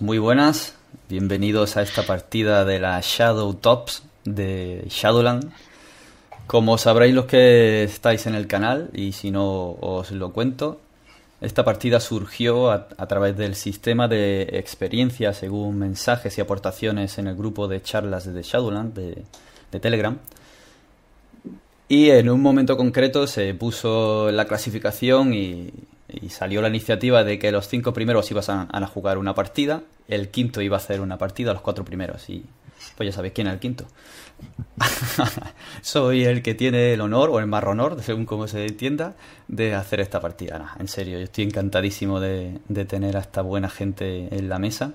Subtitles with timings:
[0.00, 0.74] Muy buenas,
[1.08, 5.52] bienvenidos a esta partida de la Shadow Tops de Shadowland.
[6.46, 10.80] Como sabréis los que estáis en el canal, y si no os lo cuento,
[11.40, 17.36] esta partida surgió a, través del sistema de experiencia según mensajes y aportaciones en el
[17.36, 19.24] grupo de charlas de Shadowland de,
[19.80, 20.18] Telegram.
[21.88, 25.70] Y en un momento concreto se puso la clasificación y,
[26.30, 30.60] salió la iniciativa de que los cinco primeros iban a, jugar una partida, el quinto
[30.60, 32.28] iba a hacer una partida, los cuatro primeros.
[32.28, 32.44] Y
[32.96, 33.86] pues ya sabéis quién es el quinto.
[35.82, 39.14] Soy el que tiene el honor, o el más honor, según como se entienda,
[39.48, 40.74] de hacer esta partida.
[40.78, 44.92] en serio, yo estoy encantadísimo de, tener a esta buena gente en la mesa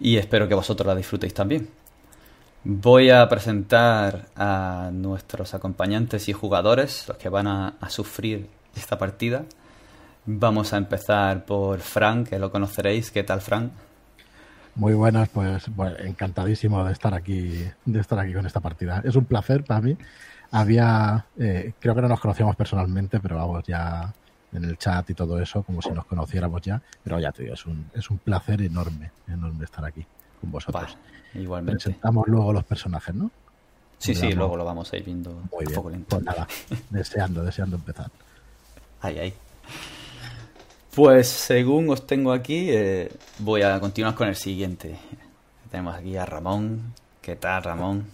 [0.00, 1.68] y espero que vosotros la disfrutéis también.
[2.64, 9.44] Voy a presentar a nuestros acompañantes y jugadores, los que van a sufrir esta partida.
[10.28, 13.12] Vamos a empezar por Frank, que lo conoceréis.
[13.12, 13.70] ¿Qué tal, Frank?
[14.74, 19.02] Muy buenas, pues encantadísimo de estar aquí, de estar aquí con esta partida.
[19.04, 19.96] Es un placer para mí.
[20.50, 24.12] Había, eh, creo que no nos conocíamos personalmente, pero vamos ya
[24.52, 26.82] en el chat y todo eso, como si nos conociéramos ya.
[27.04, 30.04] Pero ya te digo, es un, es un placer enorme, enorme estar aquí
[30.40, 30.98] con vosotros.
[31.34, 31.84] igualmente.
[31.84, 33.30] Presentamos luego los personajes, ¿no?
[33.98, 36.04] Sí, sí, luego lo vamos a ir viendo Muy bien.
[36.06, 36.48] Pues nada,
[36.90, 38.10] deseando, deseando empezar.
[39.00, 39.34] Ahí, ahí.
[40.96, 44.96] Pues según os tengo aquí, eh, voy a continuar con el siguiente.
[45.70, 46.94] Tenemos aquí a Ramón.
[47.20, 48.06] ¿Qué tal, Ramón?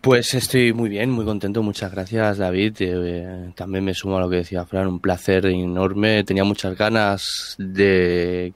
[0.00, 1.62] Pues estoy muy bien, muy contento.
[1.62, 2.74] Muchas gracias, David.
[2.80, 6.24] Eh, también me sumo a lo que decía Fran, un placer enorme.
[6.24, 8.52] Tenía muchas ganas de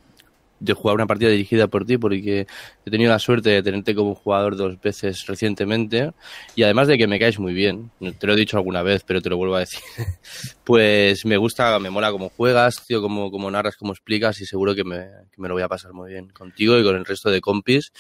[0.61, 2.47] de jugar una partida dirigida por ti, porque
[2.85, 6.13] he tenido la suerte de tenerte como jugador dos veces recientemente
[6.55, 9.21] y además de que me caes muy bien, te lo he dicho alguna vez, pero
[9.21, 9.81] te lo vuelvo a decir,
[10.65, 14.75] pues me gusta, me mola cómo juegas, tío, cómo, cómo narras, cómo explicas y seguro
[14.75, 17.31] que me, que me lo voy a pasar muy bien contigo y con el resto
[17.31, 17.93] de compis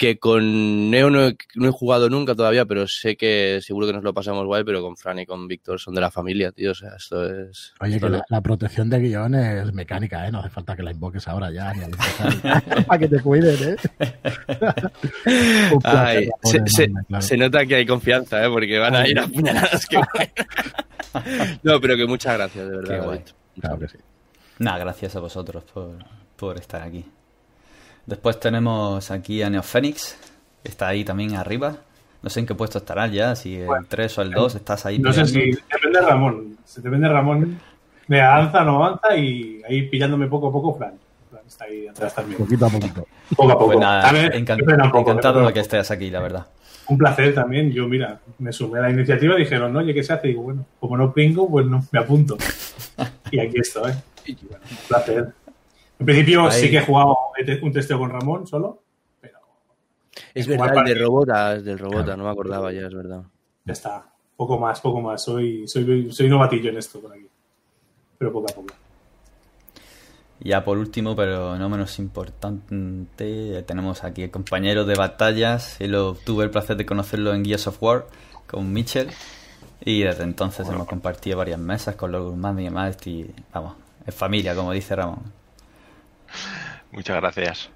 [0.00, 4.14] que con Neo no he, jugado nunca todavía, pero sé que seguro que nos lo
[4.14, 6.94] pasamos guay, pero con Fran y con Víctor son de la familia, tío, o sea,
[6.96, 7.74] esto es...
[7.80, 10.32] Oye, que la, protección de guion es mecánica, ¿eh?
[10.32, 11.82] No hace falta que la invoques ahora ya, ni
[12.86, 13.76] para que te cuiden, ¿eh?
[17.20, 18.48] se, nota que hay confianza, ¿eh?
[18.48, 19.98] Porque van a ir a puñaladas, que
[21.62, 23.22] No, pero que muchas gracias, de verdad.
[23.60, 23.98] Claro que sí.
[24.60, 25.98] Nada, gracias a vosotros por,
[26.36, 27.04] por estar aquí.
[28.10, 30.18] Después tenemos aquí a Neophénix,
[30.64, 31.76] que está ahí también arriba.
[32.22, 34.98] No sé en qué puesto estará ya, si el 3 o el 2, estás ahí.
[34.98, 36.58] No sé si depende de Ramón.
[36.64, 37.60] Se depende de Ramón.
[38.08, 40.94] Me avanza, no avanza y ahí pillándome poco a poco, Fran.
[41.46, 42.38] está ahí atrás también.
[42.38, 43.06] Poquito a poquito.
[43.36, 43.74] Poco a poco.
[43.74, 46.46] Pues encantado de que estés aquí, la verdad.
[46.88, 47.70] Un placer también.
[47.70, 50.26] Yo, mira, me sumé a la iniciativa, dijeron, oye, ¿qué se hace?
[50.26, 52.36] Y digo, bueno, como no pingo, pues no, me apunto.
[53.30, 53.92] y aquí estoy.
[54.26, 55.32] Y bueno, un placer.
[56.00, 57.14] En principio sí que he jugado
[57.60, 58.82] un testeo con Ramón solo,
[59.20, 59.38] pero...
[60.32, 63.22] Es verdad, el de Robota, del Robota, no me acordaba ya, es verdad.
[63.66, 65.22] Ya está, poco más, poco más.
[65.22, 67.26] Soy, soy, soy novatillo en esto por aquí,
[68.16, 68.74] pero poco a poco.
[70.42, 75.78] Ya por último, pero no menos importante, tenemos aquí el compañero de batallas.
[75.82, 78.06] Y lo, tuve el placer de conocerlo en Gears of War
[78.46, 79.10] con Mitchell.
[79.84, 82.96] Y desde entonces hemos compartido varias mesas con los Guzmán y demás.
[83.06, 83.74] Y vamos,
[84.06, 85.39] es familia, como dice Ramón.
[86.92, 87.70] Muchas gracias.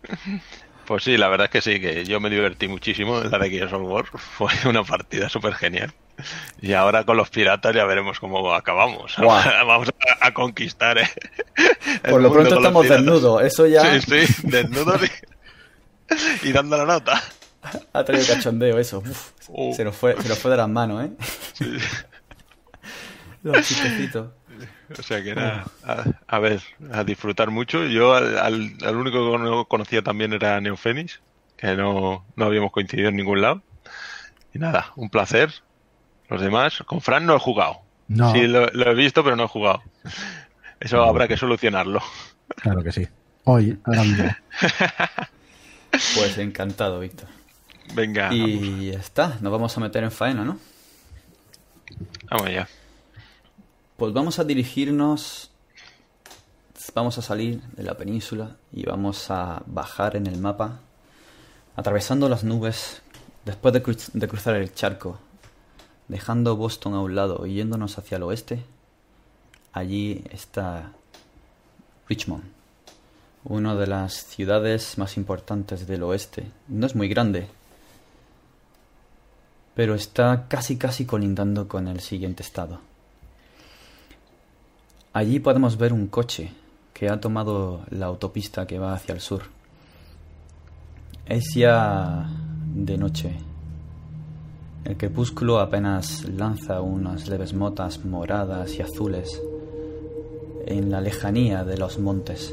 [0.86, 3.50] Pues sí, la verdad es que sí, que yo me divertí muchísimo en la de
[3.50, 4.04] Gears of War.
[4.14, 5.92] Fue una partida súper genial.
[6.60, 9.16] Y ahora con los piratas ya veremos cómo acabamos.
[9.18, 9.88] Vamos
[10.20, 10.98] a, conquistar.
[10.98, 11.08] Eh,
[12.08, 14.00] Por lo pronto estamos desnudos, eso ya.
[14.00, 15.00] Sí, sí, desnudos
[16.42, 17.22] y, dando la nota.
[17.92, 19.02] Ha traído cachondeo eso.
[19.48, 19.74] Uh.
[19.74, 21.10] se, nos fue, se nos fue de las manos, ¿eh?
[21.54, 21.76] Sí.
[23.42, 24.28] Los chistecitos.
[24.98, 25.64] O sea que era,
[26.26, 26.60] a, ver,
[26.92, 27.84] a disfrutar mucho.
[27.86, 31.20] Yo al, único que no conocía también era Neofénix,
[31.56, 33.62] que no, no habíamos coincidido en ningún lado.
[34.52, 35.52] Y nada, un placer.
[36.28, 37.80] Los demás, con Fran no he jugado.
[38.08, 38.32] No.
[38.32, 39.82] Sí, lo, he visto, pero no he jugado.
[40.80, 42.02] Eso habrá que solucionarlo.
[42.56, 43.08] Claro que sí.
[43.44, 44.30] Hoy, ahora mismo.
[46.16, 47.28] Pues encantado, Víctor.
[47.94, 48.34] Venga.
[48.34, 50.58] Y ya está, nos vamos a meter en faena, ¿no?
[52.28, 52.68] Vamos ya.
[53.96, 55.52] Pues vamos a dirigirnos,
[56.96, 60.80] vamos a salir de la península y vamos a bajar en el mapa,
[61.76, 63.02] atravesando las nubes,
[63.44, 65.20] después de, cruzar el charco,
[66.08, 68.64] dejando Boston a un lado y yéndonos hacia el oeste.
[69.72, 70.90] Allí está
[72.08, 72.42] Richmond,
[73.44, 76.50] una de las ciudades más importantes del oeste.
[76.66, 77.46] No es muy grande,
[79.76, 82.80] pero está casi casi colindando con el siguiente estado.
[85.14, 86.50] Allí podemos ver un coche
[86.92, 89.42] que ha tomado la autopista que va hacia el sur.
[91.24, 92.28] Es ya
[92.74, 93.36] de noche.
[94.84, 99.40] El crepúsculo apenas lanza unas leves motas moradas y azules
[100.66, 102.52] en la lejanía de los montes.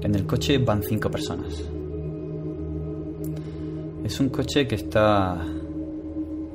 [0.00, 1.62] En el coche van cinco personas.
[4.02, 5.46] Es un coche que está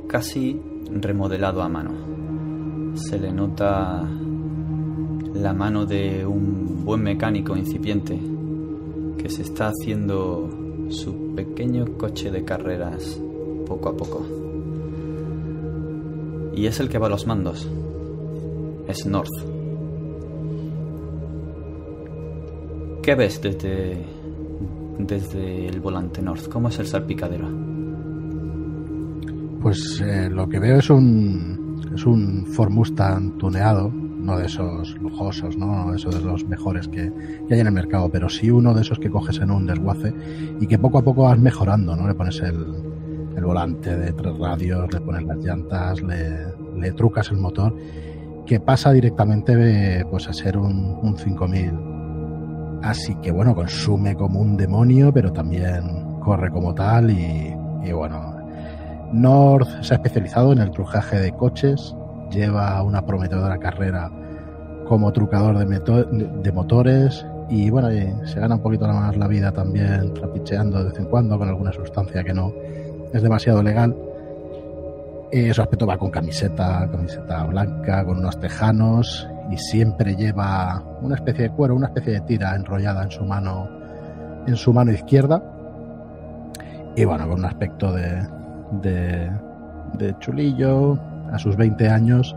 [0.07, 0.59] casi
[0.91, 2.95] remodelado a mano.
[2.95, 4.07] Se le nota
[5.33, 8.19] la mano de un buen mecánico incipiente
[9.17, 10.49] que se está haciendo
[10.89, 13.19] su pequeño coche de carreras
[13.67, 14.25] poco a poco.
[16.55, 17.67] Y es el que va a los mandos.
[18.87, 19.29] Es North.
[23.03, 23.97] ¿Qué ves desde,
[24.97, 26.49] desde el volante North?
[26.49, 27.66] ¿Cómo es el salpicadero?
[29.67, 32.71] Pues eh, lo que veo es un, es un Ford
[33.37, 37.11] tuneado, no de esos lujosos, no, no de esos de los mejores que,
[37.45, 40.13] que, hay en el mercado, pero sí uno de esos que coges en un desguace
[40.61, 42.07] y que poco a poco vas mejorando, ¿no?
[42.07, 42.65] Le pones el,
[43.35, 46.45] el volante de tres radios, le pones las llantas, le,
[46.77, 47.75] le trucas el motor,
[48.45, 51.73] que pasa directamente pues, a ser un, un 5000.
[52.83, 57.53] Así que bueno, consume como un demonio, pero también corre como tal y,
[57.83, 58.36] y bueno,
[59.11, 61.95] North se ha especializado en el trucaje de coches,
[62.31, 64.11] lleva una prometedora carrera
[64.87, 67.89] como trucador de, de motores y bueno,
[68.25, 71.71] se gana un poquito más la vida también trapicheando de vez en cuando con alguna
[71.71, 72.51] sustancia que no
[73.13, 73.95] es demasiado legal.
[75.31, 81.15] Y su aspecto va con camiseta, camiseta blanca, con unos tejanos y siempre lleva una
[81.15, 83.69] especie de cuero, una especie de tira enrollada en su mano,
[84.45, 85.41] en su mano izquierda.
[86.95, 88.25] Y bueno, con un aspecto de,
[88.71, 89.31] de,
[89.93, 90.97] de chulillo,
[91.31, 92.35] a sus 20 años,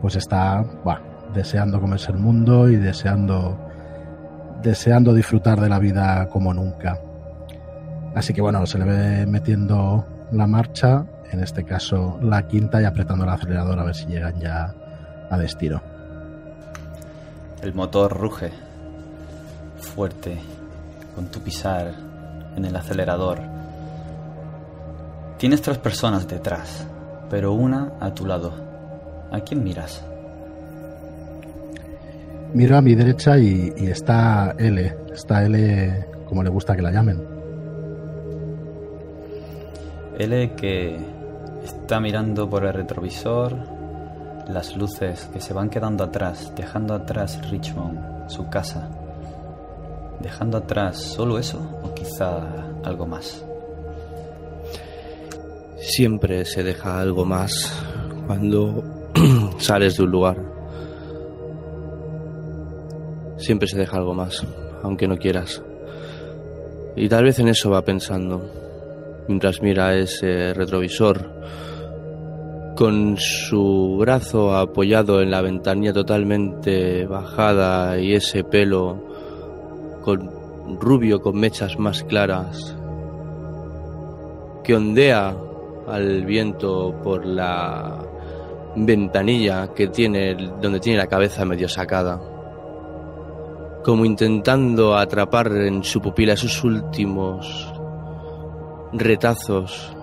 [0.00, 1.00] pues está bueno,
[1.34, 3.58] deseando comerse el mundo y deseando,
[4.62, 6.98] deseando disfrutar de la vida como nunca.
[8.14, 12.84] Así que bueno, se le ve metiendo la marcha, en este caso la quinta, y
[12.84, 14.74] apretando el acelerador a ver si llegan ya
[15.30, 15.82] a destino.
[17.62, 18.50] El motor ruge
[19.78, 20.38] fuerte
[21.14, 21.92] con tu pisar
[22.56, 23.55] en el acelerador
[25.38, 26.86] Tienes tres personas detrás,
[27.28, 28.54] pero una a tu lado.
[29.30, 30.02] ¿A quién miras?
[32.54, 34.96] Miro a mi derecha y, y, está L.
[35.12, 37.22] Está L como le gusta que la llamen.
[40.18, 40.96] L que
[41.62, 43.54] está mirando por el retrovisor
[44.48, 48.88] las luces que se van quedando atrás, dejando atrás Richmond, su casa.
[50.20, 52.40] Dejando atrás solo eso o quizá
[52.84, 53.44] algo más.
[55.76, 57.72] Siempre se deja algo más
[58.26, 58.82] cuando
[59.58, 60.36] sales de un lugar.
[63.36, 64.44] Siempre se deja algo más,
[64.82, 65.62] aunque no quieras.
[66.96, 68.42] Y tal vez en eso va pensando,
[69.28, 71.30] mientras mira ese retrovisor,
[72.74, 79.02] con su brazo apoyado en la ventanilla totalmente bajada y ese pelo
[80.02, 80.30] con
[80.78, 82.76] rubio con mechas más claras
[84.62, 85.36] que ondea
[85.88, 87.98] al viento por la
[88.76, 92.20] ventanilla que tiene donde tiene la cabeza medio sacada
[93.84, 97.72] como intentando atrapar en su pupila esos últimos
[98.92, 99.96] retazos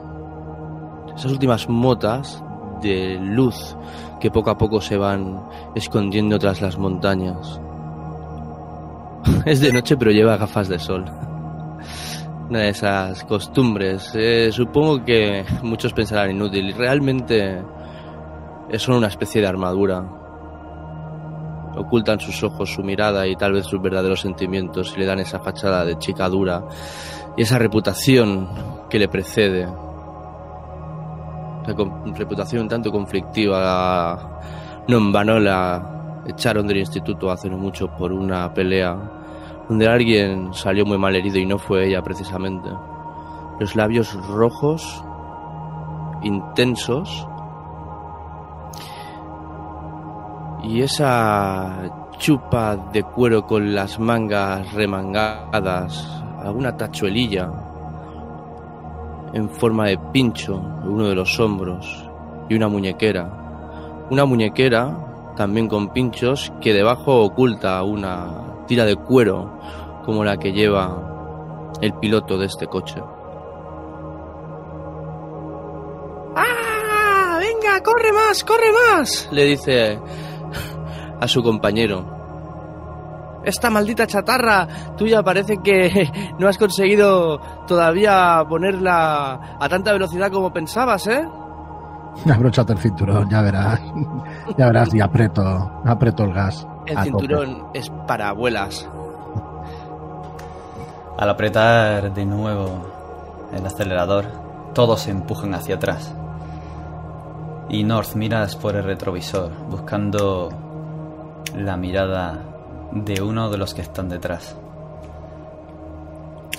[1.16, 2.44] esas últimas motas
[2.82, 3.76] de luz
[4.20, 5.44] que poco a poco se van
[5.76, 7.60] escondiendo tras las montañas.
[9.46, 11.06] Es de noche pero lleva gafas de sol
[12.50, 14.12] una de esas costumbres.
[14.16, 17.62] Eh, supongo que muchos pensarán inútil y realmente
[18.78, 20.04] son una especie de armadura.
[21.76, 25.40] Ocultan sus ojos, su mirada y tal vez sus verdaderos sentimientos y le dan esa
[25.40, 26.64] fachada de chica dura
[27.36, 28.48] y esa reputación
[28.90, 29.68] que le precede.
[31.66, 31.74] La
[32.14, 34.42] reputación tanto conflictiva.
[34.88, 39.23] No en vano la echaron del instituto hace no mucho por una pelea
[39.68, 42.70] donde alguien salió muy mal herido y no fue ella precisamente.
[43.60, 45.04] Los labios rojos,
[46.22, 47.28] intensos,
[50.64, 57.52] y esa chupa de cuero con las mangas remangadas, alguna tachuelilla
[59.34, 62.10] en forma de pincho en uno de los hombros
[62.50, 64.06] y una muñequera.
[64.10, 69.60] Una muñequera también con pinchos que debajo oculta una tira de cuero
[70.04, 73.00] como la que lleva el piloto de este coche.
[76.36, 77.38] ¡Ah!
[77.40, 77.84] ¡Venga!
[77.84, 80.00] corre más, corre más, le dice
[81.22, 82.04] a su compañero.
[83.44, 90.52] Esta maldita chatarra tuya parece que no has conseguido todavía ponerla a tanta velocidad como
[90.52, 91.24] pensabas, ¿eh?
[92.28, 93.82] Abróchate el cinturón, ya verás.
[94.58, 95.42] Ya verás y aprieto,
[95.86, 96.68] aprieto el gas.
[96.86, 97.80] El a cinturón tope.
[97.80, 98.88] es para abuelas.
[101.18, 102.70] Al apretar de nuevo
[103.54, 104.26] el acelerador,
[104.74, 106.14] todos se empujan hacia atrás.
[107.70, 110.50] Y North miras por el retrovisor, buscando
[111.56, 112.40] la mirada
[112.92, 114.56] de uno de los que están detrás.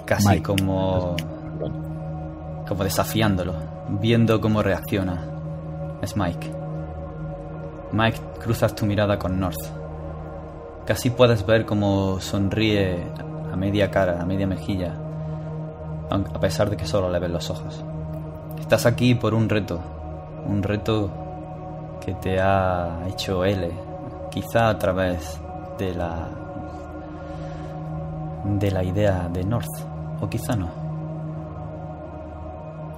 [0.05, 0.43] Casi Mike.
[0.43, 1.17] como,
[2.67, 3.55] como desafiándolo,
[3.89, 5.23] viendo cómo reacciona.
[6.01, 6.53] Es Mike.
[7.93, 9.84] Mike, cruzas tu mirada con North.
[10.87, 12.99] Casi puedes ver cómo sonríe
[13.51, 14.95] a media cara, a media mejilla,
[16.11, 17.83] a pesar de que solo le ven los ojos.
[18.61, 19.81] Estás aquí por un reto,
[20.47, 21.11] un reto
[22.05, 23.71] que te ha hecho L,
[24.31, 25.41] quizá a través
[25.79, 26.29] de la
[28.45, 29.75] de la idea de North,
[30.21, 30.69] o quizá no.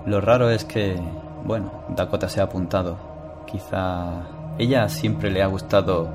[0.06, 1.00] Lo raro es que,
[1.44, 2.96] bueno, Dakota se ha apuntado.
[3.46, 4.22] Quizá
[4.58, 6.08] ella siempre le ha gustado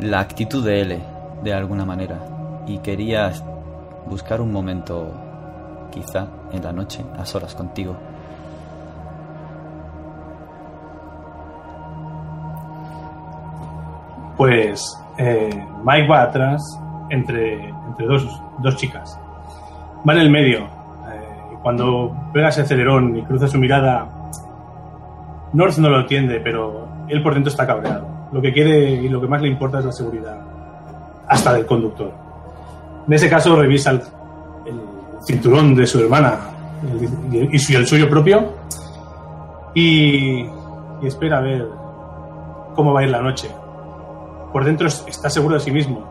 [0.00, 0.98] la actitud de L,
[1.42, 2.18] de alguna manera,
[2.66, 3.32] y quería
[4.06, 5.12] buscar un momento,
[5.90, 7.96] quizá en la noche, a solas contigo.
[14.36, 16.62] Pues eh, Mike va atrás
[17.10, 19.18] entre, entre dos, dos chicas.
[20.08, 20.60] Va en el medio.
[20.60, 24.06] eh, cuando pega ese acelerón y cruza su mirada,
[25.52, 28.07] North no lo entiende, pero él por dentro está cabreado.
[28.32, 30.38] Lo que quiere y lo que más le importa es la seguridad,
[31.26, 32.12] hasta del conductor.
[33.06, 34.02] En ese caso revisa el,
[35.24, 36.38] cinturón de su hermana
[37.50, 38.52] y, el suyo propio
[39.74, 41.66] y, y espera a ver
[42.76, 43.50] cómo va a ir la noche
[44.52, 46.04] por dentro es- está seguro de sí mismo,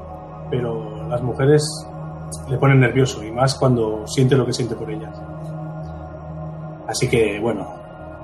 [0.51, 1.63] pero las mujeres
[2.49, 5.19] le ponen nervioso y más cuando siente lo que siente por ellas.
[6.87, 7.67] Así que, bueno,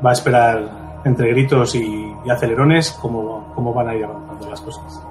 [0.06, 4.62] va a esperar entre gritos y, y acelerones cómo, cómo van a ir avanzando las
[4.62, 5.01] cosas.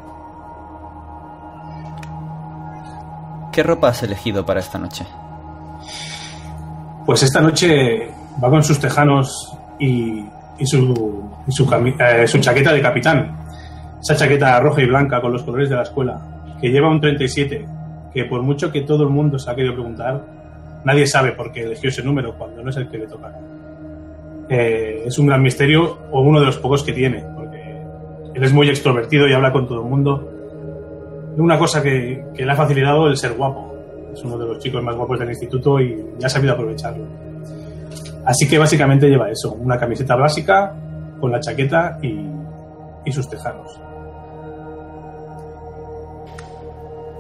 [3.53, 5.05] ¿Qué ropa has elegido para esta noche?
[7.05, 8.11] Pues esta noche
[8.43, 10.25] va con sus tejanos y,
[10.59, 11.65] y su, y su,
[11.99, 13.37] eh, su chaqueta de capitán.
[14.01, 16.21] Esa chaqueta roja y blanca con los colores de la escuela,
[16.61, 17.67] que lleva un 37,
[18.13, 20.25] que por mucho que todo el mundo se ha querido preguntar,
[20.85, 23.33] nadie sabe por qué eligió ese número cuando no es el que le toca.
[24.55, 27.81] Eh, es un gran misterio o uno de los pocos que tiene, porque
[28.35, 30.29] él es muy extrovertido y habla con todo el mundo.
[31.39, 33.75] Una cosa que, que le ha facilitado el ser guapo.
[34.13, 37.07] Es uno de los chicos más guapos del instituto y ya ha sabido aprovecharlo.
[38.27, 40.75] Así que básicamente lleva eso, una camiseta básica
[41.19, 42.21] con la chaqueta y,
[43.07, 43.81] y sus tejanos.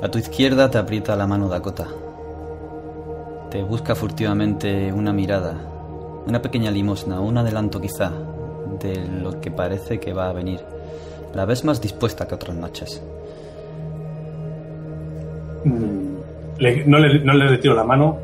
[0.02, 1.86] A tu izquierda te aprieta la mano Dakota.
[3.48, 5.71] Te busca furtivamente una mirada,
[6.26, 8.10] una pequeña limosna, un adelanto quizá
[8.80, 10.60] de lo que parece que va a venir.
[11.34, 13.02] La ves más dispuesta que otras noches.
[15.64, 16.16] Mm,
[16.58, 18.18] le- no, le, no le retiro la mano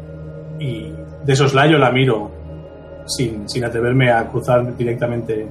[0.58, 0.90] y
[1.24, 2.30] de soslayo la miro
[3.06, 5.46] sin, sin atreverme a cruzar directamente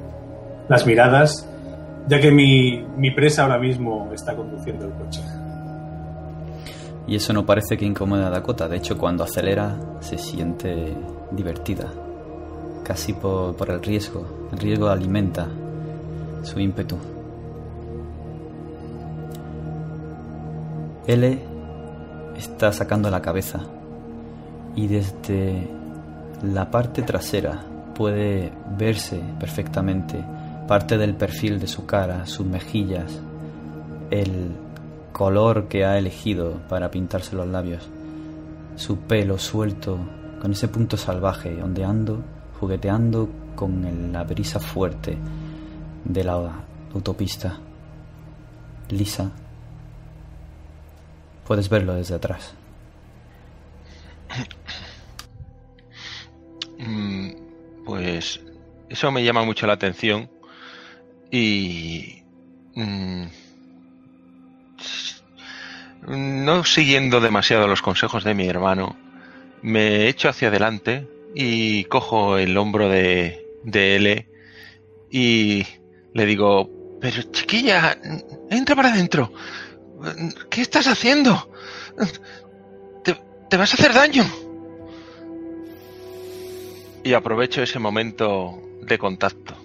[0.67, 1.47] las miradas,
[2.07, 5.21] ya que mi, mi presa ahora mismo está conduciendo el coche.
[7.07, 8.67] Y eso no parece que incomode a Dakota.
[8.67, 10.93] De hecho, cuando acelera se siente
[11.31, 11.87] divertida.
[12.87, 14.47] Casi por, el riesgo.
[14.53, 15.45] El riesgo alimenta
[16.43, 16.97] su ímpetu.
[21.05, 21.39] L
[22.37, 23.59] está sacando la cabeza
[24.73, 25.67] y desde
[26.43, 27.61] la parte trasera
[27.93, 30.23] puede verse perfectamente
[30.65, 33.19] parte del perfil de su cara, sus mejillas,
[34.11, 34.51] el
[35.11, 37.87] color que ha elegido para pintarse los labios,
[38.77, 39.97] su pelo suelto
[40.41, 42.21] con ese punto salvaje, ondeando,
[42.59, 45.17] jugueteando con la brisa fuerte
[46.03, 47.57] de la autopista.
[48.89, 49.31] Lisa,
[51.45, 52.53] puedes verlo desde atrás.
[56.79, 57.31] Mm,
[57.83, 58.39] Pues
[58.87, 60.29] eso me llama mucho la atención
[61.31, 62.21] y
[62.75, 63.23] mm,
[66.07, 68.95] no siguiendo demasiado los consejos de mi hermano,
[69.63, 71.07] me echo hacia adelante
[71.39, 74.27] y cojo el hombro de, de L
[75.11, 75.63] y
[76.13, 77.95] le digo, pero chiquilla,
[78.49, 79.31] entra para adentro.
[80.49, 81.51] ¿Qué estás haciendo?
[83.03, 83.15] Te,
[83.51, 84.25] te vas a hacer daño.
[87.03, 89.55] Y aprovecho ese momento de contacto.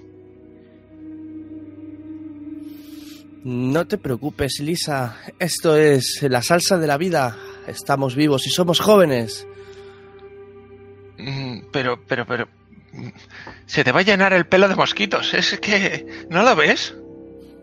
[3.44, 5.16] No te preocupes, Lisa.
[5.38, 7.38] Esto es la salsa de la vida.
[7.66, 9.46] Estamos vivos y somos jóvenes.
[11.22, 12.48] Mm, Pero, pero, pero...
[12.92, 13.08] mm,
[13.66, 15.32] Se te va a llenar el pelo de mosquitos.
[15.34, 16.26] Es que...
[16.30, 16.94] ¿No lo ves?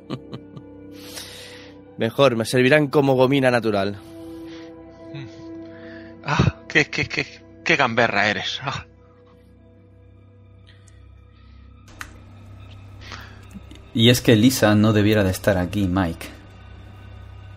[1.98, 3.98] Mejor, me servirán como gomina natural.
[6.24, 7.26] Ah, qué, qué, qué,
[7.66, 8.60] qué gamberra eres.
[8.64, 8.86] Ah.
[13.94, 16.28] Y es que Lisa no debiera de estar aquí, Mike.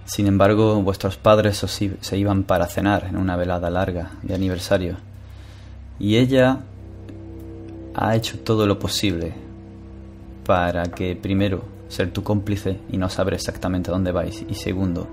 [0.07, 4.35] Sin embargo, vuestros padres os i- se iban para cenar en una velada larga de
[4.35, 4.97] aniversario.
[5.99, 6.59] Y ella
[7.95, 9.33] ha hecho todo lo posible
[10.45, 14.45] para que, primero, ser tu cómplice y no saber exactamente dónde vais.
[14.49, 15.07] Y segundo,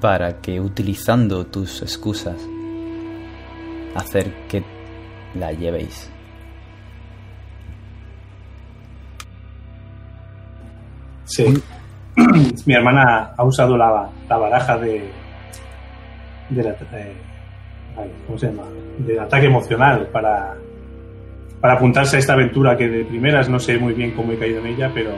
[0.00, 2.36] para que, utilizando tus excusas,
[3.94, 4.62] hacer que
[5.34, 6.10] la llevéis.
[11.24, 11.62] Sí.
[12.66, 15.10] Mi hermana ha usado la, baraja de.
[16.50, 17.16] de la- eh,
[18.26, 18.64] ¿Cómo se llama?
[18.98, 20.56] Del ataque emocional para.
[21.60, 24.60] Para apuntarse a esta aventura que de primeras no sé muy bien cómo he caído
[24.60, 25.10] en ella, pero.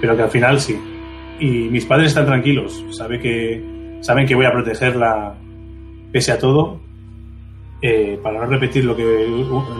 [0.00, 0.78] Pero que al final sí.
[1.40, 2.84] Y mis padres están tranquilos.
[2.90, 5.34] Sabe que, saben que voy a protegerla
[6.12, 6.80] pese a todo.
[7.80, 9.32] eh, para no repetir lo que en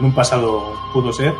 [0.05, 1.33] un pasado pudo ser.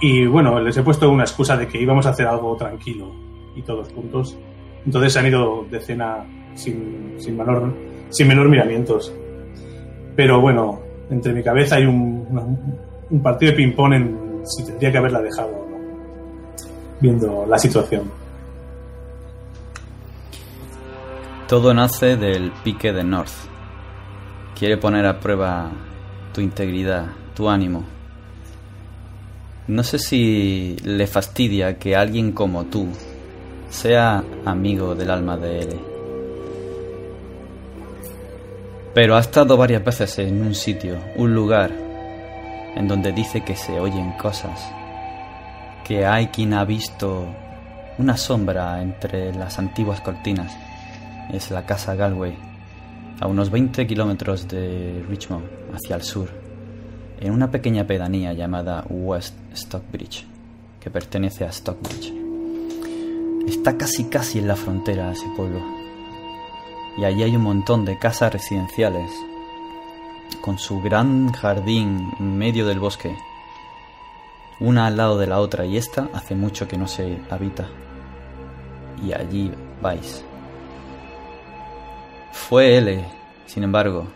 [0.00, 3.12] Y bueno, les he puesto una excusa de que íbamos a hacer algo tranquilo
[3.54, 4.36] y todos juntos.
[4.84, 7.72] Entonces se han ido de cena sin, sin, menor,
[8.12, 9.12] sin menor miramientos.
[10.14, 15.20] Pero bueno, entre mi cabeza hay un partido de ping-pong en si tendría que haberla
[15.20, 15.76] dejado o no,
[17.00, 18.10] viendo la situación.
[21.48, 23.32] Todo nace del pique de North.
[24.58, 25.70] Quiere poner a prueba
[26.32, 27.84] tu integridad, tu ánimo.
[29.68, 32.88] No sé si le fastidia que alguien como tú
[33.68, 35.91] sea amigo del alma de él.
[38.94, 41.70] Pero ha estado varias veces en un sitio, un lugar,
[42.76, 44.60] en donde dice que se oyen cosas,
[45.84, 47.26] que hay quien ha visto
[47.98, 50.52] una sombra entre las antiguas cortinas
[51.32, 52.34] es la casa Galway,
[53.20, 56.28] a unos 20 kilómetros de Richmond, hacia el sur,
[57.20, 60.26] en una pequeña pedanía llamada West Stockbridge,
[60.80, 62.12] que pertenece a Stockbridge.
[63.46, 65.60] Está casi casi en la frontera ese pueblo,
[66.96, 69.10] y allí hay un montón de casas residenciales,
[70.40, 73.16] con su gran jardín en medio del bosque,
[74.60, 77.68] una al lado de la otra, y esta hace mucho que no se habita.
[79.04, 79.50] Y allí
[79.80, 80.24] vais.
[82.32, 83.04] Fue L,
[83.46, 84.06] sin embargo,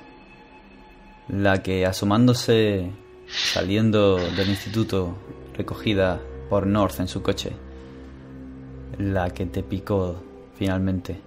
[1.29, 2.91] la que asomándose,
[3.27, 5.17] saliendo del instituto,
[5.55, 7.53] recogida por North en su coche,
[8.99, 10.23] la que te picó
[10.55, 11.26] finalmente.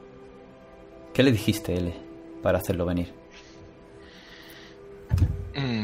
[1.20, 1.94] ¿Qué le dijiste, L,
[2.42, 3.12] para hacerlo venir?
[5.54, 5.84] Mm,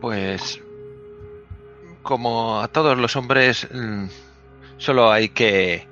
[0.00, 0.60] Pues
[2.04, 4.04] como a todos los hombres mm,
[4.76, 5.88] solo hay que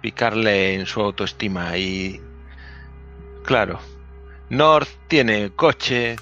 [0.00, 2.18] picarle en su autoestima y
[3.44, 3.78] claro,
[4.48, 6.16] North tiene coche,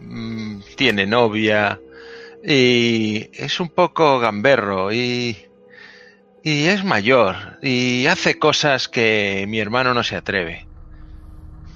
[0.00, 1.80] mm, tiene novia
[2.44, 5.36] y es un poco gamberro y
[6.50, 10.66] y es mayor y hace cosas que mi hermano no se atreve.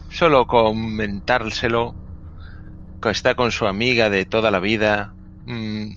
[0.08, 1.94] Solo comentárselo
[3.02, 5.12] que está con su amiga de toda la vida,
[5.44, 5.90] mm,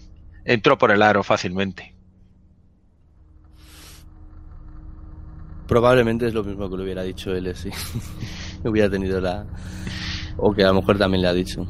[0.44, 1.96] entró por el aro fácilmente.
[5.70, 7.70] Probablemente es lo mismo que le hubiera dicho él, sí.
[8.66, 9.46] hubiera tenido la...
[10.36, 11.66] O que a lo mejor también le ha dicho.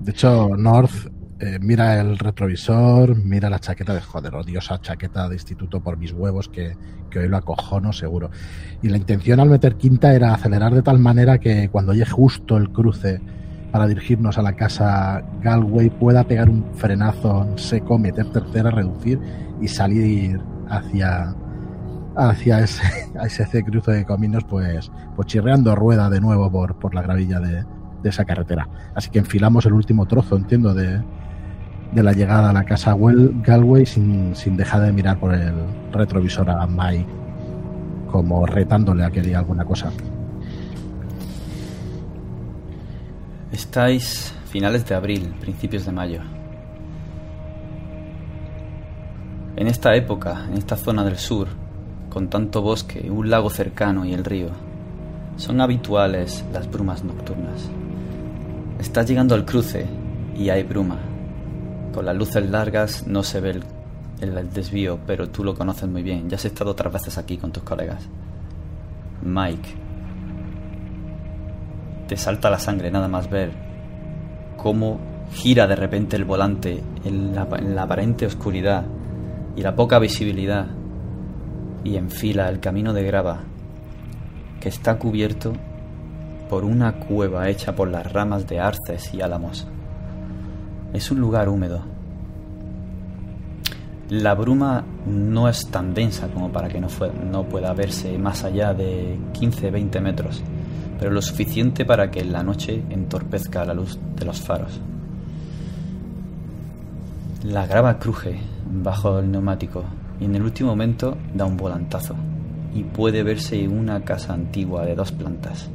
[0.00, 1.10] De hecho, North
[1.40, 6.12] eh, mira el retrovisor, mira la chaqueta de joder, odiosa chaqueta de instituto por mis
[6.12, 6.76] huevos que,
[7.08, 8.30] que hoy lo acojono seguro.
[8.82, 12.58] Y la intención al meter quinta era acelerar de tal manera que cuando llegue justo
[12.58, 13.22] el cruce
[13.72, 19.18] para dirigirnos a la casa Galway pueda pegar un frenazo en seco, meter tercera, reducir
[19.62, 21.34] y salir hacia
[22.16, 22.82] hacia ese,
[23.18, 27.40] a ese cruce de caminos pues, pues chirreando rueda de nuevo por, por la gravilla
[27.40, 27.64] de,
[28.02, 28.68] de esa carretera.
[28.94, 31.02] Así que enfilamos el último trozo, entiendo, de,
[31.92, 35.52] de la llegada a la casa Galway sin, sin dejar de mirar por el
[35.92, 37.20] retrovisor a Mike
[38.10, 39.92] como retándole a que diga alguna cosa.
[43.52, 46.20] Estáis finales de abril, principios de mayo.
[49.56, 51.48] En esta época, en esta zona del sur,
[52.08, 54.48] con tanto bosque, un lago cercano y el río,
[55.36, 57.70] son habituales las brumas nocturnas.
[58.78, 59.86] Estás llegando al cruce
[60.36, 61.09] y hay bruma.
[61.92, 63.60] Con las luces largas no se ve
[64.20, 66.28] el, desvío, pero tú lo conoces muy bien.
[66.28, 68.08] Ya has estado otras veces aquí con tus colegas.
[69.22, 69.68] Mike.
[72.06, 73.52] Te salta la sangre nada más ver
[74.56, 75.00] cómo
[75.32, 78.84] gira de repente el volante en la, en la aparente oscuridad
[79.56, 80.66] y la poca visibilidad
[81.84, 83.40] y enfila el camino de grava
[84.60, 85.52] que está cubierto
[86.48, 89.66] por una cueva hecha por las ramas de arces y álamos.
[90.92, 91.82] Es un lugar húmedo.
[94.10, 99.16] La bruma no es tan densa como para que no, pueda verse más allá de
[99.34, 100.42] 15-20 metros,
[100.98, 104.80] pero lo suficiente para que en la noche entorpezca la luz de los faros.
[107.44, 109.84] La grava cruje bajo el neumático
[110.20, 112.16] y en el último momento da un volantazo
[112.74, 115.68] y puede verse una casa antigua de dos plantas.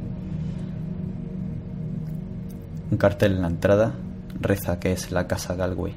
[2.91, 3.93] Un cartel en la entrada
[4.39, 5.93] reza que es la casa Galway.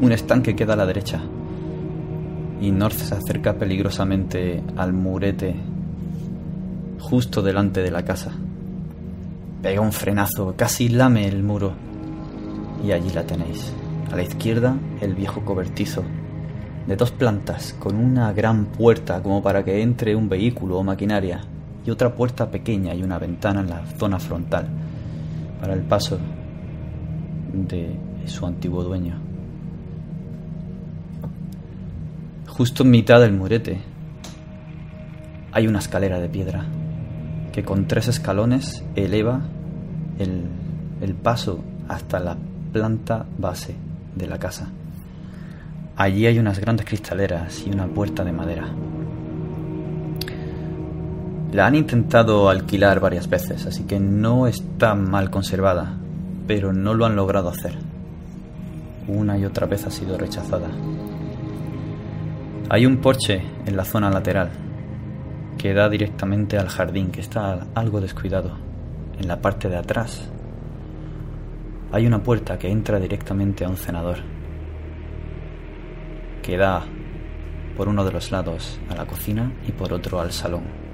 [0.00, 1.20] Un estanque queda a la derecha
[2.60, 5.54] y North se acerca peligrosamente al murete
[7.00, 8.32] justo delante de la casa.
[9.62, 11.72] Pega un frenazo, casi lame el muro
[12.84, 13.72] y allí la tenéis.
[14.10, 16.02] A la izquierda el viejo cobertizo
[16.86, 21.40] de dos plantas con una gran puerta como para que entre un vehículo o maquinaria
[21.84, 24.68] y otra puerta pequeña y una ventana en la zona frontal
[25.60, 26.18] para el paso
[27.64, 29.18] de su antiguo dueño.
[32.46, 33.80] Justo en mitad del murete
[35.52, 36.64] hay una escalera de piedra
[37.52, 39.40] que con tres escalones eleva
[40.18, 40.44] el,
[41.00, 42.36] el paso hasta la
[42.72, 43.74] planta base
[44.14, 44.68] de la casa.
[45.96, 48.68] Allí hay unas grandes cristaleras y una puerta de madera.
[51.52, 55.96] La han intentado alquilar varias veces, así que no está mal conservada,
[56.46, 57.76] pero no lo han logrado hacer.
[59.08, 60.68] Una y otra vez ha sido rechazada.
[62.68, 64.50] Hay un porche en la zona lateral
[65.58, 68.58] que da directamente al jardín, que está algo descuidado.
[69.18, 70.28] En la parte de atrás
[71.92, 74.18] hay una puerta que entra directamente a un cenador
[76.42, 76.84] que da
[77.76, 80.85] por uno de los lados a la cocina y por otro al salón.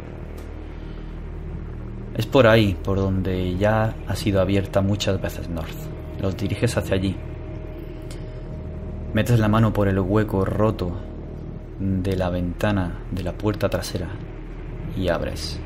[2.15, 5.77] Es por ahí por donde ya ha sido abierta muchas veces North.
[6.21, 7.17] Los diriges hacia allí.
[9.15, 10.93] Metes la mano por el hueco roto
[11.79, 14.09] de la ventana de la puerta trasera
[14.97, 15.59] y abres.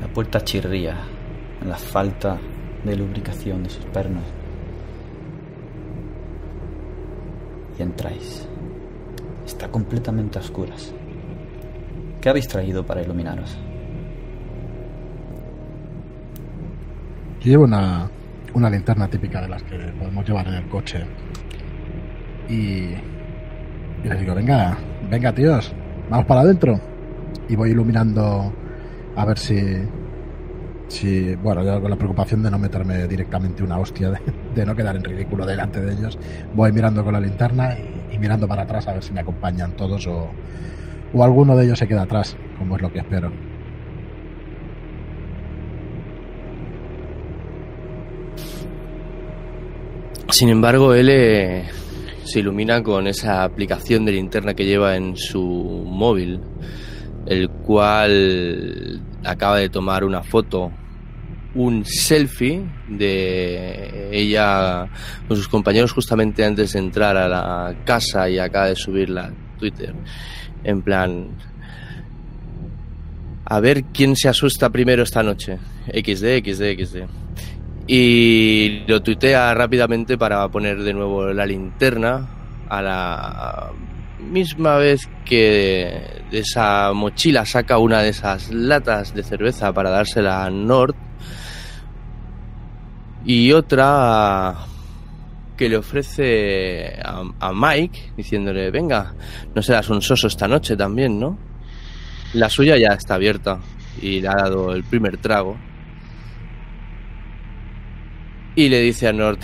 [0.00, 0.96] La puerta chirría
[1.60, 2.38] en la falta
[2.84, 4.24] de lubricación de sus pernos.
[7.78, 8.48] Y entráis.
[9.46, 10.92] Está completamente a oscuras.
[12.20, 13.56] ¿Qué habéis traído para iluminaros?
[17.42, 18.08] Yo llevo una,
[18.54, 21.04] una linterna típica de las que podemos llevar en el coche.
[22.48, 22.90] Y,
[24.04, 24.78] les digo, venga,
[25.10, 25.74] venga tíos,
[26.08, 26.78] vamos para adentro.
[27.48, 28.52] Y voy iluminando
[29.16, 29.60] a ver si,
[30.86, 34.20] si bueno, yo con la preocupación de no meterme directamente una hostia, de,
[34.54, 36.16] de no quedar en ridículo delante de ellos,
[36.54, 39.72] voy mirando con la linterna y, y, mirando para atrás a ver si me acompañan
[39.72, 40.30] todos o,
[41.12, 43.32] o alguno de ellos se queda atrás, como es lo que espero.
[50.32, 51.68] Sin embargo, él eh,
[52.24, 56.40] se ilumina con esa aplicación de linterna que lleva en su móvil,
[57.26, 60.72] el cual acaba de tomar una foto,
[61.54, 64.88] un selfie de ella
[65.28, 69.58] con sus compañeros justamente antes de entrar a la casa y acaba de subirla a
[69.58, 69.94] Twitter.
[70.64, 71.28] En plan,
[73.44, 75.58] a ver quién se asusta primero esta noche.
[75.92, 77.21] XD, XD, XD
[77.94, 82.26] y lo tuitea rápidamente para poner de nuevo la linterna
[82.70, 83.70] a la
[84.18, 90.42] misma vez que de esa mochila saca una de esas latas de cerveza para dársela
[90.42, 90.94] a Nord
[93.26, 94.56] y otra
[95.58, 99.12] que le ofrece a, a Mike diciéndole venga
[99.54, 101.36] no serás un soso esta noche también no
[102.32, 103.60] la suya ya está abierta
[104.00, 105.58] y le ha dado el primer trago
[108.54, 109.38] y le dice a Nord,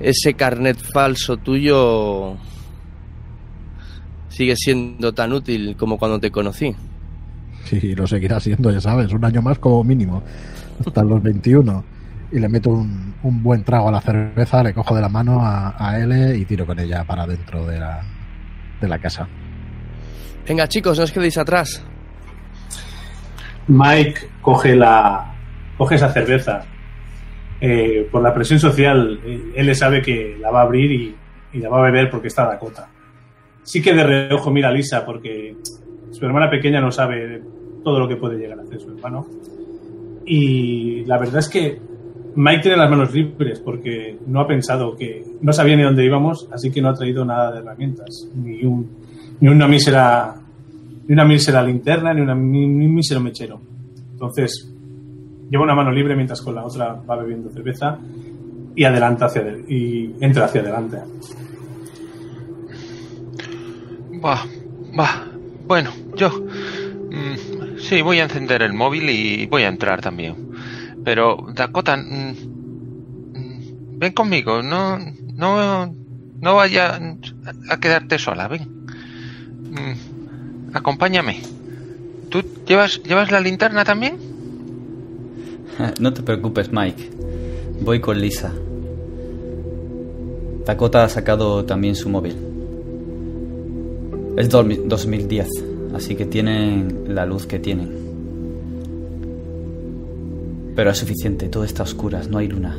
[0.00, 2.36] ese carnet falso tuyo
[4.28, 6.74] sigue siendo tan útil como cuando te conocí.
[7.64, 10.22] Sí, lo seguirá siendo, ya sabes, un año más como mínimo,
[10.84, 11.84] hasta los 21.
[12.32, 15.40] Y le meto un, un, buen trago a la cerveza, le cojo de la mano
[15.40, 18.00] a, a L y tiro con ella para dentro de la,
[18.80, 19.28] de la casa.
[20.48, 21.84] Venga chicos, no os quedéis atrás.
[23.66, 25.34] Mike coge la
[25.76, 26.64] coge esa cerveza
[27.60, 29.20] eh, por la presión social,
[29.54, 31.16] él le sabe que la va a abrir y,
[31.58, 32.88] la va a beber porque está Dakota.
[33.62, 35.56] Sí que de reojo mira Lisa porque
[36.10, 37.42] su hermana pequeña no sabe
[37.82, 39.26] todo lo que puede llegar a hacer su hermano.
[40.24, 41.78] Y la verdad es que
[42.36, 46.48] Mike tiene las manos libres porque no ha pensado que no sabía ni dónde íbamos,
[46.52, 48.62] así que no ha traído nada de herramientas, ni,
[49.40, 50.36] ni una mísera
[51.10, 53.60] ni una mísera linterna, ni, ni un mísero mechero.
[54.12, 54.69] Entonces,
[55.50, 57.98] lleva una mano libre mientras con la otra va bebiendo cerveza
[58.74, 60.98] y adelanta hacia y entra hacia adelante.
[64.24, 64.44] Va,
[64.98, 65.26] va.
[65.66, 70.50] Bueno, yo mm, sí voy a encender el móvil y voy a entrar también.
[71.04, 72.34] Pero Dakota, mm,
[73.34, 74.98] mm, ven conmigo, no,
[75.34, 75.94] no,
[76.40, 76.98] no vaya
[77.70, 78.68] a quedarte sola, ven.
[80.72, 81.42] acompáñame.
[82.28, 84.29] ¿Tú llevas, llevas la linterna también?
[86.00, 87.10] No te preocupes, Mike.
[87.82, 88.52] Voy con Lisa.
[90.66, 92.36] Dakota ha sacado también su móvil.
[94.36, 95.48] Es 2010,
[95.94, 97.90] así que tienen la luz que tienen.
[100.76, 102.78] Pero es suficiente, todo está a oscuras, no hay luna.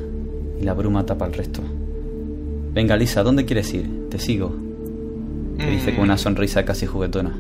[0.60, 1.62] Y la bruma tapa el resto.
[2.74, 4.10] Venga, Lisa, ¿dónde quieres ir?
[4.10, 4.56] Te sigo.
[5.58, 6.20] Te dice con una mm.
[6.20, 7.38] sonrisa casi juguetona.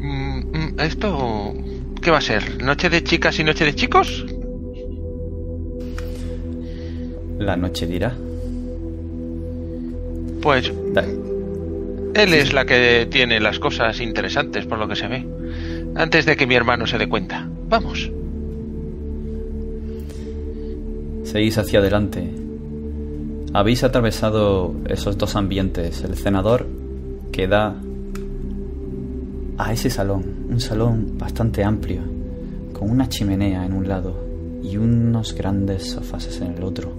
[0.00, 1.54] Mm, mm, ¿Esto
[2.02, 2.62] qué va a ser?
[2.62, 4.26] ¿Noche de chicas y noche de chicos?
[7.38, 8.14] La noche dirá.
[10.42, 10.72] Pues
[12.14, 15.26] él es la que tiene las cosas interesantes por lo que se ve.
[15.94, 17.48] Antes de que mi hermano se dé cuenta.
[17.68, 18.10] Vamos.
[21.24, 22.28] Seguís hacia adelante.
[23.54, 26.02] Habéis atravesado esos dos ambientes.
[26.02, 26.66] El cenador
[27.30, 27.76] que da
[29.58, 30.41] a ese salón.
[30.52, 32.02] Un salón bastante amplio.
[32.74, 34.14] Con una chimenea en un lado
[34.62, 36.92] y unos grandes sofás en el otro.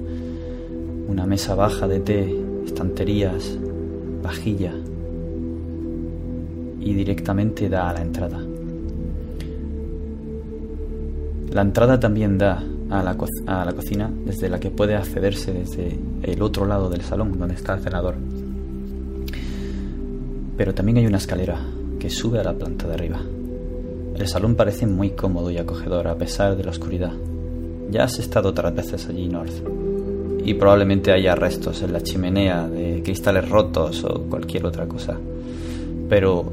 [1.08, 2.36] Una mesa baja de té,
[2.66, 3.60] estanterías,
[4.24, 4.74] vajilla
[6.80, 8.40] y directamente da a la entrada.
[11.52, 16.00] La entrada también da a la, a la cocina desde la que puede accederse desde
[16.24, 18.16] el otro lado del salón donde está el cenador.
[20.58, 21.60] Pero también hay una escalera
[22.00, 23.22] que sube a la planta de arriba.
[24.16, 27.14] El salón parece muy cómodo y acogedor a pesar de la oscuridad.
[27.90, 29.54] Ya has estado otras veces allí, North.
[30.46, 35.18] Y probablemente haya restos en la chimenea de cristales rotos o cualquier otra cosa.
[36.10, 36.46] Pero,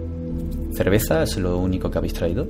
[0.73, 2.46] ¿cerveza es lo único que habéis traído?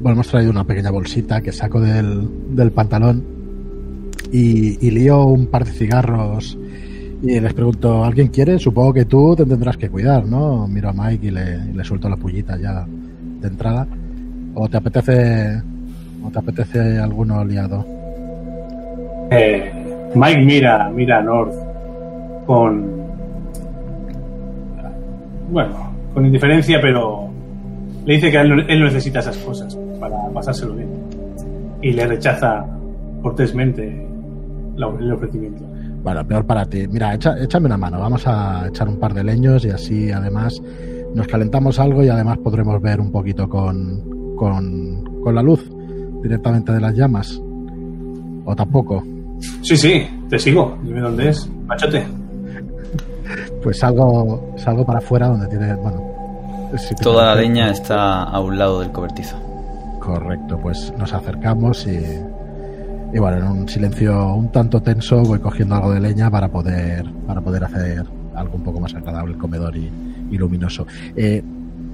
[0.00, 3.24] Bueno, hemos traído una pequeña bolsita que saco del, del pantalón
[4.32, 6.58] y, y, lío un par de cigarros
[7.26, 8.58] y les pregunto, ¿alguien quiere?
[8.58, 10.68] Supongo que tú te tendrás que cuidar, ¿no?
[10.68, 13.86] Miro a Mike y le, suelto la pullita ya de entrada.
[14.54, 15.62] ¿O te apetece,
[16.22, 17.84] o te apetece alguno liado?
[19.30, 19.72] Eh,
[20.14, 21.54] Mike mira, mira a North
[22.46, 22.84] con,
[25.50, 27.30] bueno, con indiferencia, pero
[28.04, 30.90] le dice que él, no necesita esas cosas para pasárselo bien.
[31.80, 32.66] Y le rechaza
[33.22, 34.06] cortésmente
[34.76, 35.73] el ofrecimiento.
[36.04, 36.86] Bueno, peor para ti.
[36.86, 37.98] Mira, échame una mano.
[37.98, 40.60] Vamos a echar un par de leños y así además
[41.14, 45.66] nos calentamos algo y además podremos ver un poquito con, con, con la luz
[46.22, 47.40] directamente de las llamas.
[48.44, 49.02] ¿O tampoco?
[49.62, 50.76] Sí, sí, te sigo.
[50.82, 51.48] Dime dónde es.
[51.66, 52.06] Machote.
[53.62, 55.74] Pues salgo, salgo para afuera donde tiene.
[55.76, 56.02] Bueno.
[57.00, 59.36] Toda la leña está a un lado del cobertizo.
[60.00, 61.98] Correcto, pues nos acercamos y,
[63.14, 67.06] y bueno, en un silencio un tanto tenso voy cogiendo algo de leña para poder,
[67.28, 69.88] para poder hacer algo un poco más agradable, el comedor y,
[70.36, 70.84] luminoso.
[71.14, 71.40] Eh,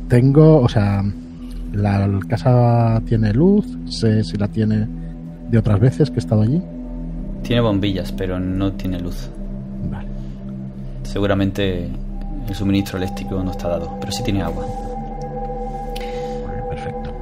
[0.08, 1.04] tengo, o sea,
[1.74, 4.88] la casa tiene luz, sé si la tiene
[5.50, 6.62] de otras veces que he estado allí.
[7.42, 9.28] Tiene bombillas, pero no tiene luz.
[9.90, 10.08] Vale.
[11.02, 11.86] Seguramente
[12.48, 14.64] el suministro eléctrico no está dado, pero sí tiene agua.
[16.70, 17.12] perfecto.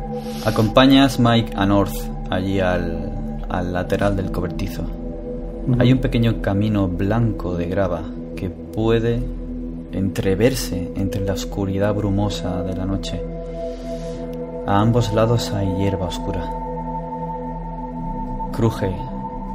[0.47, 1.97] Acompañas Mike a North,
[2.31, 3.18] allí al,
[3.49, 4.85] al lateral del cobertizo.
[5.79, 8.03] Hay un pequeño camino blanco de grava
[8.37, 9.23] que puede
[9.93, 13.21] entreverse entre la oscuridad brumosa de la noche.
[14.67, 16.45] A ambos lados hay hierba oscura.
[18.53, 18.95] Cruje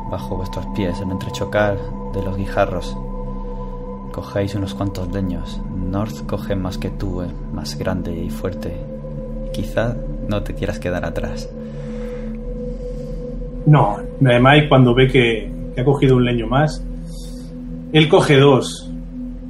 [0.10, 1.78] bajo vuestros pies el entrechocar
[2.14, 2.96] de los guijarros.
[4.12, 5.60] Cogéis unos cuantos leños.
[5.76, 8.76] North coge más que tú, eh, más grande y fuerte.
[9.52, 9.96] Quizá
[10.28, 11.50] no te quieras quedar atrás.
[13.66, 16.84] No, Mike cuando ve que, ha cogido un leño más,
[17.92, 18.92] él coge dos,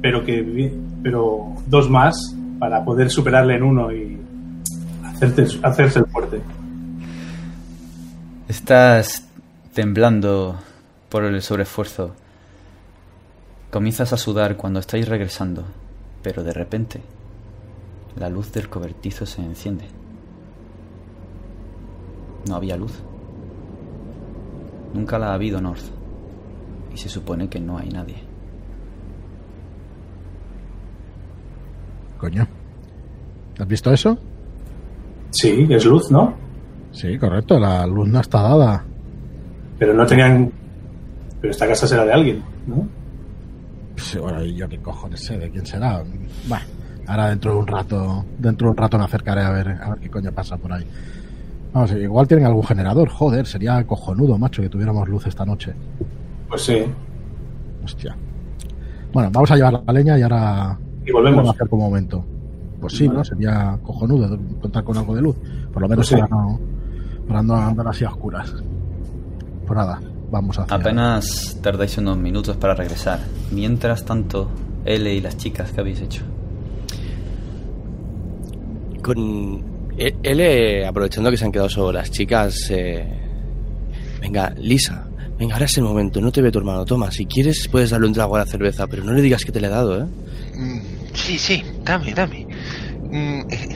[0.00, 0.72] pero que
[1.02, 4.18] pero dos más para poder superarle en uno y
[5.62, 6.40] hacerse el fuerte.
[8.48, 9.26] Estás
[9.74, 10.56] temblando
[11.08, 12.14] por el sobreesfuerzo.
[13.70, 15.64] Comienzas a sudar cuando estáis regresando,
[16.22, 17.00] pero de repente
[18.16, 19.84] la luz del cobertizo se enciende.
[22.48, 22.92] No había luz.
[24.94, 25.84] Nunca la ha habido North.
[26.94, 28.14] Y se supone que no hay nadie.
[32.18, 32.46] Coño.
[33.58, 34.16] ¿Has visto eso?
[35.30, 36.34] Sí, es luz, ¿no?
[36.92, 37.58] Sí, correcto.
[37.58, 38.84] La luz no está dada.
[39.78, 40.50] Pero no tenían.
[41.40, 42.86] Pero esta casa será de alguien, ¿no?
[43.96, 46.02] Sí, bueno, y yo qué cojones sé de quién será.
[46.48, 46.64] Bueno,
[47.06, 49.98] ahora dentro de un rato, dentro de un rato me acercaré a ver, a ver
[49.98, 50.86] qué coño pasa por ahí.
[51.74, 55.74] Vamos, igual tienen algún generador, joder, sería cojonudo, macho, que tuviéramos luz esta noche.
[56.48, 56.84] Pues sí.
[57.84, 58.16] Hostia.
[59.12, 61.38] Bueno, vamos a llevar la leña y ahora Y volvemos.
[61.38, 62.24] vamos a hacer un momento.
[62.80, 63.18] Pues sí, Vale.
[63.18, 63.24] ¿no?
[63.24, 65.36] Sería cojonudo contar con algo de luz.
[65.72, 66.26] Por lo menos Pues sí.
[66.28, 66.60] para no,
[67.26, 68.54] para no andar así a oscuras.
[69.66, 70.74] Pues nada, vamos a hacer.
[70.80, 73.18] Apenas tardáis unos minutos para regresar.
[73.50, 74.48] Mientras tanto,
[74.84, 76.22] L y las chicas que habéis hecho.
[79.02, 83.04] Con él, eh, aprovechando que se han quedado solo las chicas, eh,
[84.20, 87.68] venga, Lisa, venga, ahora es el momento, no te ve tu hermano, toma, si quieres
[87.68, 89.70] puedes darle un trago a la cerveza, pero no le digas que te le he
[89.70, 90.06] dado, ¿eh?
[90.56, 90.80] Mm,
[91.14, 92.46] Sí, sí, dame, dame.
[93.10, 93.68] Mm, eh,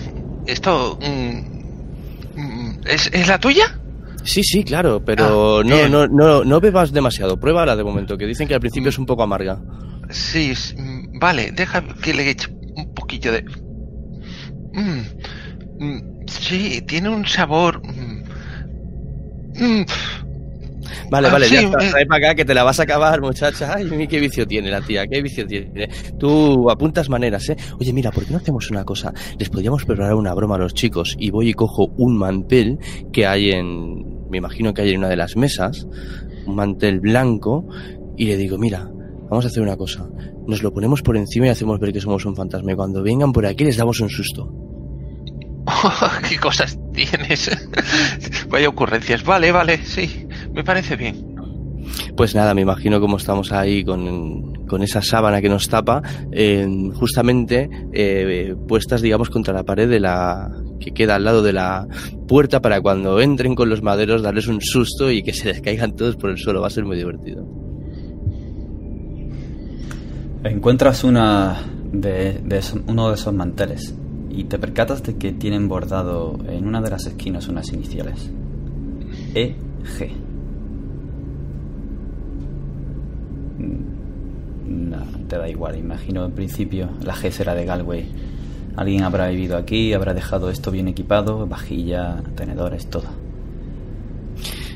[0.47, 0.99] Esto...
[1.01, 3.79] mm, ¿Es, ¿Es la tuya?
[4.25, 8.27] Sí, sí, claro, pero Ah, no, no, no, no bebas demasiado, pruébala de momento, que
[8.27, 9.61] dicen que al principio es un poco amarga.
[10.11, 10.53] Sí,
[11.21, 13.45] vale, deja que le eche un poquillo de...
[14.73, 15.01] Mm,
[16.27, 17.81] sí, tiene un sabor...
[17.87, 18.23] mm,
[19.63, 19.85] mm,
[21.11, 21.91] Vale, Ah, vale, ya está, eh.
[21.91, 23.75] trae para acá que te la vas a acabar, muchacha.
[23.75, 25.89] Ay, qué vicio tiene la tía, qué vicio tiene.
[26.19, 27.57] Tú apuntas maneras, ¿eh?
[27.79, 29.13] Oye, mira, ¿por qué no hacemos una cosa?
[29.39, 32.79] Les podríamos preparar una broma a los chicos y voy y cojo un mantel
[33.13, 34.29] que hay en...
[34.31, 35.87] Me imagino que hay en una de las mesas,
[36.47, 37.67] un mantel blanco,
[38.17, 38.91] y le digo, mira,
[39.31, 40.07] vamos a hacer una cosa.
[40.47, 42.73] Nos lo ponemos por encima y hacemos ver que somos un fantasma.
[42.73, 44.53] Y cuando vengan por aquí les damos un susto.
[46.29, 47.51] ¿Qué cosas tienes?
[48.49, 49.25] Vaya ocurrencias.
[49.25, 51.37] Vale, vale, sí, me parece bien.
[52.17, 56.03] Pues nada, me imagino cómo estamos ahí con, con esa sábana que nos tapa,
[56.33, 60.51] eh, justamente eh, puestas, digamos, contra la pared de la
[60.81, 61.87] que queda al lado de la
[62.29, 65.97] puerta para cuando entren con los maderos darles un susto y que se les caigan
[65.97, 66.61] todos por el suelo.
[66.61, 67.47] Va a ser muy divertido.
[70.45, 71.61] Encuentras una
[71.93, 72.41] de,
[72.87, 73.95] uno de esos manteles
[74.39, 78.31] y te percatas de que tienen bordado en una de las esquinas unas iniciales.
[79.35, 80.13] E G.
[83.59, 88.07] Mm, No, te da igual, imagino en principio la G será de Galway.
[88.77, 93.09] Alguien habrá vivido aquí, habrá dejado esto bien equipado, vajilla, tenedores, todo.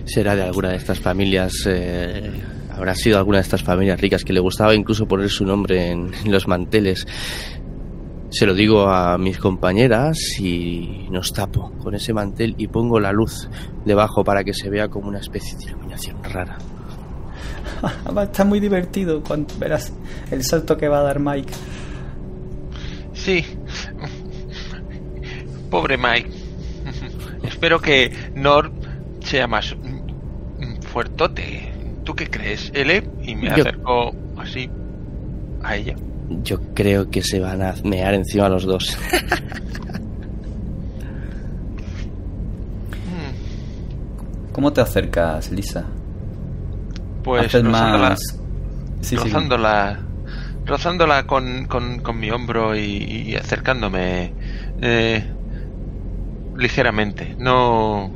[0.07, 2.33] Será de alguna de estas familias, eh,
[2.69, 6.11] habrá sido alguna de estas familias ricas que le gustaba incluso poner su nombre en
[6.27, 7.07] los manteles.
[8.35, 13.13] Se lo digo a mis compañeras y nos tapo con ese mantel y pongo la
[13.13, 13.49] luz
[13.85, 16.57] debajo para que se vea como una especie de iluminación rara.
[18.17, 19.93] Va a estar muy divertido cuando verás
[20.31, 21.53] el salto que va a dar Mike.
[23.13, 23.45] Sí.
[25.71, 26.31] Pobre Mike.
[27.43, 28.73] Espero que Nor
[29.21, 29.77] sea más
[30.89, 31.71] fuertote.
[32.05, 33.03] ¿Tú qué crees, L?
[33.23, 34.71] Y me Yo- acerco así
[35.63, 35.97] a ella.
[36.43, 38.97] Yo creo que se van a mear encima los dos.
[43.07, 45.85] Mm, ¿Cómo te acercas, Lisa?
[47.23, 48.21] Pues rozándola, más...
[49.01, 49.17] Sí, sí.
[49.17, 50.01] rozándola,
[50.67, 52.81] rozándola con, con, con mi hombro y,
[53.27, 54.33] y acercándome
[54.81, 55.25] eh,
[56.57, 57.35] ligeramente.
[57.39, 58.11] No,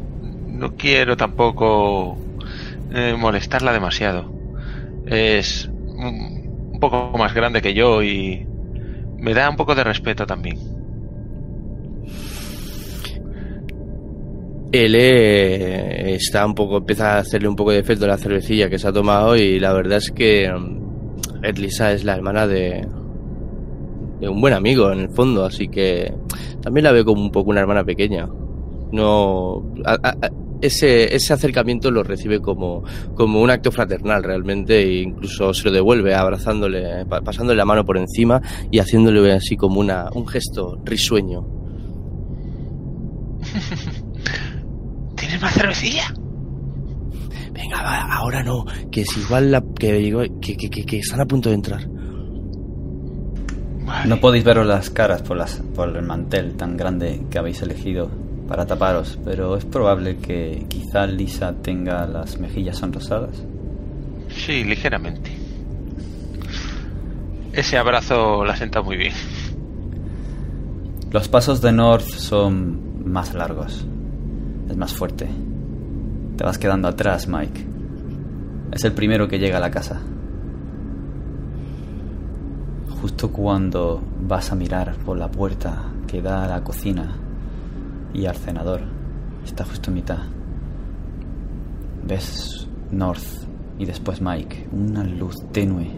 [0.47, 2.17] no quiero tampoco
[2.93, 4.33] eh, molestarla demasiado.
[5.07, 5.69] Es
[6.77, 8.47] un, poco más grande que yo y
[9.19, 10.59] me da un poco de respeto también.
[14.73, 18.79] Él eh, está un poco, empieza a hacerle un poco de efecto la cervecilla que
[18.79, 22.87] se ha tomado y la verdad es que mm, Lisa es la hermana de,
[24.23, 26.13] un buen amigo en el fondo, así que
[26.63, 28.29] también la veo como un poco una hermana pequeña.
[28.93, 32.83] No, a- a- a- ese, ese acercamiento lo recibe como,
[33.15, 37.85] como un acto fraternal realmente e incluso se lo devuelve abrazándole, pa- pasándole la mano
[37.85, 38.41] por encima
[38.71, 41.47] y haciéndole así como una, un gesto risueño.
[45.17, 46.13] ¿Tienes más cervecilla?
[47.53, 51.21] Venga, va, ahora no, que es igual la, que, digo- que, que, que, que están
[51.21, 51.89] a punto de entrar.
[53.85, 54.09] Vale.
[54.09, 58.11] No podéis veros las caras por, las, por el mantel tan grande que habéis elegido
[58.49, 63.43] para taparos, pero es probable que quizá Lisa tenga las mejillas sonrosadas.
[64.29, 65.31] Sí, ligeramente.
[67.53, 69.15] ese abrazo la senta muy bien.
[71.11, 73.87] Los pasos de North son más largos.
[74.69, 75.29] Es más fuerte.
[76.37, 77.65] Te vas quedando atrás, Mike.
[78.73, 80.01] Es el primero que llega a la casa.
[83.01, 87.17] Justo cuando vas a mirar por la puerta que da a la cocina
[88.17, 88.81] y al cenador,
[89.45, 90.19] está justo en mitad.
[92.07, 93.23] Ves North
[93.79, 95.91] y después Mike, una luz tenue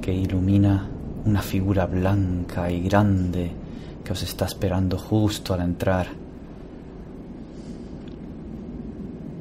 [0.00, 0.88] que ilumina
[1.26, 3.52] una figura blanca y grande
[4.02, 6.06] que os está esperando justo al entrar.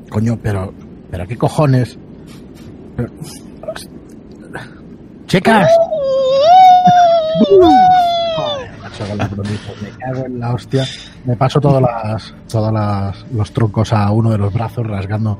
[0.09, 0.73] Coño, pero.
[1.11, 1.97] ¿Pero qué cojones?
[2.95, 3.11] Pero-
[5.27, 5.69] ¡Chicas!
[9.81, 10.85] Me cago en la hostia.
[11.25, 15.39] Me paso todas las, todas los troncos a uno de los brazos, rasgando,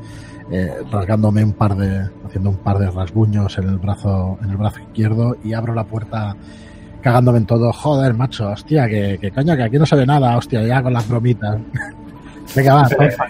[0.50, 4.58] eh, rasgándome un par de, haciendo un par de rasguños en el brazo, en el
[4.58, 6.36] brazo izquierdo y abro la puerta
[7.02, 7.72] cagándome en todo.
[7.74, 10.94] Joder, macho, hostia, que, que coño, que aquí no se ve nada, hostia, ya con
[10.94, 11.60] las bromitas.
[12.56, 13.26] Venga, va, porfa.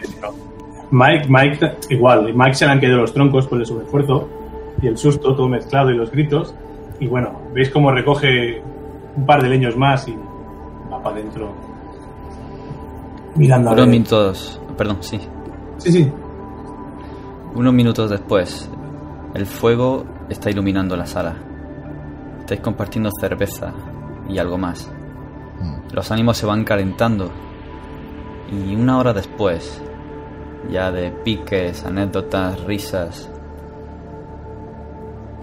[0.91, 4.29] Mike, Mike, igual, Mike se le han caído los troncos por el sobreesfuerzo
[4.81, 6.53] y el susto, todo mezclado y los gritos.
[6.99, 8.61] Y bueno, veis cómo recoge
[9.15, 10.15] un par de leños más y
[10.91, 11.72] va para adentro.
[13.35, 15.19] Mirando Unos minutos, perdón, sí.
[15.77, 16.11] Sí, sí.
[17.55, 18.69] Unos minutos después,
[19.33, 21.35] el fuego está iluminando la sala.
[22.39, 23.73] Estáis compartiendo cerveza
[24.29, 24.91] y algo más.
[25.91, 27.31] Los ánimos se van calentando.
[28.51, 29.81] Y una hora después,
[30.69, 33.29] ya de piques, anécdotas, risas,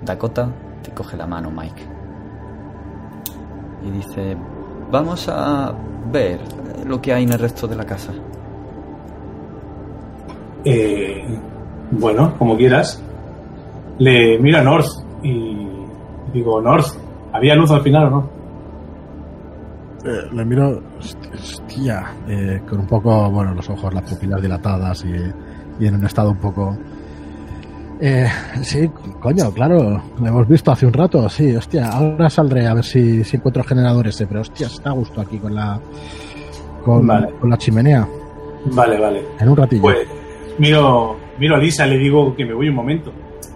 [0.03, 0.49] Dakota
[0.83, 1.83] te coge la mano, Mike.
[3.83, 4.37] Y dice,
[4.91, 5.73] vamos a
[6.13, 6.41] ver
[6.87, 8.13] lo que hay en el resto de la casa.
[10.65, 11.25] Eh,
[11.93, 13.03] bueno, como quieras.
[13.99, 14.89] Le miro a North
[15.23, 15.67] y
[16.33, 16.87] digo, North,
[17.33, 18.29] ¿había luz al final o no?
[20.05, 25.05] Eh, le miro, host- hostia, eh, con un poco, bueno, los ojos, las pupilas dilatadas
[25.05, 26.77] y, y en un estado un poco...
[28.01, 28.27] Eh,
[28.63, 28.91] sí,
[29.21, 33.23] coño, claro, lo hemos visto hace un rato, sí, hostia, ahora saldré a ver si,
[33.25, 35.79] si encuentro generadores, eh, pero hostia, está a gusto aquí con la
[36.83, 37.29] con, Vale.
[37.39, 38.09] con la chimenea,
[38.73, 39.23] Vale, vale.
[39.39, 39.83] en un ratillo.
[39.83, 40.09] Pues
[40.59, 43.13] miro, miro a Lisa le digo que me voy un momento.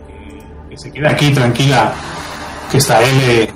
[0.06, 1.94] Que, que se quede aquí tranquila,
[2.70, 3.48] que está él eh,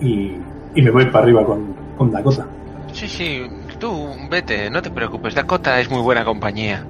[0.00, 0.32] y,
[0.74, 2.44] y me voy para arriba con, con Dakota.
[2.92, 3.42] Sí, sí,
[3.78, 5.32] tú vete, no te preocupes.
[5.36, 6.84] Dakota es muy buena compañía.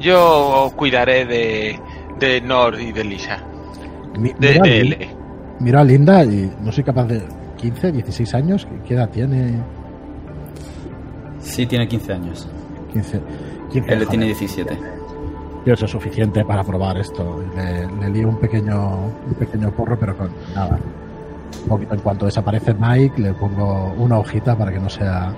[0.00, 1.78] Yo cuidaré de,
[2.18, 3.38] de Nord y de Lisa.
[4.18, 5.08] Mi- De, mira, de Lin- L.
[5.60, 7.22] miro a Linda y no soy capaz de...
[7.56, 9.54] 15, 16 años, ¿qué- ¿qué edad tiene?
[11.40, 12.48] Sí, tiene 15 años.
[12.92, 13.20] 15.
[13.72, 14.78] 15 Él le tiene 17.
[15.64, 17.42] Yo eso es suficiente para probar esto.
[17.56, 20.78] Le, le lío un pequeño, un pequeño porro, pero con nada.
[21.62, 25.32] Un poquito en cuanto desaparece Mike, le pongo una hojita para que no sea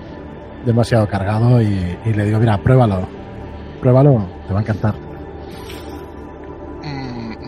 [0.65, 3.07] demasiado cargado y, y le digo, mira, pruébalo.
[3.81, 4.95] Pruébalo, te va a encantar.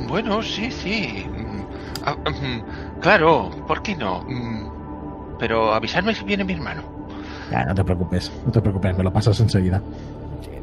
[0.08, 1.24] Bueno, sí, sí.
[1.28, 1.60] Mm,
[2.04, 4.22] ah, mm, claro, ¿por qué no?
[4.26, 6.82] Mm, pero avisarme si viene mi hermano.
[7.50, 9.80] Ya, no te preocupes, no te preocupes, me lo pasas enseguida.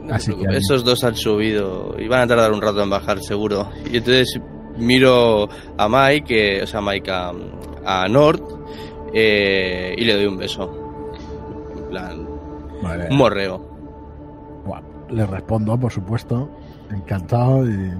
[0.02, 3.20] No Así que- Esos dos han subido y van a tardar un rato en bajar,
[3.22, 3.70] seguro.
[3.92, 4.40] Y entonces
[4.78, 7.32] miro a Mike, eh, o sea, a Mike a,
[7.86, 8.42] a Nord,
[9.14, 10.72] eh, y le doy un beso.
[11.76, 12.28] En plan,
[12.84, 13.08] Vale.
[13.10, 13.58] un morreo.
[14.66, 16.50] Buah, Le respondo, por supuesto,
[16.92, 17.66] encantado.
[17.68, 17.92] Y,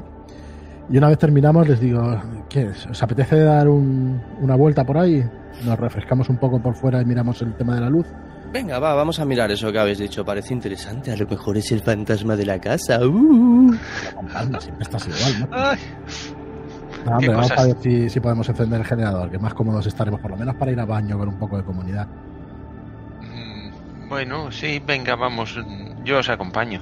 [0.90, 2.86] y una vez terminamos, les digo, ¿qué es?
[2.88, 5.24] ¿Os apetece dar un- una vuelta por ahí?
[5.66, 8.06] Nos refrescamos un poco por fuera y miramos el tema de la luz.
[8.52, 10.24] Venga, va, vamos a mirar eso que habéis dicho.
[10.24, 11.12] Parece interesante.
[11.12, 13.00] A lo mejor es el fantasma de la casa.
[13.06, 13.72] Uh.
[14.16, 15.58] Con calma, siempre estás igual, ¿no?
[15.58, 15.78] Ay,
[17.06, 17.64] No, hombre, qué vamos cosas.
[17.66, 20.56] a ver si, si podemos encender el generador, que más cómodos estaremos, por lo menos
[20.56, 22.08] para ir a baño con un poco de comunidad.
[23.22, 25.60] mm, bueno, sí, venga, vamos.
[26.04, 26.82] Yo os acompaño.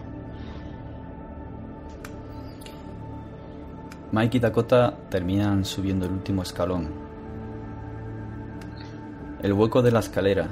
[4.13, 6.87] Mike y Dakota terminan subiendo el último escalón.
[9.41, 10.47] El hueco de la escalera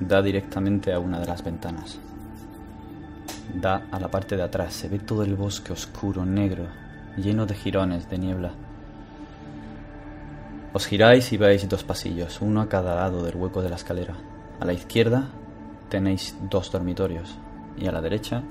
[0.00, 2.00] da directamente a una de las ventanas.
[3.54, 4.74] Da a la parte de atrás.
[4.74, 6.66] Se ve todo el bosque oscuro, negro,
[7.16, 8.50] lleno de jirones de niebla.
[10.72, 14.16] Os giráis y veis dos pasillos, uno a cada lado del hueco de la escalera.
[14.58, 15.28] A la izquierda
[15.88, 17.38] tenéis dos dormitorios
[17.78, 18.42] y a la derecha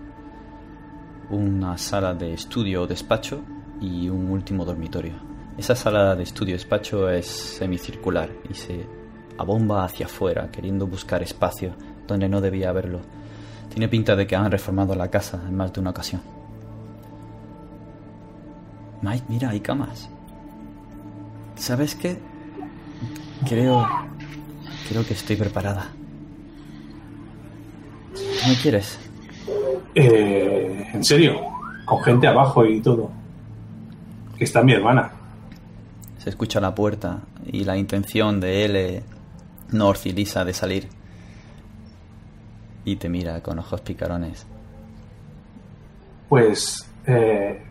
[1.30, 3.44] una sala de estudio o despacho
[3.84, 5.14] y un último dormitorio.
[5.58, 8.86] Esa sala de estudio despacho es semicircular y se
[9.38, 11.76] abomba hacia afuera, queriendo buscar espacio
[12.08, 13.02] donde no debía haberlo.
[13.70, 16.22] Tiene pinta de que han reformado la casa en más de una ocasión.
[19.02, 20.10] Mike, mira, hay camas.
[21.56, 22.18] ¿Sabes qué?
[23.48, 23.86] Creo.
[24.88, 25.90] Creo que estoy preparada.
[28.14, 28.98] ¿Qué quieres?
[29.96, 31.42] Eh, en serio,
[31.86, 33.23] con gente abajo y todo.
[34.44, 35.12] Está mi hermana.
[36.18, 39.04] Se escucha la puerta y la intención de él,
[39.72, 40.88] North y Lisa, de salir.
[42.86, 44.46] Y te mira con ojos picarones.
[46.30, 47.62] Pues eh,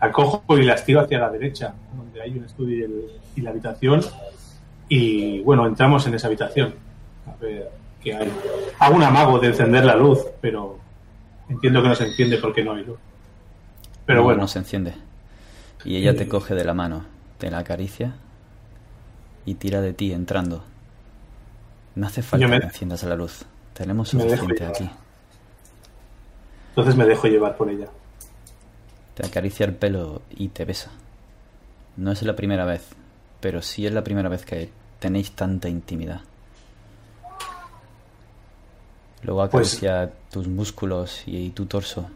[0.00, 3.06] acojo y las tiro hacia la derecha, donde hay un estudio y, el-
[3.36, 4.00] y la habitación.
[4.88, 6.74] Y bueno, entramos en esa habitación.
[7.26, 7.70] A ver
[8.02, 8.30] qué hay.
[8.78, 10.78] Hago un amago de encender la luz, pero
[11.48, 12.98] entiendo que no se enciende porque no hay luz.
[14.04, 14.94] Pero No, bueno, No se enciende.
[15.86, 16.28] Y ella te Eh.
[16.28, 17.04] coge de la mano,
[17.38, 18.14] te la acaricia
[19.44, 20.64] y tira de ti entrando.
[21.94, 23.44] No hace falta me- que enciendas la luz.
[23.72, 24.90] Tenemos suficiente aquí.
[26.70, 27.86] entonces me dejo llevar por ella.
[29.14, 30.90] Te acaricia el pelo y te besa.
[31.96, 32.84] No es la primera vez,
[33.40, 36.20] pero sí es la primera vez que tenéis tanta intimidad.
[39.22, 42.10] Luego Pues- acaricia tus músculos y tu torso.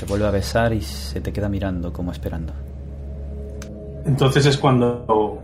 [0.00, 2.52] Te vuelve a besar y se te queda mirando como esperando.
[4.04, 5.40] Entonces es cuando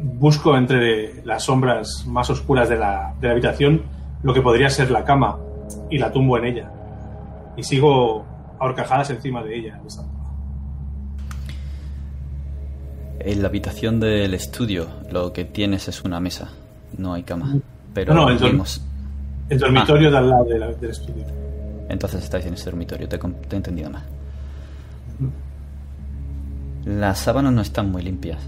[0.00, 3.82] busco entre las sombras más oscuras de la, de la habitación
[4.22, 5.36] lo que podría ser la cama
[5.90, 6.70] y la tumbo en ella.
[7.56, 8.24] Y sigo
[8.58, 9.80] a horcajadas encima de ella.
[13.18, 16.50] En la habitación del estudio lo que tienes es una mesa,
[16.96, 17.56] no hay cama.
[17.92, 18.82] Pero No, no, el dorm- vimos-
[19.48, 21.24] El dormitorio de al lado de la- del estudio.
[21.88, 24.04] Entonces estáis en ese dormitorio, te, te he entendido mal.
[26.84, 28.40] Las sábanas no están muy limpias,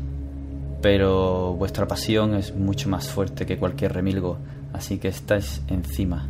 [0.80, 4.38] pero vuestra pasión es mucho más fuerte que cualquier remilgo,
[4.72, 6.28] así que estáis encima.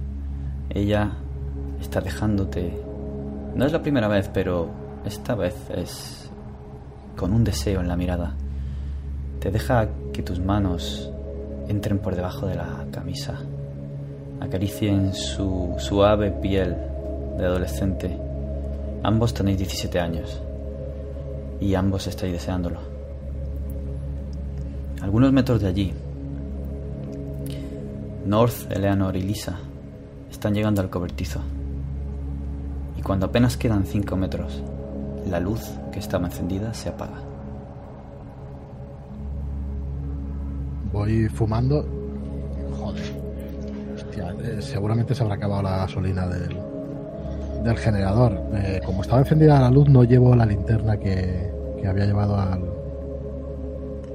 [0.70, 1.12] Ella
[1.80, 2.82] está dejándote...
[3.54, 4.68] No es la primera vez, pero
[5.04, 6.30] esta vez es
[7.16, 8.34] con un deseo en la mirada.
[9.40, 11.10] Te deja que tus manos
[11.68, 13.38] entren por debajo de la camisa
[14.40, 16.76] acaricien su suave piel
[17.38, 18.18] de adolescente.
[19.02, 20.42] Ambos tenéis 17 años
[21.60, 22.80] y ambos estáis deseándolo.
[25.00, 25.94] Algunos metros de allí,
[28.26, 29.58] North, Eleanor y Lisa
[30.30, 31.40] están llegando al cobertizo.
[32.96, 34.62] Y cuando apenas quedan 5 metros,
[35.26, 35.62] la luz
[35.92, 37.22] que estaba encendida se apaga.
[40.92, 41.86] Voy fumando.
[42.78, 43.04] Joder.
[43.94, 46.56] Hostia, eh, seguramente se habrá acabado la gasolina del,
[47.62, 48.40] del generador.
[48.54, 51.50] Eh, como estaba encendida la luz, no llevo la linterna que,
[51.80, 52.64] que había llevado al,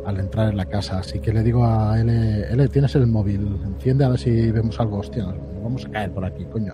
[0.06, 1.00] al entrar en la casa.
[1.00, 4.80] Así que le digo a L, L, tienes el móvil, enciende a ver si vemos
[4.80, 5.00] algo.
[5.00, 6.74] Hostia, nos vamos a caer por aquí, coño.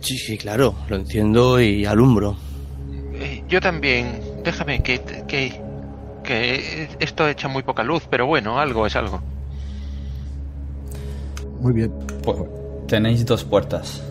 [0.00, 0.74] Sí, sí, claro.
[0.88, 2.36] Lo enciendo y alumbro.
[3.14, 4.20] Eh, yo también.
[4.44, 5.60] Déjame que, que,
[6.22, 9.20] que esto echa muy poca luz, pero bueno, algo es algo.
[11.60, 11.92] Muy bien.
[12.22, 12.38] Pues,
[12.86, 14.02] tenéis dos puertas.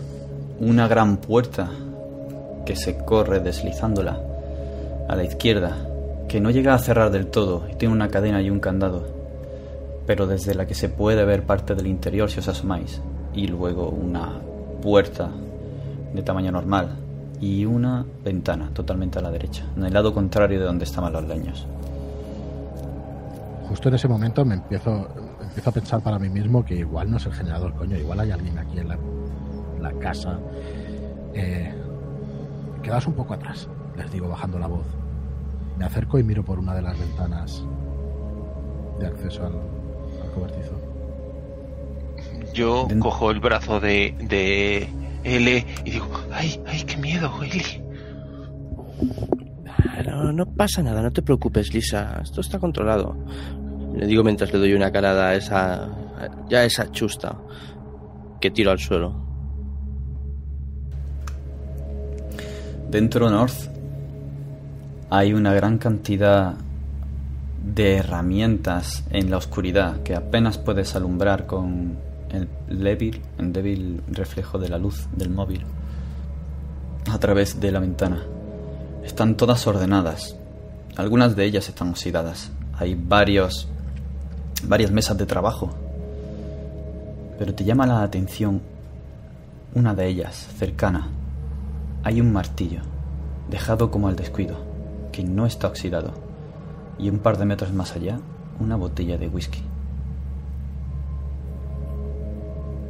[0.60, 1.70] Una gran puerta
[2.66, 4.18] que se corre deslizándola
[5.08, 5.76] a la izquierda,
[6.26, 9.06] que no llega a cerrar del todo y tiene una cadena y un candado,
[10.04, 13.00] pero desde la que se puede ver parte del interior si os asomáis.
[13.32, 14.32] Y luego una
[14.82, 15.30] puerta
[16.12, 16.88] de tamaño normal
[17.40, 21.24] y una ventana totalmente a la derecha, en el lado contrario de donde estaban los
[21.24, 21.66] leños.
[23.68, 25.06] Justo en ese momento me empiezo,
[25.40, 28.32] empiezo a pensar para mí mismo que igual no es el generador, coño, igual hay
[28.32, 28.98] alguien aquí en la,
[29.78, 30.38] la casa.
[31.34, 31.72] Eh,
[32.82, 34.86] quedaos un poco atrás, les digo bajando la voz.
[35.78, 37.64] Me acerco y miro por una de las ventanas
[38.98, 39.52] de acceso al,
[40.22, 40.72] al cobertizo.
[42.54, 44.88] Yo Den- cojo el brazo de, de
[45.24, 47.62] L y digo, ay, ay, qué miedo, Eli.
[49.68, 52.20] Ah, No, no pasa nada, no te preocupes, Lisa.
[52.22, 53.16] Esto está controlado.
[53.94, 55.88] Le digo mientras le doy una carada a esa.
[56.48, 57.36] ya a esa chusta
[58.40, 59.27] que tiro al suelo.
[62.90, 63.68] Dentro North
[65.10, 66.54] hay una gran cantidad
[67.62, 71.98] de herramientas en la oscuridad que apenas puedes alumbrar con
[72.30, 75.64] el débil, el débil reflejo de la luz del móvil
[77.10, 78.22] a través de la ventana.
[79.04, 80.36] Están todas ordenadas.
[80.96, 82.50] Algunas de ellas están oxidadas.
[82.78, 83.68] Hay varios
[84.64, 85.70] varias mesas de trabajo.
[87.38, 88.62] Pero te llama la atención
[89.74, 91.08] una de ellas, cercana,
[92.08, 92.80] hay un martillo,
[93.50, 94.56] dejado como al descuido,
[95.12, 96.14] que no está oxidado,
[96.98, 98.18] y un par de metros más allá,
[98.58, 99.62] una botella de whisky.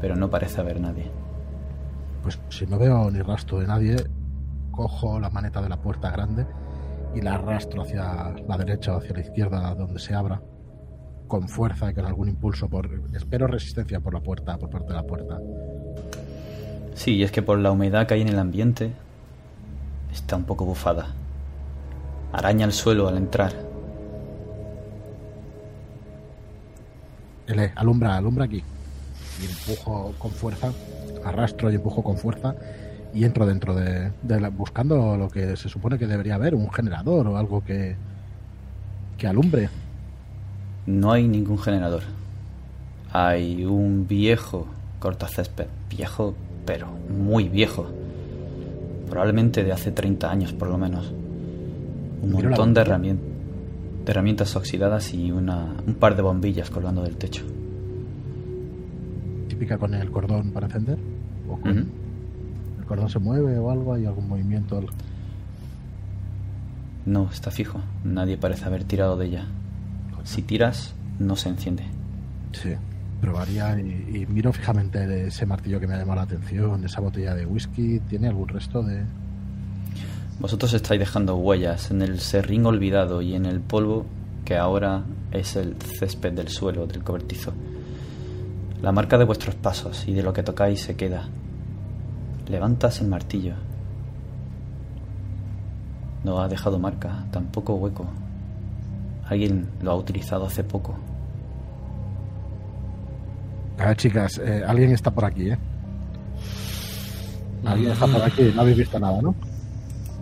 [0.01, 1.11] Pero no parece haber nadie.
[2.23, 3.97] Pues si no veo ni rastro de nadie,
[4.71, 6.47] cojo la maneta de la puerta grande
[7.13, 10.41] y la arrastro hacia la derecha o hacia la izquierda donde se abra.
[11.27, 12.69] con fuerza y con algún impulso.
[12.69, 15.41] por Espero resistencia por la puerta, por parte de la puerta.
[16.95, 18.93] Sí, es que por la humedad que hay en el ambiente
[20.13, 21.07] está un poco bufada.
[22.33, 23.53] Araña el suelo al entrar.
[27.47, 28.63] Ele, alumbra, alumbra aquí.
[29.41, 30.73] Y empujo con fuerza,
[31.25, 32.55] arrastro y empujo con fuerza
[33.15, 36.71] y entro dentro de, de la- buscando lo que se supone que debería haber, un
[36.71, 37.97] generador o algo que,
[39.17, 39.71] que alumbre.
[40.87, 42.03] No hay ningún generador.
[43.13, 44.67] Hay un viejo
[44.99, 45.67] cortacésped.
[45.89, 46.35] Viejo,
[46.67, 47.87] pero muy viejo.
[49.09, 51.13] Probablemente de hace 30 años, por lo menos.
[52.23, 57.45] Un montón de, de herramientas oxidadas y una, un par de bombillas colgando del techo.
[59.49, 60.99] Típica con el cordón para encender.
[61.49, 61.89] O con-.
[62.79, 63.95] ¿El cordón se mueve o algo?
[63.95, 64.83] ¿Hay algún movimiento?
[67.07, 67.81] No, está fijo.
[68.05, 69.47] Nadie parece haber tirado de ella.
[70.25, 71.85] Si tiras, no se enciende.
[72.53, 72.75] Sí.
[73.21, 77.35] Probaría y, y miro fijamente ese martillo que me ha llamado la atención, esa botella
[77.35, 78.01] de whisky.
[78.01, 79.03] ¿Tiene algún resto de...?
[80.41, 84.07] Vosotros estáis dejando huellas en el serrín olvidado y en el polvo
[84.45, 85.03] que ahora
[85.33, 87.53] es el césped del suelo del cobertizo.
[88.81, 91.29] La marca de vuestros pasos y de lo que tocáis se queda.
[92.49, 93.55] Levantas el martillo.
[96.23, 98.07] No ha dejado marca, tampoco hueco.
[99.27, 100.95] Alguien lo ha utilizado hace poco.
[103.79, 105.59] A ver, chicas, eh, alguien está por aquí, ¿eh?
[107.65, 109.35] Alguien está por aquí, no habéis visto nada, ¿no?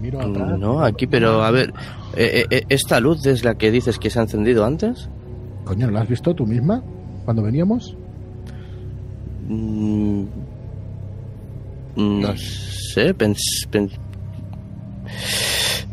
[0.00, 0.58] Miro atrás.
[0.58, 1.72] No, aquí, pero a ver,
[2.16, 5.08] eh, eh, ¿esta luz es la que dices que se ha encendido antes?
[5.64, 6.82] Coño, ¿la has visto tú misma
[7.24, 7.96] cuando veníamos?
[9.48, 10.24] Mm,
[11.96, 13.98] No sé, pens, pens-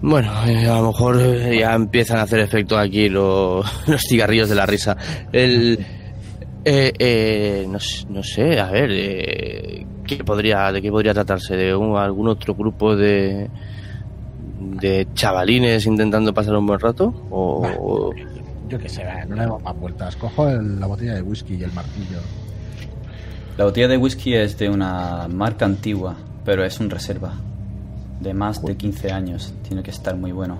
[0.01, 0.47] Bueno, a
[0.81, 1.17] lo mejor
[1.57, 4.97] ya empiezan a hacer efecto aquí lo- los cigarrillos de la risa.
[5.31, 5.79] El...
[6.65, 11.55] eh, eh, no, s- no sé, a ver, eh, ¿qué podría, ¿de qué podría tratarse?
[11.55, 13.49] ¿De un- algún otro grupo de,
[14.79, 17.13] de chavalines intentando pasar un buen rato?
[17.29, 18.11] ¿O,
[18.69, 20.15] Yo qué sé, va, no le damos más vueltas.
[20.15, 22.19] Cojo el- la botella de whisky y el martillo.
[23.57, 27.33] La botella de whisky es de una marca antigua, pero es un reserva.
[28.19, 29.53] De más de 15 años.
[29.67, 30.57] Tiene que estar muy bueno.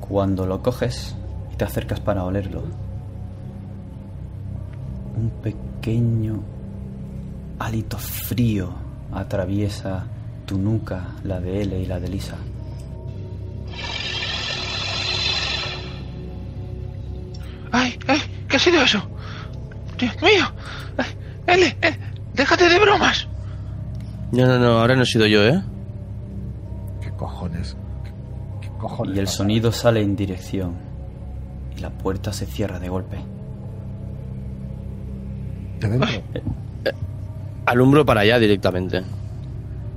[0.00, 1.16] Cuando lo coges
[1.52, 2.62] y te acercas para olerlo,
[5.16, 6.42] un pequeño
[7.58, 8.74] hálito frío
[9.12, 10.06] atraviesa
[10.46, 12.36] tu nuca, la de L y la de Lisa.
[17.72, 18.20] ¡Ay, ay!
[18.48, 19.02] ¿Qué ha sido eso?
[19.98, 20.44] ¡Dios mío!
[20.96, 21.06] Ay,
[21.46, 21.98] L, eh,
[22.34, 23.26] déjate de bromas.
[24.32, 25.62] No, no, no, ahora no he sido yo, ¿eh?
[27.00, 27.76] ¿Qué cojones?
[28.04, 28.10] ¿Qué,
[28.68, 29.16] qué cojones?
[29.16, 30.74] Y el sonido sale en dirección.
[31.76, 33.18] Y la puerta se cierra de golpe.
[35.88, 36.08] De dentro.
[37.66, 39.02] Alumbro para allá directamente.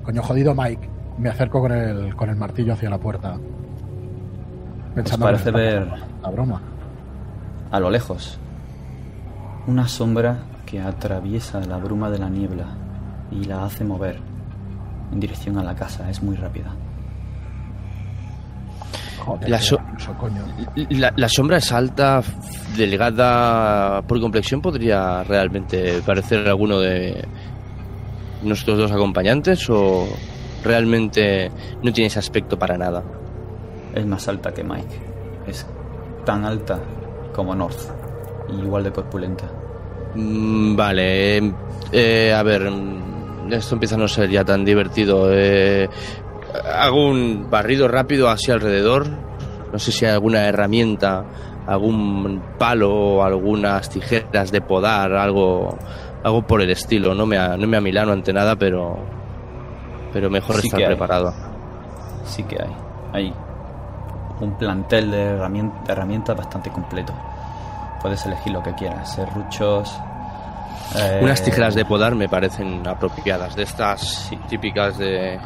[0.04, 0.90] Coño, jodido Mike.
[1.18, 3.38] Me acerco con el, con el martillo hacia la puerta.
[4.96, 5.88] Pensando parece que ver-
[6.22, 6.62] La broma.
[7.72, 8.40] A lo lejos,
[9.68, 12.66] una sombra que atraviesa la bruma de la niebla
[13.32, 14.20] y la hace mover
[15.12, 16.10] en dirección a la casa.
[16.10, 16.68] Es muy rápida.
[19.28, 20.42] Joder, La qué so- gracioso, coño.
[20.90, 22.22] La, la sombra es alta,
[22.76, 24.62] delgada por complexión.
[24.62, 27.24] ¿Podría realmente parecer alguno de
[28.42, 30.08] nuestros dos acompañantes o
[30.64, 31.52] realmente
[31.84, 33.04] no tiene ese aspecto para nada?
[33.94, 35.00] Es más alta que Mike.
[35.48, 35.66] Es
[36.26, 36.80] tan alta
[37.34, 37.80] como North.
[38.50, 39.46] Y igual de corpulenta.
[40.16, 41.54] Mm, Vale, eh,
[41.92, 45.28] eh, a ver, mm, esto empieza a no ser ya tan divertido.
[45.32, 45.90] eh,
[46.74, 49.08] hago un barrido rápido hacia alrededor.
[49.72, 51.26] No sé si hay alguna herramienta,
[51.68, 55.78] algún palo algunas tijeras de podar, algo,
[56.24, 57.14] algo por el estilo.
[57.14, 58.98] No me, no me amilano ante nada, pero,
[60.14, 61.34] pero mejor Sí estar preparado.
[62.26, 62.76] Sí que hay.
[63.14, 63.34] Hay
[64.40, 67.14] un plantel de herramien- de herramientas bastante completo.
[68.02, 69.16] Puedes elegir lo que quieras.
[69.16, 69.98] Serruchos.
[70.96, 75.40] eh, Unas tijeras de podar me parecen apropiadas, de estas típicas de,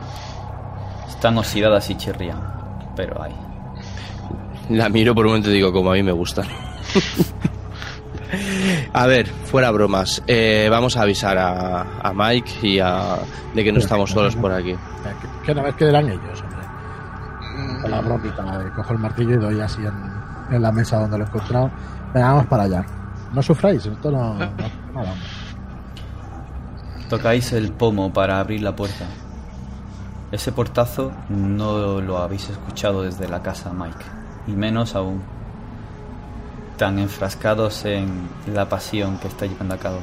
[1.12, 2.40] Están oxidadas y chirrían.
[2.96, 3.34] Pero hay.
[4.70, 6.46] La miro por un momento y digo, como a mí me gustan.
[8.94, 10.22] a ver, fuera bromas.
[10.28, 13.18] eh, vamos a avisar a, a Mike y a,
[13.54, 14.74] de que no estamos solos por aquí.
[14.74, 17.82] Que, que una vez quedarán ellos, hombre.
[17.82, 21.18] Con la bromita, eh, cojo el martillo y doy así en, en la mesa donde
[21.18, 21.72] lo he encontrado.
[22.14, 22.86] Venga, vamos para allá.
[23.34, 24.34] No sufráis, esto no.
[24.36, 25.28] no- nada, hombre.
[27.10, 29.06] Tocáis el pomo para abrir la puerta.
[30.32, 34.06] Ese portazo no lo habéis escuchado desde la casa, Mike.
[34.48, 35.22] Y menos aún.
[36.78, 40.00] tan enfrascados en la pasión que está llevando a cabo.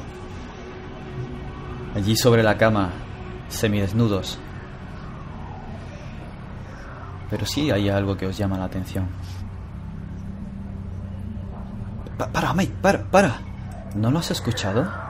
[1.95, 2.91] Allí sobre la cama,
[3.49, 4.37] semidesnudos.
[7.29, 9.07] Pero sí hay algo que os llama la atención.
[12.31, 13.39] para, Mike, para, para.
[13.95, 15.08] ¿No lo has escuchado?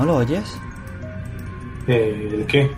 [0.00, 0.58] ¿No lo oyes?
[1.86, 2.70] Eh, ¿El qué?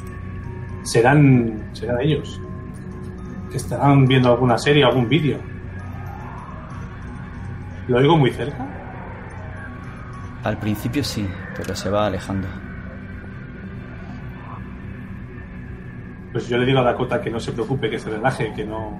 [0.82, 2.40] Serán, serán ellos.
[3.48, 5.38] Que estarán viendo alguna serie, algún vídeo.
[7.86, 8.66] ¿Lo oigo muy cerca?
[10.42, 12.48] Al principio sí, pero se va alejando.
[16.32, 18.98] Pues yo le digo a Dakota que no se preocupe, que se relaje, que no,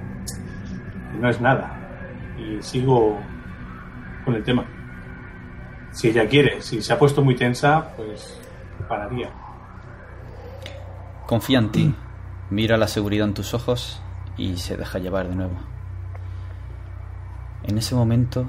[1.11, 1.75] que no es nada.
[2.39, 3.19] Y sigo
[4.25, 4.65] con el tema.
[5.93, 8.39] Si ella quiere, si se ha puesto muy tensa, pues
[8.89, 9.31] pararía.
[11.27, 11.95] Confía en ti,
[12.51, 14.01] mira la seguridad en tus ojos
[14.37, 15.57] y se deja llevar de nuevo.
[17.65, 18.49] En ese momento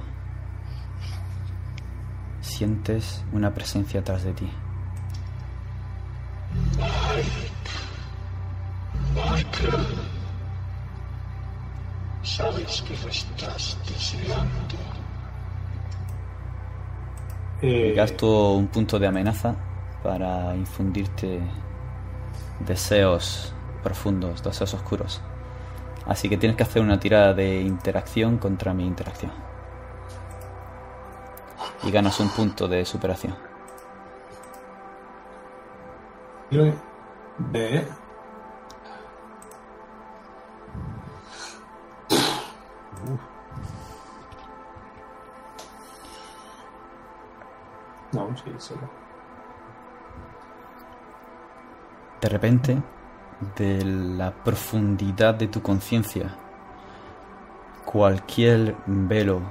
[2.42, 4.50] sientes una presencia atrás de ti.
[12.24, 14.93] sabes que lo estás deseando.
[17.66, 17.94] Eh...
[17.96, 19.56] Gasto un punto de amenaza
[20.04, 21.40] para infundirte
[22.60, 25.22] deseos profundos, deseos oscuros.
[26.06, 29.32] Así que tienes que hacer una tirada de interacción contra mi interacción.
[31.84, 33.34] Y ganas un punto de superación.
[36.52, 37.88] De
[48.14, 48.74] No, sí,
[52.22, 52.82] De repente,
[53.58, 56.36] de la profundidad de tu conciencia,
[57.86, 59.42] cualquier velo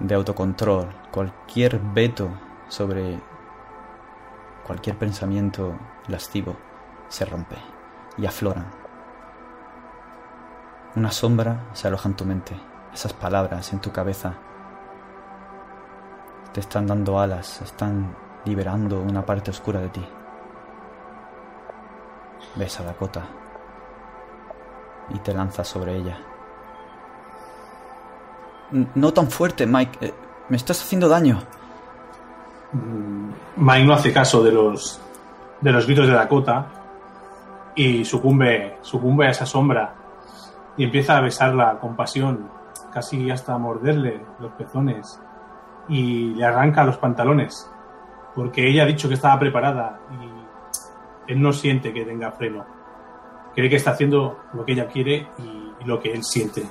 [0.00, 2.30] de autocontrol, cualquier veto
[2.68, 3.20] sobre
[4.66, 5.78] cualquier pensamiento
[6.08, 6.56] lascivo
[7.08, 7.56] se rompe
[8.16, 8.66] y afloran.
[10.96, 12.56] Una sombra se aloja en tu mente,
[12.92, 14.38] esas palabras en tu cabeza
[16.56, 20.02] te están dando alas, están liberando una parte oscura de ti.
[22.54, 23.26] Ves a Dakota
[25.10, 26.16] y te lanzas sobre ella.
[28.94, 29.98] No tan fuerte, Mike.
[30.00, 30.14] Eh,
[30.48, 31.42] me estás haciendo daño.
[32.72, 34.98] Mm, Mike no hace caso de los
[35.60, 36.68] de los gritos de Dakota
[37.74, 39.94] y sucumbe, sucumbe a esa sombra
[40.78, 42.48] y empieza a besarla con pasión,
[42.94, 45.20] casi hasta morderle los pezones
[45.88, 47.70] y le arranca los pantalones
[48.36, 52.66] porque ella ha dicho que estaba preparada y él no siente que tenga freno.
[53.54, 56.62] Cree que está haciendo lo que ella quiere y, lo que él siente.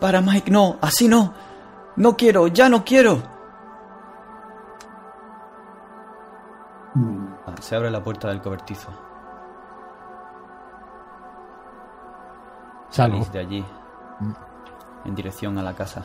[0.00, 1.32] Para Mike, no, así no.
[1.96, 3.22] No quiero, ya no quiero.
[6.94, 7.26] Mm.
[7.60, 8.90] Se abre la puerta del cobertizo.
[12.88, 13.64] Salís de allí,
[14.18, 14.32] mm.
[15.06, 16.02] en dirección a la casa.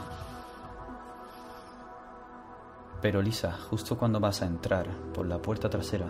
[3.01, 6.07] Pero Lisa, justo cuando vas a entrar por la puerta trasera,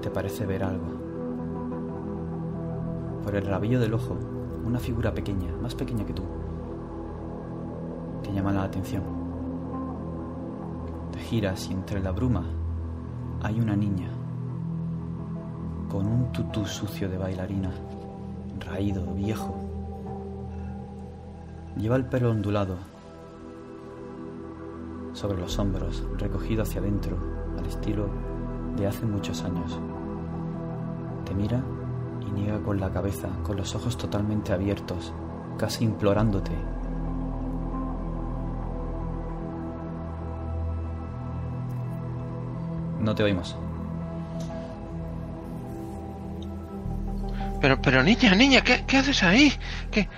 [0.00, 0.86] te parece ver algo.
[3.22, 4.16] Por el rabillo del ojo,
[4.64, 6.22] una figura pequeña, más pequeña que tú.
[8.22, 9.02] Te llama la atención.
[11.12, 12.44] Te giras y entre la bruma
[13.42, 14.10] hay una niña
[15.90, 17.70] con un tutú sucio de bailarina,
[18.60, 19.54] raído, viejo.
[21.76, 22.76] Lleva el pelo ondulado
[25.18, 27.18] sobre los hombros, recogido hacia adentro,
[27.58, 28.08] al estilo
[28.76, 29.76] de hace muchos años.
[31.24, 31.60] Te mira
[32.24, 35.12] y niega con la cabeza, con los ojos totalmente abiertos,
[35.58, 36.52] casi implorándote.
[43.00, 43.56] No te oímos.
[47.60, 49.52] Pero, pero niña, niña, ¿qué, qué haces ahí?
[49.90, 50.08] ¿Qué?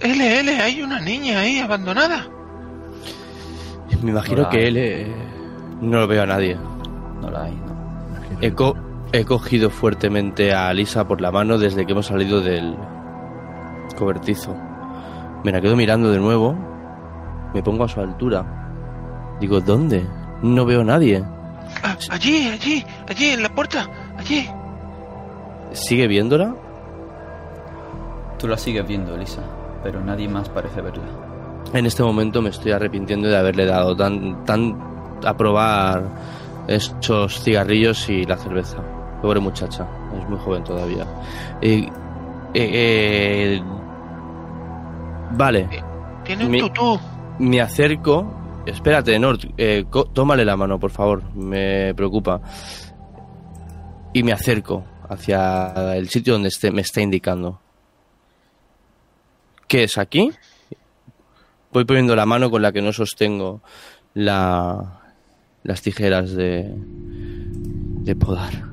[0.00, 2.35] L, L, hay una niña ahí abandonada.
[4.06, 5.12] Me imagino que él eh,
[5.80, 6.56] no lo veo a nadie.
[7.20, 8.74] No la hay, no.
[9.12, 12.76] He, cogido fuertemente a Lisa por la mano desde que hemos salido del
[13.98, 14.54] cobertizo.
[15.42, 16.54] Me la quedo mirando de nuevo.
[17.52, 18.46] Me pongo a su altura.
[19.40, 20.06] Digo, ¿dónde?
[20.40, 21.24] No veo a nadie.
[21.82, 24.48] Ah, allí, allí, allí, en la puerta, allí.
[25.72, 26.54] ¿Sigue viéndola?
[28.38, 29.42] Tú la sigues viendo, Lisa,
[29.82, 31.25] pero nadie más parece verla.
[31.72, 34.78] En este momento me estoy arrepintiendo de haberle dado tan, tan
[35.24, 36.04] a probar
[36.68, 38.78] esos cigarrillos y la cerveza.
[39.20, 39.86] Pobre muchacha,
[40.16, 41.06] es muy joven todavía.
[41.60, 41.88] Eh,
[42.54, 43.62] eh, eh,
[45.32, 45.68] vale.
[46.24, 46.98] Tiene un tutú.
[47.38, 48.62] Me acerco.
[48.64, 51.22] Espérate, Nord, eh, tómale la mano, por favor.
[51.34, 52.40] Me preocupa.
[54.12, 57.60] Y me acerco hacia el sitio donde esté, me está indicando.
[59.68, 60.30] ¿Qué es aquí?
[61.76, 63.60] Voy poniendo la mano con la que no sostengo
[64.14, 65.02] la,
[65.62, 68.64] las tijeras de, de podar.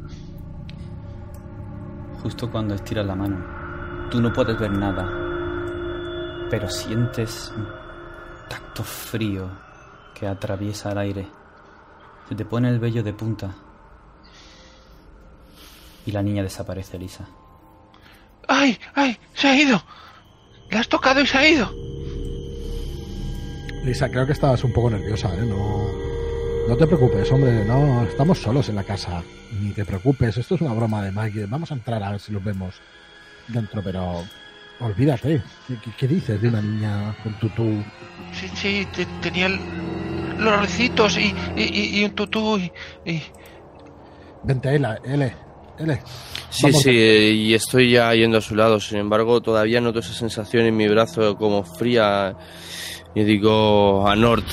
[2.22, 5.04] Justo cuando estiras la mano, tú no puedes ver nada,
[6.50, 7.68] pero sientes un
[8.48, 9.50] tacto frío
[10.16, 11.28] que atraviesa el aire.
[12.30, 13.54] Se te pone el vello de punta.
[16.06, 17.28] Y la niña desaparece, Lisa.
[18.48, 19.20] ¡Ay, ay!
[19.34, 19.84] ¡Se ha ido!
[20.72, 21.70] ¡La has tocado y se ha ido!
[23.84, 25.46] Lisa, creo que estabas un poco nerviosa, ¿eh?
[25.46, 25.88] No,
[26.68, 29.22] no te preocupes, hombre, no, estamos solos en la casa.
[29.62, 31.46] Ni te preocupes, esto es una broma de Mike.
[31.48, 32.76] Vamos a entrar a ver si los vemos
[33.50, 34.24] dentro, pero
[34.80, 35.42] olvídate.
[35.68, 37.84] ¿Qué, qué- qué dices de una niña con tutú?
[38.32, 39.60] Sí, sí, te- tenía el-
[40.40, 42.72] los recitos y, y, y- y un tutú y,
[43.06, 43.24] y-
[44.44, 45.34] Vente, L, L,
[45.80, 46.02] L.
[46.50, 48.80] Sí, Vamos sí, y estoy ya yendo a su lado.
[48.80, 52.36] Sin embargo, todavía noto esa sensación en mi brazo como fría.
[53.16, 54.44] Y digo a Nord,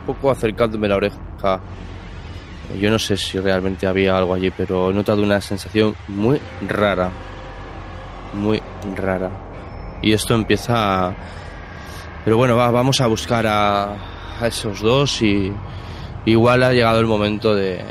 [0.00, 1.18] un poco acercándome la oreja.
[2.80, 7.10] Yo no sé si realmente había algo allí, pero he notado una sensación muy rara.
[8.34, 8.62] Muy
[8.96, 9.30] rara.
[10.02, 11.14] Y esto empieza a...
[12.24, 13.92] Pero bueno, va, vamos a buscar a,
[14.40, 15.52] a esos dos y
[16.24, 17.84] igual ha llegado el momento de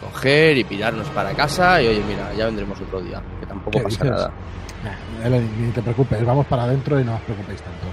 [0.00, 3.84] coger y pirarnos para casa y oye, mira, ya vendremos otro día, que tampoco ¿Qué
[3.84, 4.10] pasa dices?
[4.10, 4.30] nada.
[4.84, 7.86] Nah, L, ni te preocupes, vamos para adentro y no os preocupéis tanto.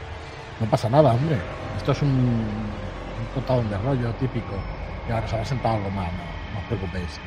[0.60, 1.38] No pasa nada, hombre.
[1.78, 4.54] Esto es un, un contador de rollo típico.
[5.08, 6.20] Ya nos habrá sentado algo más, no,
[6.54, 7.20] no os preocupéis.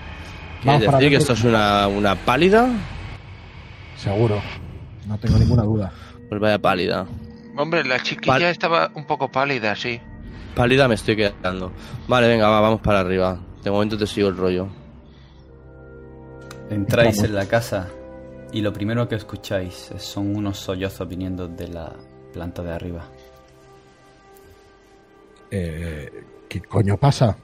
[0.63, 2.69] ¿Quieres decir que esto es una, una pálida?
[3.97, 4.41] Seguro,
[5.07, 5.93] no tengo ninguna duda.
[6.29, 7.07] Pues vaya pálida.
[7.57, 10.01] Hombre, la chiquilla estaba un poco pálida, sí.
[10.55, 11.73] Pálida me estoy quedando.
[12.09, 13.39] Vale, venga, va, vamos para arriba.
[13.63, 14.69] De momento te sigo el rollo.
[16.71, 17.89] Entráis en la casa
[18.53, 21.93] y lo primero que escucháis son unos sollozos viniendo de la
[22.33, 23.09] planta de arriba.
[25.51, 27.37] Eh, ¿Qué coño pasa?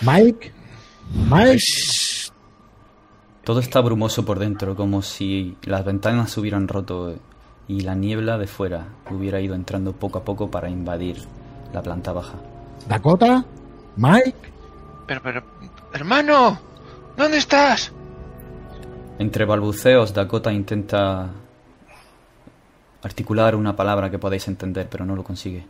[0.00, 0.52] ¿Mike?
[1.30, 1.62] ¿Mike?
[3.44, 7.14] Todo está brumoso por dentro, como si las ventanas se hubieran roto
[7.68, 11.18] y la niebla de fuera hubiera ido entrando poco a poco para invadir
[11.72, 12.38] la planta baja.
[12.88, 13.44] ¿Dakota?
[13.96, 14.34] ¿Mike?
[15.06, 15.42] Pero, pero,
[15.92, 16.58] hermano,
[17.16, 17.92] ¿dónde estás?
[19.18, 21.30] Entre balbuceos, Dakota intenta
[23.02, 25.66] articular una palabra que podáis entender, pero no lo consigue.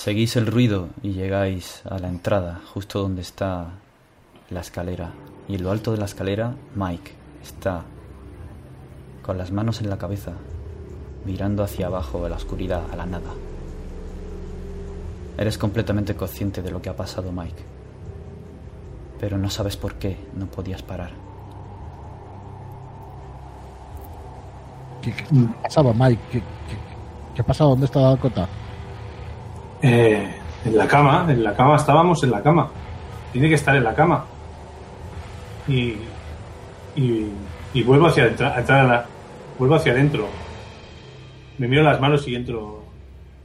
[0.00, 3.66] Seguís el ruido y llegáis a la entrada, justo donde está
[4.48, 5.12] la escalera.
[5.46, 7.82] Y en lo alto de la escalera, Mike está
[9.20, 10.32] con las manos en la cabeza,
[11.26, 13.28] mirando hacia abajo a la oscuridad, a la nada.
[15.36, 17.62] Eres completamente consciente de lo que ha pasado, Mike.
[19.20, 21.10] Pero no sabes por qué no podías parar.
[25.02, 25.12] ¿Qué,
[25.62, 26.22] pasaba, Mike?
[26.32, 26.76] ¿Qué, qué,
[27.34, 27.68] qué ha pasado?
[27.68, 28.48] ¿Dónde está Dakota?
[29.82, 32.70] Eh, en la cama, en la cama estábamos en la cama.
[33.32, 34.24] Tiene que estar en la cama.
[35.68, 35.96] Y.
[36.96, 37.26] Y,
[37.72, 38.46] y vuelvo hacia adentro.
[38.48, 39.06] a entrar a la-
[39.58, 40.28] vuelvo hacia adentro.
[41.58, 42.82] Me miro las manos y entro.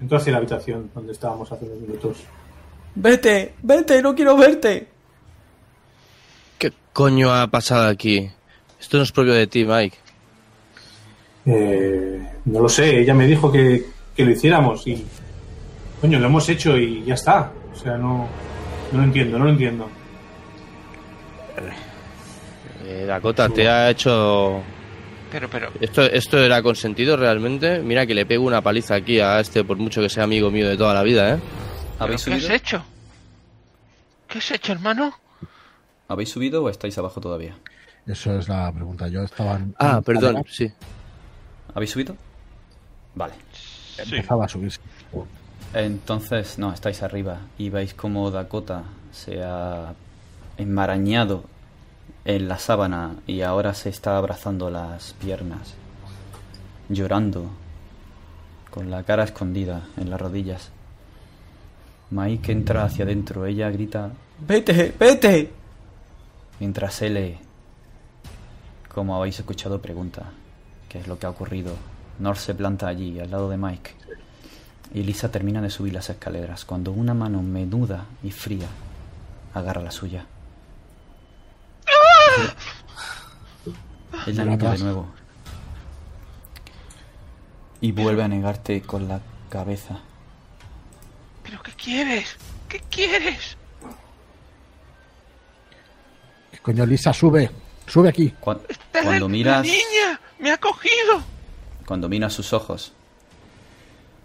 [0.01, 2.17] Entro hacia la habitación donde estábamos hace unos minutos.
[2.95, 4.87] Vete, vete, no quiero verte.
[6.57, 8.29] ¿Qué coño ha pasado aquí?
[8.79, 9.97] Esto no es propio de ti, Mike.
[11.45, 15.05] Eh, no lo sé, ella me dijo que, que lo hiciéramos y.
[16.05, 17.51] Coño, lo hemos hecho y ya está.
[17.73, 18.27] O sea, no.
[18.91, 19.89] No lo entiendo, no lo entiendo.
[22.85, 24.61] Eh, Dakota, te ha hecho...
[25.31, 27.79] Pero, pero, ¿Esto, ¿Esto era consentido realmente?
[27.79, 30.69] Mira que le pego una paliza aquí a este, por mucho que sea amigo mío
[30.69, 31.39] de toda la vida, ¿eh?
[31.97, 32.83] ¿pero ¿Habéis ¿qué has hecho?
[34.27, 35.11] ¿Qué has hecho, hermano?
[36.07, 37.55] ¿Habéis subido o estáis abajo todavía?
[38.05, 39.07] Eso es la pregunta.
[39.07, 39.55] Yo estaba.
[39.55, 40.71] en- Ah, perdón, sí.
[41.73, 42.15] ¿Habéis subido?
[43.15, 43.33] Vale.
[43.97, 44.79] Empezaba a subirse.
[45.75, 49.93] Entonces, no, estáis arriba y veis cómo Dakota se ha
[50.57, 51.43] enmarañado
[52.23, 55.73] en la sábana y ahora se está abrazando las piernas,
[56.87, 57.49] llorando,
[58.71, 60.71] con la cara escondida en las rodillas.
[62.09, 64.13] Mike entra hacia adentro, ella grita,
[64.47, 65.51] ¡Vete, vete!
[66.61, 67.37] Mientras él,
[68.93, 70.31] como habéis escuchado, pregunta
[70.87, 71.73] qué es lo que ha ocurrido.
[72.19, 73.91] Nor se planta allí, al lado de Mike.
[74.95, 78.67] Y Lisa termina de subir las escaleras cuando una mano menuda y fría
[79.53, 80.25] agarra la suya.
[84.25, 85.07] Es la niña de nuevo.
[87.81, 89.19] Y vuelve a negarte con la
[89.49, 89.99] cabeza.
[91.43, 92.37] ¿Pero qué quieres?
[92.69, 93.57] ¿Qué quieres?
[96.61, 97.51] Coño, Lisa, sube.
[97.85, 98.33] Sube aquí.
[98.39, 98.65] Cuando
[99.03, 101.21] la miras, niña me ha cogido.
[101.85, 102.93] cuando miras sus ojos,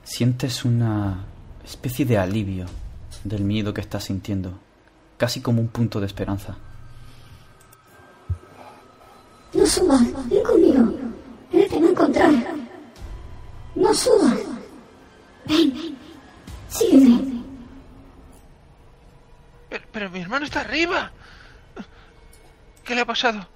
[0.05, 1.25] sientes una
[1.65, 2.67] especie de alivio
[3.25, 4.59] del miedo que estás sintiendo,
[5.17, 6.57] casi como un punto de esperanza.
[9.53, 10.93] No subas, ven conmigo.
[11.53, 12.33] Él te va a encontrar.
[13.75, 14.39] No subas.
[15.47, 15.97] Ven, ven.
[16.69, 17.43] Sígueme.
[19.69, 21.11] Pero, pero mi hermano está arriba.
[22.85, 23.47] ¿Qué le ha pasado?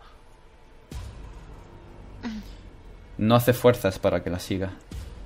[3.16, 4.70] No hace fuerzas para que la siga,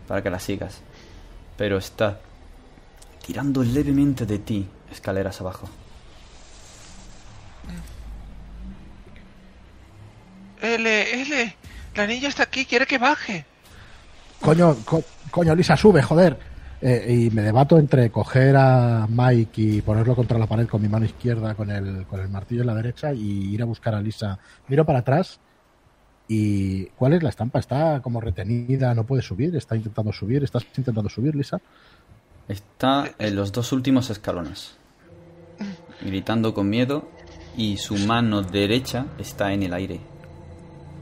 [0.06, 0.82] para que la sigas,
[1.58, 2.20] pero está
[3.26, 5.68] tirando levemente de ti escaleras abajo.
[10.62, 11.56] L, L,
[11.94, 13.44] la niña está aquí, quiere que baje.
[14.40, 16.38] Coño, co- coño, Lisa, sube, joder.
[16.80, 20.88] Eh, y me debato entre coger a Mike y ponerlo contra la pared con mi
[20.88, 24.00] mano izquierda, con el, con el martillo en la derecha, y ir a buscar a
[24.00, 24.38] Lisa.
[24.68, 25.40] Miro para atrás
[26.28, 26.84] y...
[26.96, 27.58] ¿Cuál es la estampa?
[27.58, 30.44] Está como retenida, no puede subir, está intentando subir.
[30.44, 31.58] ¿Estás intentando subir, Lisa?
[32.48, 34.76] Está en los dos últimos escalones,
[36.02, 37.08] gritando con miedo
[37.56, 40.00] y su mano derecha está en el aire.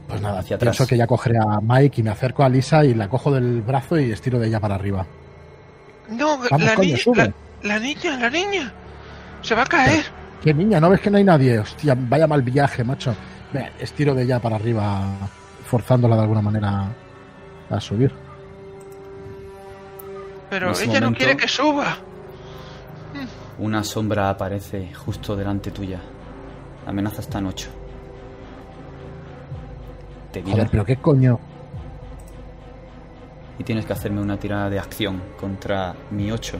[0.07, 0.89] Pues nada, Hacia pienso atrás.
[0.89, 3.99] que ya cogeré a Mike y me acerco a Lisa y la cojo del brazo
[3.99, 5.05] y estiro de ella para arriba.
[6.09, 7.17] No, Vamos, la coño, niña, sube.
[7.17, 7.33] la,
[7.75, 8.73] la niña, la niña.
[9.41, 10.03] Se va a caer.
[10.41, 10.79] ¿Qué niña?
[10.79, 11.59] ¿No ves que no hay nadie?
[11.59, 13.13] Hostia, vaya mal viaje, macho.
[13.79, 15.05] Estiro de ella para arriba,
[15.65, 16.89] forzándola de alguna manera
[17.69, 18.11] a subir.
[20.49, 21.97] Pero ella no quiere que suba.
[23.59, 25.99] Una sombra aparece justo delante tuya.
[26.85, 27.69] La amenaza está en 8.
[30.31, 31.39] Te Joder, pero qué coño.
[33.59, 36.57] y tienes que hacerme una tirada de acción contra mi 8.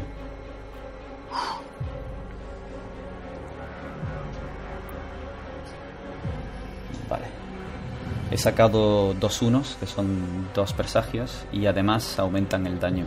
[8.30, 13.06] He sacado dos unos, que son dos presagios, y además aumentan el daño.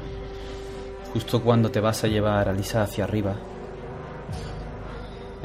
[1.12, 3.34] Justo cuando te vas a llevar a Lisa hacia arriba,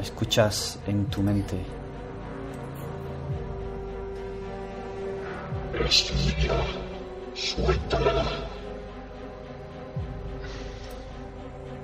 [0.00, 1.64] escuchas en tu mente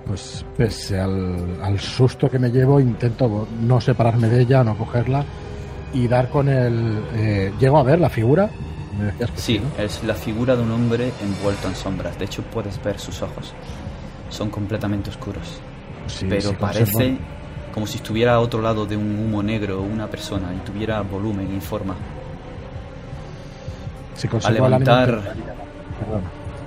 [0.07, 5.25] Pues pese al, al susto que me llevo, intento no separarme de ella, no cogerla
[5.93, 7.03] y dar con el...
[7.15, 8.51] eh, ¿Llego a ver la figura?
[8.99, 9.83] Me decías que Sí, ¿no?
[9.83, 12.19] es la figura de un hombre envuelto en sombras.
[12.19, 13.53] De hecho, puedes ver sus ojos.
[14.31, 15.61] Son completamente oscuros.
[16.07, 17.17] Sí, pero parece
[17.73, 21.55] como si estuviera a otro lado de un humo negro una persona y tuviera volumen
[21.57, 21.95] y forma.
[24.45, 25.21] al levantar-.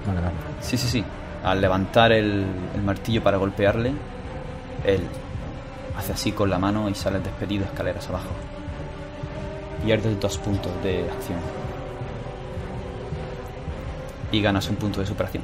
[0.07, 0.31] Vale, vale.
[0.61, 1.03] Sí, sí, sí.
[1.43, 2.45] Al levantar el,
[2.75, 3.93] el martillo para golpearle,
[4.83, 5.01] él
[5.97, 8.29] hace así con la mano y sale despedido escaleras abajo.
[9.85, 11.37] Pierdes dos puntos de acción.
[14.31, 15.43] Y ganas un punto de superación.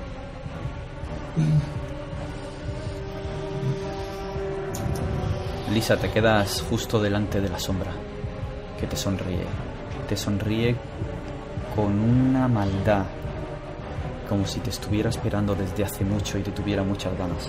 [5.72, 7.92] Lisa, te quedas justo delante de la sombra
[8.80, 9.46] que te sonríe.
[10.10, 10.76] Te sonríe
[11.76, 13.06] con una maldad
[14.28, 17.48] como si te estuviera esperando desde hace mucho y te tuviera muchas ganas.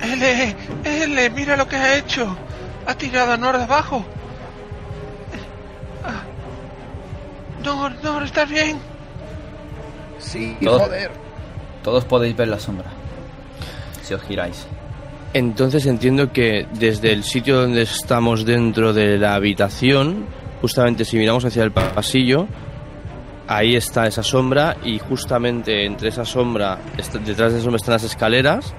[0.00, 2.36] L, L, mira lo que ha hecho.
[2.86, 4.04] Ha tirado a Nor de abajo.
[6.04, 6.22] Ah.
[7.64, 8.78] Nor, Nor, ¿estás bien?
[10.18, 11.10] Sí, Todos- joder.
[11.82, 12.86] Todos podéis ver la sombra.
[14.02, 14.66] Si os giráis.
[15.34, 20.26] Entonces entiendo que desde el sitio donde estamos dentro de la habitación,
[20.60, 22.46] justamente si miramos hacia el pa- pasillo,
[23.48, 26.78] ahí está esa sombra y justamente entre esa sombra,
[27.24, 28.74] detrás de esa sombra están las escaleras.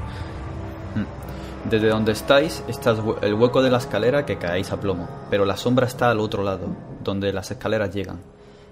[1.69, 5.07] Desde donde estáis está el hue- el hueco de la escalera que caéis a plomo,
[5.29, 6.67] pero la sombra está al otro lado,
[7.03, 8.19] donde las escaleras llegan.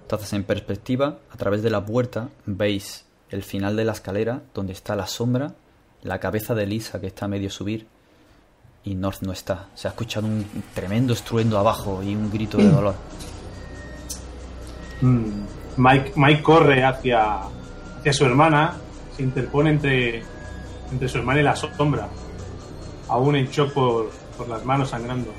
[0.02, 4.74] Entonces, en perspectiva, a través de la puerta, veis el final de la escalera, donde
[4.74, 5.54] está la sombra,
[6.04, 7.88] la cabeza de Lisa que está a medio subir,
[8.84, 9.68] y North no está.
[9.74, 12.96] Se ha escuchado un tremendo estruendo abajo y un grito de dolor.
[15.02, 15.26] Mm,
[15.78, 17.38] Mike, Mike corre hacia,
[18.00, 18.74] hacia su hermana,
[19.16, 20.24] se interpone entre,
[20.92, 22.08] entre su hermana y la sombra,
[23.12, 25.32] aún en shock por, por las manos sangrando.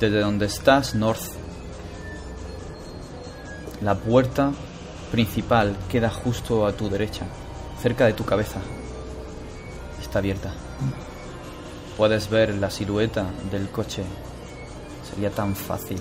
[0.00, 1.32] Desde donde estás, North,
[3.82, 4.52] la puerta
[5.12, 7.26] principal queda justo a tu derecha,
[7.80, 8.58] cerca de tu cabeza.
[10.00, 10.52] Está abierta.
[11.96, 14.02] puedes ver la silueta del coche.
[15.08, 15.98] Sería tan fácil.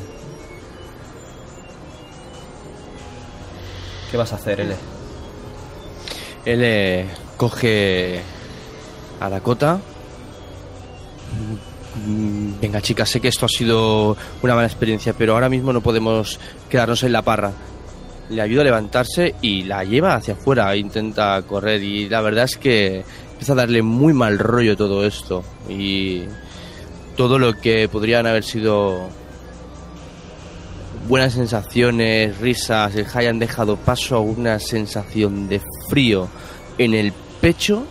[4.10, 4.76] ¿Qué vas a hacer, L?
[6.46, 8.22] Eh, coge
[9.20, 9.80] a Dakota.
[12.62, 16.40] Venga, chicas, sé que esto ha sido una mala experiencia, pero ahora mismo no podemos
[16.70, 17.52] quedarnos en la parra.
[18.30, 22.58] Le ayuda a levantarse y la lleva hacia afuera, intenta correr y la verdad es
[22.58, 26.24] que empieza a darle muy mal rollo todo esto y
[27.16, 29.10] todo lo que podrían haber sido
[31.08, 36.28] buenas sensaciones, risas, el hayan dejado paso a una sensación de frío
[36.78, 37.86] en el pecho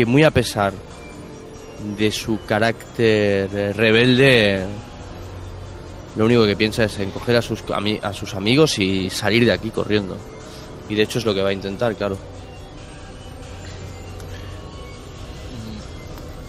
[0.00, 0.72] que muy a pesar
[1.98, 4.64] de su carácter eh, rebelde,
[6.16, 7.62] lo único que piensa es en coger a sus,
[8.02, 10.16] a sus amigos y salir de aquí corriendo.
[10.88, 12.16] Y de hecho es lo que va a intentar, claro.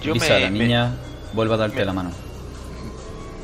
[0.02, 0.92] Yo Lisa, me, la me- niña,
[1.34, 2.12] vuelve a darte la mano.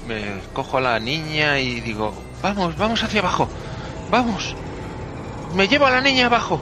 [0.07, 3.47] me cojo a la niña y digo, vamos, vamos hacia abajo,
[4.09, 4.55] vamos.
[5.53, 6.59] Me llevo a la niña abajo.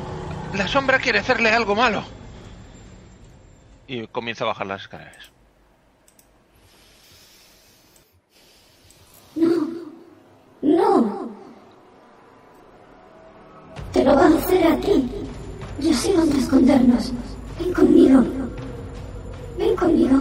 [0.53, 2.03] La sombra quiere hacerle algo malo.
[3.87, 5.31] Y comienza a bajar las escaleras.
[10.65, 11.29] No.
[13.93, 15.09] Te lo va a hacer a ti.
[15.79, 17.11] Yo sé dónde escondernos.
[17.59, 18.23] Ven conmigo.
[19.57, 20.19] Ven conmigo.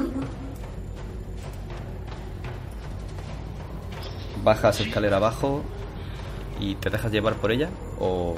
[4.43, 5.63] Bajas escalera abajo
[6.61, 8.35] y te dejas llevar por ella o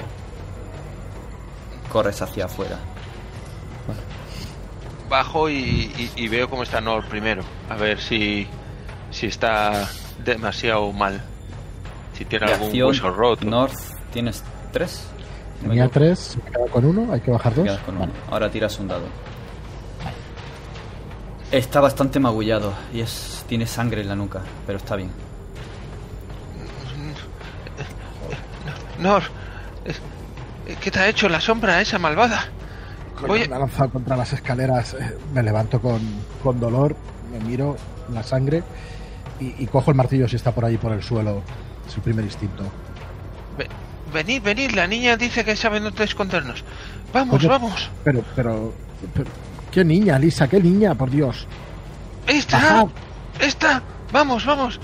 [1.91, 2.79] corres hacia afuera.
[5.09, 7.43] Bajo y, y- y veo cómo está Nor primero.
[7.69, 8.47] A ver si,
[9.11, 9.87] si está
[10.23, 11.21] demasiado mal.
[12.17, 13.45] Si tiene De algún acción, hueso roto.
[13.45, 13.75] North,
[14.11, 14.43] ¿tienes
[14.73, 15.07] tres?
[15.61, 17.79] Me Tenía tres, me quedo con uno, hay que bajar Te dos.
[17.79, 18.05] con uno.
[18.07, 18.19] Vale.
[18.29, 19.05] Ahora tiras un dado.
[21.51, 25.09] Está bastante magullado y es tiene sangre en la nuca, pero está bien.
[28.99, 29.23] Nor,
[30.81, 32.47] ¿qué te ha hecho la sombra esa malvada?
[33.23, 35.99] A- Me ha lanzado contra las escaleras, eh, me levanto con,
[36.43, 36.95] con dolor,
[37.31, 37.75] me miro
[38.13, 38.63] la sangre
[39.39, 41.41] y, y cojo el martillo si está por ahí por el suelo.
[41.87, 42.63] Es el primer instinto.
[43.57, 43.67] Ve-
[44.13, 46.63] venid, venid, la niña dice que sabe dónde escondernos.
[47.13, 47.89] Vamos, Oye, vamos.
[48.03, 48.73] Pero, pero,
[49.13, 49.29] pero-
[49.71, 50.47] ¿qué niña, Lisa?
[50.47, 50.93] ¿Qué niña?
[50.95, 51.47] Por Dios.
[52.27, 52.57] ¡Esta!
[52.57, 52.87] Bajad,
[53.39, 53.81] ¡Esta!
[54.11, 54.79] ¡Vamos, vamos!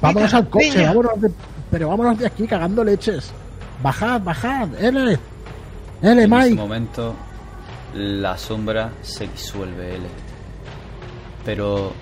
[0.00, 0.88] vámonos al coche, niña.
[0.88, 1.30] vámonos de,
[1.70, 3.32] pero vámonos de aquí cagando leches.
[3.82, 5.00] Bajad, bajad, L.
[5.12, 5.18] L,
[6.02, 6.54] En ese Mike.
[6.54, 7.14] momento
[7.94, 10.06] la sombra se disuelve L.
[11.44, 11.92] Pero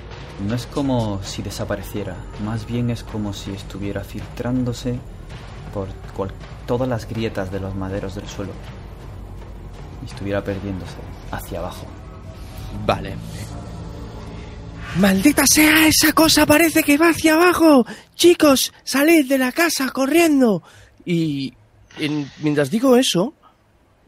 [0.46, 4.98] no es como si desapareciera, más bien es como si estuviera filtrándose
[5.74, 6.32] por cual-
[6.66, 8.52] todas las grietas de los maderos del suelo
[10.02, 10.96] y estuviera perdiéndose
[11.30, 11.86] hacia abajo.
[12.86, 13.14] Vale.
[14.98, 16.46] ¡Maldita sea esa cosa!
[16.46, 17.86] Parece que va hacia abajo.
[18.14, 20.62] Chicos, salid de la casa corriendo.
[21.04, 21.52] Y
[21.98, 23.34] en- mientras digo eso,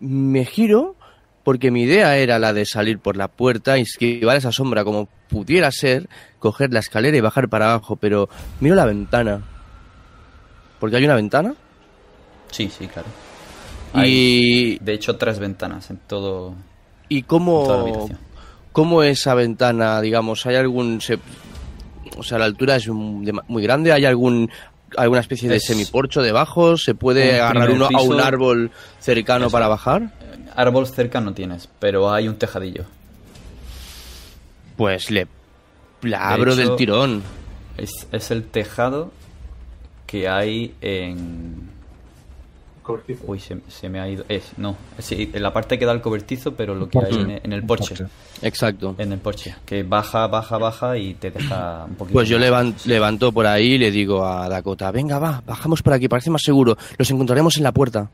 [0.00, 0.96] me giro
[1.44, 5.08] porque mi idea era la de salir por la puerta y esquivar esa sombra como
[5.28, 6.08] pudiera ser,
[6.38, 8.28] coger la escalera y bajar para abajo, pero
[8.60, 9.42] miro la ventana.
[10.78, 11.54] Porque hay una ventana
[12.50, 13.08] Sí, sí, claro.
[13.94, 16.54] Hay, y, de hecho, tres ventanas en todo
[17.08, 18.08] y cómo.
[18.72, 21.00] ¿Cómo esa ventana, digamos, hay algún...
[21.00, 21.18] se-
[22.16, 24.50] o sea, la altura es muy grande, hay algún
[24.96, 29.48] alguna especie de Es- semiporcho debajo, se puede Un agarrar uno a un árbol cercano
[29.50, 30.10] para bajar.
[30.56, 32.84] Árbol cerca no tienes, pero hay un tejadillo.
[34.76, 35.26] Pues le
[36.02, 37.22] la abro hecho- del tirón.
[37.76, 39.10] Es, es el tejado
[40.06, 41.70] que hay en...
[42.82, 43.22] Cobertizo.
[43.28, 44.24] Uy, se, se me ha ido...
[44.28, 47.30] Es, no, sí, en la parte que da el cobertizo, pero lo que hay en,
[47.44, 47.94] en el porche.
[48.42, 48.96] Exacto.
[48.98, 49.54] En el porche.
[49.64, 52.14] Que baja, baja, baja y te deja un poquito...
[52.14, 52.46] Pues yo más.
[52.48, 56.28] levan- levanto por ahí y le digo a Dakota, venga, va, bajamos por aquí, parece
[56.30, 56.76] más seguro.
[56.98, 58.10] Los encontraremos en la puerta.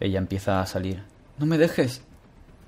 [0.00, 1.02] Ella empieza a salir.
[1.38, 2.02] No me dejes.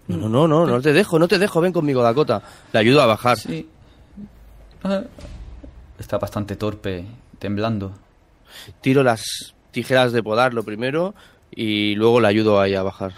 [0.09, 2.43] No, no, no, no, no te dejo, no te dejo, ven conmigo, Dakota.
[2.73, 3.37] Le ayudo a bajar.
[3.39, 3.69] Sí.
[4.83, 5.03] Ah.
[5.99, 7.05] Está bastante torpe,
[7.39, 7.93] temblando.
[8.81, 11.15] Tiro las tijeras de podar lo primero
[11.51, 13.13] y luego le ayudo ahí a bajar.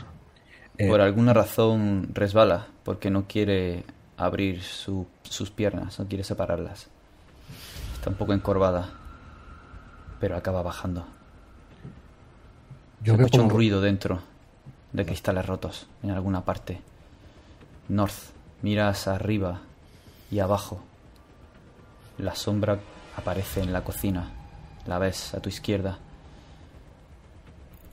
[0.79, 3.85] Eh, Por alguna razón resbala, porque no quiere
[4.17, 6.89] abrir su- sus piernas, no quiere separarlas.
[7.95, 8.91] Está un poco encorvada,
[10.21, 11.07] pero acaba bajando.
[13.03, 14.20] Yo Se veo escucha un ruido dentro
[14.93, 16.81] de cristales rotos en alguna parte.
[17.89, 19.61] North, miras arriba
[20.31, 20.81] y abajo.
[22.19, 22.79] La sombra
[23.16, 24.31] aparece en la cocina.
[24.87, 25.99] La ves a tu izquierda.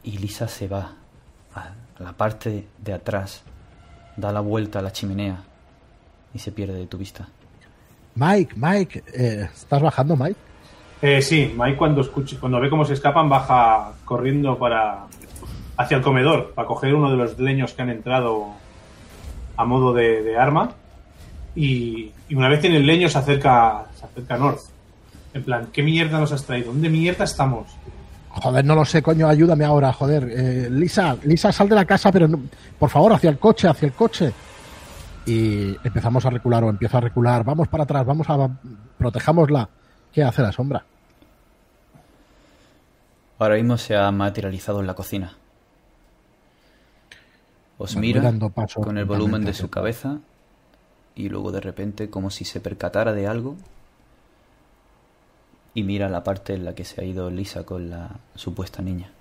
[0.04, 0.94] Y Lisa se va
[1.56, 3.44] a a la parte de atrás
[4.16, 5.44] da la vuelta a la chimenea
[6.34, 7.28] y se pierde de tu vista.
[8.16, 10.40] Mike, Mike, eh, ¿estás bajando, Mike?
[11.02, 15.06] Eh, sí, Mike cuando escuche, cuando ve cómo se escapan baja corriendo para
[15.78, 18.48] hacia el comedor para coger uno de los leños que han entrado
[19.56, 20.72] a modo de, arma
[21.56, 24.60] y, y una vez tiene el leño se acerca se acerca a North
[25.34, 26.74] en plan ¿qué mierda nos has traído?
[26.74, 27.68] ¿dónde mierda estamos?
[28.32, 30.30] Joder, no lo sé, coño, ayúdame ahora, joder.
[30.32, 32.40] Eh, Lisa, Lisa, sal de la casa, pero no-
[32.78, 34.32] por favor, hacia el coche, hacia el coche.
[35.26, 37.44] Y empezamos a recular o empiezo a recular.
[37.44, 38.48] Vamos para atrás, vamos a...
[39.00, 39.68] Protejámosla.
[40.14, 40.84] ¿Qué hace la sombra?
[43.38, 45.36] Ahora mismo se ha materializado en la cocina.
[47.78, 50.20] Os mira voy dando paso con el volumen de su cabeza
[51.16, 53.56] y luego de repente, como si se percatara de algo,
[55.74, 59.12] y mira la parte en la que se ha ido Lisa con la supuesta niña.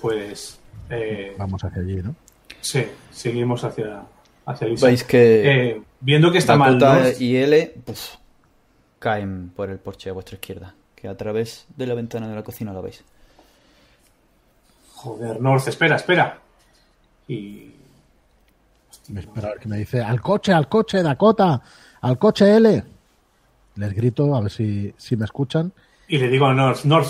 [0.00, 0.58] pues
[0.90, 2.14] eh, Vamos hacia allí, ¿no?
[2.60, 4.02] sí, seguimos hacia,
[4.46, 8.18] hacia Lisa Veis que Eh, viendo que está mal Dakota North, y L pues,
[8.98, 12.42] caen por el porche a vuestra izquierda, que a través de la ventana de la
[12.42, 13.04] cocina lo veis.
[14.94, 16.38] joder North espera, espera
[17.28, 17.72] y
[19.08, 20.00] Me espera qué me dice.
[20.02, 21.60] Al coche, al coche, Dakota.
[22.00, 22.84] Al coche L.
[23.76, 25.72] Les grito a ver si, si me escuchan.
[26.06, 27.08] Y le digo a North, North,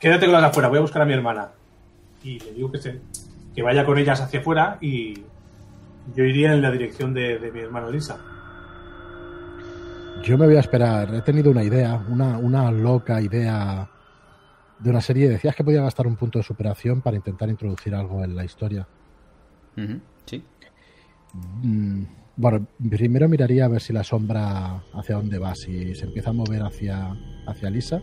[0.00, 1.48] quédate con las de afuera, voy a buscar a mi hermana.
[2.24, 3.00] Y le digo que, se,
[3.54, 5.22] que vaya con ellas hacia afuera y
[6.14, 8.18] yo iría en la dirección de, de mi hermana Lisa.
[10.22, 11.12] Yo me voy a esperar.
[11.14, 13.88] He tenido una idea, una, una loca idea
[14.78, 15.28] de una serie.
[15.28, 18.86] Decías que podía gastar un punto de superación para intentar introducir algo en la historia.
[20.26, 20.44] Sí.
[21.62, 22.04] Mm,
[22.36, 26.34] bueno, primero miraría a ver si la sombra hacia dónde va, si se empieza a
[26.34, 27.16] mover hacia,
[27.46, 28.00] hacia Lisa.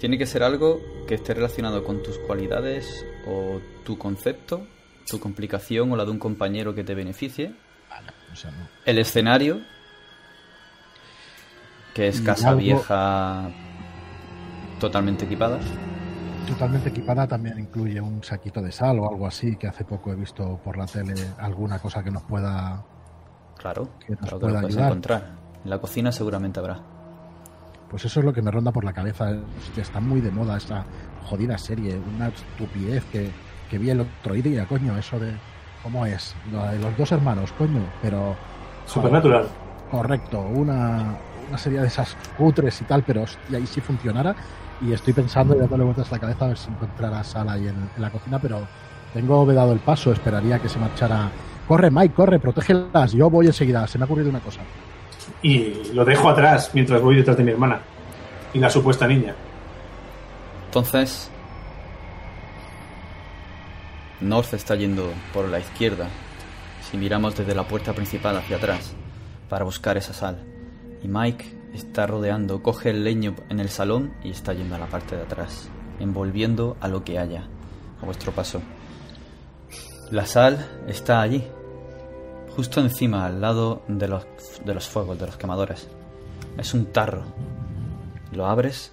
[0.00, 4.66] Tiene que ser algo que esté relacionado con tus cualidades o tu concepto,
[5.10, 7.54] tu complicación o la de un compañero que te beneficie.
[8.32, 8.68] O sea, no.
[8.84, 9.60] El escenario,
[11.94, 13.48] que es casa algo- vieja
[14.80, 15.58] totalmente equipada.
[16.46, 20.16] Totalmente equipada también incluye un saquito de sal o algo así, que hace poco he
[20.16, 22.84] visto por la tele alguna cosa que nos pueda...
[23.58, 24.86] Claro, Que nos claro que pueda lo ayudar.
[24.86, 25.30] encontrar.
[25.64, 26.80] En la cocina seguramente habrá.
[27.90, 29.30] Pues eso es lo que me ronda por la cabeza.
[29.76, 30.84] Está muy de moda esa
[31.24, 33.30] jodida serie, una estupidez que,
[33.68, 35.32] que vi el otro día, coño, eso de...
[35.82, 36.34] ¿Cómo es?
[36.52, 38.36] Lo de los dos hermanos, coño, pero...
[38.86, 39.46] Supernatural.
[39.90, 41.16] Correcto, una,
[41.48, 44.34] una serie de esas cutres y tal, pero hostia, ahí sí funcionara.
[44.80, 47.68] Y estoy pensando y dándole vueltas a la cabeza a ver si encontrara sala ahí
[47.68, 48.60] en, en la cocina, pero
[49.12, 51.30] tengo vedado el paso, esperaría que se marchara.
[51.66, 54.60] Corre, Mike, corre, protégelas, yo voy enseguida, se me ha ocurrido una cosa.
[55.42, 57.80] Y lo dejo atrás mientras voy detrás de mi hermana
[58.52, 59.34] y la supuesta niña.
[60.66, 61.30] Entonces,
[64.20, 66.08] North está yendo por la izquierda,
[66.90, 68.92] si miramos desde la puerta principal hacia atrás,
[69.48, 70.44] para buscar esa sal.
[71.02, 74.88] Y Mike está rodeando, coge el leño en el salón y está yendo a la
[74.88, 75.68] parte de atrás,
[76.00, 77.46] envolviendo a lo que haya,
[78.02, 78.60] a vuestro paso.
[80.10, 81.44] La sal está allí,
[82.56, 84.26] justo encima, al lado de los,
[84.64, 85.88] de los fuegos, de los quemadores.
[86.56, 87.22] Es un tarro.
[88.32, 88.92] Lo abres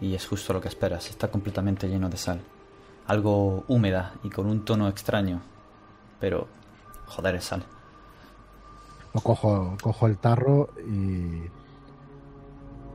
[0.00, 1.10] y es justo lo que esperas.
[1.10, 2.40] Está completamente lleno de sal.
[3.08, 5.40] Algo húmeda y con un tono extraño.
[6.20, 6.46] Pero,
[7.06, 7.64] joder, es sal.
[9.12, 11.42] Lo cojo, cojo el tarro y.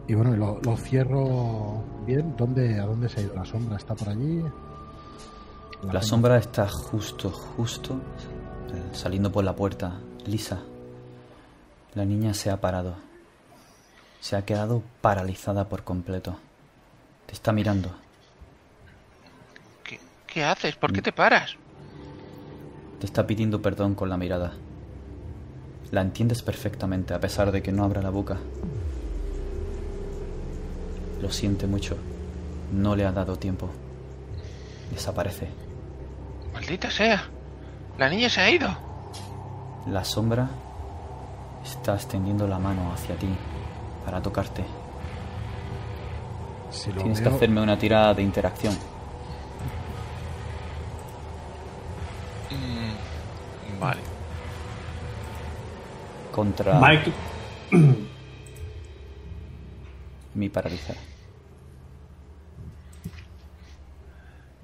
[0.05, 2.35] Y bueno, lo, lo cierro bien.
[2.37, 3.77] ¿Dónde, ¿A dónde se ha ido la sombra?
[3.77, 4.43] ¿Está por allí?
[5.91, 7.95] La sombra está justo, justo
[8.73, 9.99] eh, saliendo por la puerta.
[10.25, 10.61] Lisa.
[11.93, 12.95] La niña se ha parado.
[14.19, 16.37] Se ha quedado paralizada por completo.
[17.25, 17.89] Te está mirando.
[20.33, 20.75] ¿Qué, haces?
[20.75, 21.55] ¿Por qué te paras?
[22.99, 24.53] Te está pidiendo perdón con la mirada.
[25.91, 28.37] La entiendes perfectamente a pesar de que no abra la boca.
[31.21, 31.97] Lo siente mucho.
[32.71, 33.69] No le ha dado tiempo.
[34.91, 35.49] Desaparece.
[36.51, 37.29] Maldita sea.
[37.99, 38.75] La niña se ha ido.
[39.87, 40.49] La sombra
[41.63, 43.29] está extendiendo la mano hacia ti
[44.03, 44.63] para tocarte.
[46.71, 48.75] Si lo Tienes que hacerme una tirada de interacción.
[52.53, 54.01] Mm, vale.
[56.31, 57.11] Contra Mike,
[60.35, 60.95] mi paralizar.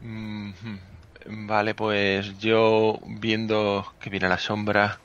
[0.02, 0.80] Mhm.
[1.48, 5.00] Vale, pues yo viendo que viene la sombra,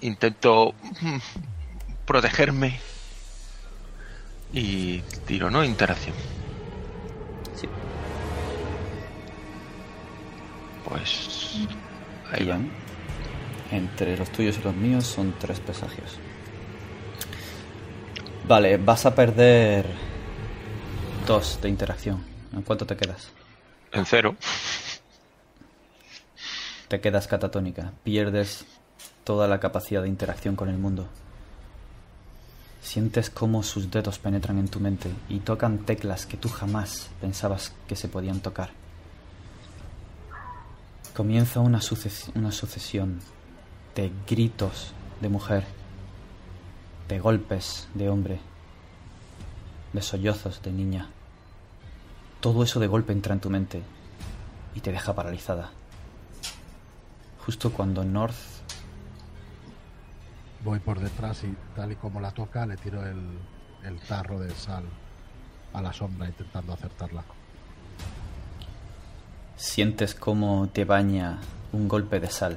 [0.00, 1.16] intento mm,
[2.06, 2.78] protegerme
[4.52, 5.64] y tiro, ¿no?
[5.64, 6.14] Interacción.
[10.88, 11.66] Pues
[12.30, 12.50] Ahí.
[13.70, 16.18] Entre los tuyos y los míos son tres presagios.
[18.46, 19.86] Vale, vas a perder
[21.26, 22.24] dos de interacción.
[22.52, 23.30] ¿En cuánto te quedas?
[23.92, 24.36] En cero.
[26.88, 27.92] Te quedas catatónica.
[28.04, 28.64] Pierdes
[29.24, 31.06] toda la capacidad de interacción con el mundo.
[32.80, 37.74] Sientes cómo sus dedos penetran en tu mente y tocan teclas que tú jamás pensabas
[37.86, 38.77] que se podían tocar.
[41.18, 43.18] Comienza una, suces- una sucesión
[43.96, 45.64] de gritos de mujer,
[47.08, 48.38] de golpes de hombre,
[49.92, 51.08] de sollozos de niña.
[52.40, 53.82] Todo eso de golpe entra en tu mente
[54.76, 55.72] y te deja paralizada.
[57.44, 58.36] Justo cuando North
[60.64, 64.84] Voy por detrás y tal y como la toca le tiro el tarro de sal
[65.72, 67.24] a la sombra intentando acertarla.
[69.58, 71.40] Sientes cómo te baña
[71.72, 72.56] un golpe de sal.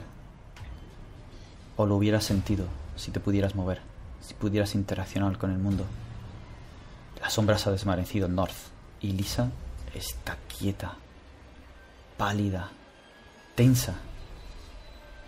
[1.75, 3.81] O lo hubieras sentido si te pudieras mover,
[4.21, 5.85] si pudieras interaccionar con el mundo.
[7.19, 8.53] La sombra se ha desvanecido en North
[9.01, 9.49] y Lisa
[9.95, 10.93] está quieta,
[12.17, 12.69] pálida,
[13.55, 13.95] tensa.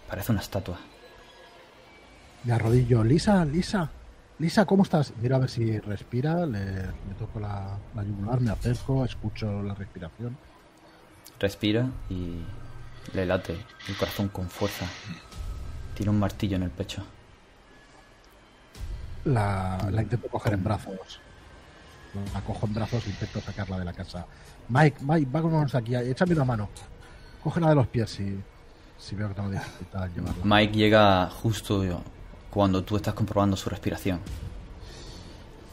[0.07, 0.77] Parece una estatua.
[2.43, 3.03] Me arrodillo.
[3.03, 3.89] Lisa, Lisa,
[4.37, 5.11] Lisa, ¿cómo estás?
[5.19, 9.73] Miro a ver si respira, le, le toco la, la yugular, me acerco, escucho la
[9.73, 10.37] respiración.
[11.43, 12.37] Respira y
[13.13, 13.57] le late
[13.89, 14.85] el corazón con fuerza.
[15.93, 17.03] Tiene un martillo en el pecho.
[19.25, 21.19] La, la intento coger en brazos.
[22.33, 24.25] La cojo en brazos e intento sacarla de la casa.
[24.69, 26.69] Mike, Mike, vámonos de aquí, échame una mano.
[27.43, 28.39] Cógela de los pies si,
[28.97, 30.45] si veo que tengo dificultad en llevarla.
[30.45, 31.83] Mike llega justo
[32.51, 34.21] cuando tú estás comprobando su respiración.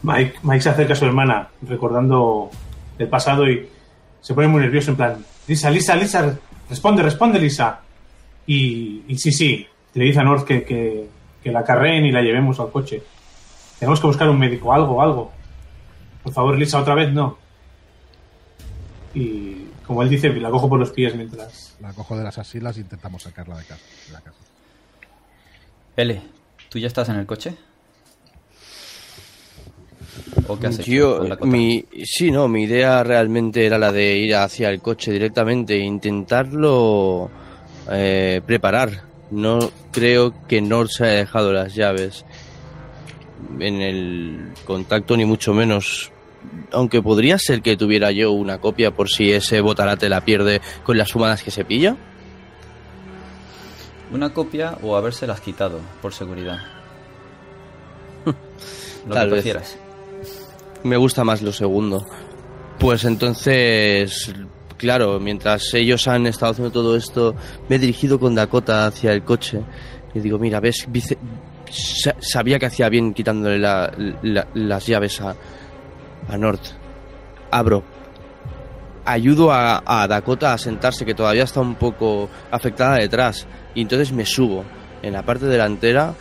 [0.02, 2.51] Mike, Mike se acerca a su hermana, recordando
[2.98, 3.68] el pasado y
[4.20, 7.81] se pone muy nervioso en plan, Lisa, Lisa, Lisa, responde, responde, Lisa.
[8.47, 11.09] Y, y sí, sí, le dice a North que, que,
[11.43, 13.02] que la carreen y la llevemos al coche.
[13.81, 15.32] Tenemos que buscar un médico, algo, algo.
[16.22, 17.36] Por favor, Lisa, otra vez no.
[19.12, 21.77] Y como él dice, la cojo por los pies mientras...
[21.81, 24.39] La cojo de las asilas e intentamos sacarla de, casa, de la casa.
[25.97, 26.22] L,
[26.68, 27.56] ¿tú ya estás en el coche?
[30.48, 34.34] ¿O qué has hecho Yo, mi, sí, no, mi idea realmente era la de ir
[34.34, 37.30] hacia el coche directamente e intentarlo
[37.90, 39.02] eh, preparar.
[39.30, 42.24] No creo que Nord se haya dejado las llaves
[43.59, 46.10] en el contacto, ni mucho menos.
[46.72, 50.97] Aunque podría ser que tuviera yo una copia por si ese botarate la pierde con
[50.97, 51.97] las fumadas que se pilla.
[54.12, 56.59] Una copia o habérselas quitado, por seguridad.
[59.06, 59.78] Lo Tal que vez.
[60.85, 62.05] Me gusta más lo segundo.
[62.78, 64.32] Pues entonces,
[64.78, 67.35] claro, mientras ellos han estado haciendo todo esto,
[67.69, 69.61] me he dirigido con Dakota hacia el coche.
[70.15, 71.19] Y digo, mira, ves, Vice-
[71.70, 73.93] sa- sabía que hacía bien quitándole la-
[74.23, 75.31] la- las llaves a,
[76.28, 76.36] a.
[77.51, 77.82] Abro.
[79.05, 83.47] Ayudo a, Dakota a sentarse, que todavía está un poco afectada detrás.
[83.74, 84.65] Y entonces me subo
[85.02, 86.15] en la parte delantera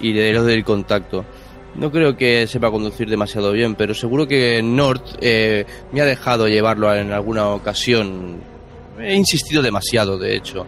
[0.00, 1.24] y le doy del contacto.
[1.74, 6.48] No creo que sepa conducir demasiado bien, pero seguro que Nord eh, me ha dejado
[6.48, 8.40] llevarlo en alguna ocasión.
[8.98, 10.66] He insistido demasiado, de hecho.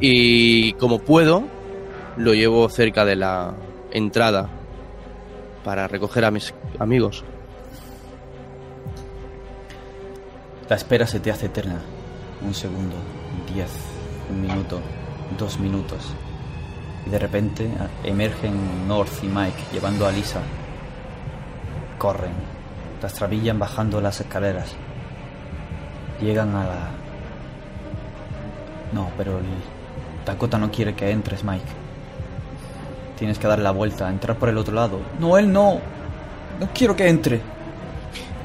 [0.00, 1.44] Y como puedo,
[2.16, 3.54] lo llevo cerca de la
[3.92, 4.48] entrada
[5.64, 7.24] para recoger a mis amigos.
[10.68, 11.82] La espera se te hace eterna.
[12.44, 12.96] Un segundo,
[13.52, 13.70] diez,
[14.30, 14.80] un minuto,
[15.38, 16.14] dos minutos.
[17.06, 17.68] Y de repente
[18.04, 20.40] emergen North y Mike llevando a Lisa.
[21.98, 22.32] Corren,
[23.00, 24.72] trastrabillan bajando las escaleras.
[26.20, 26.88] Llegan a la...
[28.92, 29.44] No, pero el...
[30.24, 31.64] Dakota no quiere que entres, Mike.
[33.18, 35.00] Tienes que dar la vuelta, entrar por el otro lado.
[35.18, 35.80] No, él no.
[36.60, 37.40] No quiero que entre.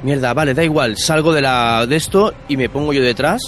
[0.03, 0.97] Mierda, vale, da igual.
[0.97, 3.41] Salgo de la de esto y me pongo yo detrás.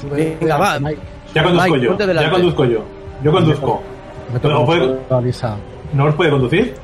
[0.00, 0.78] Sube, Venga, va.
[0.78, 1.00] Mike,
[1.34, 2.84] Ya conduzco Mike, yo, ya conduzco yo.
[3.22, 3.82] Yo conduzco.
[4.32, 5.56] Me toco puede- mucho a Lisa.
[5.92, 6.74] ¿North puede conducir?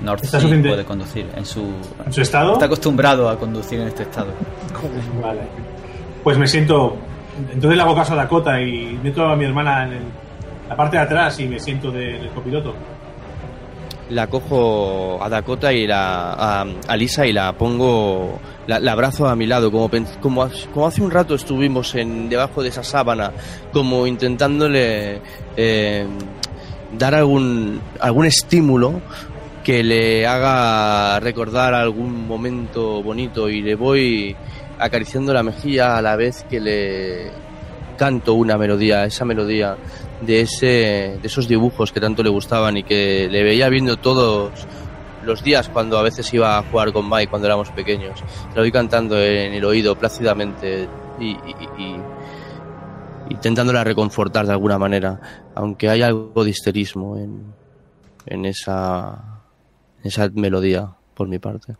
[0.00, 0.68] North Está sí suficiente.
[0.68, 1.60] puede conducir en su...
[2.06, 2.52] ¿En su estado?
[2.52, 4.28] Está acostumbrado a conducir en este estado.
[5.22, 5.40] Vale.
[6.22, 6.96] Pues me siento.
[7.52, 10.02] Entonces le hago caso a Dakota y meto a mi hermana en el-
[10.68, 12.74] la parte de atrás y me siento de- del copiloto.
[14.10, 19.46] La cojo a Dakota y la, a, Lisa y la pongo, la, abrazo a mi
[19.46, 19.90] lado, como,
[20.20, 23.32] como, como hace un rato estuvimos en, debajo de esa sábana,
[23.72, 25.20] como intentándole
[25.56, 26.06] eh,
[26.96, 29.02] dar algún, algún estímulo
[29.62, 33.50] que le haga recordar algún momento bonito.
[33.50, 34.34] Y le voy
[34.78, 37.30] acariciando la mejilla a la vez que le
[37.98, 39.76] canto una melodía, esa melodía
[40.22, 44.66] de, ese, de esos dibujos que tanto le gustaban y que le veía viendo todos
[45.22, 48.22] los días cuando a veces iba a jugar con Mike cuando éramos pequeños.
[48.54, 50.88] Lo vi cantando en el oído plácidamente
[51.20, 51.36] y,
[53.28, 55.20] intentándola reconfortar de alguna manera,
[55.54, 57.52] aunque hay algo de histerismo en,
[58.24, 59.42] en esa,
[60.02, 61.76] esa melodía por mi parte.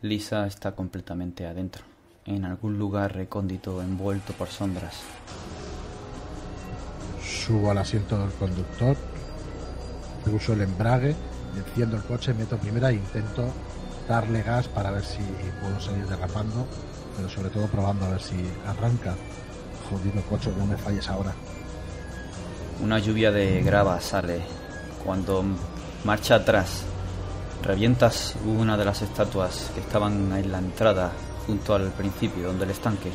[0.00, 1.82] Lisa está completamente adentro,
[2.26, 4.94] en algún lugar recóndito envuelto por sombras.
[7.22, 8.96] Subo al asiento del conductor,
[10.32, 11.14] uso el embrague,
[11.56, 13.44] enciendo el coche, meto primera e intento
[14.08, 15.20] darle gas para ver si
[15.60, 16.66] puedo salir derrapando,
[17.16, 18.36] pero sobre todo probando a ver si
[18.66, 19.14] arranca.
[19.90, 21.34] Jodido coche, no me falles ahora.
[22.82, 24.40] Una lluvia de grava sale
[25.04, 25.44] cuando
[26.04, 26.84] marcha atrás.
[27.62, 31.12] Revientas una de las estatuas que estaban en la entrada
[31.46, 33.10] junto al principio, donde el estanque.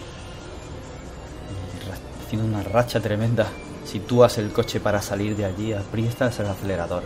[2.26, 3.48] Haciendo una racha tremenda,
[3.86, 7.04] sitúas el coche para salir de allí, aprietas el acelerador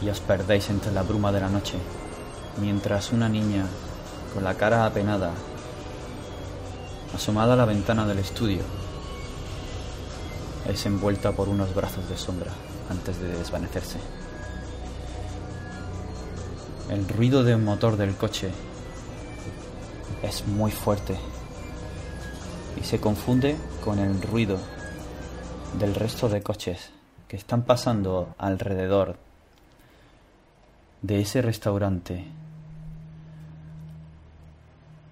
[0.00, 1.74] y os perdéis entre la bruma de la noche,
[2.60, 3.66] mientras una niña,
[4.32, 5.32] con la cara apenada,
[7.14, 8.62] asomada a la ventana del estudio,
[10.68, 12.52] es envuelta por unos brazos de sombra
[12.90, 13.98] antes de desvanecerse.
[16.90, 18.50] El ruido del motor del coche
[20.22, 21.16] es muy fuerte
[22.80, 24.58] y se confunde con el ruido
[25.78, 26.90] del resto de coches
[27.28, 29.16] que están pasando alrededor
[31.02, 32.24] de ese restaurante.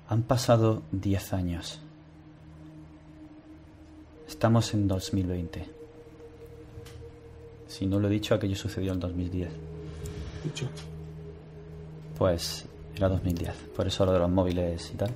[0.09, 1.81] Han pasado 10 años.
[4.27, 5.67] Estamos en 2020.
[7.69, 9.51] Si no lo he dicho, aquello sucedió en 2010.
[10.45, 10.69] Dicho.
[12.17, 12.67] Pues
[12.97, 15.11] era 2010, por eso lo de los móviles y tal.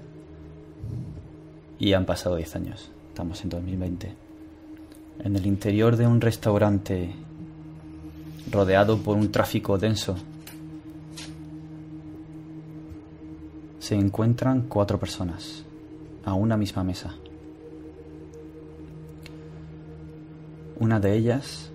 [1.79, 4.15] Y han pasado 10 años, estamos en 2020.
[5.25, 7.15] En el interior de un restaurante
[8.51, 10.17] rodeado por un tráfico denso,
[13.79, 15.65] se encuentran cuatro personas
[16.25, 17.15] a una misma mesa.
[20.79, 21.71] Una de ellas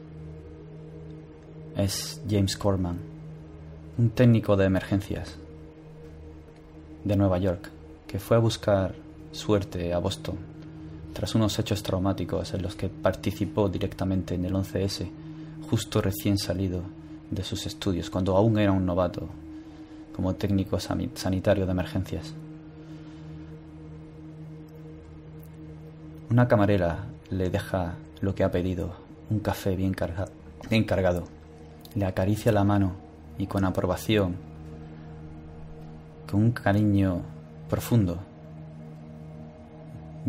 [1.76, 3.00] es James Corman,
[3.98, 5.38] un técnico de emergencias
[7.06, 7.70] de Nueva York,
[8.06, 8.94] que fue a buscar
[9.32, 10.36] suerte a Boston
[11.14, 15.10] tras unos hechos traumáticos en los que participó directamente en el 11S,
[15.70, 16.82] justo recién salido
[17.32, 19.30] de sus estudios, cuando aún era un novato
[20.14, 22.34] como técnico sanitario de emergencias.
[26.30, 28.92] Una camarera le deja lo que ha pedido,
[29.30, 29.96] un café bien,
[30.70, 31.24] bien cargado
[31.96, 32.92] le acaricia la mano
[33.38, 34.36] y con aprobación,
[36.30, 37.22] con un cariño
[37.70, 38.20] profundo,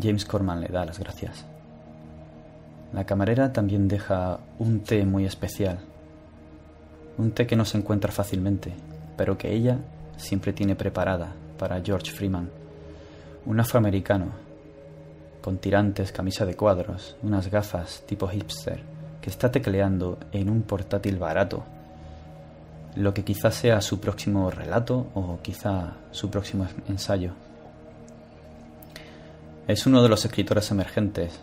[0.01, 1.45] James Corman le da las gracias.
[2.93, 5.79] La camarera también deja un té muy especial,
[7.19, 8.73] un té que no se encuentra fácilmente,
[9.17, 9.79] pero que ella
[10.17, 12.51] siempre tiene preparada para George Freeman,
[13.47, 14.27] un afroamericano,
[15.41, 18.97] con tirantes, camisa de cuadros, unas gafas tipo hipster
[19.31, 21.65] está tecleando en un portátil barato
[22.97, 27.33] lo que quizá sea su próximo relato o quizá su próximo ensayo.
[29.69, 31.39] Es uno de los escritores emergentes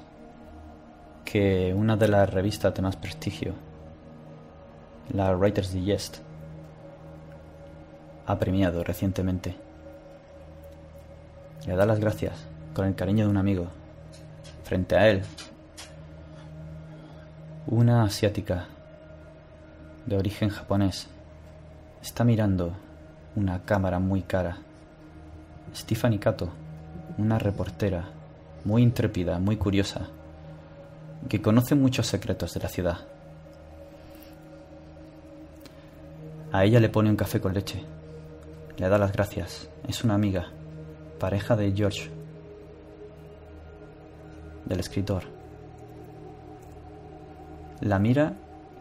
[1.24, 3.54] que una de las revistas de más prestigio,
[5.14, 6.18] la Writers Digest,
[8.26, 9.56] ha premiado recientemente.
[11.68, 12.34] Le da las gracias
[12.74, 13.68] con el cariño de un amigo.
[14.64, 15.22] Frente a él
[17.68, 18.68] una asiática
[20.06, 21.08] de origen japonés
[22.04, 22.74] está mirando
[23.38, 24.58] una cámara muy cara.
[25.74, 26.50] Stephanie Kato,
[27.18, 28.10] una reportera
[28.66, 30.08] muy intrépida, muy curiosa,
[31.30, 32.98] que conoce muchos secretos de la ciudad.
[36.52, 37.82] A ella le pone un café con leche.
[38.78, 39.70] Le da las gracias.
[39.88, 40.48] Es una amiga,
[41.20, 42.12] pareja de George,
[44.66, 45.24] del escritor.
[47.80, 48.34] La mira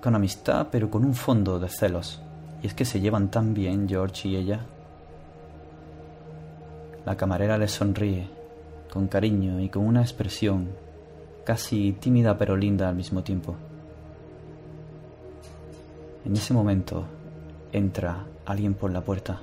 [0.02, 2.20] con amistad, pero con un fondo de celos.
[2.62, 4.60] Y es que se llevan tan bien George y ella.
[7.04, 8.28] La camarera le sonríe,
[8.90, 10.68] con cariño y con una expresión
[11.44, 13.56] casi tímida pero linda al mismo tiempo.
[16.24, 17.04] En ese momento
[17.72, 19.40] entra alguien por la puerta.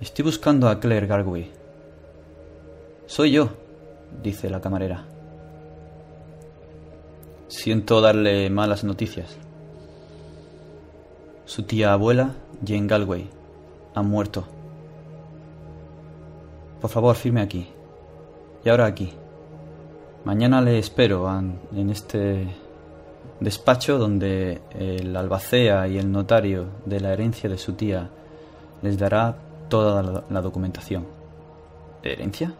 [0.00, 1.50] Estoy buscando a Claire Gargway.
[3.06, 3.50] Soy yo,
[4.22, 5.04] dice la camarera.
[7.48, 9.38] Siento darle malas noticias.
[11.44, 12.30] Su tía abuela,
[12.64, 13.28] Jane Galway,
[13.94, 14.44] ha muerto.
[16.80, 17.68] Por favor, firme aquí.
[18.64, 19.12] Y ahora aquí.
[20.24, 22.46] Mañana le espero en este
[23.40, 28.08] despacho donde el albacea y el notario de la herencia de su tía
[28.82, 29.36] les dará
[29.68, 31.06] toda la documentación.
[32.04, 32.54] ¿Herencia?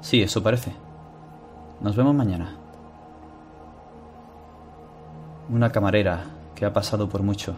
[0.00, 0.72] Sí, eso parece.
[1.80, 2.56] Nos vemos mañana.
[5.50, 6.24] Una camarera
[6.62, 7.56] que ha pasado por mucho,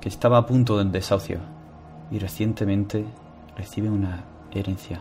[0.00, 1.40] que estaba a punto del desahucio
[2.12, 3.04] y recientemente
[3.56, 4.22] recibe una
[4.54, 5.00] herencia.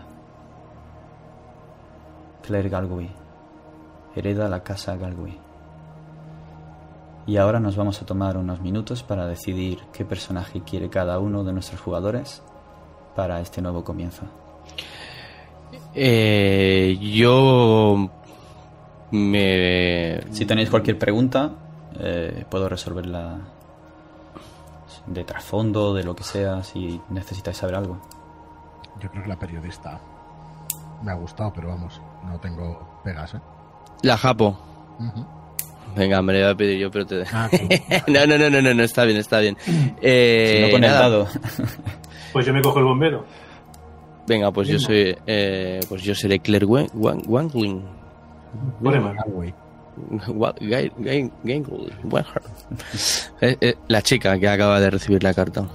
[2.42, 3.12] Claire Galway
[4.16, 5.38] hereda la casa Galway.
[7.28, 11.44] Y ahora nos vamos a tomar unos minutos para decidir qué personaje quiere cada uno
[11.44, 12.42] de nuestros jugadores
[13.16, 14.24] para este nuevo comienzo.
[15.94, 18.10] Eh, yo
[19.12, 21.60] me Si tenéis cualquier pregunta,
[22.00, 23.38] eh, puedo resolverla
[25.08, 27.98] de trasfondo, de lo que sea, si necesitáis saber algo.
[29.00, 30.00] Yo creo que la periodista
[31.04, 33.40] me ha gustado, pero vamos, no tengo pegas, ¿eh?
[34.04, 34.58] la japo.
[35.96, 37.24] Venga, me le voy a pedir yo, pero te.
[37.32, 37.68] Ah, sí.
[38.08, 39.56] no, no, no, no, no, no, está bien, está bien.
[39.64, 41.00] Si Eh, no con el nada.
[41.10, 41.28] dado.
[42.34, 43.24] Pues yo me cojo el bombero.
[44.28, 47.82] Venga, pues yo soy, eh, pues yo seré Claire Wan- Wan- Wangling.
[48.84, 49.16] Poleman.
[49.16, 49.52] Galway.
[49.52, 49.65] Wa-
[53.42, 55.66] Eh, eh, la chica que acaba de recibir la carta.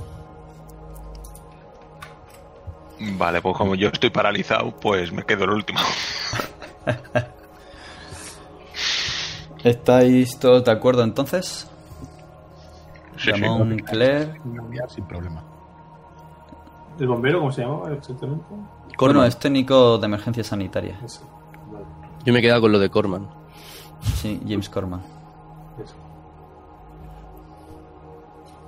[3.00, 5.80] Vale, pues como yo estoy paralizado, pues me quedo el último.
[9.64, 11.68] ¿Estáis todos de acuerdo entonces?
[13.16, 13.40] Sí, sí.
[13.40, 14.38] Ramón, Claire.
[14.54, 15.44] Cambiar sin problema.
[16.98, 18.44] ¿El bombero cómo se llamaba exactamente?
[18.98, 20.98] Bueno, es técnico de emergencia sanitaria.
[21.00, 21.84] Vale.
[22.24, 23.39] Yo me he quedado con lo de Corman.
[24.02, 25.00] Sí, James Corman.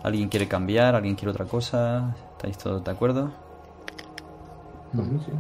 [0.03, 0.95] ¿Alguien quiere cambiar?
[0.97, 2.15] ¿Alguien quiere otra cosa?
[2.33, 3.31] ¿Estáis todos de acuerdo?
[4.93, 5.33] Pues sí.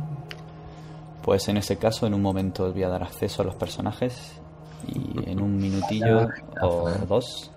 [1.23, 4.40] Pues en ese caso, en un momento os voy a dar acceso a los personajes
[4.86, 6.28] y en un minutillo
[6.60, 7.51] o dos.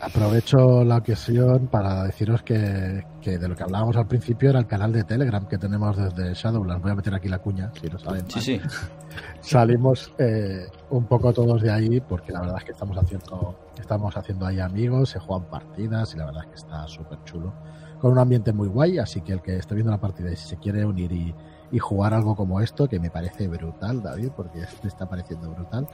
[0.00, 4.66] Aprovecho la ocasión para deciros que, que de lo que hablábamos al principio era el
[4.66, 6.82] canal de Telegram que tenemos desde Shadowlands.
[6.82, 8.30] Voy a meter aquí la cuña, si no saben.
[8.30, 8.60] Sí, sí.
[9.40, 14.16] Salimos eh, un poco todos de ahí porque la verdad es que estamos haciendo, estamos
[14.16, 17.52] haciendo ahí amigos, se juegan partidas y la verdad es que está súper chulo.
[18.00, 20.46] Con un ambiente muy guay, así que el que esté viendo la partida y si
[20.46, 21.34] se quiere unir y,
[21.72, 25.88] y jugar algo como esto, que me parece brutal, David, porque me está pareciendo brutal,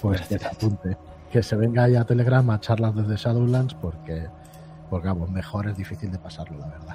[0.00, 0.96] pues que se apunte.
[1.34, 4.28] Que se venga ahí a Telegram a charlas desde Shadowlands porque,
[4.88, 6.94] porque vamos, mejor es difícil de pasarlo, la verdad.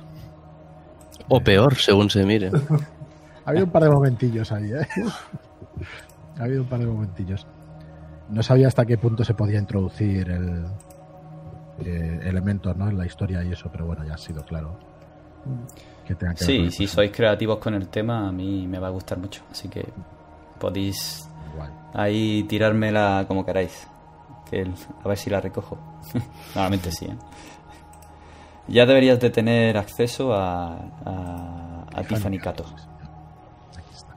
[1.28, 2.50] O peor, según se mire.
[3.46, 4.88] Ha habido un par de momentillos ahí, ¿eh?
[6.40, 7.48] ha habido un par de momentillos.
[8.30, 10.66] No sabía hasta qué punto se podía introducir el
[11.84, 12.88] eh, elementos ¿no?
[12.88, 14.80] en la historia y eso, pero bueno, ya ha sido claro.
[16.06, 18.92] Que tenga que Sí, si sois creativos con el tema, a mí me va a
[18.92, 19.42] gustar mucho.
[19.52, 19.86] Así que
[20.60, 21.28] podéis.
[21.58, 21.70] Guay.
[21.94, 23.88] ahí tirármela como queráis.
[24.50, 24.74] Que el-
[25.04, 25.78] a ver si la recojo.
[26.56, 27.16] Normalmente sí, ¿eh?
[28.68, 30.74] Ya deberías de tener acceso a,
[31.06, 32.66] a, a Tiffany Cato.
[33.76, 34.16] Aquí está.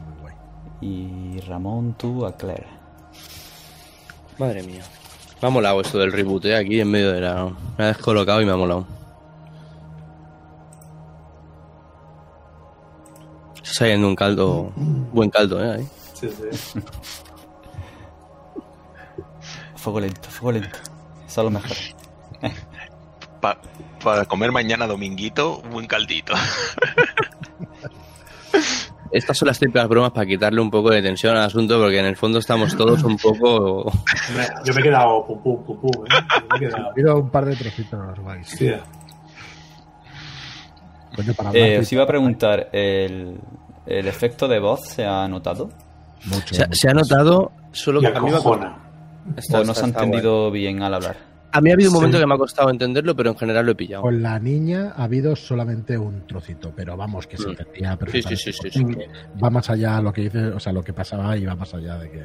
[0.00, 0.34] Muy guay.
[0.80, 2.66] Y Ramón, tú a Claire.
[4.38, 4.82] Madre mía.
[5.42, 6.56] Me ha molado esto del reboot, ¿eh?
[6.56, 7.52] Aquí en medio de la...
[7.76, 8.86] Me ha descolocado y me ha molado.
[13.56, 14.72] Está saliendo un caldo...
[15.12, 15.72] Buen caldo, ¿eh?
[15.78, 15.88] Ahí.
[16.14, 16.80] Sí, sí.
[19.84, 20.78] Fuego lento, fuego lento.
[21.26, 21.76] Eso es lo mejor.
[23.42, 23.58] Pa-
[24.02, 26.32] para comer mañana dominguito, buen caldito.
[29.12, 32.06] Estas son las típicas bromas para quitarle un poco de tensión al asunto, porque en
[32.06, 33.92] el fondo estamos todos un poco...
[34.64, 36.04] Yo me he quedado pum pum pum pum.
[36.06, 36.08] ¿eh?
[36.40, 37.18] Yo me he quedado.
[37.20, 38.56] Un par de trocitos guays.
[41.14, 43.38] Coño, para hablar Eh, os iba a preguntar, ¿el,
[43.86, 45.68] ¿el efecto de voz se ha notado?
[46.24, 46.78] mucho, Se, ha- mucho.
[46.80, 48.38] se ha notado solo que a mí, me
[49.26, 49.40] ha, acojona.
[49.40, 51.16] Está- ¿O no se ha entendido bien al hablar?
[51.52, 51.98] A mí ha habido un Sí.
[52.00, 54.02] momento que me ha costado entenderlo, pero en general lo he pillado.
[54.02, 57.50] Con la niña ha habido solamente un trocito, pero vamos, que se Mm.
[57.50, 58.36] entendía perfectamente.
[58.42, 58.84] sí, sí, sí,
[59.42, 61.96] Va más allá lo que dice, o sea, lo que pasaba y va más allá
[61.98, 62.24] de que,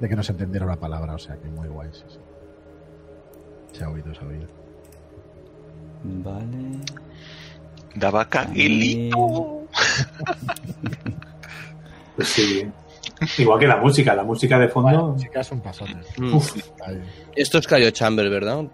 [0.00, 2.18] de que no se entendiera una palabra, o sea, que muy guay, sí, sí.
[3.72, 4.46] Se ha oído, se ha oído.
[6.04, 6.80] Vale.
[7.94, 9.62] Daba caguilito.
[12.16, 12.68] Pues sí.
[13.38, 15.16] Igual que la música, la música de fondo.
[15.18, 16.06] chicas son pasones.
[16.18, 16.38] Mm.
[17.34, 18.64] Esto es Cryo Chamber, ¿verdad?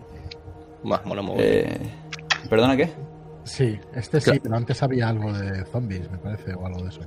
[0.82, 1.22] Más mola.
[1.38, 1.78] Eh,
[2.48, 2.90] ¿Perdona qué?
[3.44, 7.00] Sí, este sí, pero antes había algo de zombies, me parece, o algo de eso.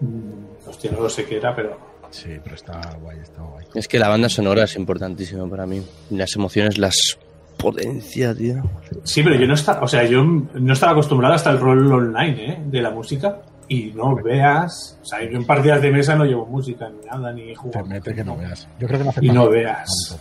[0.00, 1.78] mm, hostia, no lo sé qué era, pero.
[2.10, 3.66] Sí, pero está guay, está guay.
[3.74, 5.82] Es que la banda sonora es importantísima para mí.
[6.10, 7.18] Las emociones las
[7.56, 8.62] potencia, tío.
[9.02, 12.52] Sí, pero yo no estaba, o sea, yo no estaba acostumbrado hasta el rol online,
[12.52, 12.62] ¿eh?
[12.66, 13.42] De la música.
[13.68, 17.32] Y no veas, o sea, yo en partidas de mesa no llevo música ni nada,
[17.32, 17.84] ni Te juego.
[17.86, 18.68] mete que no veas.
[18.78, 20.18] Yo creo que no hace Y no veas.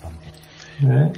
[0.84, 1.11] ¿Eh?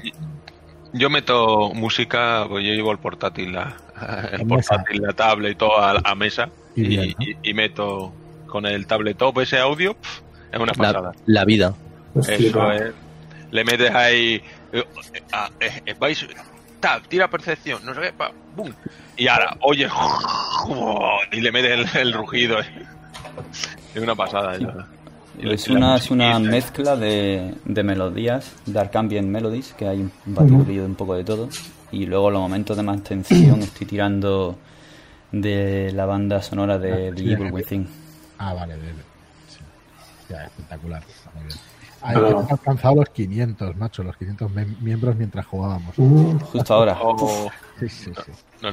[0.93, 3.75] Yo meto música, pues yo llevo el portátil, la,
[4.33, 4.75] el En mesa.
[4.75, 6.49] portátil, la tablet y todo a, a mesa.
[6.75, 7.25] Y Y, bien, ¿no?
[7.25, 8.11] y- y meto
[8.47, 10.21] con el tabletop ese audio, pf,
[10.51, 11.11] es una pasada.
[11.25, 11.73] la vida.
[12.13, 12.93] Pues Eso es.
[13.51, 14.41] Le metes ahí.
[14.73, 14.83] eh,
[15.31, 16.25] ah, eh, eh, vais.
[17.09, 18.71] Tira percepción, no sé qué, pa, ¡bum!
[19.15, 19.87] Y ahora, oye,
[21.31, 22.57] y le metes el, el rugido.
[22.59, 24.57] Es una pasada.
[25.39, 30.11] Y Es una, es una mezcla de, de melodías, Dark Ambient Melodies, que hay un
[30.25, 31.49] de un poco de todo.
[31.91, 34.57] Y luego los momentos de más tensión estoy tirando
[35.31, 37.51] de la banda sonora de The sí, Evil.
[37.51, 37.87] Within.
[38.37, 38.75] Ah, vale.
[38.75, 38.91] de-
[39.47, 39.59] sí.
[40.29, 41.03] Ya, espectacular.
[41.07, 41.57] Está muy bien.
[42.05, 45.93] Pero- hemos alcanzado los 500, macho, los 500 mem- miembros mientras jugábamos.
[45.97, 46.97] Uh, Justo ahora.
[47.01, 47.49] Oh,
[47.79, 48.31] Sí, sí, sí.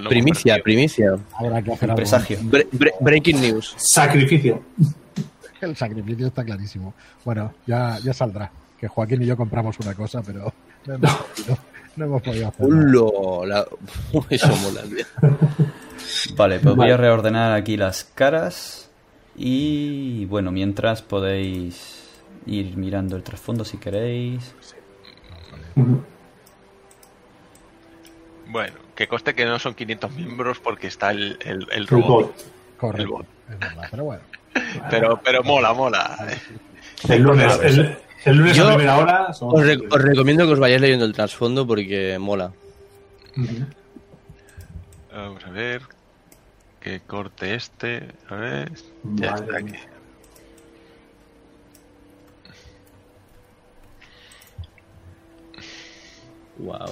[0.09, 0.65] Primicia, perdido.
[0.65, 1.17] primicia.
[1.35, 1.95] Ahora que hacer.
[1.95, 2.39] Presagio.
[2.41, 3.75] Bre- bre- breaking news.
[3.77, 4.63] sacrificio.
[5.61, 6.93] El sacrificio está clarísimo.
[7.25, 8.51] Bueno, ya, ya saldrá.
[8.79, 10.53] Que Joaquín y yo compramos una cosa, pero
[10.87, 11.59] no hemos podido,
[11.97, 12.75] no hemos podido hacerlo.
[12.77, 13.67] Ulo, la-
[14.31, 14.83] Eso mola.
[16.37, 18.91] Vale, pues voy a reordenar aquí las caras.
[19.37, 22.04] Y bueno, mientras podéis
[22.47, 24.55] ir mirando el trasfondo si queréis.
[28.49, 32.09] Bueno, que coste que no son 500 miembros porque está el, el, el robot.
[32.09, 32.37] bot.
[32.39, 33.13] El Correcto.
[33.13, 33.27] bot.
[33.51, 34.23] Es verdad, pero bueno.
[34.89, 36.17] Pero, pero mola, mola.
[37.09, 39.33] El lunes, el, el lunes Yo- a primera hora.
[39.33, 42.53] somos- Os, re- os recomiendo que os vayáis leyendo el trasfondo porque mola.
[45.13, 45.83] Vamos a ver.
[46.81, 48.07] Que corte este.
[48.29, 48.73] A ver.
[49.15, 49.73] Ya está aquí.
[56.59, 56.87] Mía.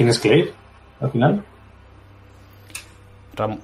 [0.00, 0.54] ¿Quién es Claire?
[0.98, 1.44] Al final.
[3.36, 3.60] Ramón.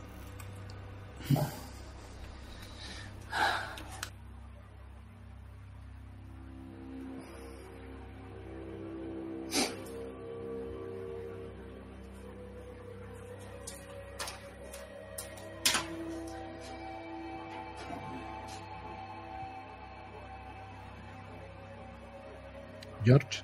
[23.06, 23.42] George.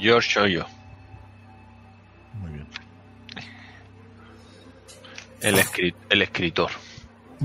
[0.00, 0.73] George soy yo.
[6.14, 6.70] El escritor.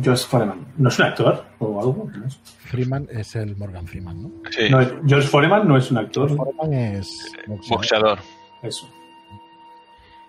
[0.02, 0.66] George Foreman.
[0.78, 2.10] ¿No es un actor o algo?
[2.16, 2.40] No, es-
[2.70, 4.32] Freeman es el Morgan Freeman, ¿no?
[4.52, 4.70] Sí.
[4.70, 6.34] no, George Foreman no es un actor.
[6.36, 7.70] Foreman es boxeador.
[7.78, 8.20] boxeador.
[8.62, 8.90] Eso.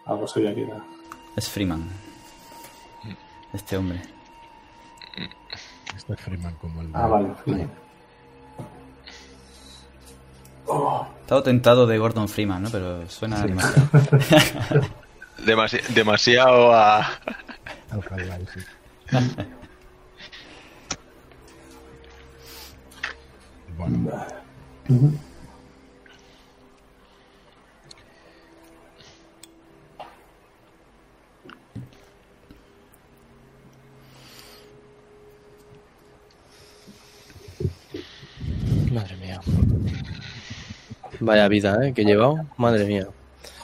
[0.06, 0.78] Algo sabía que era.
[1.36, 1.84] Es Freeman.
[3.52, 4.00] Este hombre.
[5.96, 7.28] Este es Freeman como el de- Ah, vale.
[7.44, 7.70] Freeman.
[11.22, 12.70] Estaba tentado de Gordon Freeman, ¿no?
[12.70, 13.88] Pero suena demasiado.
[15.44, 17.08] Demasi- demasiado a.
[17.92, 18.60] Live, sí.
[23.76, 24.10] Bueno.
[38.92, 39.40] Madre mía.
[41.20, 41.94] Vaya vida, ¿eh?
[41.94, 42.46] Que he llevado.
[42.58, 43.08] Madre mía.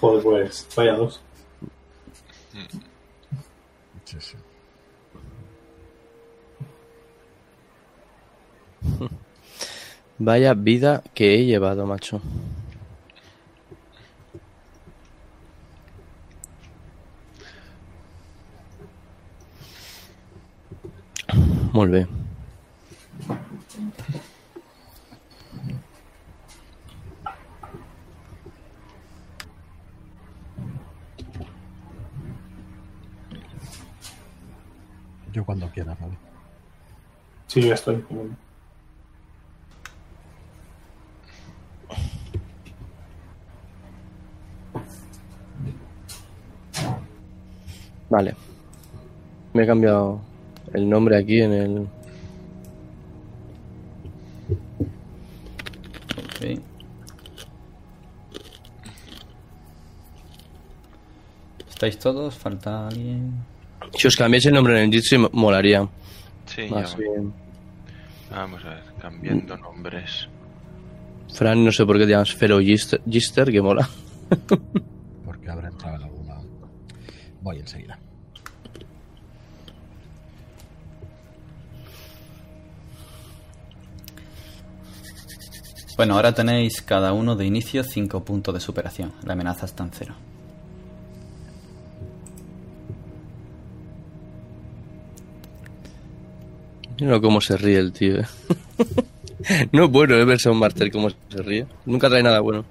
[0.01, 0.67] Joder, pues.
[0.75, 1.21] Vaya dos.
[10.19, 12.21] Vaya vida que he llevado, macho.
[21.73, 22.07] Molt bé.
[35.33, 36.17] Yo cuando quiera, ¿vale?
[37.47, 38.03] Sí, ya estoy.
[48.11, 48.35] Vale.
[49.53, 50.21] Me he cambiado
[50.73, 51.79] el nombre aquí en el...
[56.19, 56.61] Ok.
[61.69, 62.35] ¿Estáis todos?
[62.35, 63.33] ¿Falta alguien?
[63.97, 65.87] Si os cambiáis el nombre en el Jitsi, molaría.
[66.47, 67.33] Sí, Más ya- bien.
[68.31, 70.29] vamos a ver, cambiando nombres.
[71.33, 73.89] Fran, no sé por qué te llamas Fero Gister, Gister, que mola.
[75.25, 76.09] Porque habrá entrado.
[77.47, 77.97] Voy enseguida.
[85.97, 89.13] Bueno, ahora tenéis cada uno de inicio 5 puntos de superación.
[89.23, 90.15] La amenaza está en cero.
[97.01, 98.23] Mira cómo se ríe el tío.
[98.23, 98.27] eh.
[99.71, 101.69] no es bueno, es verse a un Martel cómo se ríe.
[101.85, 102.65] Nunca trae nada bueno.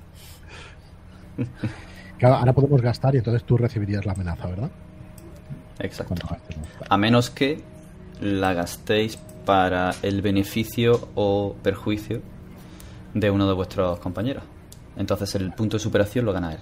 [2.18, 4.72] Claro, ahora podemos gastar y entonces tú recibirías la amenaza, ¿verdad?
[5.80, 6.16] Exacto.
[6.90, 7.62] A menos que
[8.22, 12.22] la gastéis para el beneficio o perjuicio
[13.14, 14.44] de uno de vuestros compañeros.
[14.98, 16.60] Entonces el punto de superación lo gana él.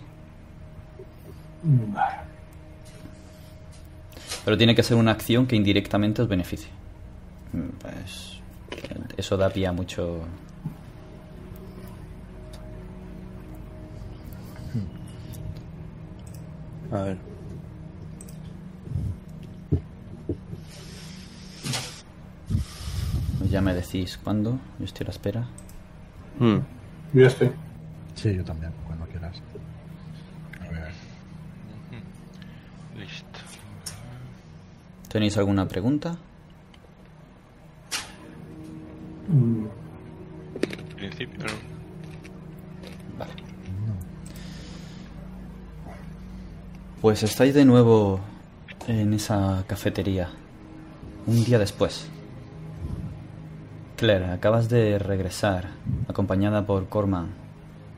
[4.44, 6.70] Pero tiene que ser una acción que indirectamente os beneficie.
[7.54, 8.40] Mm, Pues
[9.16, 10.22] eso da pie a mucho.
[16.94, 17.18] A ver.
[23.50, 24.60] Ya me decís cuándo.
[24.80, 25.48] Yo estoy a la espera.
[26.40, 26.60] Hmm.
[27.14, 27.52] Yo estoy.
[28.16, 29.42] Sí, yo también, cuando quieras.
[30.62, 30.92] A ver.
[32.98, 33.40] Listo.
[35.10, 36.16] ¿Tenéis alguna pregunta?
[39.28, 39.66] Mm,
[40.90, 41.73] En principio no.
[47.04, 48.22] Pues estáis de nuevo
[48.88, 50.30] en esa cafetería.
[51.28, 52.08] Un día después.
[53.98, 55.72] Claire, acabas de regresar,
[56.08, 57.32] acompañada por Corman,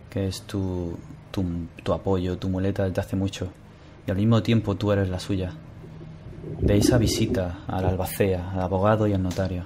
[0.09, 0.97] que es tu,
[1.29, 1.45] tu,
[1.83, 3.49] tu apoyo, tu muleta desde hace mucho,
[4.07, 5.51] y al mismo tiempo tú eres la suya.
[6.59, 9.65] De esa visita al albacea, al abogado y al notario.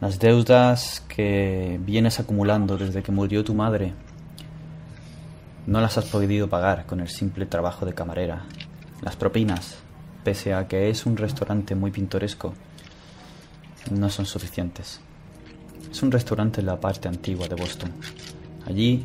[0.00, 3.92] Las deudas que vienes acumulando desde que murió tu madre
[5.66, 8.44] no las has podido pagar con el simple trabajo de camarera.
[9.00, 9.76] Las propinas,
[10.24, 12.54] pese a que es un restaurante muy pintoresco,
[13.90, 15.00] no son suficientes.
[15.90, 17.92] Es un restaurante en la parte antigua de Boston.
[18.66, 19.04] Allí,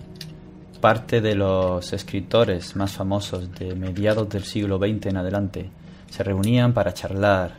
[0.82, 5.70] parte de los escritores más famosos de mediados del siglo XX en adelante
[6.10, 7.56] se reunían para charlar.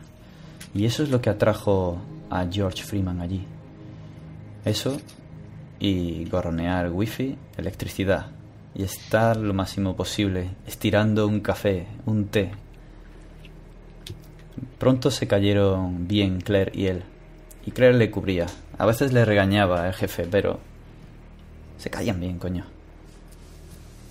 [0.75, 1.99] Y eso es lo que atrajo
[2.31, 3.45] a George Freeman allí.
[4.65, 5.01] Eso
[5.79, 8.38] y gorronear wifi, electricidad
[8.79, 12.53] y estar lo máximo posible estirando un café, un té.
[14.79, 17.03] Pronto se cayeron bien Claire y él.
[17.67, 18.47] Y Claire le cubría.
[18.79, 20.61] A veces le regañaba el jefe, pero
[21.77, 22.67] se caían bien, coño.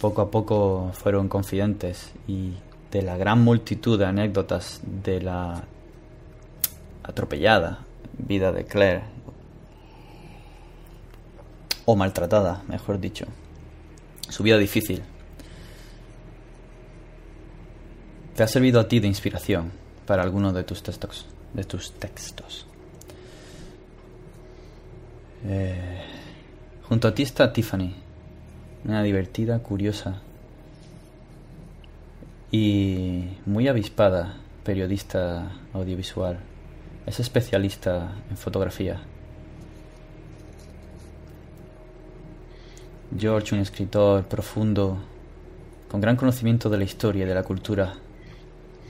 [0.01, 2.55] Poco a poco fueron confidentes y
[2.91, 5.63] de la gran multitud de anécdotas de la
[7.03, 7.85] atropellada
[8.17, 9.03] vida de Claire
[11.85, 13.27] o maltratada, mejor dicho.
[14.29, 15.01] Su vida difícil.
[18.35, 19.71] Te ha servido a ti de inspiración
[20.05, 21.25] para alguno de tus textos.
[21.53, 22.67] De tus textos.
[25.45, 26.01] Eh,
[26.83, 27.93] junto a ti está Tiffany,
[28.85, 30.21] una divertida, curiosa
[32.51, 36.39] y muy avispada periodista audiovisual.
[37.05, 39.01] Es especialista en fotografía.
[43.15, 44.97] George, un escritor profundo,
[45.89, 47.93] con gran conocimiento de la historia y de la cultura.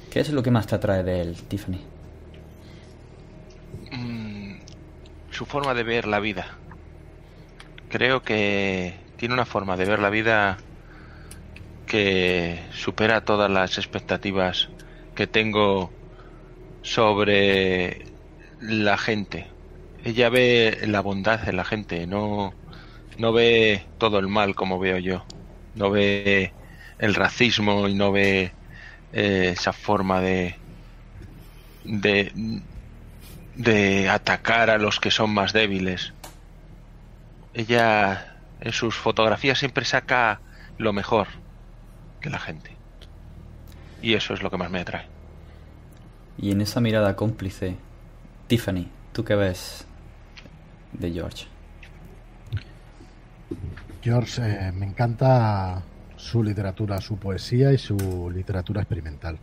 [0.09, 1.81] ¿Qué es lo que más te atrae de él, Tiffany?
[3.91, 4.55] Mm,
[5.29, 6.47] su forma de ver la vida.
[7.89, 10.57] Creo que tiene una forma de ver la vida
[11.85, 14.69] que supera todas las expectativas
[15.15, 15.91] que tengo
[16.81, 18.05] sobre
[18.61, 19.47] la gente.
[20.03, 22.53] ella ve la bondad en la gente, no,
[23.17, 25.25] no ve todo el mal como veo yo.
[25.75, 26.53] No ve
[26.99, 28.51] el racismo y no ve
[29.13, 30.55] eh, esa forma de,
[31.83, 32.31] de
[33.57, 36.13] de atacar a los que son más débiles.
[37.53, 40.39] Ella en sus fotografías siempre saca
[40.77, 41.27] lo mejor
[42.21, 42.71] de la gente.
[44.01, 45.07] Y eso es lo que más me atrae.
[46.37, 47.77] Y en esa mirada cómplice,
[48.45, 49.87] Tiffany, ¿tú qué ves
[50.93, 51.47] de George?
[54.01, 55.81] George, eh, me encanta
[56.15, 59.37] su literatura, su poesía y su literatura experimental.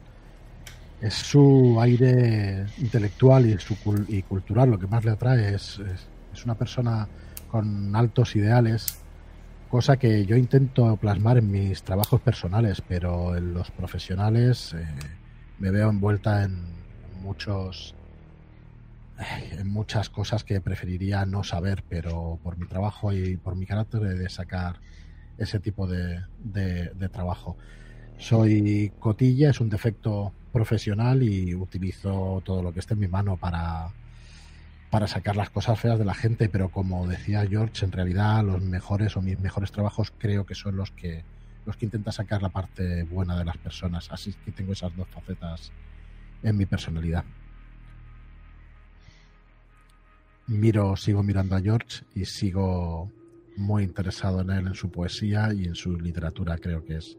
[1.01, 3.77] Es su aire intelectual y, su,
[4.09, 5.55] y cultural lo que más le atrae.
[5.55, 5.81] Es,
[6.33, 7.07] es, una persona
[7.49, 8.99] con altos ideales,
[9.69, 14.85] cosa que yo intento plasmar en mis trabajos personales, pero en los profesionales eh,
[15.61, 16.61] me veo envuelta en
[17.23, 17.95] muchos
[19.65, 24.29] muchas cosas que preferiría no saber, pero por mi trabajo y por mi carácter de
[24.29, 24.81] sacar
[25.39, 27.57] ese tipo de, de, trabajo.
[28.19, 33.37] Soy cotilla, es un defecto profesional y utilizo todo lo que esté en mi mano
[33.37, 33.89] para,
[34.91, 38.63] para sacar las cosas feas de la gente, pero como decía George, en realidad los
[38.63, 41.25] mejores o mis mejores trabajos creo que son los que
[41.67, 44.11] los que intenta sacar la parte buena de las personas.
[44.13, 45.73] Así que tengo esas dos facetas
[46.43, 47.25] en mi personalidad.
[50.47, 53.11] Miro, sigo mirando a George y sigo
[53.57, 56.59] muy interesado en él, en su poesía y en su literatura.
[56.59, 57.17] Creo que es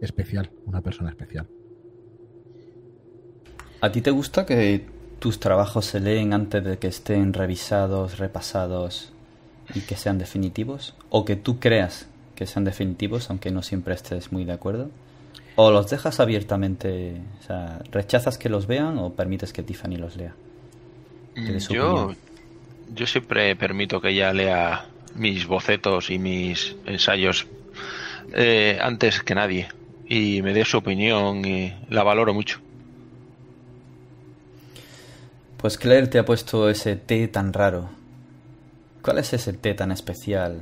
[0.00, 1.46] especial, una persona especial.
[3.80, 4.86] ¿A ti te gusta que
[5.18, 9.12] tus trabajos se leen antes de que estén revisados, repasados
[9.74, 10.94] y que sean definitivos?
[11.10, 14.90] ¿O que tú creas que sean definitivos, aunque no siempre estés muy de acuerdo?
[15.56, 17.20] ¿O los dejas abiertamente?
[17.40, 20.34] O sea, ¿rechazas que los vean o permites que Tiffany los lea?
[21.70, 22.12] Yo,
[22.94, 27.46] yo siempre permito que ella lea mis bocetos y mis ensayos
[28.34, 29.68] eh, antes que nadie
[30.08, 32.60] y me dé su opinión y la valoro mucho.
[35.58, 37.90] Pues Claire te ha puesto ese té tan raro.
[39.02, 40.60] ¿Cuál es ese té tan especial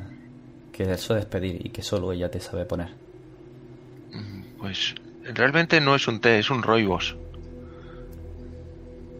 [0.73, 2.89] que sueles pedir y que solo ella te sabe poner?
[4.59, 7.16] Pues realmente no es un té, es un roibos.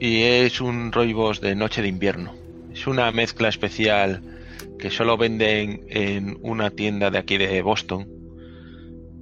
[0.01, 2.45] Y es un roibos de noche de invierno.
[2.86, 4.22] Es una mezcla especial
[4.78, 8.06] que solo venden en una tienda de aquí de Boston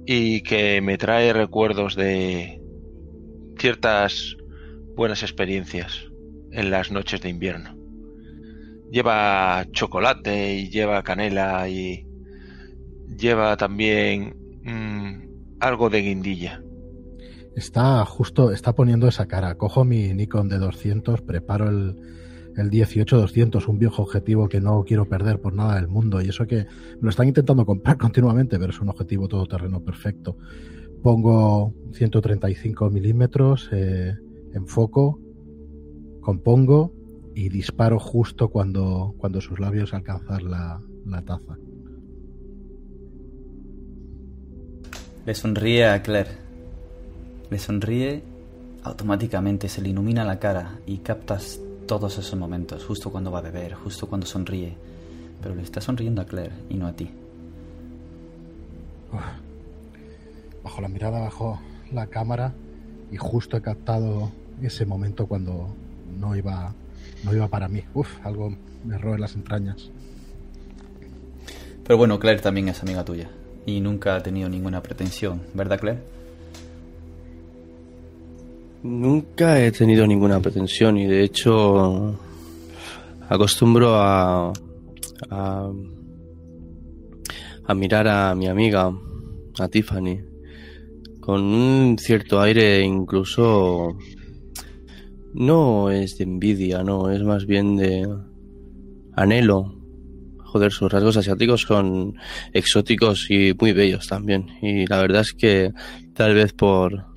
[0.05, 2.61] y que me trae recuerdos de
[3.57, 4.37] ciertas
[4.95, 6.05] buenas experiencias
[6.51, 7.75] en las noches de invierno.
[8.91, 12.05] Lleva chocolate y lleva canela y
[13.17, 16.61] lleva también mm, algo de guindilla.
[17.55, 19.57] Está justo, está poniendo esa cara.
[19.57, 21.95] Cojo mi Nikon de 200, preparo el,
[22.57, 26.21] el 18-200, un viejo objetivo que no quiero perder por nada del mundo.
[26.21, 26.65] Y eso que
[27.01, 30.37] lo están intentando comprar continuamente, pero es un objetivo todoterreno perfecto.
[31.01, 34.15] Pongo 135 milímetros, eh,
[34.53, 35.19] enfoco,
[36.21, 36.93] compongo
[37.35, 41.57] y disparo justo cuando, cuando sus labios alcanzan la, la taza.
[45.25, 46.45] Le sonríe a Claire.
[47.49, 48.23] Le sonríe
[48.83, 53.43] automáticamente, se le ilumina la cara y captas todos esos momentos, justo cuando va a
[53.43, 54.75] beber, justo cuando sonríe.
[55.41, 57.09] Pero le está sonriendo a Claire y no a ti.
[60.63, 61.59] Bajo la mirada, bajo
[61.91, 62.53] la cámara
[63.11, 64.31] y justo he captado
[64.61, 65.73] ese momento cuando
[66.19, 66.73] no iba,
[67.23, 67.83] no iba para mí.
[67.93, 69.91] Uf, algo me roe las entrañas.
[71.83, 73.29] Pero bueno, Claire también es amiga tuya
[73.65, 76.14] y nunca ha tenido ninguna pretensión, ¿verdad, Claire?
[78.85, 82.19] Nunca he tenido ninguna pretensión y de hecho
[83.27, 84.53] acostumbro a,
[85.31, 85.73] a,
[87.73, 88.95] mirar a mi amiga,
[89.57, 90.19] a Tiffany,
[91.19, 93.97] con un cierto aire incluso
[95.33, 98.07] no es de envidia, no, es más bien de
[99.15, 99.81] anhelo.
[100.43, 102.13] Joder, sus rasgos asiáticos son
[102.53, 104.45] exóticos y muy bellos también.
[104.61, 105.73] Y la verdad es que
[106.13, 107.14] tal vez por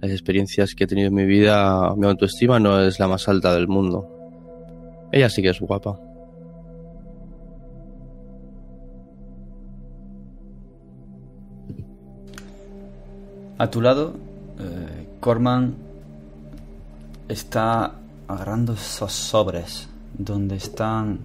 [0.00, 3.54] las experiencias que he tenido en mi vida, mi autoestima no es la más alta
[3.54, 4.08] del mundo.
[5.10, 5.98] Ella sí que es guapa.
[13.58, 14.14] A tu lado,
[14.60, 15.74] eh, Corman
[17.28, 17.92] está
[18.28, 21.18] agarrando esos sobres donde están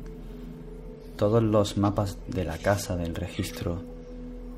[1.15, 3.83] todos los mapas de la casa, del registro,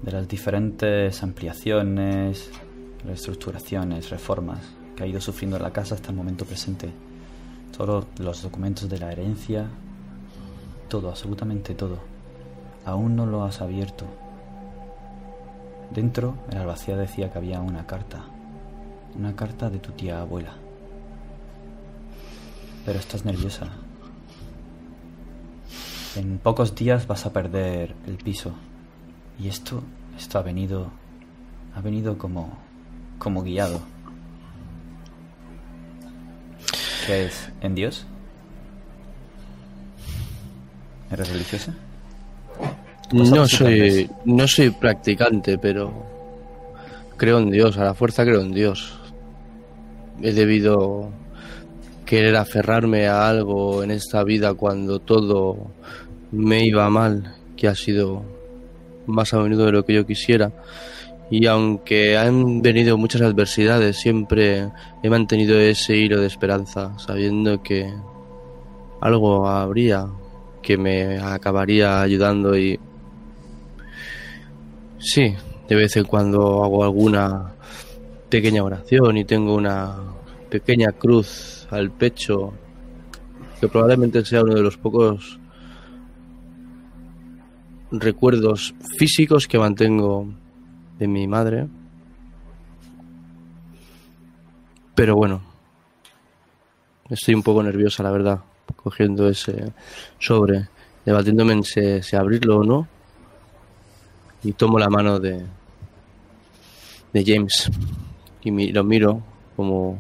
[0.02, 2.50] de las diferentes ampliaciones,
[3.06, 4.60] reestructuraciones, reformas
[4.96, 6.92] que ha ido sufriendo la casa hasta el momento presente.
[7.76, 9.68] Todos los documentos de la herencia,
[10.88, 12.00] todo, absolutamente todo.
[12.86, 14.06] Aún no lo has abierto.
[15.92, 18.26] Dentro, el albacea decía que había una carta.
[19.16, 20.54] Una carta de tu tía abuela.
[22.86, 23.70] Pero estás nerviosa.
[26.16, 28.54] En pocos días vas a perder el piso.
[29.40, 29.84] Y esto,
[30.18, 30.92] esto ha venido,
[31.76, 32.58] ha venido como,
[33.18, 33.82] como guiado.
[37.06, 37.50] ¿Qué es?
[37.62, 38.06] ¿En Dios?
[41.12, 41.74] ¿Eres religiosa?
[43.12, 45.94] No soy, no soy practicante, pero
[47.18, 49.00] creo en Dios, a la fuerza creo en Dios.
[50.22, 51.12] He debido
[52.06, 55.72] querer aferrarme a algo en esta vida cuando todo
[56.32, 58.24] me iba mal, que ha sido
[59.06, 60.52] más a menudo de lo que yo quisiera.
[61.30, 64.70] Y aunque han venido muchas adversidades, siempre
[65.02, 67.92] he mantenido ese hilo de esperanza, sabiendo que
[69.02, 70.08] algo habría
[70.62, 72.80] que me acabaría ayudando y
[74.98, 75.36] sí,
[75.68, 77.54] de vez en cuando hago alguna
[78.30, 79.96] pequeña oración y tengo una
[80.50, 82.54] pequeña cruz al pecho
[83.60, 85.40] que probablemente sea uno de los pocos
[87.92, 90.28] recuerdos físicos que mantengo
[91.00, 91.68] de mi madre.
[94.96, 95.42] Pero bueno,
[97.10, 98.40] estoy un poco nerviosa, la verdad,
[98.76, 99.74] cogiendo ese
[100.20, 100.70] sobre,
[101.06, 102.88] debatiéndome en si, abrirlo o no.
[104.44, 105.44] Y tomo la mano de,
[107.14, 107.70] de James
[108.44, 109.24] y lo miro
[109.56, 110.00] como,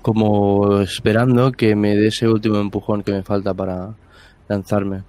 [0.00, 3.94] como esperando que me dé ese último empujón que me falta para
[4.48, 5.02] lanzarme.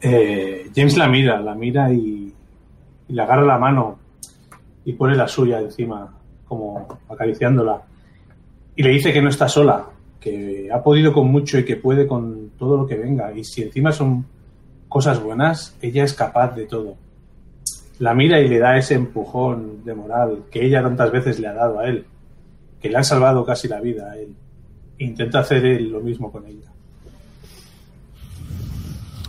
[0.00, 2.32] Eh, James la mira, la mira y,
[3.08, 3.98] le agarra la mano
[4.84, 6.12] y pone la suya encima,
[6.46, 7.82] como acariciándola.
[8.74, 9.86] Y le dice que no está sola,
[10.20, 13.32] que ha podido con mucho y que puede con todo lo que venga.
[13.32, 14.24] Y si encima son
[14.88, 16.96] cosas buenas, ella es capaz de todo.
[17.98, 21.54] La mira y le da ese empujón de moral que ella tantas veces le ha
[21.54, 22.04] dado a él,
[22.80, 24.34] que le ha salvado casi la vida a él.
[24.98, 26.70] Intenta hacer él lo mismo con ella.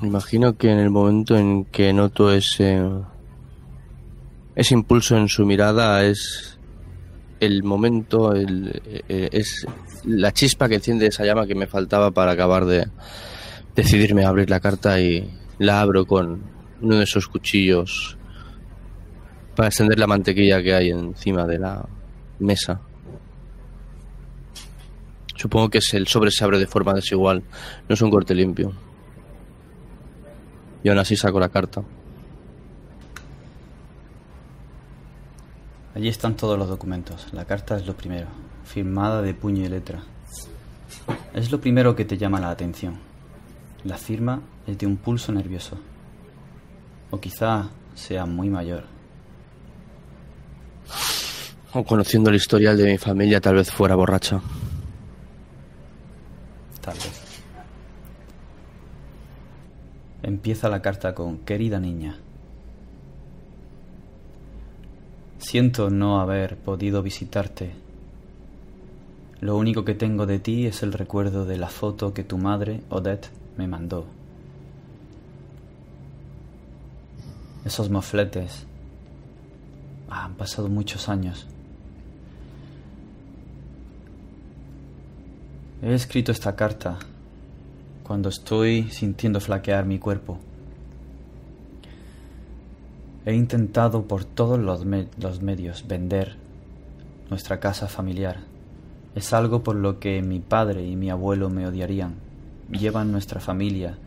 [0.02, 2.80] Imagino que en el momento en que noto ese
[4.56, 6.58] ese impulso en su mirada es
[7.40, 9.68] el momento, el, eh, es
[10.04, 12.88] la chispa que enciende esa llama que me faltaba para acabar de
[13.76, 15.30] decidirme a abrir la carta y
[15.60, 16.42] la abro con
[16.82, 18.18] uno de esos cuchillos
[19.56, 21.88] para extender la mantequilla que hay encima de la
[22.40, 22.82] mesa.
[25.36, 27.44] Supongo que el sobre se abre de forma desigual,
[27.88, 28.87] no es un corte limpio.
[30.88, 31.84] Y aún así saco la carta.
[35.94, 37.28] Allí están todos los documentos.
[37.34, 38.28] La carta es lo primero,
[38.64, 40.02] firmada de puño y letra.
[41.34, 43.00] Es lo primero que te llama la atención.
[43.84, 45.78] La firma es de un pulso nervioso.
[47.12, 48.86] O quizá sea muy mayor.
[51.74, 54.40] O conociendo el historial de mi familia, tal vez fuera borracha.
[56.80, 57.17] Tal vez.
[60.24, 62.18] Empieza la carta con Querida niña.
[65.38, 67.72] Siento no haber podido visitarte.
[69.40, 72.82] Lo único que tengo de ti es el recuerdo de la foto que tu madre,
[72.90, 74.06] Odette, me mandó.
[77.64, 78.66] Esos mofletes.
[80.10, 81.46] Han pasado muchos años.
[85.84, 86.98] He escrito esta carta
[88.08, 90.40] cuando estoy sintiendo flaquear mi cuerpo.
[93.26, 94.86] He intentado por todos los,
[95.42, 96.38] medios vender
[97.30, 98.38] nuestra casa familiar.
[99.14, 102.16] Es algo por lo que mi padre y mi abuelo me odiarían.
[102.72, 103.98] Llevan nuestra familia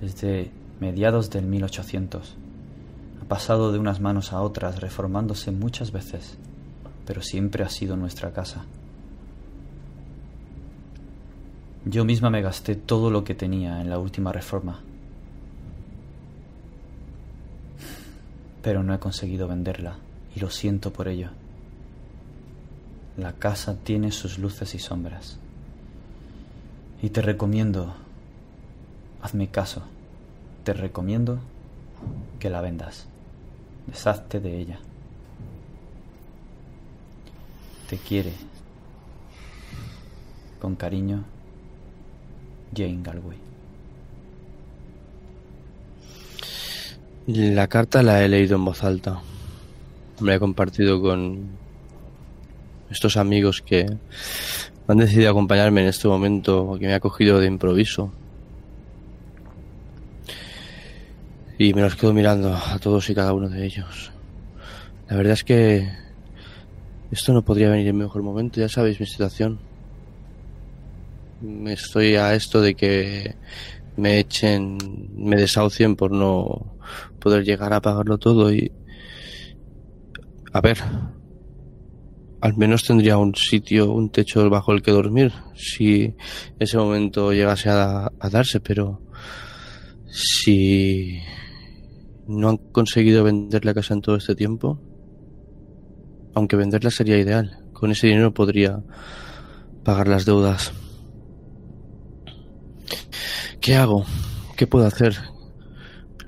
[0.00, 0.50] desde
[0.80, 2.36] mediados del 1800.
[3.20, 6.38] Ha pasado de unas manos a otras, reformándose muchas veces,
[7.04, 8.64] pero siempre ha sido nuestra casa.
[11.88, 14.80] Yo misma me gasté todo lo que tenía en la última reforma.
[18.60, 19.96] Pero no he conseguido venderla
[20.34, 21.30] y lo siento por ello.
[23.16, 25.38] La casa tiene sus luces y sombras.
[27.00, 27.94] Y te recomiendo,
[29.22, 29.82] hazme caso,
[30.64, 31.38] te recomiendo
[32.40, 33.06] que la vendas.
[33.86, 34.80] Deshazte de ella.
[37.88, 38.32] Te quiere.
[40.60, 41.24] Con cariño,
[42.74, 43.38] Jane Galway.
[47.26, 49.20] La carta la he leído en voz alta.
[50.20, 51.48] Me la he compartido con
[52.90, 53.86] estos amigos que
[54.86, 58.12] han decidido acompañarme en este momento que me ha cogido de improviso.
[61.58, 64.12] Y me los quedo mirando a todos y cada uno de ellos.
[65.08, 65.88] La verdad es que
[67.10, 69.58] esto no podría venir en mejor momento, ya sabéis mi situación.
[71.40, 73.36] Me estoy a esto de que
[73.96, 74.78] me echen,
[75.16, 76.76] me desahucien por no
[77.18, 78.72] poder llegar a pagarlo todo y...
[80.52, 80.78] A ver,
[82.40, 86.14] al menos tendría un sitio, un techo bajo el que dormir, si
[86.58, 89.02] ese momento llegase a, a darse, pero
[90.08, 91.20] si
[92.26, 94.80] no han conseguido vender la casa en todo este tiempo,
[96.34, 98.82] aunque venderla sería ideal, con ese dinero podría
[99.84, 100.72] pagar las deudas.
[103.66, 104.06] ¿Qué hago?
[104.56, 105.16] ¿Qué puedo hacer?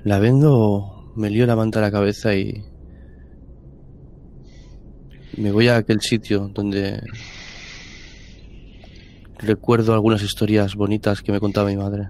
[0.03, 2.65] ¿La vendo o me lío la manta a la cabeza y
[5.37, 7.01] me voy a aquel sitio donde
[9.37, 12.09] recuerdo algunas historias bonitas que me contaba mi madre?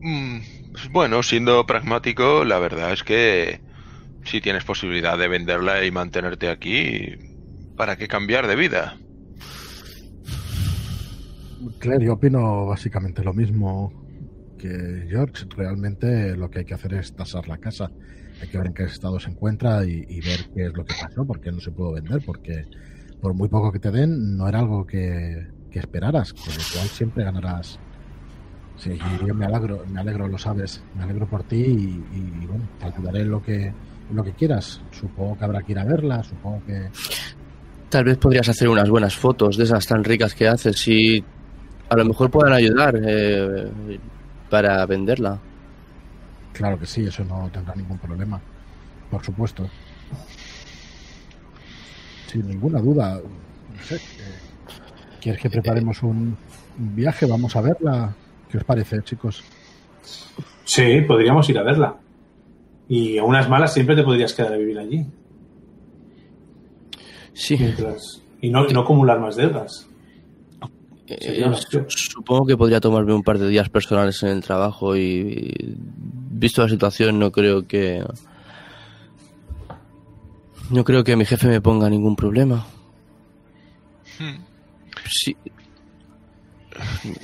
[0.00, 0.40] Mm,
[0.90, 3.60] bueno, siendo pragmático, la verdad es que
[4.24, 7.14] si tienes posibilidad de venderla y mantenerte aquí,
[7.76, 9.01] ¿para qué cambiar de vida?
[11.78, 13.92] Claire, yo opino básicamente lo mismo
[14.58, 15.46] que George.
[15.56, 17.90] Realmente lo que hay que hacer es tasar la casa.
[18.40, 21.24] Hay que ver en qué estado se encuentra y, ver qué es lo que pasó,
[21.24, 22.66] porque no se pudo vender, porque
[23.20, 27.24] por muy poco que te den, no era algo que, esperaras, con lo cual siempre
[27.24, 27.78] ganarás.
[28.76, 32.86] Sí, yo me alegro, me alegro, lo sabes, me alegro por ti y, bueno, te
[32.86, 33.72] ayudaré lo que
[34.12, 34.80] lo que quieras.
[34.90, 36.90] Supongo que habrá que ir a verla, supongo que
[37.92, 41.22] Tal vez podrías hacer unas buenas fotos de esas tan ricas que haces y
[41.92, 43.70] a lo mejor puedan ayudar eh,
[44.48, 45.38] para venderla.
[46.52, 48.40] Claro que sí, eso no tendrá ningún problema.
[49.10, 49.68] Por supuesto.
[52.26, 53.14] Sin ninguna duda.
[53.76, 53.96] No sé.
[53.96, 54.00] eh,
[55.20, 56.36] ¿Quieres que preparemos un,
[56.78, 57.26] viaje?
[57.26, 58.14] Vamos a verla.
[58.50, 59.42] ¿Qué os parece, chicos?
[60.64, 61.96] Sí, podríamos ir a verla.
[62.88, 65.06] Y a unas malas siempre te podrías quedar a vivir allí.
[67.34, 69.86] Sí, Mientras- y no, y no acumular más deudas.
[71.20, 71.50] Eh,
[71.88, 75.52] supongo que podría tomarme un par de días personales en el trabajo y
[76.30, 78.04] visto la situación no creo que
[80.70, 82.64] no creo que mi jefe me ponga ningún problema.
[85.06, 85.36] Sí.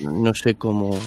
[0.01, 0.99] No sé cómo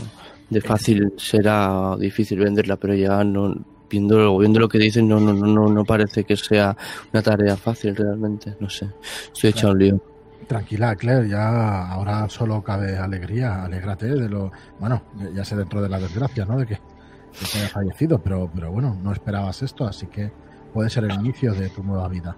[0.49, 3.55] de fácil será difícil venderla, pero ya no
[3.89, 6.75] viendo, viendo lo que dicen no, no, no, no, no parece que sea
[7.13, 8.55] una tarea fácil realmente.
[8.59, 8.87] No sé.
[9.33, 10.10] Estoy a un lío.
[10.47, 13.63] Tranquila, Claire, ya ahora solo cabe alegría.
[13.63, 14.51] Alégrate de lo.
[14.79, 15.01] Bueno,
[15.33, 16.57] ya sé dentro de la desgracia, ¿no?
[16.57, 20.31] De que, de haya fallecido, pero, pero bueno, no esperabas esto, así que
[20.73, 22.35] puede ser el inicio de tu nueva vida.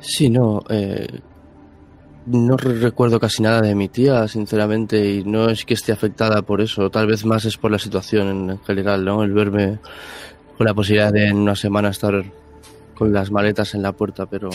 [0.00, 0.62] Sí, no.
[0.68, 1.20] eh,
[2.26, 6.42] no re- recuerdo casi nada de mi tía, sinceramente, y no es que esté afectada
[6.42, 6.90] por eso.
[6.90, 9.22] Tal vez más es por la situación en general, ¿no?
[9.22, 9.78] El verme
[10.58, 12.24] con la posibilidad de en una semana estar
[12.96, 14.48] con las maletas en la puerta, pero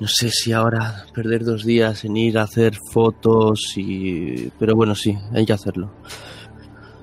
[0.00, 4.50] no sé si ahora perder dos días en ir a hacer fotos y...
[4.58, 5.90] Pero bueno, sí, hay que hacerlo.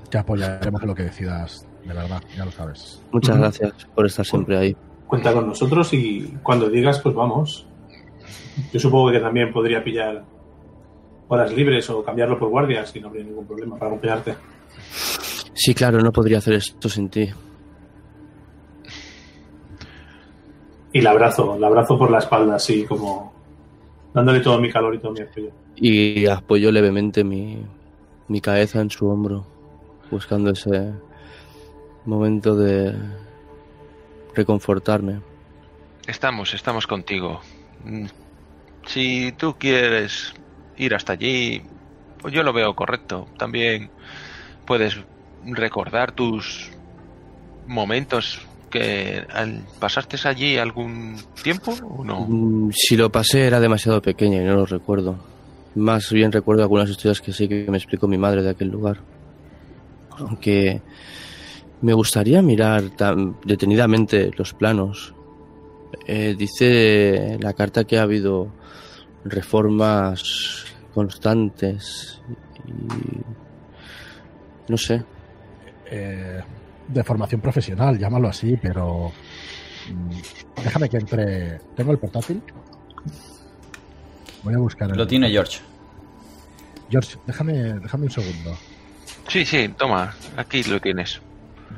[0.09, 3.01] Te apoyaremos en lo que decidas, de verdad, ya lo sabes.
[3.11, 4.75] Muchas gracias por estar siempre ahí.
[5.05, 7.67] Cuenta con nosotros y cuando digas, pues vamos.
[8.73, 10.25] Yo supongo que también podría pillar
[11.27, 14.35] horas libres o cambiarlo por guardias y no habría ningún problema para acompañarte.
[15.53, 17.29] Sí, claro, no podría hacer esto sin ti.
[20.97, 23.31] Y la abrazo, la abrazo por la espalda, así como
[24.15, 25.51] dándole todo mi calor y todo mi apoyo.
[25.75, 27.61] y apoyó levemente mi,
[28.27, 29.45] mi cabeza en su hombro,
[30.09, 30.91] buscando ese
[32.05, 32.95] momento de
[34.33, 35.19] reconfortarme.
[36.07, 37.41] Estamos, estamos contigo.
[37.83, 38.05] Mm,
[38.87, 40.33] Si tú quieres
[40.77, 41.61] ir hasta allí,
[42.21, 43.27] pues yo lo veo correcto.
[43.37, 43.91] También
[44.65, 44.97] puedes
[45.45, 46.71] recordar tus
[47.67, 52.25] momentos que al pasaste allí algún tiempo o no.
[52.27, 55.17] Mm, Si lo pasé era demasiado pequeño y no lo recuerdo.
[55.75, 58.97] Más bien recuerdo algunas historias que sí que me explicó mi madre de aquel lugar.
[60.17, 60.81] Aunque
[61.81, 65.13] me gustaría mirar tan detenidamente los planos.
[66.07, 68.51] Eh, dice la carta que ha habido
[69.23, 72.21] reformas constantes
[72.65, 72.71] y
[74.71, 75.03] no sé.
[75.91, 76.41] Eh,
[76.87, 79.11] de formación profesional, llámalo así, pero.
[79.91, 81.59] mm, déjame que entre.
[81.75, 82.41] ¿Tengo el portátil?
[84.43, 84.97] Voy a buscar el.
[84.97, 85.59] Lo tiene George.
[86.89, 88.57] George, déjame, déjame un segundo.
[89.27, 91.21] Sí, sí, toma, aquí lo tienes.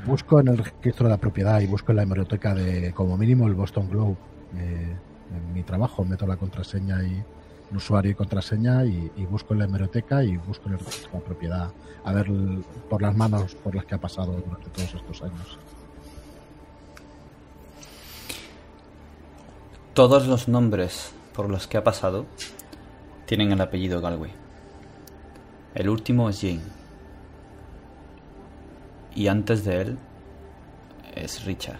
[0.05, 3.47] Busco en el registro de la propiedad y busco en la hemeroteca de, como mínimo,
[3.47, 4.15] el Boston Globe.
[4.55, 4.95] Eh,
[5.35, 7.23] en mi trabajo, meto la contraseña y
[7.69, 11.17] el usuario y contraseña y, busco en la hemeroteca y busco en el registro de
[11.19, 11.71] la propiedad
[12.03, 12.27] a ver
[12.89, 15.57] por las manos por las que ha pasado durante todos estos años.
[19.93, 22.25] Todos los nombres por los que ha pasado
[23.25, 24.31] tienen el apellido Galway.
[25.75, 26.61] El último es Jane.
[29.13, 29.97] Y antes de él
[31.15, 31.79] es Richard.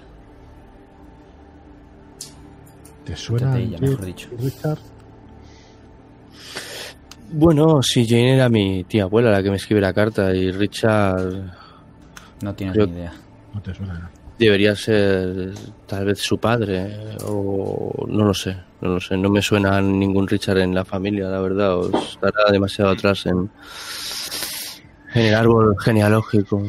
[3.06, 4.30] ¿Te suena mejor dicho.
[4.38, 4.80] Richard?
[7.32, 11.54] Bueno, sí, Jane era mi tía abuela la que me escribe la carta y Richard...
[12.42, 13.14] No tienes ni idea.
[13.54, 14.10] No te suena.
[14.38, 15.54] Debería ser
[15.86, 19.18] tal vez su padre o no lo sé, no lo sé.
[19.18, 21.78] No me suena ningún Richard en la familia, la verdad.
[21.78, 23.50] O estará demasiado atrás en,
[25.14, 26.64] en el árbol genealógico.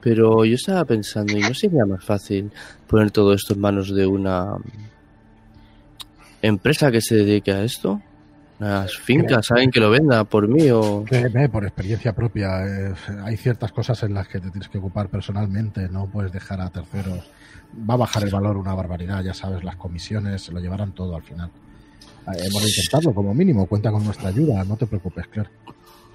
[0.00, 2.50] Pero yo estaba pensando, ¿y no sería más fácil
[2.86, 4.56] poner todo esto en manos de una
[6.42, 8.02] empresa que se dedique a esto?
[8.64, 11.04] Las fincas, ¿saben que lo venda por mí o...?
[11.52, 12.64] por experiencia propia.
[13.22, 16.70] hay ciertas cosas en las que te tienes que ocupar personalmente, no puedes dejar a
[16.70, 17.30] terceros.
[17.88, 21.14] Va a bajar el valor una barbaridad, ya sabes, las comisiones se lo llevarán todo
[21.14, 21.50] al final.
[22.26, 25.50] Eh, hemos de intentarlo como mínimo, cuenta con nuestra ayuda, no te preocupes, claro.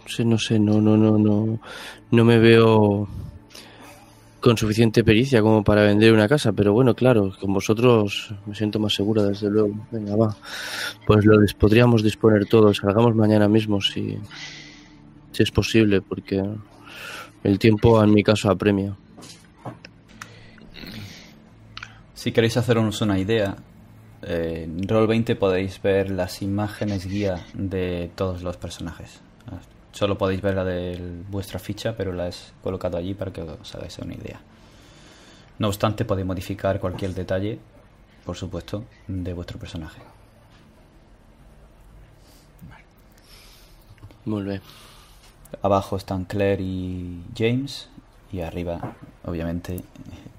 [0.08, 1.60] Sí, no sé, no, no, no, no,
[2.10, 3.08] no me veo
[4.40, 8.80] con suficiente pericia como para vender una casa, pero bueno, claro, con vosotros me siento
[8.80, 9.88] más segura, desde luego.
[9.92, 10.36] Venga, va.
[11.06, 14.18] Pues lo podríamos disponer todos, salgamos mañana mismo si,
[15.32, 16.42] si es posible, porque
[17.44, 18.96] el tiempo en mi caso apremia.
[22.14, 23.56] Si queréis haceros una idea,
[24.22, 29.22] en Roll20 podéis ver las imágenes guía de todos los personajes.
[29.92, 32.34] Solo podéis ver la de vuestra ficha, pero la he
[32.64, 34.40] colocado allí para que os hagáis una idea.
[35.58, 37.60] No obstante, podéis modificar cualquier detalle,
[38.26, 40.02] por supuesto, de vuestro personaje.
[44.26, 44.62] Muy bien.
[45.62, 47.90] Abajo están Claire y James,
[48.32, 48.96] y arriba,
[49.26, 49.84] obviamente,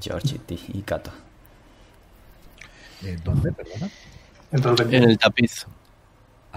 [0.01, 1.11] George y Kato.
[3.03, 3.91] Eh, ¿Dónde, perdona?
[4.53, 5.67] En el tapiz.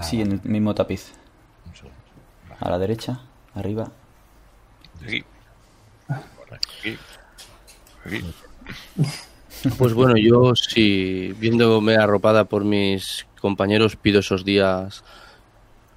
[0.01, 1.13] sí, en el mismo tapiz.
[2.59, 3.19] A la derecha,
[3.55, 3.91] arriba.
[5.01, 5.23] Aquí.
[6.49, 6.97] Aquí.
[9.77, 15.03] Pues bueno, yo si viéndome arropada por mis compañeros pido esos días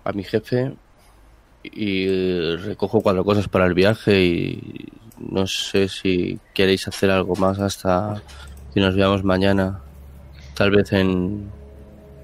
[0.05, 0.73] a mi jefe
[1.65, 4.89] y recojo cuatro cosas para el viaje y
[5.19, 8.23] no sé si queréis hacer algo más hasta
[8.73, 9.81] que nos veamos mañana,
[10.55, 11.51] tal vez en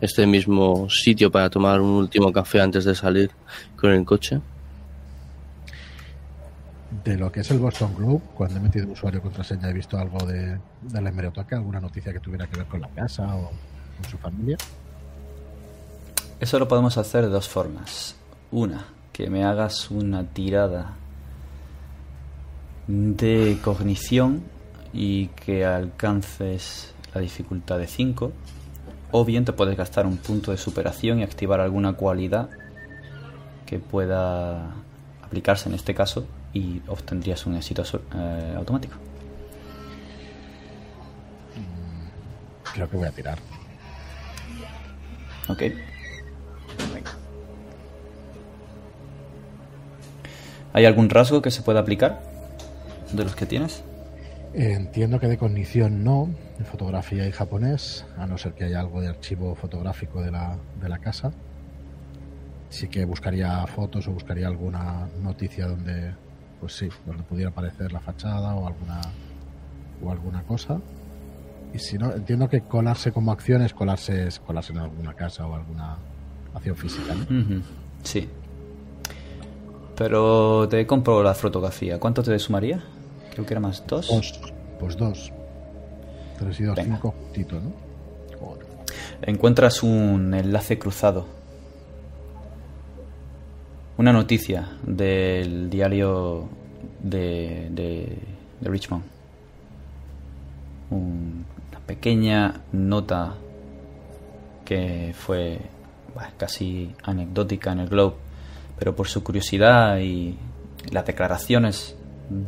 [0.02, 3.30] este mismo sitio para tomar un último café antes de salir
[3.76, 4.40] con el coche?
[7.04, 10.26] De lo que es el Boston Globe, cuando he metido usuario contraseña, he visto algo
[10.26, 13.52] de, de la hemeroteca, alguna noticia que tuviera que ver con la casa o
[13.96, 14.56] con su familia.
[16.40, 18.16] Eso lo podemos hacer de dos formas.
[18.50, 20.96] Una, que me hagas una tirada
[22.88, 24.42] de cognición
[24.92, 28.32] y que alcances la dificultad de 5
[29.12, 32.48] o bien te puedes gastar un punto de superación y activar alguna cualidad
[33.66, 34.70] que pueda
[35.22, 37.82] aplicarse en este caso y obtendrías un éxito
[38.14, 38.94] eh, automático.
[41.56, 43.38] Mm, creo que voy a tirar.
[45.48, 45.62] Ok.
[50.74, 52.22] ¿Hay algún rasgo que se pueda aplicar
[53.12, 53.84] de los que tienes?
[54.54, 59.00] Entiendo que de cognición no, en fotografía y japonés, a no ser que haya algo
[59.00, 61.32] de archivo fotográfico de la, de la casa.
[62.68, 66.14] Sí que buscaría fotos o buscaría alguna noticia donde,
[66.60, 69.00] pues sí, donde pudiera aparecer la fachada o alguna
[70.02, 70.78] o alguna cosa.
[71.72, 75.46] Y si no, entiendo que colarse como acción es colarse, es colarse en alguna casa
[75.46, 75.96] o alguna
[76.54, 77.14] acción física.
[78.02, 78.28] Sí.
[79.96, 81.98] Pero te compro la fotografía.
[81.98, 82.82] ¿Cuánto te sumaría?
[83.32, 84.08] Creo que era más dos.
[84.78, 85.32] Pues dos.
[86.38, 87.72] Tres y dos, cinco juntito, ¿no?
[89.22, 91.26] Encuentras un enlace cruzado.
[93.96, 96.48] Una noticia del diario
[97.00, 98.18] de, de,
[98.62, 99.04] Richmond.
[100.90, 103.34] una pequeña nota
[104.64, 105.58] que fue
[106.36, 108.16] casi anecdótica en el Globe,
[108.78, 110.36] pero por su curiosidad y
[110.90, 111.96] las declaraciones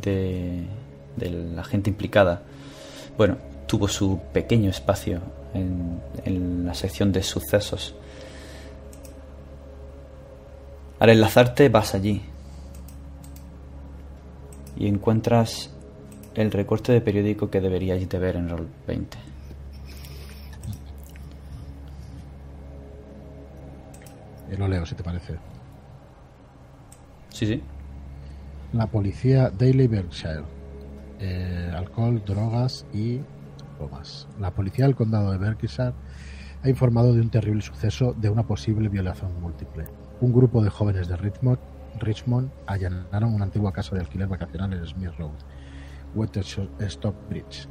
[0.01, 0.65] de,
[1.17, 2.41] la gente implicada,
[3.17, 3.37] bueno,
[3.67, 5.21] tuvo su pequeño espacio
[5.53, 7.95] en, en la sección de sucesos.
[10.99, 12.21] Al enlazarte vas allí
[14.77, 15.69] y encuentras
[16.35, 19.17] el recorte de periódico que deberíais de ver en Roll 20.
[24.51, 25.35] Eh, lo leo, si te parece.
[27.29, 27.61] Sí, sí.
[28.75, 30.43] La policía Daily Berkshire.
[31.21, 33.21] Eh, alcohol, drogas y
[33.89, 34.27] más.
[34.37, 35.93] La policía del condado de Berkshire
[36.61, 39.85] ha informado de un terrible suceso de una posible violación múltiple.
[40.19, 45.11] Un grupo de jóvenes de Richmond, allanaron una antigua casa de alquiler vacacional en Smith
[45.17, 45.31] Road,
[46.79, 47.69] Stock Bridge.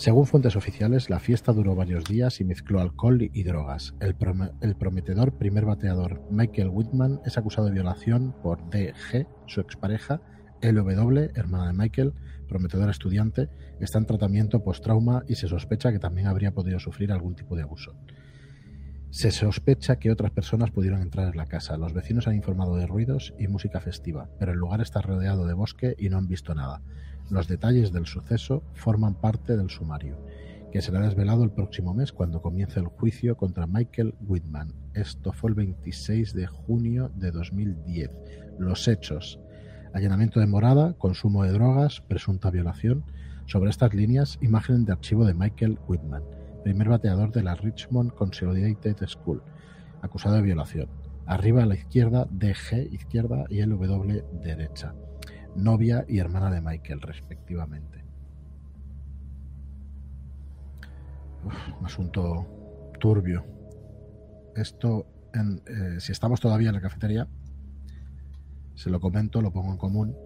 [0.00, 3.94] Según fuentes oficiales, la fiesta duró varios días y mezcló alcohol y drogas.
[4.00, 10.22] El, prometedor primer bateador Michael Whitman es acusado de violación por DG, su expareja,
[10.62, 12.14] LW, hermana de Michael,
[12.48, 17.34] prometedora estudiante, está en tratamiento post-trauma y se sospecha que también habría podido sufrir algún
[17.34, 17.94] tipo de abuso.
[19.10, 21.76] Se sospecha que otras personas pudieron entrar en la casa.
[21.76, 25.52] Los vecinos han informado de ruidos y música festiva, pero el lugar está rodeado de
[25.52, 26.80] bosque y no han visto nada.
[27.30, 30.18] Los detalles del suceso forman parte del sumario,
[30.72, 34.72] que será desvelado el próximo mes cuando comience el juicio contra Michael Whitman.
[34.94, 38.10] Esto fue el 26 de junio de 2010.
[38.58, 39.38] Los hechos
[39.92, 43.04] allanamiento de morada, consumo de drogas, presunta violación.
[43.46, 46.22] Sobre estas líneas, imagen de archivo de Michael Whitman,
[46.62, 49.42] primer bateador de la Richmond Consolidated School,
[50.02, 50.88] acusado de violación.
[51.26, 54.94] Arriba a la izquierda, DG izquierda y LW derecha.
[55.56, 58.00] Novia y hermana de Michael, respectivamente.
[61.78, 63.44] un asunto turbio.
[64.54, 67.28] Esto, en, eh, si estamos todavía en la cafetería,
[68.74, 70.16] se lo comento, lo pongo en común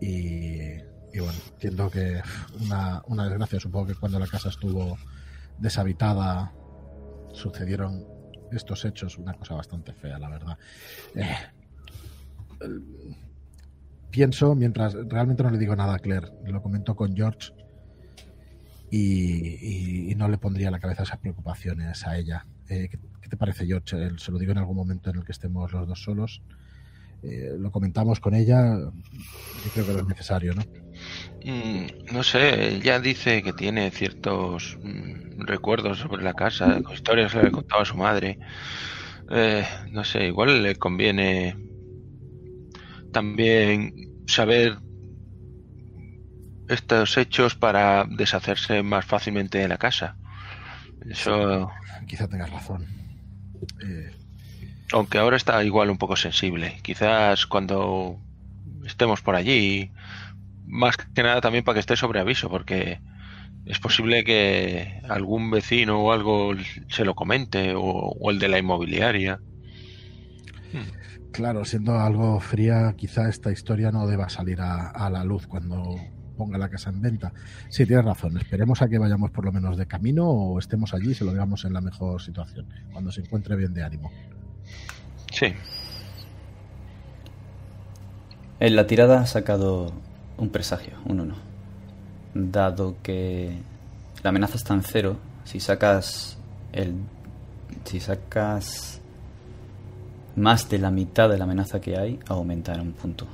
[0.00, 0.78] y,
[1.16, 2.20] bueno, entiendo que
[2.60, 4.98] una, desgracia, supongo que cuando la casa estuvo
[5.58, 6.52] deshabitada
[7.32, 8.04] sucedieron
[8.50, 10.58] estos hechos, una cosa bastante fea, la verdad.
[11.14, 11.36] Eh,
[14.12, 17.50] pienso, mientras realmente no le digo nada a Claire, lo comento con George
[18.90, 22.46] y, no le pondría la cabeza esas preocupaciones a ella.
[22.68, 23.96] Eh, ¿qué, ¿qué, te parece, George?
[24.18, 26.42] Se lo digo en algún momento en el que estemos los dos solos.
[27.22, 30.62] Eh, lo comentamos con ella, yo creo que no es necesario, ¿no?
[31.44, 37.44] Mm, no sé, ella dice que tiene ciertos mm, recuerdos sobre la casa, historias que
[37.44, 38.38] le contaba a su madre.
[39.30, 41.56] Eh, no sé, igual le conviene
[43.12, 43.94] también
[44.26, 44.78] saber
[46.68, 50.16] estos hechos para deshacerse más fácilmente de la casa.
[51.08, 51.70] Eso.
[52.06, 52.86] Quizá tengas razón.
[53.82, 54.10] Eh,
[54.92, 56.78] aunque ahora está igual un poco sensible.
[56.82, 58.18] Quizás cuando
[58.84, 59.90] estemos por allí,
[60.66, 63.00] más que nada también para que esté sobre aviso, porque
[63.64, 66.52] es posible que algún vecino o algo
[66.88, 69.40] se lo comente, o, el de la inmobiliaria.
[71.32, 75.96] Claro, siendo algo fría, quizá esta historia no deba salir a, la luz cuando
[76.36, 77.32] ponga la casa en venta.
[77.70, 78.36] Sí, tienes razón.
[78.36, 81.32] Esperemos a que vayamos por lo menos de camino o estemos allí y se lo
[81.32, 84.10] veamos en la mejor situación, cuando se encuentre bien de ánimo.
[85.32, 85.46] Sí.
[88.60, 89.90] En la tirada ha sacado
[90.36, 91.34] un presagio, un 1.
[92.34, 93.58] Dado que
[94.22, 96.38] la amenaza está en cero, si sacas
[96.72, 96.94] el.
[97.84, 98.91] Si sacas
[100.36, 103.26] más de la mitad de la amenaza que hay, aumenta en un punto.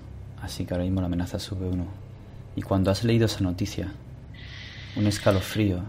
[0.43, 1.87] Así que ahora mismo la amenaza sube uno.
[2.57, 3.93] Y cuando has leído esa noticia,
[4.97, 5.81] un escalofrío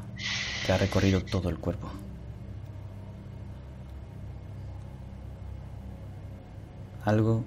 [0.66, 1.90] te ha recorrido todo el cuerpo.
[7.10, 7.44] algo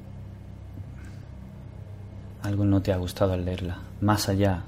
[2.43, 4.64] algo no te ha gustado al leerla, más allá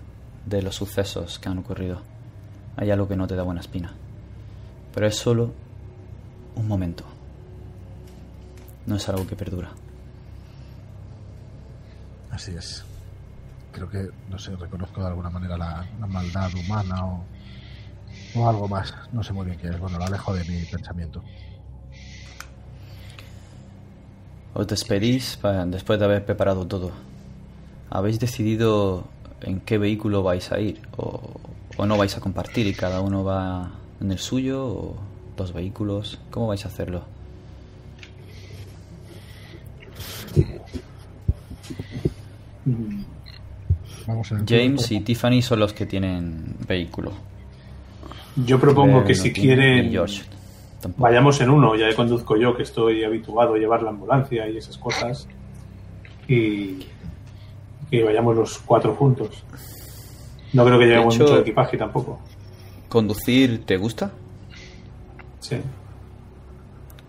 [0.47, 1.99] de los sucesos que han ocurrido.
[2.77, 3.93] Hay algo que no te da buena espina.
[4.95, 5.53] Pero es solo
[6.55, 7.05] un momento.
[8.87, 9.71] No es algo que perdura.
[12.31, 12.85] Así es.
[13.73, 17.25] Creo que, no sé, reconozco de alguna manera la, maldad humana o,
[18.37, 18.95] o algo más.
[19.13, 19.79] No sé muy bien qué es.
[19.79, 21.23] Bueno, lo alejo de mi pensamiento.
[24.55, 26.93] Os despedís después de haber preparado todo.
[27.91, 29.05] ¿Habéis decidido
[29.41, 30.81] en qué vehículo vais a ir?
[30.97, 34.65] ¿O, no vais a compartir y cada uno va en el suyo?
[34.65, 34.97] ¿O
[35.37, 36.21] dos vehículos?
[36.31, 37.14] ¿Cómo vais a hacerlo?
[44.47, 47.13] James y Tiffany son los que tienen vehículo.
[48.37, 49.93] Yo propongo que si quieren
[50.97, 54.77] vayamos en uno, ya conduzco yo, que estoy habituado a llevar la ambulancia y esas
[54.77, 55.29] cosas,
[56.29, 56.87] y
[57.91, 59.45] que vayamos los cuatro juntos.
[60.53, 62.21] No creo que llevemos mucho equipaje tampoco.
[62.89, 64.13] ¿Conducir te gusta?
[65.41, 65.57] Sí.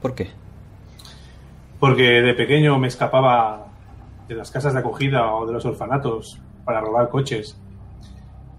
[0.02, 0.30] ¿Por qué?
[1.80, 3.68] Porque de pequeño me escapaba
[4.28, 7.58] de las casas de acogida o de los orfanatos para robar coches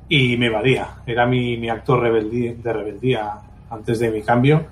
[0.09, 1.03] y me evadía.
[1.07, 3.41] Era mi, mi acto de rebeldía
[3.71, 4.67] antes de mi cambio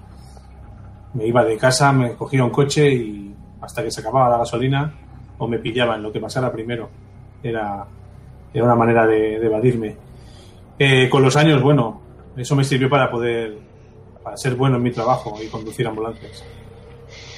[1.14, 4.92] me iba de casa, me cogía un coche y hasta que se acababa la gasolina
[5.38, 6.90] o me pillaban lo que pasara primero.
[7.42, 7.86] Era,
[8.52, 9.96] era una manera de, evadirme.
[10.78, 12.00] Eh, con los años, bueno,
[12.36, 13.58] eso me sirvió para poder
[14.22, 16.44] para ser bueno en mi trabajo y conducir ambulancias.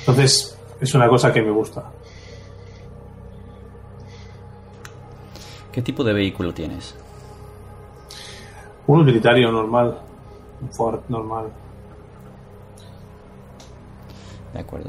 [0.01, 1.91] Entonces, es una cosa que me gusta.
[5.77, 6.97] ¿Qué tipo de vehículo tienes?
[8.87, 9.99] Un utilitario normal,
[10.63, 11.53] un Ford normal.
[14.55, 14.89] De acuerdo.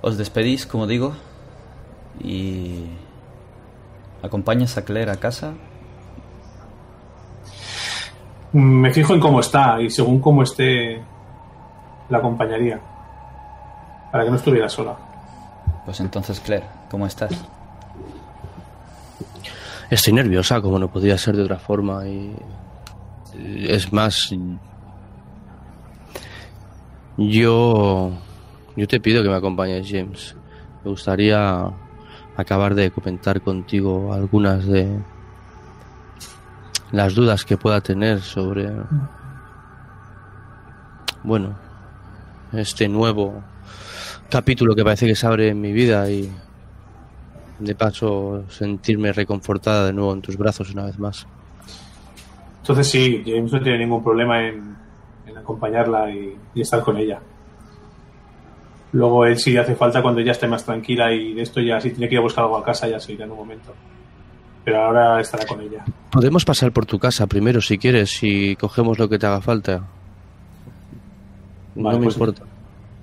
[0.00, 1.12] Os despedís, como digo,
[2.20, 2.84] y
[4.22, 5.54] acompañas a Claire a casa.
[8.52, 11.02] Me fijo en cómo está y según cómo esté,
[12.10, 12.80] la acompañaría.
[14.12, 14.96] Para que no estuviera sola.
[15.84, 17.32] Pues entonces, Claire, ¿cómo estás?
[19.92, 22.08] Estoy nerviosa, como no podría ser de otra forma.
[22.08, 22.34] Y
[23.68, 24.34] es más,
[27.18, 28.10] yo,
[28.74, 30.34] yo te pido que me acompañes, James.
[30.82, 31.70] Me gustaría
[32.38, 34.98] acabar de comentar contigo algunas de
[36.90, 38.72] las dudas que pueda tener sobre,
[41.22, 41.54] bueno,
[42.54, 43.44] este nuevo
[44.30, 46.32] capítulo que parece que se abre en mi vida y
[47.64, 51.26] de paso sentirme reconfortada de nuevo en tus brazos una vez más.
[52.60, 54.76] Entonces sí, James no tiene ningún problema en,
[55.36, 57.20] acompañarla y, estar con ella.
[58.92, 61.90] Luego él sí hace falta cuando ella esté más tranquila y de esto ya si
[61.90, 63.74] tiene que ir a buscar algo a casa ya se irá en un momento.
[64.64, 65.84] Pero ahora estará con ella.
[66.10, 69.82] Podemos pasar por tu casa primero si quieres y cogemos lo que te haga falta.
[71.74, 72.42] no me pues, importa.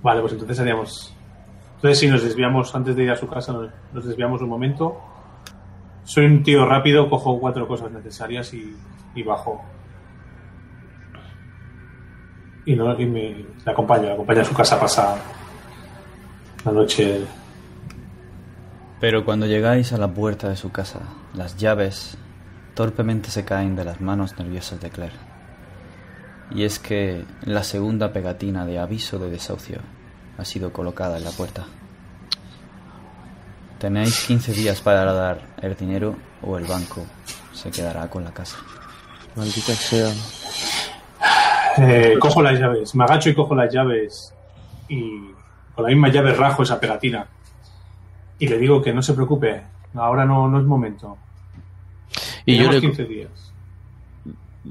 [0.01, 1.13] Vale, pues entonces haríamos
[1.79, 3.53] entonces, si nos desviamos antes de ir a su casa,
[3.93, 4.99] nos, desviamos un momento.
[6.03, 9.63] Soy un tío rápido, cojo cuatro cosas necesarias y, bajo.
[12.65, 15.17] Y, no, y me la acompaño, acompaño a su casa a pasar
[16.65, 17.21] la noche.
[18.99, 20.99] Pero cuando llegáis a la puerta de su casa,
[21.33, 22.17] las llaves
[22.73, 25.15] torpemente se caen de las manos nerviosas de Claire.
[26.51, 29.79] Y es que la segunda pegatina de aviso de desahucio
[30.39, 31.65] ha sido colocada en la puerta.
[33.77, 37.05] Tenéis 15 días para dar el dinero o el banco
[37.53, 38.57] se quedará con la casa.
[39.35, 40.09] Maldita sea.
[41.77, 44.33] Eh, cojo las llaves, me agacho y cojo las llaves
[44.87, 45.01] y
[45.75, 47.27] con la misma llave rajo esa pegatina.
[48.37, 49.61] Y le digo que no se preocupe,
[49.93, 51.17] ahora no, no es momento.
[52.45, 53.53] Y yo le, 15 días.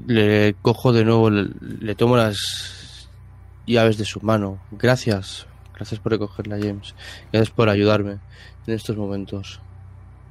[0.07, 3.07] Le cojo de nuevo, le tomo las
[3.65, 4.59] llaves de su mano.
[4.71, 5.47] Gracias
[5.79, 6.93] Gracias por recogerla, James.
[7.31, 8.17] Gracias por ayudarme
[8.67, 9.61] en estos momentos.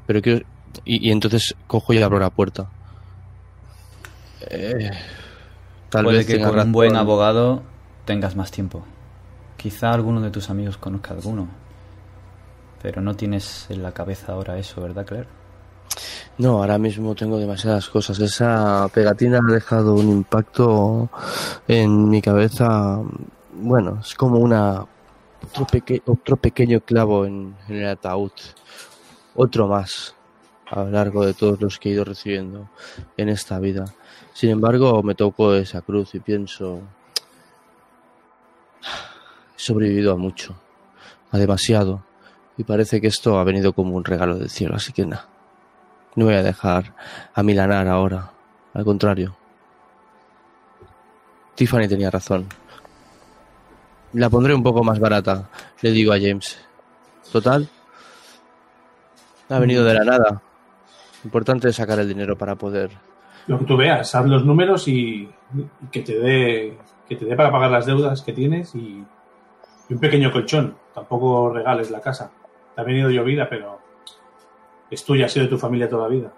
[0.06, 0.44] Pero quiero...
[0.84, 2.68] Y, entonces cojo y abro la puerta.
[4.50, 4.90] Eh,
[5.88, 7.62] tal Puede vez que con un buen abogado
[8.04, 8.84] tengas más tiempo.
[9.56, 11.48] Quizá alguno de tus amigos conozca alguno.
[12.82, 15.28] Pero no tienes en la cabeza ahora eso, ¿verdad, Claire?
[16.36, 18.18] No, ahora mismo tengo demasiadas cosas.
[18.18, 21.08] Esa pegatina ha dejado un impacto
[21.66, 23.00] en mi cabeza.
[23.54, 24.84] Bueno, es como una
[25.48, 25.66] otro,
[26.06, 28.32] otro pequeño clavo en, el ataúd.
[29.34, 30.14] Otro más
[30.70, 32.68] a lo largo de todos los que he ido recibiendo
[33.16, 33.86] en esta vida.
[34.32, 36.82] Sin embargo, me tocó esa cruz y pienso,
[39.56, 40.54] he sobrevivido a mucho,
[41.30, 42.04] a demasiado,
[42.56, 45.28] y parece que esto ha venido como un regalo del cielo, así que nada,
[46.16, 46.94] no voy a dejar
[47.32, 48.32] a milanar ahora,
[48.74, 49.36] al contrario.
[51.54, 52.46] Tiffany tenía razón.
[54.14, 55.48] La pondré un poco más barata,
[55.82, 56.58] le digo a James.
[57.30, 57.68] Total.
[59.50, 60.42] Ha venido de la nada.
[61.24, 62.90] Importante es sacar el dinero para poder.
[63.46, 65.28] Lo que tú veas, haz los números y,
[65.90, 66.78] que te dé
[67.08, 69.02] que te dé para pagar las deudas que tienes y,
[69.90, 70.76] un pequeño colchón.
[70.94, 72.30] Tampoco regales la casa.
[72.74, 73.80] Te ha venido llovida, pero
[74.90, 76.32] es tuya, ha sido de tu familia toda la vida.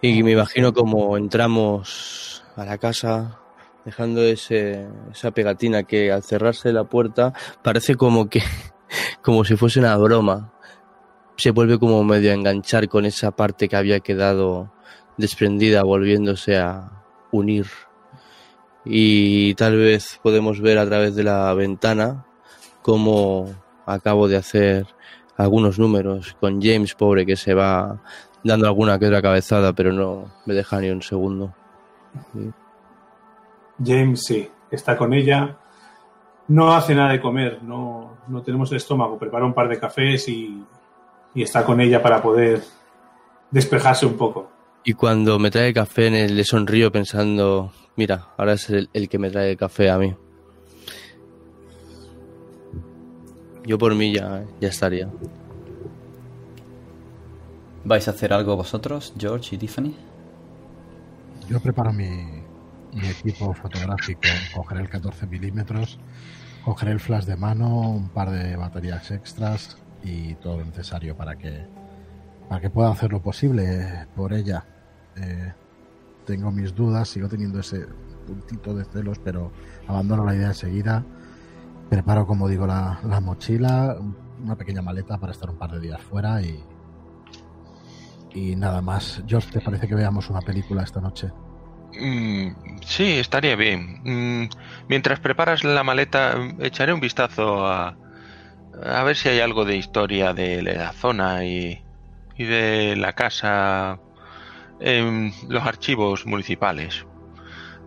[0.00, 3.38] Y me imagino como entramos a la casa,
[3.84, 7.32] dejando ese, esa pegatina que al cerrarse la puerta
[7.62, 8.42] parece como que,
[9.22, 10.52] como si fuese una broma.
[11.36, 14.72] Se vuelve como medio a enganchar con esa parte que había quedado
[15.16, 17.66] desprendida, volviéndose a unir.
[18.84, 22.26] Y tal vez podemos ver a través de la ventana
[22.82, 23.48] cómo
[23.86, 24.86] acabo de hacer
[25.36, 28.02] algunos números con James, pobre, que se va
[28.44, 31.54] dando alguna que otra cabezada, pero no me deja ni un segundo.
[33.84, 35.56] James sí, está con ella.
[36.48, 39.18] No hace nada de comer, no, no tenemos el estómago.
[39.18, 40.64] Prepara un par de cafés y,
[41.34, 42.62] está con ella para poder
[43.50, 44.50] despejarse un poco.
[44.84, 49.30] Y cuando me trae café le sonrío pensando, mira, ahora es el, el que me
[49.30, 50.14] trae café a mí.
[53.64, 55.08] Yo por mí ya, ya estaría.
[57.84, 59.94] ¿Vais a hacer algo vosotros, George y Tiffany?
[61.48, 62.41] Yo preparo mi,
[62.92, 65.98] mi equipo fotográfico, cogeré el 14 milímetros,
[66.64, 71.36] cogeré el flash de mano, un par de baterías extras y todo lo necesario para
[71.36, 71.66] que
[72.48, 74.64] para que pueda hacer lo posible por ella.
[75.16, 75.52] Eh,
[76.26, 77.86] tengo mis dudas, sigo teniendo ese
[78.26, 79.50] puntito de celos, pero
[79.86, 81.02] abandono la idea enseguida.
[81.88, 83.96] Preparo, como digo, la, la mochila,
[84.42, 86.62] una pequeña maleta para estar un par de días fuera y,
[88.34, 89.22] y nada más.
[89.26, 91.32] George, ¿te parece que veamos una película esta noche?
[91.94, 93.98] Mm, sí, estaría bien.
[94.02, 94.48] Mm,
[94.88, 97.98] mientras preparas la maleta, echaré un vistazo a,
[98.72, 101.84] a ver si hay algo de historia de la zona y,
[102.36, 104.00] y de la casa
[104.80, 107.04] en los archivos municipales.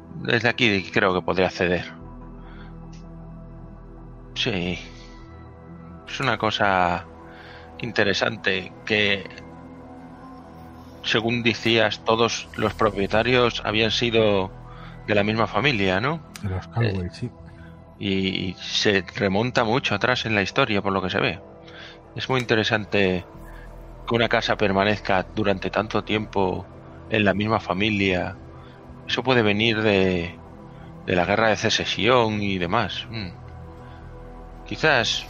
[0.10, 1.86] Desde aquí creo que podría acceder.
[4.36, 4.80] Sí.
[6.08, 7.06] Es una cosa
[7.80, 9.26] interesante que,
[11.06, 14.52] según decías, todos los propietarios habían sido
[15.08, 16.20] de la misma familia, ¿no?
[16.42, 17.30] De los Cowboys, sí.
[18.00, 21.40] Y se remonta mucho atrás en la historia, por lo que se ve.
[22.16, 23.26] Es muy interesante
[24.08, 26.66] que una casa permanezca durante tanto tiempo
[27.10, 28.36] en la misma familia.
[29.08, 30.36] Eso puede venir de,
[31.06, 33.06] de la guerra de secesión y demás.
[33.10, 33.30] Mm.
[34.66, 35.26] Quizás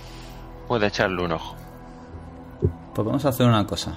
[0.68, 1.56] pueda echarle un ojo.
[2.94, 3.96] Pues vamos a hacer una cosa.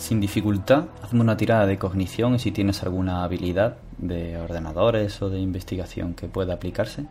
[0.00, 5.28] Sin dificultad, hazme una tirada de cognición y si tienes alguna habilidad de ordenadores o
[5.28, 7.04] de investigación que pueda aplicarse.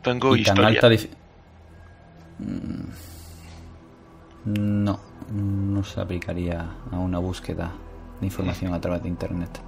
[0.00, 0.68] Tengo y tan historia.
[0.68, 1.18] alta
[2.38, 2.84] Mm,
[4.84, 5.00] No,
[5.32, 7.72] no se aplicaría a una búsqueda
[8.20, 9.60] de información a través de internet.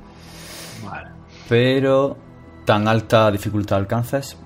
[0.85, 1.11] Vale.
[1.49, 2.17] Pero
[2.65, 4.37] tan alta dificultad alcances,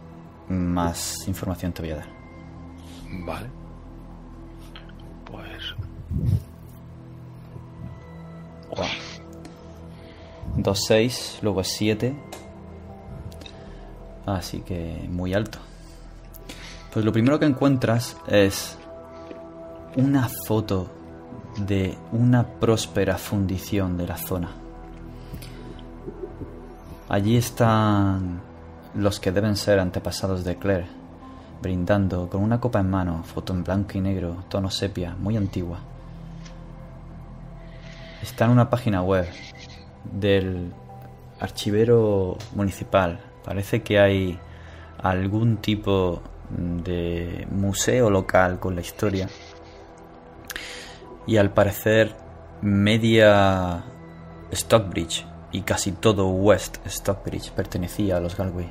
[0.48, 2.09] más información te voy a dar.
[3.27, 3.48] Vale.
[5.27, 5.74] Pues
[10.57, 12.15] 2, 6, luego es 7.
[14.27, 15.59] Así que muy alto.
[16.93, 18.79] Pues lo primero que encuentras es
[19.97, 20.89] una foto
[21.59, 24.51] de una próspera fundición de la zona.
[27.09, 28.41] Allí están
[28.95, 30.87] los que deben ser antepasados de Claire,
[31.61, 35.79] brindando con una copa en mano, foto en blanco y negro, tono sepia, muy antigua.
[38.25, 39.27] Está en una página web
[40.03, 40.73] del
[41.41, 43.21] archivero municipal.
[43.45, 44.39] Parece que hay
[45.03, 49.29] algún tipo de museo local con la historia.
[51.27, 52.17] Y al parecer
[52.63, 53.85] media
[54.51, 58.71] Stockbridge y casi todo West Stockbridge pertenecía a los Galway.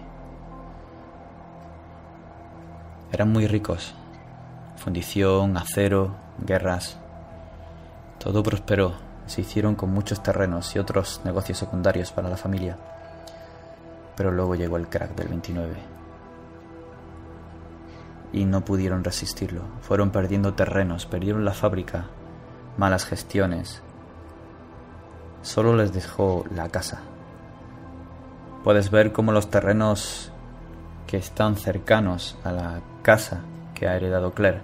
[3.12, 3.94] Eran muy ricos.
[4.78, 6.98] Fundición, acero, guerras.
[8.18, 9.13] Todo prosperó.
[9.34, 12.78] Se hicieron con muchos terrenos y otros negocios secundarios para la familia.
[14.16, 15.74] Pero luego llegó el crack del 29.
[18.34, 19.64] Y no pudieron resistirlo.
[19.82, 22.06] Fueron perdiendo terrenos, perdieron la fábrica,
[22.78, 23.82] malas gestiones.
[25.42, 27.02] Solo les dejó la casa.
[28.64, 30.32] Puedes ver cómo los terrenos
[31.08, 33.42] que están cercanos a la casa
[33.74, 34.62] que ha heredado Claire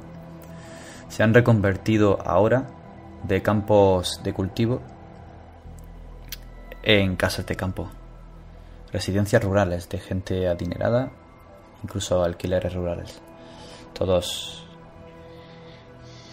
[1.07, 2.67] se han reconvertido ahora
[3.23, 4.81] de campos de cultivo
[6.83, 7.89] en casas de campo,
[8.91, 11.11] residencias rurales de gente adinerada,
[11.83, 13.21] incluso alquileres rurales,
[13.93, 14.65] todos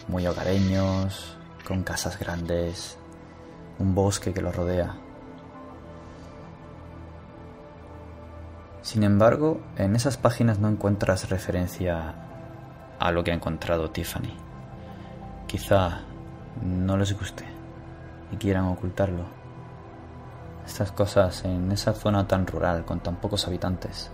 [0.08, 1.36] muy hogareños,
[1.66, 2.96] con casas grandes,
[3.78, 4.94] un bosque que los rodea.
[8.82, 12.14] Sin embargo, en esas páginas no encuentras referencia
[13.00, 14.32] a lo que ha encontrado Tiffany.
[15.48, 16.02] Quizá
[16.62, 17.44] no les guste
[18.32, 19.24] y quieran ocultarlo.
[20.66, 24.10] Estas cosas en esa zona tan rural, con tan pocos habitantes.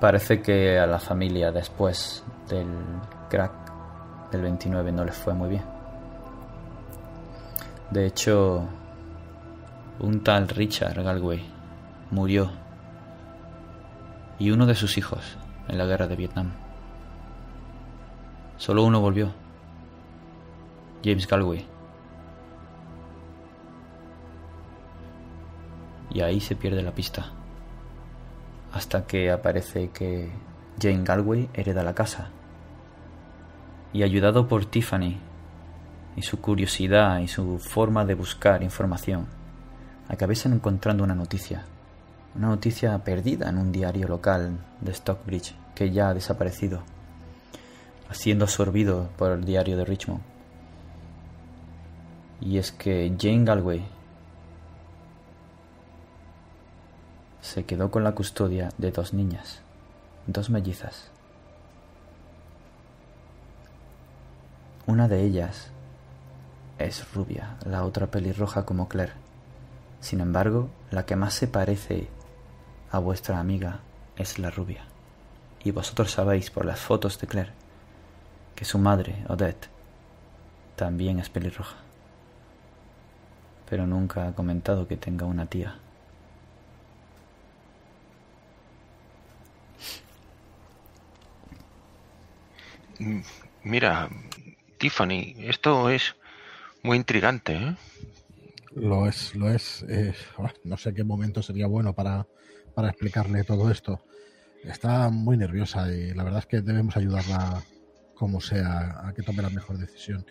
[0.00, 2.68] Parece que a la familia después del
[3.28, 3.52] crack
[4.30, 5.64] del 29 no les fue muy bien.
[7.90, 8.64] De hecho,
[10.00, 11.44] un tal Richard Galway
[12.10, 12.50] murió
[14.38, 15.36] y uno de sus hijos
[15.68, 16.65] en la guerra de Vietnam.
[18.56, 19.32] Solo uno volvió.
[21.04, 21.66] James Galway.
[26.10, 27.32] Y ahí se pierde la pista.
[28.72, 30.30] Hasta que aparece que
[30.80, 32.30] Jane Galway hereda la casa.
[33.92, 35.18] Y ayudado por Tiffany,
[36.16, 39.26] y su curiosidad y su forma de buscar información,
[40.08, 41.64] acabéis encontrando una noticia.
[42.34, 46.82] Una noticia perdida en un diario local de Stockbridge que ya ha desaparecido,
[48.12, 50.22] siendo absorbido por el diario de Richmond.
[52.40, 53.84] Y es que Jane Galway
[57.40, 59.60] se quedó con la custodia de dos niñas,
[60.26, 61.10] dos mellizas.
[64.86, 65.70] Una de ellas
[66.78, 69.14] es rubia, la otra pelirroja como Claire.
[70.00, 72.08] Sin embargo, la que más se parece
[72.90, 73.80] a vuestra amiga
[74.16, 74.84] es la rubia.
[75.64, 77.52] Y vosotros sabéis por las fotos de Claire
[78.56, 79.68] que su madre, Odette,
[80.74, 81.76] también es pelirroja.
[83.68, 85.76] Pero nunca ha comentado que tenga una tía.
[93.62, 94.08] Mira,
[94.78, 96.16] Tiffany, esto es
[96.82, 97.76] muy intrigante, ¿eh?
[98.74, 99.84] Lo es, lo es.
[99.88, 100.14] Eh,
[100.64, 102.26] no sé qué momento sería bueno para,
[102.74, 104.00] para explicarle todo esto.
[104.64, 107.62] Está muy nerviosa y la verdad es que debemos ayudarla
[108.16, 110.26] como sea a que tome la mejor decisión.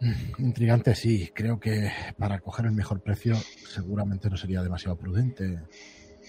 [0.00, 1.30] Mm, intrigante, sí.
[1.34, 3.34] Creo que para coger el mejor precio
[3.66, 5.60] seguramente no sería demasiado prudente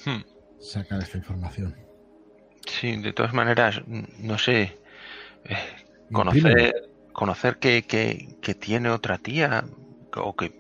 [0.05, 0.23] hmm.
[0.59, 1.75] sacar esta información.
[2.65, 4.79] Sí, de todas maneras, no sé.
[5.45, 5.57] Eh,
[6.11, 6.73] conocer,
[7.11, 9.65] conocer que, que, tiene otra tía
[10.15, 10.57] o que,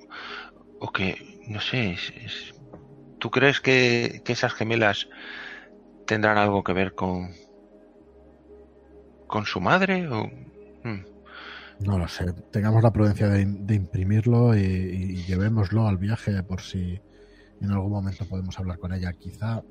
[0.79, 1.97] o que no sé,
[3.19, 5.07] ¿tú crees que, esas gemelas
[6.05, 7.33] tendrán algo que ver con,
[9.33, 10.07] con su madre?
[10.09, 10.29] O,
[10.83, 11.05] hmm.
[11.79, 12.31] No lo sé.
[12.51, 13.41] Tengamos la prudencia de,
[13.73, 17.01] imprimirlo y, llevémoslo al viaje por si
[17.59, 19.11] en algún momento podemos hablar con ella.
[19.13, 19.63] Quizá,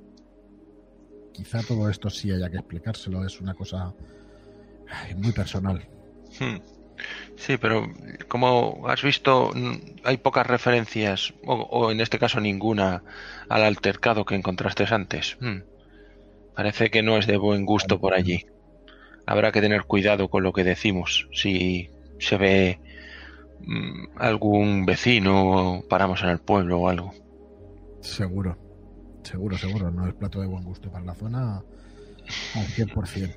[1.32, 3.24] quizá todo esto sí haya que explicárselo.
[3.24, 3.94] Es una cosa
[5.16, 5.88] muy personal.
[6.40, 6.56] Hmm.
[7.36, 7.86] Sí, pero
[8.26, 9.52] como has visto,
[10.02, 13.04] hay pocas referencias, o, en este caso ninguna,
[13.48, 15.36] al altercado que encontraste antes.
[15.40, 15.60] Hmm.
[16.56, 18.44] Parece que no es de buen gusto por allí.
[19.26, 21.28] Habrá que tener cuidado con lo que decimos.
[21.32, 22.80] Si se ve
[23.60, 27.12] mm, algún vecino o paramos en el pueblo o algo.
[28.00, 28.56] Seguro,
[29.22, 29.90] seguro, seguro.
[29.90, 31.62] No es plato de buen gusto para la zona
[32.54, 33.34] al 100%.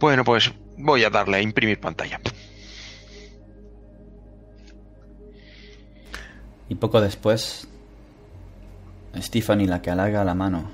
[0.00, 2.20] Bueno, pues voy a darle a imprimir pantalla.
[6.68, 7.68] Y poco después,
[9.16, 10.70] Stephanie la que halaga la mano,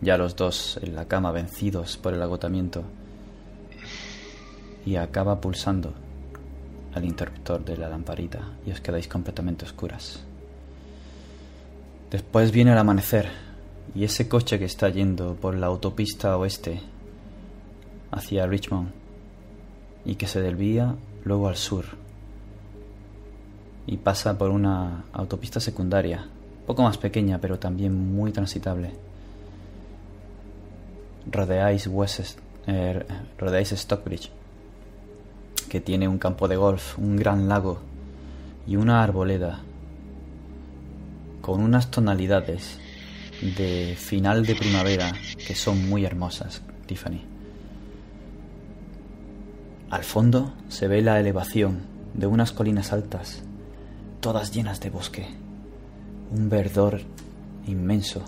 [0.00, 2.84] ya los dos en la cama vencidos por el agotamiento,
[4.86, 5.94] y acaba pulsando
[6.94, 10.20] al interruptor de la lamparita y os quedáis completamente oscuras.
[12.10, 13.28] Después viene el amanecer
[13.94, 16.80] y ese coche que está yendo por la autopista oeste
[18.10, 18.90] hacia Richmond
[20.04, 21.84] y que se desvía luego al sur
[23.86, 26.26] y pasa por una autopista secundaria,
[26.66, 28.92] poco más pequeña pero también muy transitable.
[31.30, 33.04] Rodeáis, West, eh,
[33.38, 34.30] rodeáis Stockbridge,
[35.68, 37.80] que tiene un campo de golf, un gran lago
[38.66, 39.60] y una arboleda
[41.40, 42.78] con unas tonalidades
[43.56, 45.12] de final de primavera
[45.46, 47.20] que son muy hermosas, Tiffany.
[49.90, 51.82] Al fondo se ve la elevación
[52.14, 53.42] de unas colinas altas,
[54.20, 55.26] todas llenas de bosque,
[56.30, 57.02] un verdor
[57.66, 58.24] inmenso,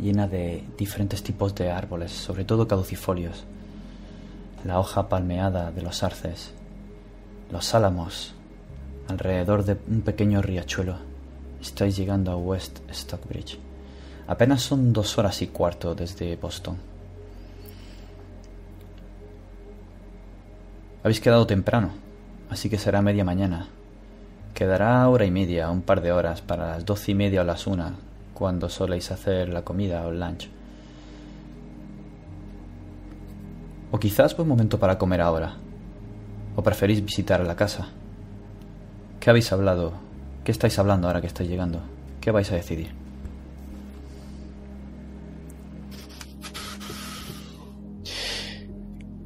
[0.00, 3.44] llena de diferentes tipos de árboles, sobre todo caducifolios,
[4.64, 6.52] la hoja palmeada de los arces,
[7.50, 8.34] los álamos,
[9.08, 10.96] alrededor de un pequeño riachuelo.
[11.60, 13.58] Estáis llegando a West Stockbridge.
[14.26, 16.76] Apenas son dos horas y cuarto desde Boston.
[21.02, 21.90] Habéis quedado temprano,
[22.50, 23.68] así que será media mañana.
[24.54, 27.66] Quedará hora y media, un par de horas, para las doce y media o las
[27.66, 27.94] una,
[28.40, 30.48] cuando soléis hacer la comida o el lunch.
[33.90, 35.56] O quizás buen momento para comer ahora.
[36.56, 37.88] ¿O preferís visitar la casa?
[39.20, 39.92] ¿Qué habéis hablado?
[40.42, 41.82] ¿Qué estáis hablando ahora que estáis llegando?
[42.18, 42.94] ¿Qué vais a decidir?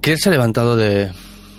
[0.01, 1.12] ¿Quién se ha levantado de,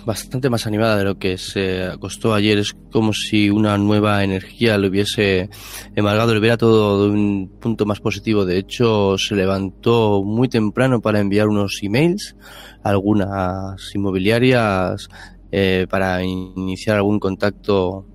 [0.06, 2.58] bastante más animada de lo que se acostó ayer.
[2.58, 5.50] Es como si una nueva energía le hubiese
[5.96, 8.44] embargado, le hubiera todo de un punto más positivo.
[8.44, 12.36] De hecho, se levantó muy temprano para enviar unos emails
[12.84, 15.08] a algunas inmobiliarias
[15.50, 18.06] eh, para iniciar algún contacto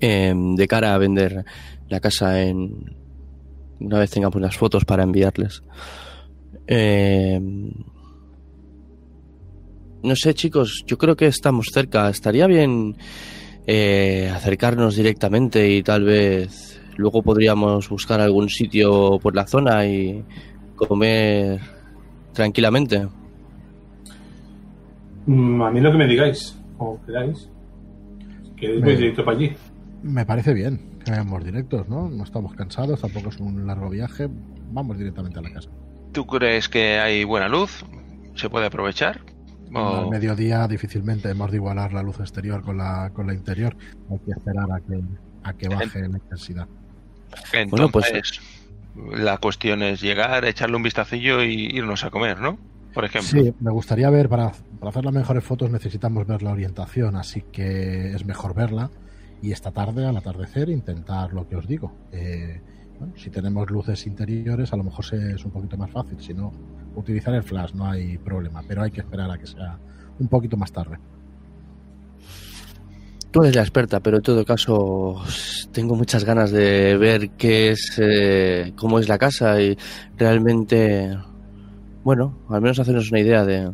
[0.00, 1.44] eh, de cara a vender
[1.88, 2.96] la casa en
[3.78, 5.62] una vez tengamos las fotos para enviarles.
[6.66, 7.40] Eh,
[10.02, 12.08] no sé, chicos, yo creo que estamos cerca.
[12.08, 12.96] Estaría bien
[13.66, 20.24] eh, acercarnos directamente y tal vez luego podríamos buscar algún sitio por la zona y
[20.76, 21.60] comer
[22.32, 23.06] tranquilamente.
[25.26, 27.48] Mm, a mí lo que me digáis, o queráis.
[28.56, 29.52] Que voy directo para allí.
[30.02, 32.08] Me parece bien que vayamos directos, ¿no?
[32.08, 34.28] No estamos cansados, tampoco es un largo viaje.
[34.72, 35.70] Vamos directamente a la casa.
[36.12, 37.84] ¿Tú crees que hay buena luz?
[38.34, 39.20] ¿Se puede aprovechar?
[39.74, 43.76] Al mediodía difícilmente hemos de igualar la luz exterior con la, con la interior.
[44.10, 45.00] Hay que esperar a que,
[45.44, 46.66] a que baje la intensidad.
[47.52, 48.40] Entonces, bueno, pues
[48.94, 52.58] la cuestión es llegar, echarle un vistacillo y irnos a comer, ¿no?
[52.92, 53.30] Por ejemplo.
[53.30, 54.50] Sí, me gustaría ver, para,
[54.80, 58.90] para hacer las mejores fotos necesitamos ver la orientación, así que es mejor verla
[59.42, 61.92] y esta tarde, al atardecer, intentar lo que os digo.
[62.12, 62.60] Eh,
[63.16, 66.20] si tenemos luces interiores, a lo mejor es un poquito más fácil.
[66.20, 66.52] Si no,
[66.94, 68.62] utilizar el flash, no hay problema.
[68.66, 69.78] Pero hay que esperar a que sea
[70.18, 70.98] un poquito más tarde.
[73.30, 75.22] Tú eres la experta, pero en todo caso
[75.72, 79.78] tengo muchas ganas de ver qué es, eh, cómo es la casa y
[80.16, 81.16] realmente,
[82.02, 83.70] bueno, al menos hacernos una idea de,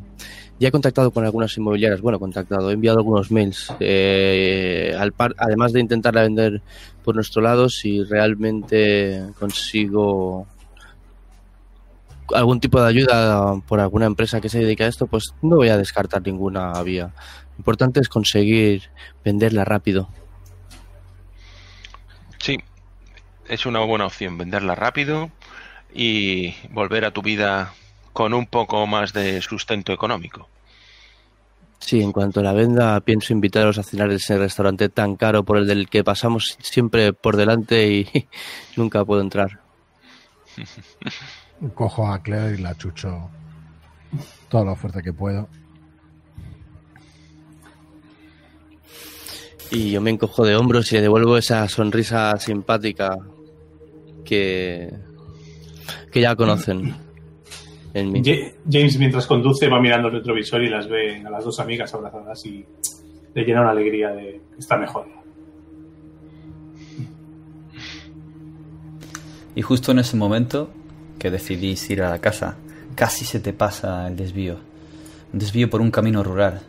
[0.58, 5.34] ya he contactado con algunas inmobiliarias, bueno, contactado, he enviado algunos mails, eh, al par,
[5.38, 6.60] además de intentarla vender
[7.02, 10.46] por nuestro lado, si realmente consigo
[12.34, 15.68] algún tipo de ayuda por alguna empresa que se dedica a esto, pues no voy
[15.68, 17.12] a descartar ninguna vía.
[17.50, 18.90] Lo importante es conseguir
[19.24, 20.08] venderla rápido.
[22.38, 22.58] Sí,
[23.48, 25.30] es una buena opción, venderla rápido
[25.94, 27.72] y volver a tu vida
[28.12, 30.48] con un poco más de sustento económico.
[31.78, 35.44] Sí, en cuanto a la venda, pienso invitaros a cenar en ese restaurante tan caro
[35.44, 38.28] por el del que pasamos siempre por delante y
[38.76, 39.60] nunca puedo entrar.
[41.74, 43.30] Cojo a Claire y la chucho
[44.48, 45.48] toda la fuerte que puedo.
[49.70, 53.18] Y yo me encojo de hombros y le devuelvo esa sonrisa simpática
[54.24, 54.92] que,
[56.12, 56.94] que ya conocen.
[58.70, 62.44] James, mientras conduce, va mirando el retrovisor y las ve a las dos amigas abrazadas
[62.44, 62.64] y
[63.34, 65.06] le llena una alegría de está mejor.
[69.54, 70.70] Y justo en ese momento
[71.18, 72.56] que decidís ir a la casa,
[72.94, 74.56] casi se te pasa el desvío.
[75.32, 76.62] Un desvío por un camino rural,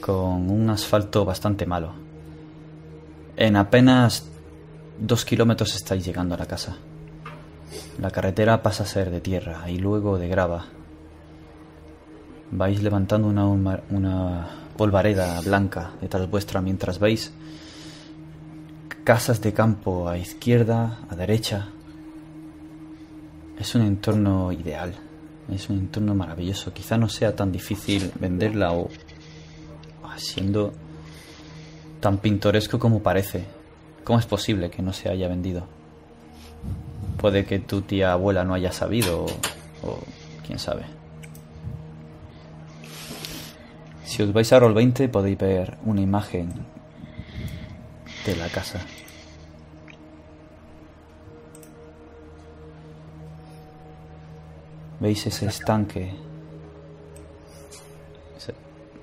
[0.00, 1.92] con un asfalto bastante malo.
[3.36, 4.24] En apenas
[4.98, 6.76] dos kilómetros estáis llegando a la casa.
[8.00, 10.66] La carretera pasa a ser de tierra y luego de grava.
[12.50, 17.32] Vais levantando una, una polvareda blanca detrás vuestra mientras veis
[19.04, 21.68] casas de campo a izquierda, a derecha.
[23.62, 24.92] Es un entorno ideal,
[25.48, 26.72] es un entorno maravilloso.
[26.72, 28.88] Quizá no sea tan difícil venderla o
[30.16, 30.72] siendo
[32.00, 33.44] tan pintoresco como parece.
[34.02, 35.68] ¿Cómo es posible que no se haya vendido?
[37.18, 39.26] Puede que tu tía abuela no haya sabido
[39.84, 39.98] o,
[40.44, 40.82] quién sabe.
[44.04, 46.52] Si os vais a Roll20 podéis ver una imagen
[48.26, 48.80] de la casa.
[55.02, 56.12] ¿Veis ese estanque?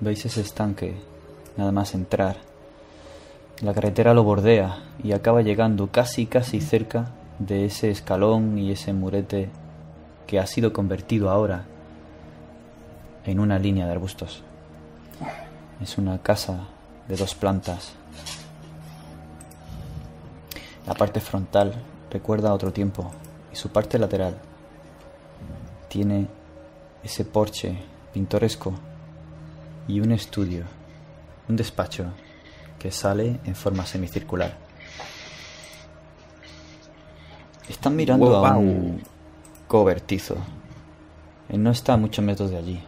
[0.00, 0.94] ¿Veis ese estanque?
[1.58, 2.38] Nada más entrar.
[3.60, 8.94] La carretera lo bordea y acaba llegando casi casi cerca de ese escalón y ese
[8.94, 9.50] murete
[10.26, 11.64] que ha sido convertido ahora
[13.26, 14.42] en una línea de arbustos.
[15.82, 16.60] Es una casa
[17.08, 17.92] de dos plantas.
[20.86, 21.74] La parte frontal
[22.10, 23.10] recuerda a otro tiempo
[23.52, 24.38] y su parte lateral
[25.90, 26.28] tiene
[27.02, 27.76] ese porche
[28.14, 28.72] pintoresco
[29.88, 30.64] y un estudio,
[31.48, 32.12] un despacho
[32.78, 34.56] que sale en forma semicircular.
[37.68, 39.02] Están mirando a un
[39.66, 40.36] cobertizo.
[41.48, 42.80] No está a muchos metros de allí.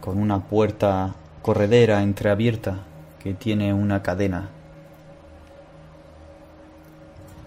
[0.00, 2.78] Con una puerta corredera entreabierta
[3.22, 4.48] que tiene una cadena.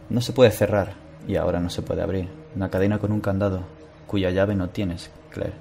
[0.09, 0.93] No se puede cerrar
[1.27, 2.30] y ahora no se puede abrir.
[2.56, 3.81] Una cadena con un candado
[4.11, 5.53] cuya llave no tienes, Claire.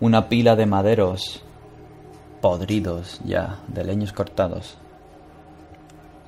[0.00, 1.42] Una pila de maderos
[2.42, 4.76] podridos ya, de leños cortados,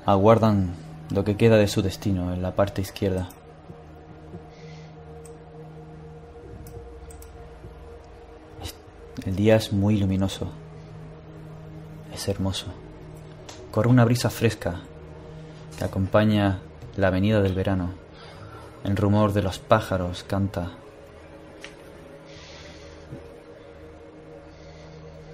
[0.07, 0.73] aguardan
[1.11, 3.29] lo que queda de su destino en la parte izquierda.
[9.27, 10.49] El día es muy luminoso.
[12.15, 12.69] Es hermoso.
[13.71, 14.81] Corre una brisa fresca
[15.77, 16.61] que acompaña
[16.97, 18.04] la venida del verano.
[18.85, 20.73] El rumor de los pájaros canta.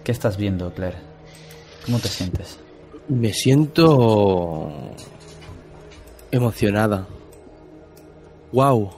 [0.04, 0.98] ¿Qué estás viendo, Claire?
[1.84, 2.60] ¿Cómo te sientes?
[3.08, 4.70] Me siento
[6.30, 7.06] emocionada.
[8.52, 8.90] ¡Wow!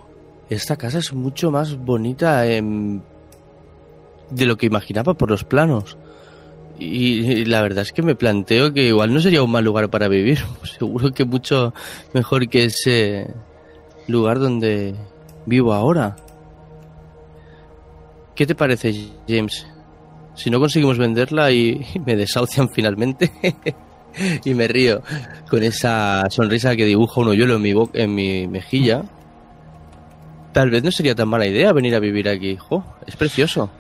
[0.50, 3.02] Esta casa es mucho más bonita en...
[4.31, 5.97] de lo que imaginaba por los planos.
[6.78, 10.08] Y la verdad es que me planteo que igual no sería un mal lugar para
[10.08, 10.40] vivir.
[10.78, 11.72] Seguro que mucho
[12.12, 13.32] mejor que ese
[14.08, 14.94] lugar donde
[15.47, 16.16] vivo ahora.
[18.34, 18.94] ¿Qué te parece,
[19.28, 19.66] James?
[20.34, 23.31] Si no conseguimos venderla y me desahucian finalmente
[24.44, 25.02] y me río
[25.48, 29.05] con esa sonrisa que dibuja un hoyuelo en mi, en mi mejilla,
[30.52, 32.56] tal vez no sería tan mala idea venir a vivir aquí.
[32.56, 32.84] ¡Jo!
[33.06, 33.70] Es precioso.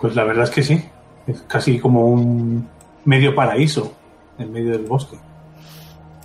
[0.00, 0.82] Pues la verdad es que sí.
[1.26, 2.66] Es casi como un
[3.04, 3.94] medio paraíso
[4.38, 5.16] en medio del bosque.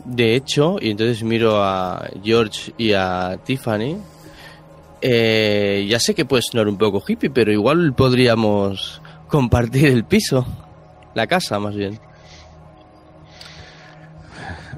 [0.05, 3.97] De hecho, y entonces miro a George y a Tiffany,
[5.01, 10.45] eh, ya sé que puede sonar un poco hippie, pero igual podríamos compartir el piso,
[11.15, 11.99] la casa más bien.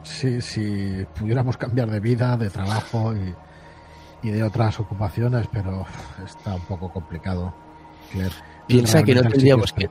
[0.03, 3.14] Sí, si pudiéramos cambiar de vida, de trabajo
[4.23, 5.85] y, de otras ocupaciones, pero
[6.25, 7.53] está un poco complicado.
[8.67, 9.88] Piensa que no tendríamos que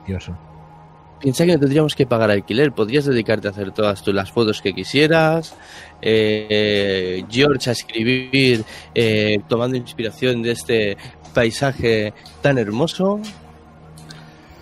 [1.19, 2.71] piensa que no tendríamos que pagar alquiler.
[2.71, 5.55] Podrías dedicarte a hacer todas las fotos que quisieras.
[6.01, 8.63] Eh, George a escribir,
[8.93, 10.97] eh, tomando inspiración de este
[11.33, 13.19] paisaje tan hermoso.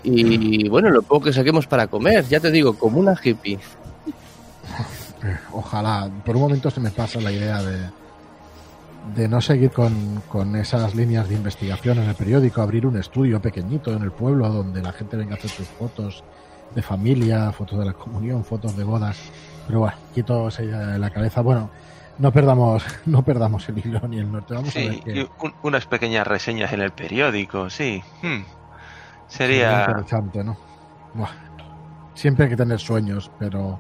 [0.04, 3.58] Y bueno, lo poco que saquemos para comer, ya te digo, como una hippie.
[5.52, 7.90] Ojalá, por un momento se me pasa la idea de,
[9.16, 13.42] de no seguir con, con, esas líneas de investigación en el periódico, abrir un estudio
[13.42, 16.24] pequeñito en el pueblo donde la gente venga a hacer sus fotos
[16.76, 19.18] de familia, fotos de la comunión, fotos de bodas.
[19.66, 21.42] Pero bueno, quito esa idea de la cabeza.
[21.42, 21.70] Bueno,
[22.20, 24.54] no perdamos, no perdamos el hilo ni el norte.
[24.54, 25.30] Vamos a ver
[25.64, 28.04] unas pequeñas reseñas en el periódico, sí.
[28.22, 28.44] Hmm.
[29.28, 29.86] Sería...
[29.88, 30.58] interesante, ¿no?
[32.14, 33.80] siempre hay que tener sueños, pero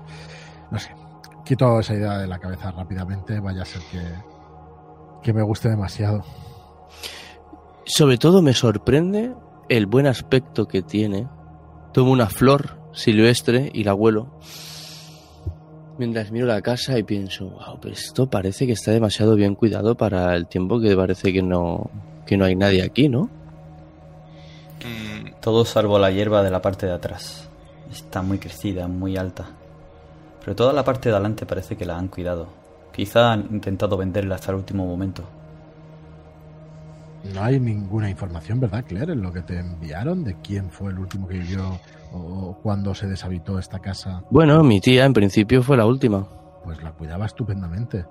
[0.71, 0.95] no sé.
[1.43, 4.01] Quito esa idea de la cabeza rápidamente, vaya a ser que,
[5.21, 6.23] que me guste demasiado.
[7.85, 9.35] Sobre todo me sorprende
[9.69, 11.27] el buen aspecto que tiene.
[11.93, 14.27] Tomo una flor silvestre y la huelo.
[15.97, 19.95] Mientras miro la casa y pienso, wow, pero esto parece que está demasiado bien cuidado
[19.95, 21.89] para el tiempo que parece que no,
[22.25, 23.29] que no hay nadie aquí, ¿no?
[24.83, 25.39] Mm.
[25.39, 27.47] Todo salvo la hierba de la parte de atrás.
[27.91, 29.45] Está muy crecida, muy alta.
[30.43, 32.47] Pero toda la parte de adelante parece que la han cuidado.
[32.93, 35.23] Quizá han intentado venderla hasta el último momento.
[37.33, 40.99] No hay ninguna información, ¿verdad, Claire, en lo que te enviaron de quién fue el
[40.99, 41.79] último que vivió
[42.13, 44.23] o cuándo se deshabitó esta casa?
[44.29, 46.27] Bueno, mi tía en principio fue la última.
[46.63, 48.05] Pues la cuidaba estupendamente.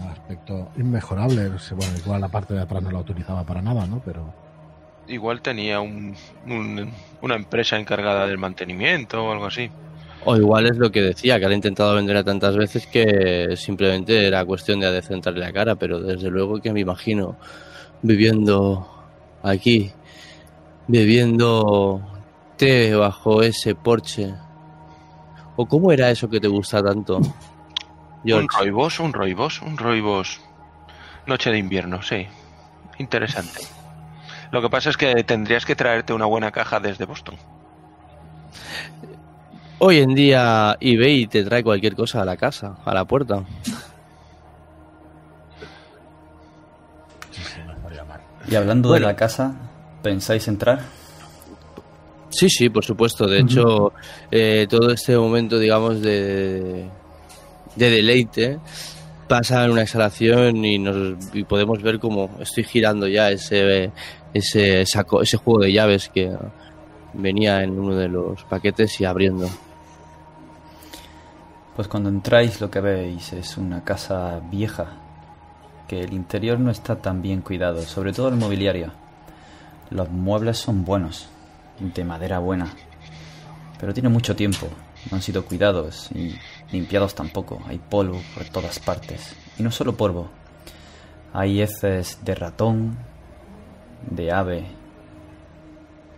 [0.00, 1.48] Un aspecto inmejorable.
[1.48, 4.00] Bueno, igual la parte de atrás no la utilizaba para nada, ¿no?
[4.04, 4.32] Pero...
[5.06, 6.14] Igual tenía un,
[7.22, 9.70] una empresa encargada del mantenimiento o algo así.
[10.24, 14.44] O igual es lo que decía, que ha intentado venderla tantas veces que simplemente era
[14.44, 17.36] cuestión de adecentarle la cara, pero desde luego que me imagino
[18.02, 18.86] viviendo
[19.42, 19.92] aquí,
[20.86, 22.02] bebiendo
[22.96, 24.34] bajo ese porche.
[25.56, 27.20] ¿O cómo era eso que te gusta tanto?
[28.24, 30.40] Un roibos, un roibos, un roibos.
[31.26, 32.26] Noche de invierno, sí.
[32.98, 33.60] Interesante.
[34.50, 37.36] Lo que pasa es que tendrías que traerte una buena caja desde Boston.
[39.78, 43.44] Hoy en día eBay te trae cualquier cosa a la casa, a la puerta.
[48.48, 49.54] Y hablando de la casa,
[50.02, 50.97] ¿pensáis entrar?
[52.30, 53.26] Sí, sí, por supuesto.
[53.26, 53.92] De hecho,
[54.30, 56.86] eh, todo este momento, digamos, de,
[57.76, 58.58] de deleite
[59.28, 63.92] pasa en una exhalación y, nos, y podemos ver como estoy girando ya ese,
[64.32, 66.34] ese, saco, ese juego de llaves que
[67.12, 69.48] venía en uno de los paquetes y abriendo.
[71.76, 74.96] Pues cuando entráis lo que veis es una casa vieja,
[75.86, 78.92] que el interior no está tan bien cuidado, sobre todo el mobiliario.
[79.90, 81.28] Los muebles son buenos,
[81.80, 82.72] de madera buena.
[83.78, 84.68] Pero tiene mucho tiempo.
[85.10, 86.36] No han sido cuidados y
[86.72, 87.62] limpiados tampoco.
[87.66, 89.34] Hay polvo por todas partes.
[89.58, 90.28] Y no solo polvo.
[91.32, 92.98] Hay heces de ratón,
[94.10, 94.66] de ave.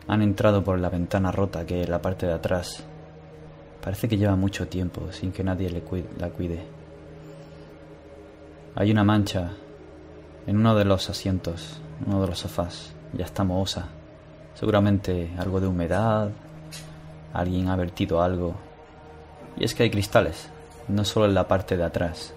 [0.09, 2.83] Han entrado por la ventana rota que es la parte de atrás.
[3.83, 5.83] Parece que lleva mucho tiempo sin que nadie le
[6.19, 6.67] la cuide.
[8.77, 9.53] Hay una mancha
[10.47, 12.93] en uno de los asientos, uno de los sofás.
[13.13, 13.89] Ya está mohosa.
[14.61, 16.29] Seguramente algo de humedad,
[17.33, 18.55] alguien ha vertido algo.
[19.57, 20.51] Y es que hay cristales,
[20.87, 22.35] no solo en la parte de atrás.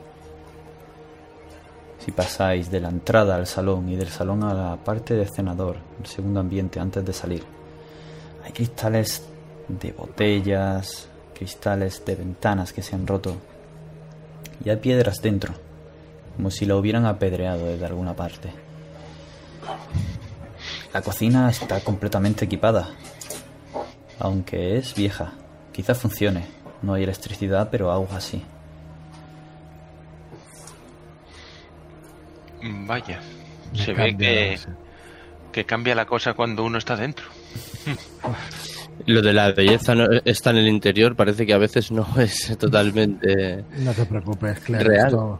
[2.00, 5.76] Si pasáis de la entrada al salón y del salón a la parte de cenador,
[6.00, 7.44] el segundo ambiente antes de salir,
[8.46, 9.24] Hay cristales
[9.68, 13.36] de botellas, cristales de ventanas que se han roto.
[14.64, 15.54] Y hay piedras dentro,
[16.38, 18.50] como si lo hubieran apedreado desde alguna parte.
[20.94, 22.90] La cocina está completamente equipada,
[24.20, 25.34] aunque es vieja.
[25.72, 26.46] Quizá funcione.
[26.84, 28.44] No hay electricidad, pero agua sí.
[32.62, 33.20] Vaya,
[33.74, 34.60] se ve que,
[35.52, 37.26] que cambia la cosa cuando uno está dentro.
[39.08, 42.56] Lo de la belleza no está en el interior, parece que a veces no es
[42.58, 43.66] totalmente.
[43.80, 44.88] No te preocupes, Claire.
[44.88, 45.08] Real.
[45.08, 45.40] esto,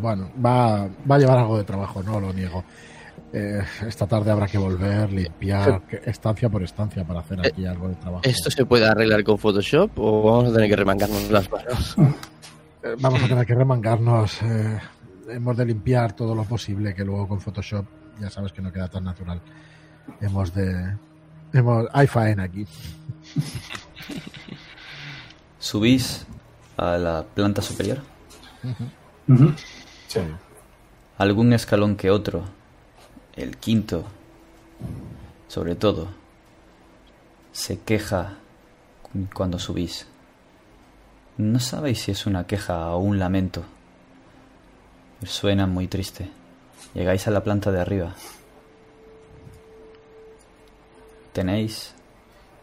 [0.00, 2.64] bueno, va, va a llevar algo de trabajo, no lo niego.
[3.32, 7.88] Eh, esta tarde habrá que volver, limpiar que- estancia por estancia para hacer aquí algo
[7.88, 8.22] de trabajo.
[8.24, 11.96] ¿Esto se puede arreglar con Photoshop o vamos a tener que remangarnos las manos?
[12.82, 14.40] Eh, Vamos a tener que remangarnos.
[14.42, 14.78] eh,
[15.28, 17.84] hemos de limpiar todo lo posible, que luego con Photoshop
[18.18, 19.38] ya sabes que no queda tan natural.
[20.18, 20.96] Hemos de.
[21.52, 22.64] Hemos, hay faena aquí.
[25.58, 26.26] Subís
[26.78, 27.98] a la planta superior.
[30.08, 30.20] Sí.
[31.18, 32.44] Algún escalón que otro.
[33.36, 34.04] El quinto,
[35.48, 36.08] sobre todo,
[37.52, 38.36] se queja
[39.02, 40.06] cu- cuando subís.
[41.38, 43.64] No sabéis si es una queja o un lamento.
[45.24, 46.28] Suena muy triste.
[46.94, 48.14] Llegáis a la planta de arriba.
[51.32, 51.94] Tenéis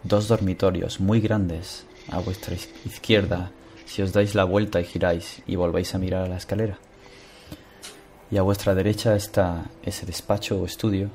[0.04, 3.52] dos dormitorios muy grandes a vuestra iz- izquierda
[3.86, 6.78] si os dais la vuelta y giráis y volvéis a mirar a la escalera.
[8.30, 11.10] Y a vuestra derecha está ese despacho o estudio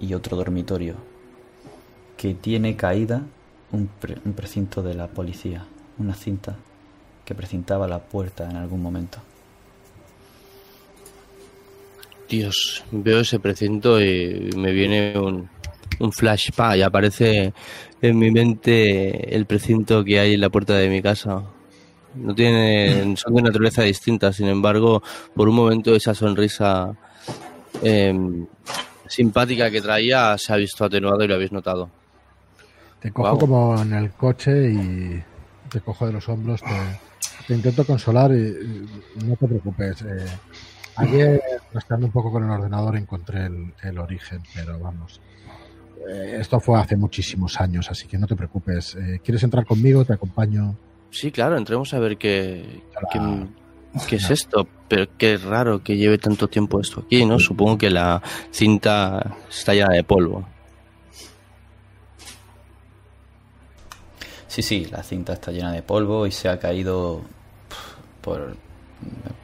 [0.00, 0.96] y otro dormitorio
[2.16, 3.22] que tiene caída
[3.72, 5.64] un, pre- un precinto de la policía,
[5.98, 6.56] una cinta
[7.24, 9.18] que precintaba la puerta en algún momento.
[12.28, 15.48] Dios, veo ese precinto y me viene un,
[16.00, 17.52] un flashback y aparece
[18.02, 21.44] en mi mente el precinto que hay en la puerta de mi casa.
[22.16, 25.02] No tienen, son de naturaleza distinta, sin embargo,
[25.34, 26.94] por un momento esa sonrisa
[27.82, 28.46] em,
[29.08, 31.90] simpática que traía se ha visto atenuado y lo habéis notado.
[33.00, 35.22] Te cojo como en el coche y
[35.70, 36.98] te cojo de los hombros, te,
[37.46, 38.36] te intento consolar y,
[39.20, 40.02] y no te preocupes.
[40.02, 40.26] eh,
[40.96, 41.40] ayer,
[41.72, 45.20] rastreando un poco con el ordenador, encontré el, el origen, pero vamos.
[46.10, 48.94] eh, esto fue hace muchísimos años, así que no te preocupes.
[48.96, 50.04] Eh, ¿Quieres entrar conmigo?
[50.04, 50.76] Te acompaño.
[51.10, 53.46] Sí, claro, entremos a ver qué, qué,
[54.08, 57.38] qué es esto, pero qué raro que lleve tanto tiempo esto aquí, ¿no?
[57.38, 60.46] Supongo que la cinta está llena de polvo.
[64.48, 67.22] Sí, sí, la cinta está llena de polvo y se ha caído
[68.22, 68.56] por el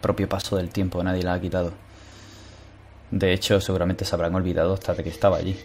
[0.01, 1.73] propio paso del tiempo, nadie la ha quitado.
[3.11, 5.57] De hecho, seguramente se habrán olvidado hasta de que estaba allí.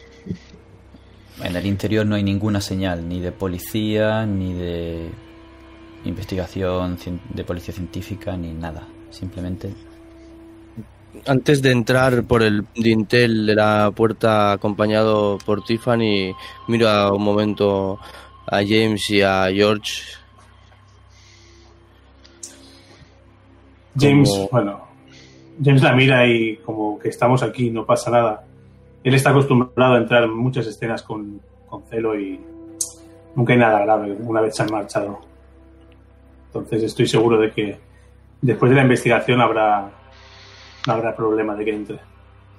[1.42, 5.09] En el interior no hay ninguna señal, ni de policía, ni de
[6.06, 8.88] investigación cien- de policía científica, ni nada.
[9.09, 9.74] Simplemente
[11.26, 16.34] Antes de entrar por el dintel de la puerta acompañado por Tiffany,
[16.67, 17.98] miro a un momento
[18.45, 20.01] a James y a George.
[24.00, 24.82] James, Como- bueno,
[25.64, 28.43] James la mira y como que estamos aquí, no pasa nada.
[29.03, 32.40] Él está acostumbrado a entrar en muchas escenas con, con celo y
[33.35, 35.19] nunca hay nada grave una vez se han marchado.
[36.48, 37.77] Entonces estoy seguro de que
[38.42, 39.92] después de la investigación habrá,
[40.85, 42.00] no habrá problema de que entre.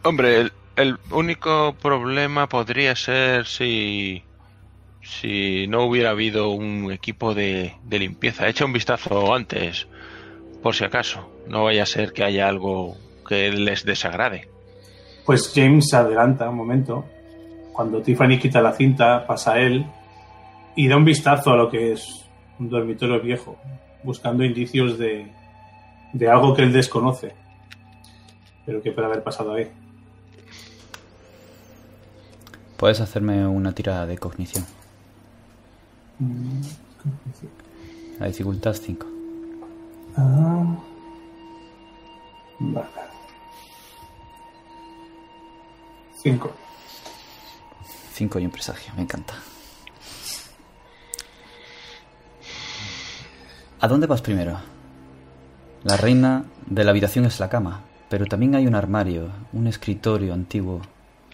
[0.05, 4.23] Hombre, el, el único problema podría ser si,
[5.03, 8.49] si no hubiera habido un equipo de, de limpieza.
[8.49, 9.89] Echa un vistazo antes,
[10.63, 11.29] por si acaso.
[11.49, 14.49] No vaya a ser que haya algo que les desagrade.
[15.25, 17.05] Pues James se adelanta un momento.
[17.73, 19.85] Cuando Tiffany quita la cinta, pasa a él
[20.75, 22.28] y da un vistazo a lo que es
[22.59, 23.57] un dormitorio viejo,
[24.03, 25.31] buscando indicios de,
[26.13, 27.35] de algo que él desconoce,
[28.67, 29.69] pero que puede haber pasado ahí.
[32.79, 34.65] puedes hacerme una tira de cognición.
[38.19, 39.07] La dificultad 5.
[40.17, 40.77] Ah,
[42.61, 42.89] vale.
[46.17, 46.51] Cinco.
[48.15, 49.35] 5 y un presagio, me encanta.
[53.81, 54.57] ¿A dónde vas primero?
[55.85, 60.35] La reina de la habitación es la cama, pero también hay un armario, un escritorio
[60.35, 60.81] antiguo.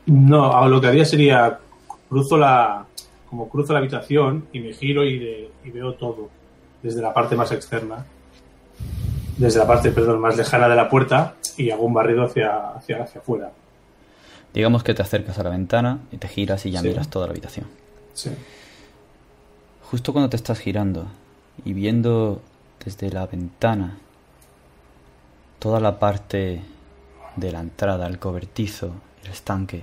[0.06, 1.58] No, a lo que haría sería
[2.08, 2.84] cruzo la
[3.30, 6.28] como cruzo la habitación y me giro y, de- y veo todo
[6.82, 8.04] desde la parte más externa,
[9.38, 13.02] desde la parte, perdón, más lejana de la puerta y hago un barrido hacia hacia
[13.02, 13.50] hacia afuera.
[14.52, 16.88] Digamos que te acercas a la ventana y te giras y ya Sí.
[16.88, 17.66] miras toda la habitación.
[18.12, 18.30] Sí.
[19.90, 21.06] Justo cuando te estás girando
[21.64, 22.42] y viendo
[22.84, 23.98] desde la ventana
[25.58, 26.62] toda la parte
[27.36, 28.92] de la entrada, el cobertizo,
[29.22, 29.82] el estanque.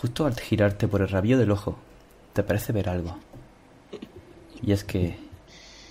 [0.00, 1.76] Justo al girarte por el rabillo del ojo,
[2.32, 3.16] te parece ver algo.
[4.62, 5.16] Y es que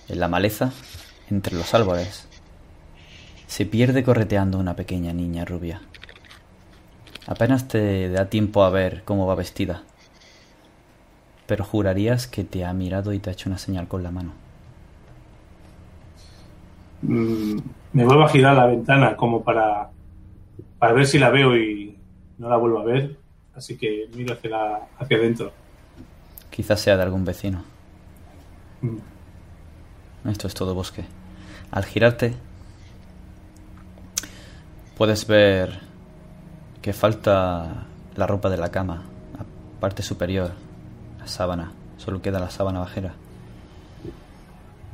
[0.08, 0.72] en la maleza,
[1.30, 2.26] entre los árboles,
[3.46, 5.80] se pierde correteando una pequeña niña rubia.
[7.26, 9.84] Apenas te da tiempo a ver cómo va vestida,
[11.52, 14.32] pero jurarías que te ha mirado y te ha hecho una señal con la mano.
[17.02, 17.58] Mm,
[17.92, 19.90] me vuelvo a girar la ventana como para,
[20.78, 21.94] para ver si la veo y
[22.38, 23.18] no la vuelvo a ver.
[23.54, 25.52] Así que miro hacia, la, hacia adentro.
[26.48, 27.62] Quizás sea de algún vecino.
[28.80, 30.30] Mm.
[30.30, 31.04] Esto es todo bosque.
[31.70, 32.32] Al girarte,
[34.96, 35.80] puedes ver
[36.80, 39.02] que falta la ropa de la cama,
[39.36, 39.44] la
[39.80, 40.52] parte superior,
[41.22, 41.72] la sábana.
[41.98, 43.14] Solo queda la sábana bajera.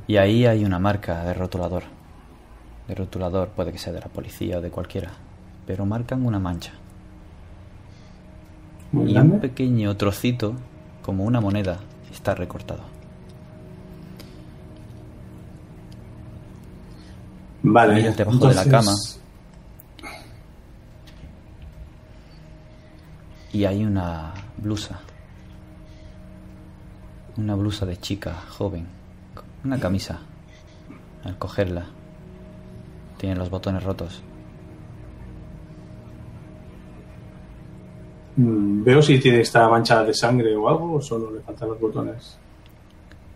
[0.07, 1.85] Y ahí hay una marca de rotulador.
[2.87, 5.11] De rotulador puede que sea de la policía o de cualquiera,
[5.67, 6.73] pero marcan una mancha.
[8.93, 9.35] Muy y grande.
[9.35, 10.55] un pequeño trocito,
[11.03, 12.83] como una moneda, está recortado.
[17.63, 17.95] Vale.
[17.95, 18.93] Miras debajo de la cama.
[23.53, 25.01] Y hay una blusa.
[27.39, 28.87] Una blusa de chica, joven.
[29.65, 30.19] Una camisa.
[31.25, 31.87] Al cogerla.
[33.17, 34.21] Tiene los botones rotos.
[38.37, 41.81] Mm, Veo si tiene esta mancha de sangre o algo o solo le faltan los
[41.81, 42.39] botones.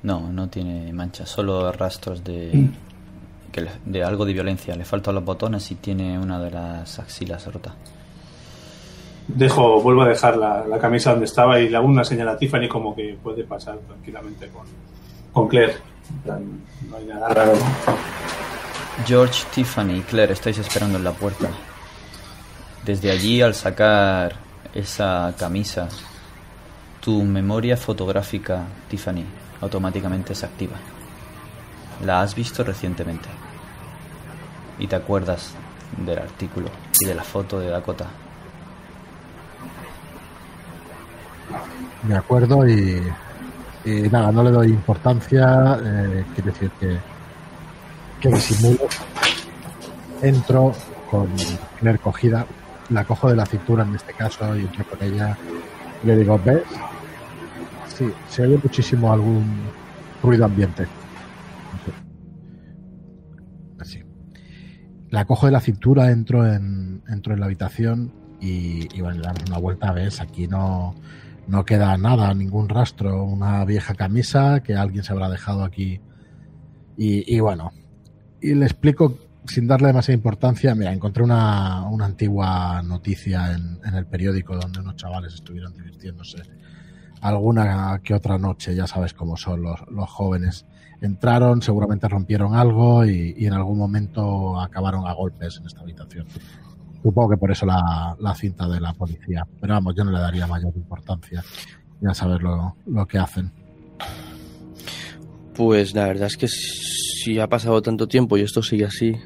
[0.03, 2.69] No, no tiene manchas, solo rastros de,
[3.53, 4.75] que le- de algo de violencia.
[4.77, 7.75] Le faltan los botones y tiene una de las axilas rota.
[9.29, 12.37] Dejo, vuelvo a dejar la, la camisa donde estaba y le hago una señal a
[12.37, 14.67] Tiffany como que puede pasar tranquilamente con,
[15.33, 15.77] con Claire.
[16.11, 16.61] En plan,
[16.91, 17.53] No hay nada raro.
[19.07, 21.49] George, Tiffany y Claire estáis esperando en la puerta.
[22.85, 24.35] Desde allí, al sacar
[24.75, 25.89] esa camisa,
[27.01, 29.25] tu memoria fotográfica, Tiffany,
[29.61, 30.77] automáticamente se activa.
[32.05, 33.29] La has visto recientemente.
[34.79, 35.55] Y te acuerdas
[36.05, 36.69] del artículo
[37.01, 38.07] y de la foto de Dakota.
[42.09, 43.03] Me acuerdo y,
[43.85, 45.79] y nada, no le doy importancia.
[45.85, 46.99] Eh, quiere decir que,
[48.21, 48.81] que disimulo.
[50.21, 50.73] Entro
[51.11, 51.29] con
[51.79, 52.47] Claire cogida,
[52.91, 55.37] la cojo de la cintura en este caso y entro con ella.
[56.05, 56.63] Le digo, ¿ves?
[57.97, 59.63] Sí, se oye muchísimo algún
[60.23, 60.87] ruido ambiente.
[63.79, 64.03] Así.
[65.11, 69.27] La cojo de la cintura, entro en, entro en la habitación y, y bueno, le
[69.27, 70.21] damos una vuelta, ¿ves?
[70.21, 70.95] Aquí no,
[71.47, 76.01] no queda nada, ningún rastro, una vieja camisa que alguien se habrá dejado aquí.
[76.97, 77.73] Y, y bueno,
[78.41, 84.07] y le explico sin darle demasiada importancia, mira, encontré una, una antigua noticia en, el
[84.07, 86.43] periódico donde unos chavales estuvieron divirtiéndose
[87.21, 90.67] alguna que otra noche, ya sabes cómo son los, los jóvenes.
[91.01, 96.27] Entraron, seguramente rompieron algo y en algún momento acabaron a golpes en esta habitación.
[97.03, 99.47] Supongo que por eso la, la cinta de la policía.
[99.61, 101.43] Pero vamos, yo no le daría mayor importancia.
[102.01, 103.51] Ya sabes lo, lo que hacen.
[105.55, 109.17] Pues la verdad es que si ha pasado tanto tiempo y esto sigue así,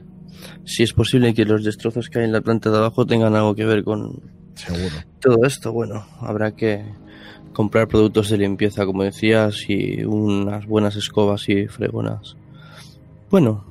[0.64, 3.54] si es posible que los destrozos que hay en la planta de abajo tengan algo
[3.54, 4.20] que ver con
[4.54, 4.94] Seguro.
[5.20, 6.84] todo esto, bueno, habrá que
[7.52, 12.36] comprar productos de limpieza, como decías, y unas buenas escobas y fregonas.
[13.30, 13.64] Bueno,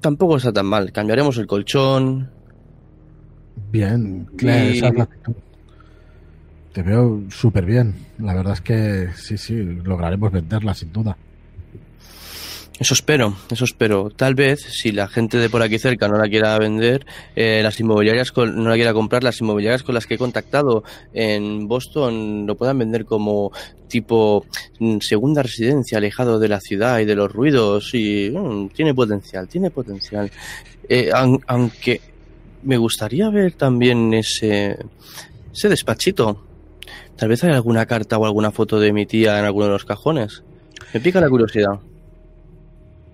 [0.00, 0.92] tampoco está tan mal.
[0.92, 2.30] Cambiaremos el colchón.
[3.70, 5.08] Bien, Claire, Y- esa es la.
[6.72, 7.94] Te veo súper bien.
[8.18, 11.16] La verdad es que sí, sí, lograremos venderla sin duda.
[12.80, 14.10] Eso espero, eso espero.
[14.10, 17.78] Tal vez, si la gente de por aquí cerca no la quiera vender, eh, las
[17.78, 22.44] inmobiliarias con- no la quiera comprar, las inmobiliarias con las que he contactado en Boston
[22.48, 23.52] lo puedan vender como
[23.86, 24.44] tipo
[24.80, 27.94] mm, segunda residencia, alejado de la ciudad y de los ruidos.
[27.94, 30.28] Y mm, tiene potencial, tiene potencial.
[30.88, 32.00] Eh, aun- aunque
[32.64, 34.78] me gustaría ver también ese,
[35.52, 36.44] ese despachito.
[37.16, 39.84] Tal vez hay alguna carta o alguna foto de mi tía en alguno de los
[39.84, 40.42] cajones.
[40.92, 41.78] Me pica la curiosidad.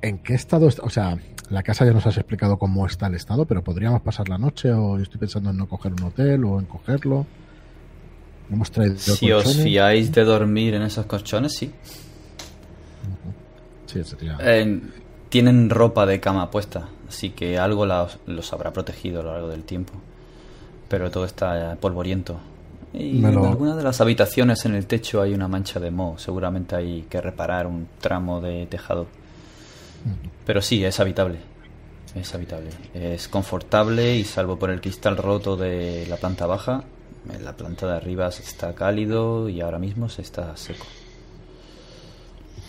[0.03, 0.83] ¿En qué estado está?
[0.83, 1.19] O sea,
[1.51, 4.73] la casa ya nos has explicado cómo está el estado, pero podríamos pasar la noche
[4.73, 7.27] o yo estoy pensando en no coger un hotel o en cogerlo.
[8.51, 9.63] Hemos traído Si os colchones.
[9.65, 11.71] fiáis de dormir en esos colchones, sí.
[13.87, 14.39] Sí, sería.
[14.41, 14.81] Eh,
[15.29, 19.49] tienen ropa de cama puesta, así que algo la- los habrá protegido a lo largo
[19.49, 19.93] del tiempo.
[20.89, 22.41] Pero todo está polvoriento.
[22.95, 26.19] Y en alguna de las habitaciones en el techo hay una mancha de moho.
[26.19, 29.07] Seguramente hay que reparar un tramo de tejado.
[30.47, 31.39] Pero sí, es habitable.
[32.15, 32.71] Es habitable.
[32.95, 36.83] Es confortable y salvo por el cristal roto de la planta baja,
[37.33, 40.87] en la planta de arriba está cálido y ahora mismo se está seco.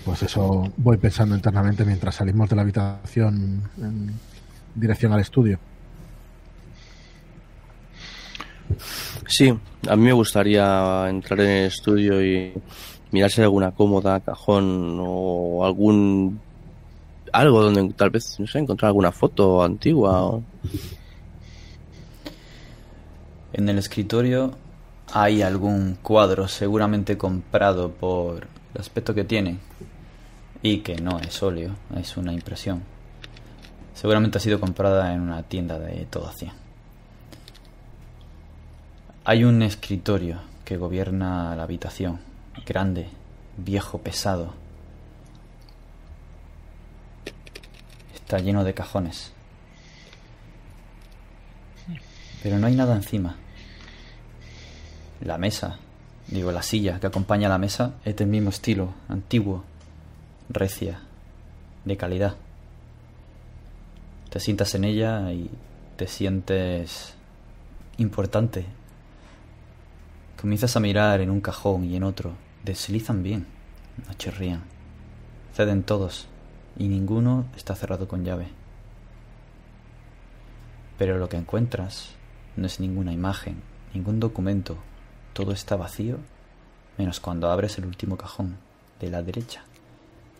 [0.06, 4.14] Pues eso voy pensando internamente mientras salimos de la habitación en
[4.76, 5.60] dirección al estudio.
[9.28, 9.54] Sí,
[9.90, 12.54] a mí me gustaría entrar en el estudio y
[13.12, 16.40] mirarse alguna cómoda, cajón o algún
[17.32, 20.42] algo donde tal vez no sé encontrar alguna foto antigua.
[23.54, 24.52] En el escritorio
[25.14, 29.60] hay algún cuadro seguramente comprado por el aspecto que tiene
[30.62, 32.91] y que no es óleo, es una impresión.
[34.02, 36.56] Seguramente ha sido comprada en una tienda de todo hacia.
[39.26, 42.20] Hay un escritorio que gobierna la habitación,
[42.66, 43.10] grande,
[43.58, 44.56] viejo, pesado.
[48.16, 49.34] Está lleno de cajones.
[52.42, 53.36] Pero no hay nada encima.
[55.24, 55.78] La mesa,
[56.26, 59.64] digo la silla que acompaña a la mesa, es del mismo estilo, antiguo,
[60.50, 61.02] recia,
[61.86, 62.36] de calidad.
[64.32, 65.50] Te sientas en ella y
[65.98, 67.16] te sientes
[67.98, 68.64] importante.
[70.40, 72.32] Comienzas a mirar en un cajón y en otro.
[72.64, 73.46] Deslizan bien,
[74.08, 74.64] no chirrían.
[75.54, 76.30] Ceden todos
[76.78, 78.48] y ninguno está cerrado con llave.
[80.98, 82.12] Pero lo que encuentras
[82.56, 83.62] no es ninguna imagen,
[83.94, 84.78] ningún documento.
[85.34, 86.20] Todo está vacío,
[86.98, 88.56] menos cuando abres el último cajón
[89.02, 89.66] de la derecha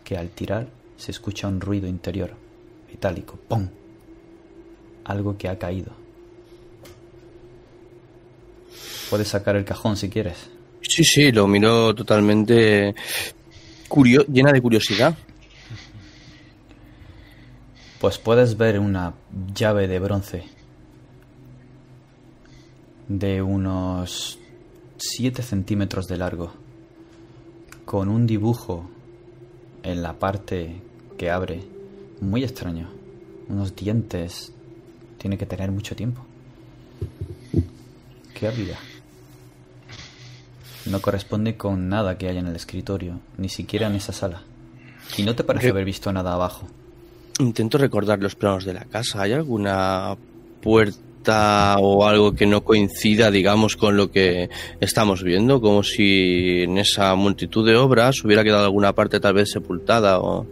[0.02, 2.32] que al tirar se escucha un ruido interior,
[2.88, 3.68] metálico, ¡pum!
[5.04, 5.92] Algo que ha caído.
[9.10, 10.50] Puedes sacar el cajón si quieres.
[10.80, 12.94] Sí, sí, lo miro totalmente
[13.88, 15.16] curio llena de curiosidad.
[18.00, 19.14] Pues puedes ver una
[19.54, 20.44] llave de bronce
[23.08, 24.38] de unos
[24.96, 26.52] 7 centímetros de largo,
[27.84, 28.88] con un dibujo
[29.82, 30.80] en la parte
[31.18, 31.62] que abre.
[32.20, 32.88] Muy extraño.
[33.48, 34.52] Unos dientes.
[35.22, 36.20] Tiene que tener mucho tiempo.
[38.34, 38.76] ¿Qué había?
[40.86, 44.42] No corresponde con nada que haya en el escritorio, ni siquiera en esa sala.
[45.16, 46.66] Y no te parece haber visto nada abajo.
[47.38, 49.22] Intento recordar los planos de la casa.
[49.22, 50.16] ¿Hay alguna
[50.60, 55.60] puerta o algo que no coincida, digamos, con lo que estamos viendo?
[55.60, 60.48] Como si en esa multitud de obras hubiera quedado alguna parte tal vez sepultada o,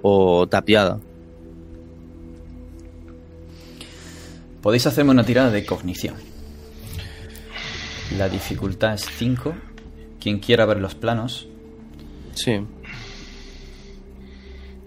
[0.00, 0.98] o tapiada.
[4.62, 6.14] Podéis hacerme una tirada de cognición.
[8.16, 9.54] La dificultad es 5.
[10.20, 11.46] Quien quiera ver los planos.
[12.34, 12.58] Sí.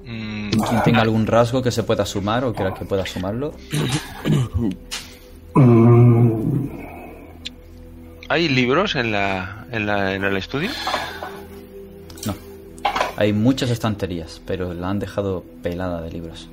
[0.05, 3.53] Mm, Quien tenga algún rasgo que se pueda sumar o quiera que pueda sumarlo.
[8.29, 10.69] ¿Hay libros en, la, en, la, en el estudio?
[12.25, 12.33] No.
[13.17, 16.49] Hay muchas estanterías, pero la han dejado pelada de libros.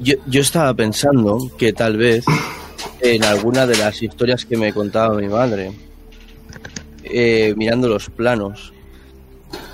[0.00, 2.24] Yo, yo estaba pensando que tal vez
[3.00, 5.72] en alguna de las historias que me contaba mi madre,
[7.04, 8.72] eh, mirando los planos,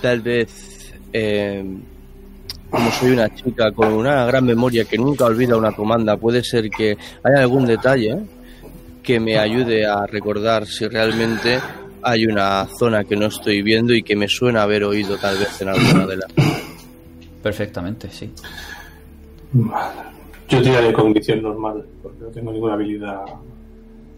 [0.00, 1.64] tal vez, eh,
[2.70, 6.70] como soy una chica con una gran memoria que nunca olvida una comanda, puede ser
[6.70, 8.18] que haya algún detalle
[9.02, 11.60] que me ayude a recordar si realmente
[12.02, 15.60] hay una zona que no estoy viendo y que me suena haber oído tal vez
[15.60, 16.32] en alguna de las.
[17.42, 18.32] Perfectamente, sí.
[20.48, 23.24] Yo tiraré cognición normal, porque no tengo ninguna habilidad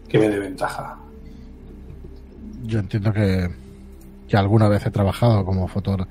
[0.07, 0.97] que me dé ventaja.
[2.63, 3.49] Yo entiendo que,
[4.27, 6.07] que alguna vez he trabajado como fotor,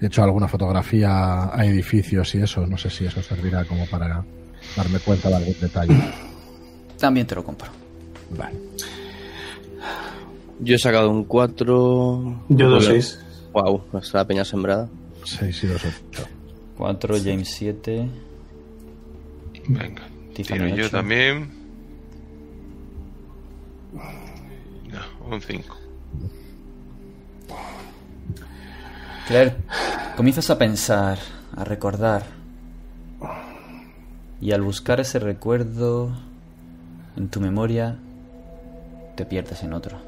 [0.00, 2.66] he hecho alguna fotografía a edificios y eso.
[2.66, 4.24] No sé si eso servirá como para
[4.76, 5.94] darme cuenta de algún detalle.
[6.98, 7.70] También te lo compro.
[8.36, 8.58] Vale.
[10.60, 12.44] Yo he sacado un 4.
[12.48, 13.20] Yo dos seis.
[13.52, 14.88] Wow, está la peña sembrada.
[15.24, 16.28] 6 y 2 8.
[16.76, 18.08] 4, James 7.
[19.68, 20.02] Venga.
[20.34, 21.50] Tiro yo también.
[23.92, 25.76] No, un 5.
[29.26, 29.56] Claire,
[30.16, 31.18] comienzas a pensar,
[31.56, 32.24] a recordar.
[34.40, 36.12] Y al buscar ese recuerdo
[37.16, 37.96] en tu memoria,
[39.16, 39.98] te pierdes en otro.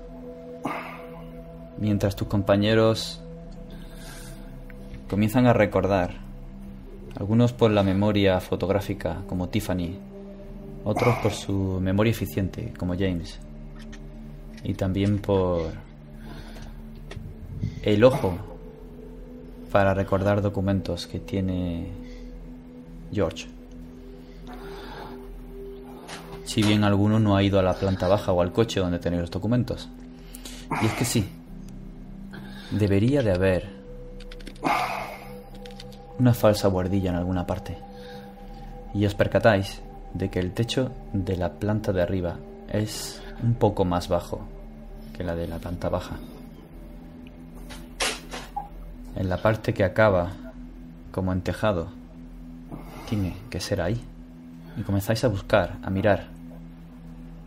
[1.78, 3.22] Mientras tus compañeros
[5.08, 6.25] comienzan a recordar,
[7.16, 9.96] algunos por la memoria fotográfica, como Tiffany,
[10.84, 13.38] otros por su memoria eficiente, como James.
[14.64, 15.70] y también por
[17.82, 18.36] el ojo
[19.70, 21.86] para recordar documentos que tiene
[23.12, 23.46] George.
[26.44, 29.20] Si bien alguno no ha ido a la planta baja o al coche donde tenéis
[29.20, 29.88] los documentos.
[30.82, 31.28] Y es que sí,
[32.72, 33.68] debería de haber
[36.18, 37.78] una falsa guardilla en alguna parte.
[38.94, 39.82] Y os percatáis
[40.14, 42.36] de que el techo de la planta de arriba
[42.68, 44.40] es un poco más bajo
[45.16, 46.16] que la de la planta baja.
[49.14, 50.32] En la parte que acaba
[51.10, 51.88] como en tejado,
[53.08, 54.00] tiene que ser ahí.
[54.76, 56.26] Y comenzáis a buscar, a mirar.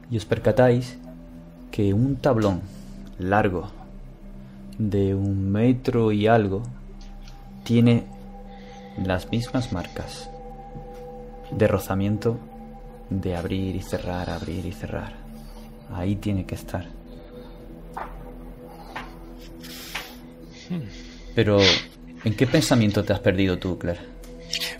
[0.09, 0.97] Y os percatáis
[1.69, 2.61] que un tablón
[3.19, 3.69] largo
[4.79, 6.63] de un metro y algo
[7.63, 8.07] tiene
[9.03, 10.29] las mismas marcas
[11.51, 12.37] de rozamiento
[13.09, 15.13] de abrir y cerrar, abrir y cerrar.
[15.91, 16.85] Ahí tiene que estar.
[21.33, 21.59] Pero,
[22.23, 24.01] ¿en qué pensamiento te has perdido tú, Claire?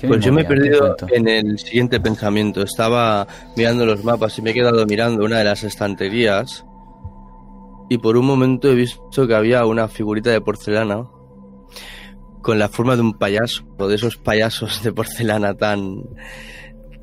[0.07, 2.61] Pues yo me he perdido en el siguiente pensamiento.
[2.61, 6.63] Estaba mirando los mapas y me he quedado mirando una de las estanterías
[7.89, 11.07] y por un momento he visto que había una figurita de porcelana
[12.41, 16.03] con la forma de un payaso, de esos payasos de porcelana tan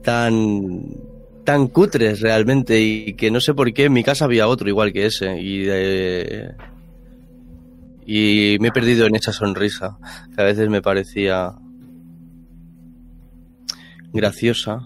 [0.02, 0.82] tan
[1.44, 4.92] tan cutres realmente y que no sé por qué en mi casa había otro igual
[4.92, 5.66] que ese y
[8.08, 9.98] y me he perdido en esa sonrisa
[10.34, 11.52] que a veces me parecía
[14.12, 14.80] graciosa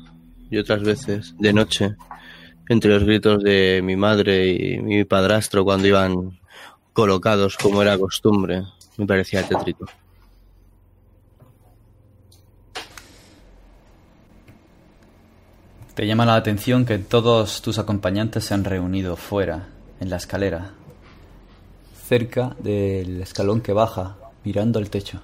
[0.51, 1.97] y otras veces de noche
[2.69, 6.39] entre los gritos de mi madre y mi padrastro cuando iban
[6.93, 8.63] colocados como era costumbre.
[8.97, 9.87] Me parecía tétrico.
[16.01, 19.67] Te llama la atención que todos tus acompañantes se han reunido fuera,
[20.01, 20.71] en la escalera,
[22.09, 25.21] cerca del escalón que baja, mirando el techo.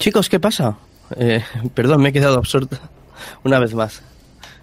[0.00, 0.78] Chicos, ¿qué pasa?
[1.16, 1.44] Eh,
[1.74, 2.80] perdón, me he quedado absorta.
[3.44, 4.02] Una vez más.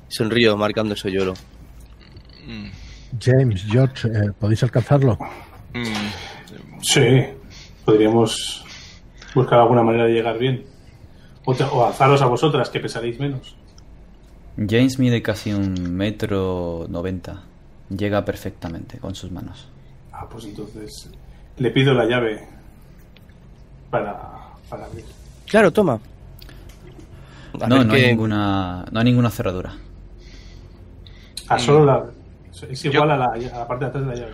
[0.10, 1.34] Sonrío marcando ese lloro.
[3.22, 5.18] James, George, eh, ¿podéis alcanzarlo?
[6.82, 7.24] Sí,
[7.86, 8.66] podríamos
[9.34, 10.66] buscar alguna manera de llegar bien.
[11.46, 13.56] O, te- o alzaros a vosotras, que pesaréis menos.
[14.58, 17.44] James mide casi un metro noventa.
[17.90, 19.68] Llega perfectamente con sus manos.
[20.14, 21.10] Ah, pues entonces
[21.58, 22.48] le pido la llave
[23.90, 24.18] para,
[24.70, 25.06] para abrir.
[25.48, 26.00] Claro, toma.
[27.60, 29.74] A No, no hay ninguna, no hay ninguna cerradura.
[31.50, 32.06] Ah, solo la.
[32.70, 34.34] Es igual a, la, a la parte de atrás de la llave.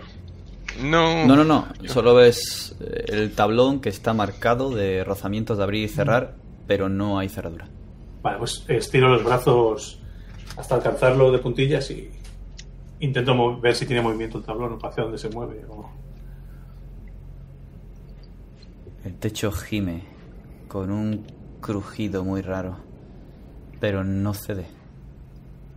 [0.82, 1.66] No, No, no, no.
[1.86, 6.34] Solo ves eh, el tablón que está marcado de rozamientos de abrir y cerrar,
[6.68, 7.66] pero no hay cerradura.
[8.22, 10.00] Vale, pues estiro los brazos
[10.56, 12.10] hasta alcanzarlo de puntillas y
[13.00, 15.64] intento ver si tiene movimiento el tablón o hacia dónde se mueve.
[15.68, 15.88] o-
[19.04, 20.02] El techo gime
[20.66, 21.24] con un
[21.60, 22.76] crujido muy raro,
[23.80, 24.66] pero no cede.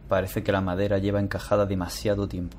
[0.09, 2.58] Parece que la madera lleva encajada demasiado tiempo.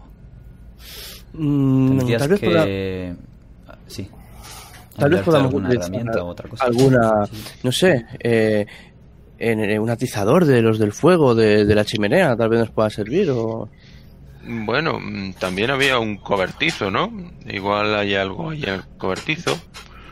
[1.34, 2.47] Mm, Tendrías tal vez que...
[2.47, 4.08] poda- Sí.
[4.97, 6.65] Tal vez podamos alguna herramienta o otra cosa.
[6.65, 7.24] Alguna,
[7.62, 8.66] no sé, eh,
[9.42, 12.70] en, en un atizador de los del fuego, de, de la chimenea, tal vez nos
[12.70, 13.30] pueda servir.
[13.30, 13.68] O...
[14.44, 17.12] Bueno, mm, también había un cobertizo, ¿no?
[17.46, 19.58] Igual hay algo ahí en el cobertizo.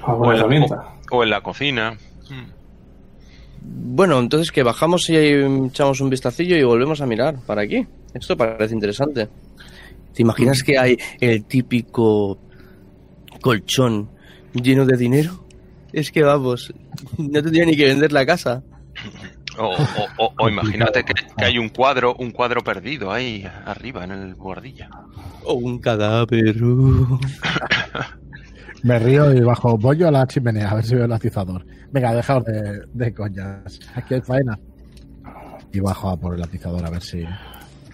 [0.07, 1.92] O en, la, o en la cocina.
[2.28, 2.60] Mm.
[3.94, 7.86] Bueno, entonces que bajamos y echamos un vistacillo y volvemos a mirar para aquí.
[8.15, 9.28] Esto parece interesante.
[10.15, 12.39] ¿Te imaginas que hay el típico
[13.41, 14.10] colchón
[14.55, 15.44] lleno de dinero?
[15.92, 16.73] Es que vamos,
[17.18, 18.62] no tendría ni que vender la casa.
[19.61, 24.05] O, o- o- o imagínate que, que hay un cuadro, un cuadro perdido ahí arriba
[24.05, 24.89] en el bordilla.
[25.45, 26.63] O un cadáver.
[26.63, 27.19] uh.
[28.83, 29.77] Me río y bajo.
[29.77, 31.67] Voy yo a la chimenea a ver si veo el atizador.
[31.93, 33.79] Venga, dejaos de, de coñas.
[33.95, 34.59] Aquí hay faena.
[35.73, 37.25] Y bajo a por el atizador a ver si.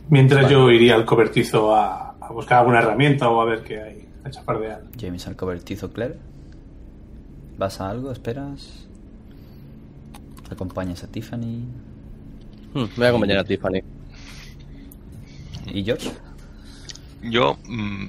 [0.08, 4.08] Mientras yo iría al cobertizo a, a buscar alguna herramienta o a ver qué hay.
[4.24, 4.82] A chafardear.
[4.98, 6.16] James al cobertizo, Claire.
[7.58, 8.12] ¿Vas a algo?
[8.12, 8.85] ¿Esperas?
[10.50, 11.64] ¿Acompañas a Tiffany?
[12.74, 13.82] Hmm, voy a acompañar a Tiffany.
[15.66, 16.10] ¿Y George?
[17.22, 18.08] Yo mm,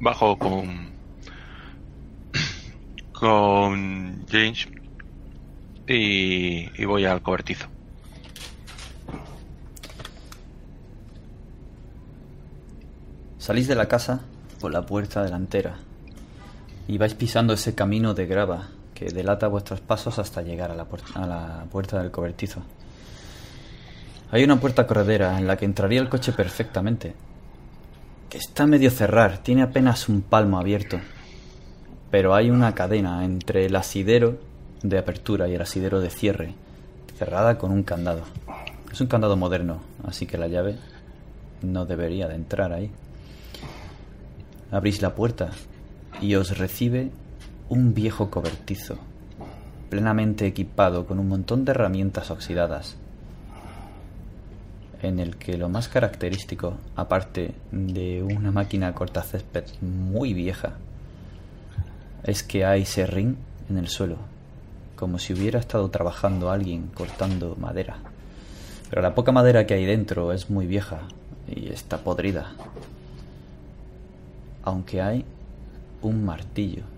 [0.00, 0.90] bajo con
[3.12, 4.68] con James
[5.86, 7.66] y, y voy al cobertizo.
[13.38, 14.22] Salís de la casa
[14.58, 15.76] por la puerta delantera
[16.88, 20.88] y vais pisando ese camino de grava que delata vuestros pasos hasta llegar a la,
[20.88, 22.62] puer- a la puerta del cobertizo.
[24.30, 27.14] Hay una puerta corredera en la que entraría el coche perfectamente,
[28.30, 30.98] Está medio cerrar, tiene apenas un palmo abierto.
[32.10, 34.38] Pero hay una cadena entre el asidero
[34.82, 36.54] de apertura y el asidero de cierre,
[37.16, 38.22] cerrada con un candado.
[38.92, 40.76] Es un candado moderno, así que la llave
[41.62, 42.90] no debería de entrar ahí.
[44.72, 45.50] Abrís la puerta
[46.20, 47.12] y os recibe
[47.68, 48.98] un viejo cobertizo,
[49.88, 52.96] plenamente equipado con un montón de herramientas oxidadas,
[55.02, 60.74] en el que lo más característico, aparte de una máquina cortacésped muy vieja,
[62.22, 63.38] es que hay serrín
[63.70, 64.16] en el suelo,
[64.96, 67.96] como si hubiera estado trabajando alguien cortando madera.
[68.90, 71.02] Pero la poca madera que hay dentro es muy vieja
[71.48, 72.52] y está podrida.
[74.62, 75.24] Aunque hay
[76.00, 76.93] un martillo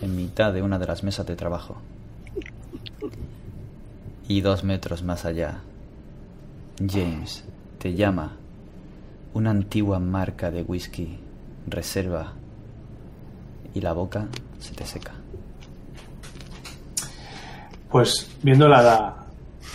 [0.00, 1.76] en mitad de una de las mesas de trabajo.
[4.28, 5.60] Y dos metros más allá,
[6.86, 7.44] James
[7.78, 8.36] te llama
[9.34, 11.18] una antigua marca de whisky,
[11.66, 12.32] reserva,
[13.74, 14.26] y la boca
[14.58, 15.12] se te seca.
[17.90, 19.16] Pues viéndola,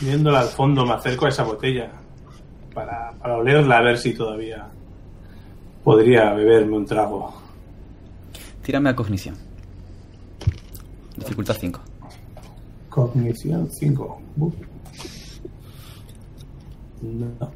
[0.02, 1.90] viéndola al fondo me acerco a esa botella
[2.74, 4.68] para, para olerla a ver si todavía
[5.84, 7.34] podría beberme un trago.
[8.62, 9.53] Tírame a cognición.
[11.18, 11.80] Dificultad 5.
[12.90, 14.22] Cognición 5.
[17.02, 17.52] No.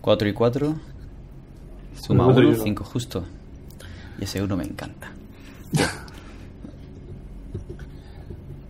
[0.00, 0.74] 4 y 4.
[2.00, 2.64] Suma Cuatro y 1, uno.
[2.64, 3.24] 5 justo.
[4.20, 5.12] Y ese 1 me encanta.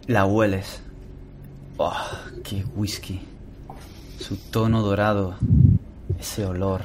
[0.06, 0.80] La hueles.
[1.76, 1.92] Oh,
[2.42, 3.20] qué whisky.
[4.18, 5.36] Su tono dorado.
[6.18, 6.82] Ese olor.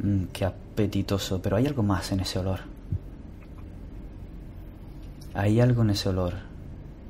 [0.00, 1.40] Mm, qué apetitoso.
[1.40, 2.60] Pero hay algo más en ese olor.
[5.38, 6.34] Hay algo en ese olor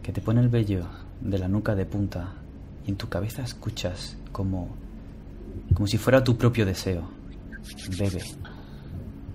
[0.03, 0.85] que te pone el vello
[1.23, 2.35] de la nuca de punta
[2.85, 4.69] y en tu cabeza escuchas como
[5.73, 7.09] como si fuera tu propio deseo.
[7.99, 8.23] Bebe.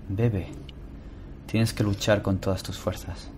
[0.10, 0.48] Bebe.
[1.48, 3.32] Tienes que luchar con todas tus fuerzas.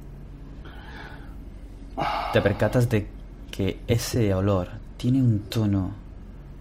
[2.33, 3.07] Te percatas de
[3.49, 4.67] que ese olor
[4.97, 5.91] tiene un tono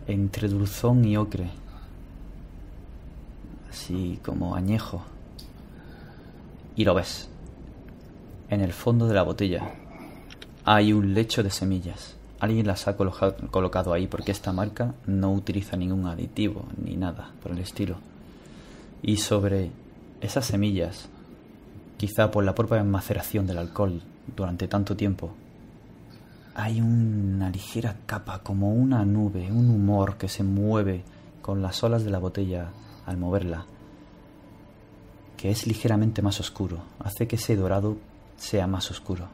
[0.07, 1.51] entre dulzón y ocre.
[3.69, 5.03] Así como añejo.
[6.77, 7.29] Y lo ves.
[8.55, 9.73] En el fondo de la botella
[10.65, 12.15] hay un lecho de semillas.
[12.39, 17.51] Alguien las ha colocado ahí porque esta marca no utiliza ningún aditivo ni nada por
[17.51, 17.97] el estilo.
[19.03, 19.73] Y sobre
[20.21, 21.09] esas semillas,
[21.97, 24.03] quizá por la propia maceración del alcohol
[24.37, 25.33] durante tanto tiempo,
[26.55, 31.03] hay una ligera capa, como una nube, un humor que se mueve
[31.43, 32.69] con las olas de la botella
[33.05, 33.67] al moverla,
[35.37, 37.97] que es ligeramente más oscuro, hace que ese dorado
[38.37, 39.29] sea más oscuro.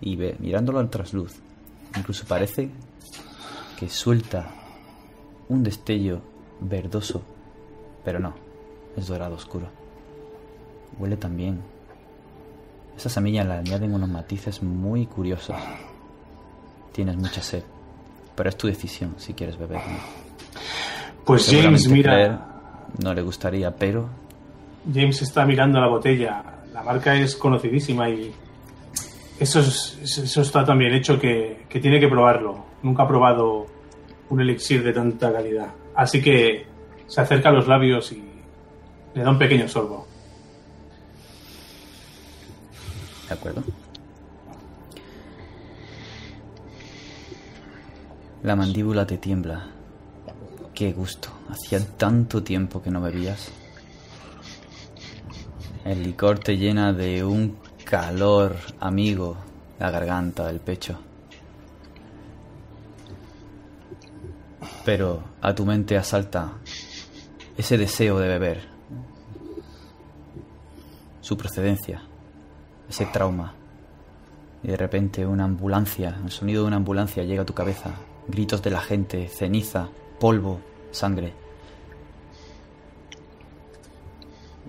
[0.00, 1.34] Y ve, mirándolo al trasluz,
[1.96, 2.70] incluso parece
[3.78, 4.50] que suelta
[5.48, 6.20] un destello
[6.60, 7.22] verdoso,
[8.04, 8.34] pero no,
[8.96, 9.68] es dorado oscuro.
[10.98, 11.60] Huele también.
[12.96, 15.56] Esas semillas le añaden unos matices muy curiosos.
[16.92, 17.62] Tienes mucha sed,
[18.34, 19.78] pero es tu decisión si quieres beber.
[19.78, 20.22] no.
[21.24, 24.08] Pues James mira, no le gustaría, pero
[24.92, 26.42] James está mirando la botella.
[26.72, 28.32] La marca es conocidísima y
[29.38, 32.64] eso, es- eso está tan bien hecho que, que tiene que probarlo.
[32.82, 33.66] Nunca ha probado
[34.30, 35.68] un elixir de tanta calidad.
[35.94, 36.66] Así que
[37.06, 38.22] se acerca a los labios y
[39.14, 40.06] le da un pequeño sorbo.
[43.28, 43.62] ¿De acuerdo?
[48.42, 49.68] La mandíbula te tiembla.
[50.74, 51.28] Qué gusto.
[51.48, 53.52] Hacía tanto tiempo que no bebías.
[55.84, 59.36] El licor te llena de un calor amigo
[59.78, 60.98] la garganta, el pecho.
[64.84, 66.52] Pero a tu mente asalta
[67.56, 68.60] ese deseo de beber.
[71.20, 72.02] Su procedencia
[72.92, 73.54] ese trauma.
[74.62, 77.90] Y de repente una ambulancia, el sonido de una ambulancia llega a tu cabeza.
[78.28, 79.88] Gritos de la gente, ceniza,
[80.20, 81.32] polvo, sangre.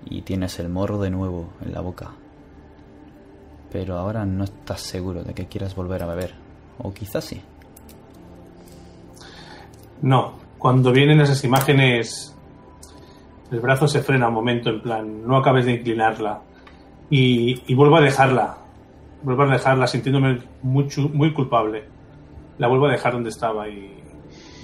[0.05, 2.11] Y tienes el morro de nuevo en la boca.
[3.71, 6.33] Pero ahora no estás seguro de que quieras volver a beber.
[6.77, 7.41] O quizás sí.
[10.01, 12.35] No, cuando vienen esas imágenes,
[13.51, 16.41] el brazo se frena un momento, en plan, no acabes de inclinarla.
[17.09, 18.57] Y, vuelvo a dejarla.
[19.21, 21.85] Vuelvo a dejarla sintiéndome mucho, muy culpable.
[22.57, 24.01] La vuelvo a dejar donde estaba y,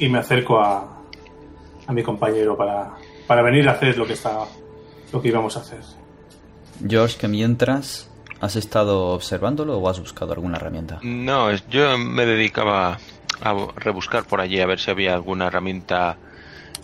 [0.10, 1.04] me acerco a,
[1.88, 2.94] a mi compañero para,
[3.28, 4.46] para venir a hacer lo que, está,
[5.12, 5.82] lo que íbamos a hacer.
[6.88, 11.00] George, que mientras has estado observándolo o has buscado alguna herramienta.
[11.04, 13.00] No, yo me dedicaba
[13.42, 16.18] a rebuscar por allí a ver si había alguna herramienta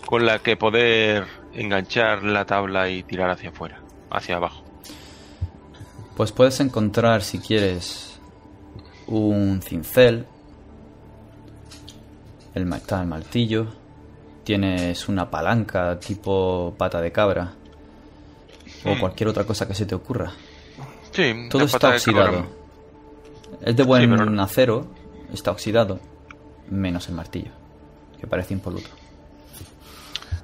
[0.06, 3.80] con la que poder enganchar la tabla y tirar hacia afuera,
[4.10, 4.62] hacia abajo.
[6.16, 8.18] Pues puedes encontrar, si quieres,
[9.06, 10.26] un cincel.
[12.54, 13.66] El, está el martillo.
[14.44, 17.52] Tienes una palanca tipo pata de cabra.
[18.86, 20.32] O cualquier otra cosa que se te ocurra.
[21.12, 22.46] Sí, Todo está oxidado.
[23.62, 24.86] Es de buen Sí, pero- acero,
[25.32, 25.98] está oxidado,
[26.70, 27.52] menos el martillo,
[28.20, 28.88] que parece impoluto.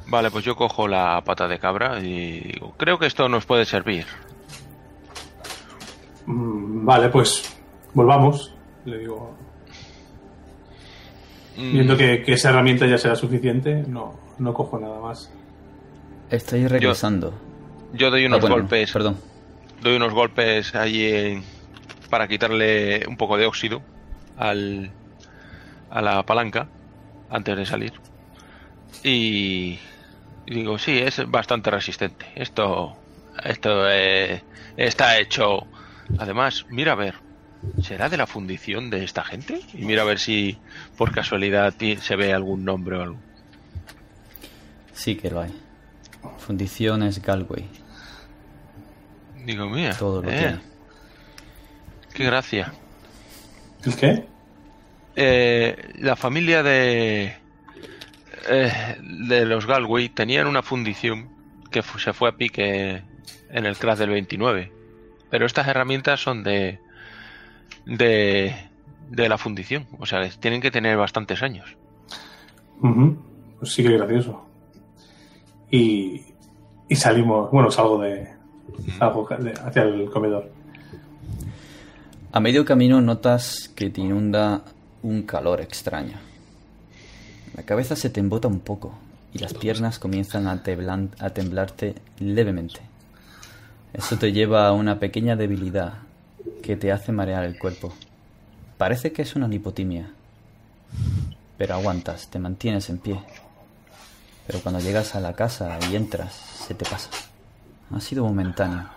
[0.09, 3.65] Vale, pues yo cojo la pata de cabra y digo, creo que esto nos puede
[3.65, 4.07] servir.
[6.27, 7.43] Mm, Vale, pues
[7.95, 8.55] volvamos.
[8.85, 9.35] Le digo,
[11.57, 15.31] Mm, viendo que, que esa herramienta ya será suficiente, no, no cojo nada más.
[16.31, 17.31] Estoy regresando.
[17.31, 17.37] Yo
[18.11, 19.19] doy Ah, unos bueno, golpes, Perdón.
[19.83, 21.45] doy unos golpes allí en-
[22.11, 23.83] para quitarle un poco de óxido
[24.37, 24.91] al,
[25.91, 26.69] a la palanca
[27.31, 27.93] antes de salir.
[29.03, 29.79] Y,
[30.47, 32.27] y digo, sí, es bastante resistente.
[32.35, 32.97] Esto,
[33.45, 34.43] esto eh,
[34.77, 35.67] está hecho.
[36.19, 37.15] Además, mira a ver,
[37.83, 39.61] ¿será de la fundición de esta gente?
[39.73, 40.59] Y mira a ver si
[40.99, 43.19] por casualidad se ve algún nombre o algo.
[44.93, 45.53] Sí que lo hay.
[46.39, 47.65] Fundiciones Galway.
[49.45, 50.61] Digo, mira, Todo lo eh, tiene.
[52.15, 52.73] qué gracia.
[53.85, 54.25] ¿El qué?
[55.17, 57.35] Eh, la familia de
[58.49, 61.29] eh, de los Galway tenían una fundición
[61.71, 63.03] que fu- se fue a pique
[63.51, 64.73] en el crash del 29
[65.31, 66.81] pero estas herramientas son de
[67.85, 68.55] de
[69.11, 71.77] de la fundición o sea tienen que tener bastantes años
[72.81, 73.17] Ujú.
[73.59, 74.45] Pues sí que gracioso.
[75.71, 76.21] Y,
[76.89, 78.29] y salimos, bueno, salgo de,
[78.99, 79.28] salgo
[79.65, 80.51] hacia el comedor.
[82.33, 84.62] A medio camino notas que te inunda
[85.02, 86.18] un calor extraño.
[87.55, 88.94] La cabeza se te embota un poco
[89.34, 92.81] y las piernas comienzan a, temblan- a temblarte levemente.
[93.92, 95.94] Eso te lleva a una pequeña debilidad
[96.62, 97.92] que te hace marear el cuerpo.
[98.78, 100.10] Parece que es una lipotimia,
[101.59, 103.20] pero aguantas, te mantienes en pie.
[104.47, 107.10] Pero cuando llegas a la casa y entras, se te pasa.
[107.95, 108.89] Ha sido momentáneo.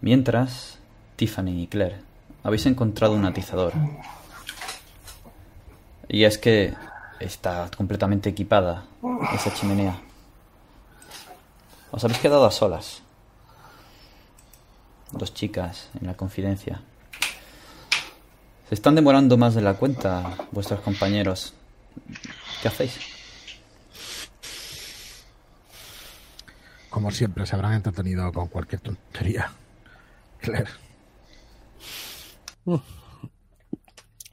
[0.00, 0.78] Mientras,
[1.16, 2.00] Tiffany y Claire,
[2.42, 3.72] habéis encontrado un atizador.
[6.08, 6.74] Y es que
[7.20, 8.84] está completamente equipada
[9.34, 10.00] esa chimenea.
[11.90, 13.02] Os habéis quedado a solas.
[15.12, 16.80] Dos chicas en la confidencia.
[18.68, 21.54] Se están demorando más de la cuenta vuestros compañeros.
[22.62, 23.15] ¿Qué hacéis?
[26.96, 29.50] Como siempre, se habrán entretenido con cualquier tontería.
[30.40, 30.70] Claire.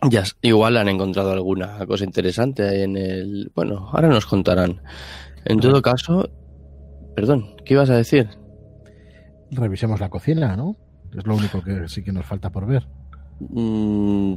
[0.09, 3.51] Ya, s- igual han encontrado alguna cosa interesante en el...
[3.53, 4.81] Bueno, ahora nos contarán.
[5.43, 6.29] En todo caso...
[7.17, 8.29] Perdón, ¿qué ibas a decir?
[9.51, 10.77] Revisemos la cocina, ¿no?
[11.13, 12.87] Es lo único que sí que nos falta por ver.
[13.41, 14.35] Mm,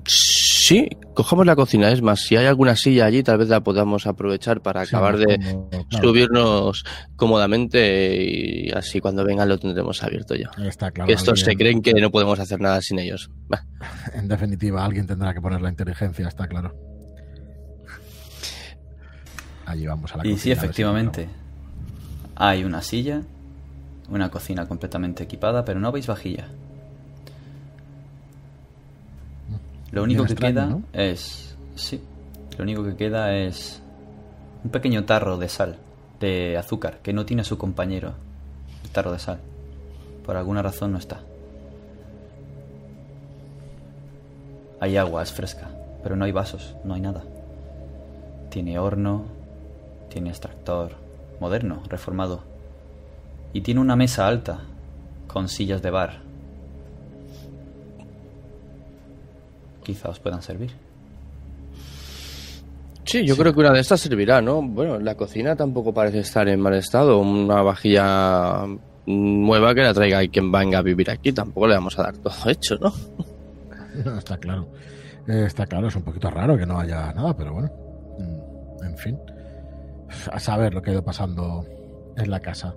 [0.66, 1.90] sí, cojamos la cocina.
[1.90, 5.16] Es más, si hay alguna silla allí, tal vez la podamos aprovechar para Sí, acabar
[5.18, 6.84] de como- claro, subirnos
[7.16, 10.50] cómodamente y así cuando vengan lo tendremos abierto ya.
[10.66, 11.06] Está claro.
[11.08, 13.30] Que estos se creen que no podemos hacer nada sin ellos.
[13.48, 13.64] Bah,
[14.14, 16.74] En definitiva, alguien tendrá que poner la inteligencia, está claro.
[19.66, 20.42] Allí vamos a la Y cocina.
[20.42, 21.28] sí, ver si efectivamente.
[22.36, 23.22] Hay una silla,
[24.10, 26.48] una cocina completamente equipada, pero no veis vajilla.
[29.92, 30.82] Lo único que extraño, queda ¿no?
[30.92, 31.56] es...
[31.74, 32.00] Sí,
[32.56, 33.82] lo único que queda es
[34.64, 35.76] un pequeño tarro de sal,
[36.20, 38.14] de azúcar, que no tiene a su compañero.
[38.82, 39.38] El tarro de sal.
[40.24, 41.20] Por alguna razón no está.
[44.80, 45.70] Hay agua, es fresca,
[46.02, 47.24] pero no hay vasos, no hay nada.
[48.50, 49.24] Tiene horno,
[50.08, 50.92] tiene extractor
[51.40, 52.42] moderno, reformado.
[53.52, 54.60] Y tiene una mesa alta,
[55.26, 56.25] con sillas de bar.
[59.86, 60.72] Quizá os puedan servir.
[63.04, 64.60] Sí, yo creo que una de estas servirá, ¿no?
[64.60, 67.20] Bueno, la cocina tampoco parece estar en mal estado.
[67.20, 68.64] Una vajilla
[69.06, 71.32] nueva que la traiga y quien venga a vivir aquí.
[71.32, 72.92] Tampoco le vamos a dar todo hecho, ¿no?
[74.04, 74.68] No, está claro.
[75.28, 77.70] Eh, está claro, es un poquito raro que no haya nada, pero bueno.
[78.18, 79.18] Mm, En fin.
[80.32, 81.64] A saber lo que ha ido pasando
[82.16, 82.74] en la casa.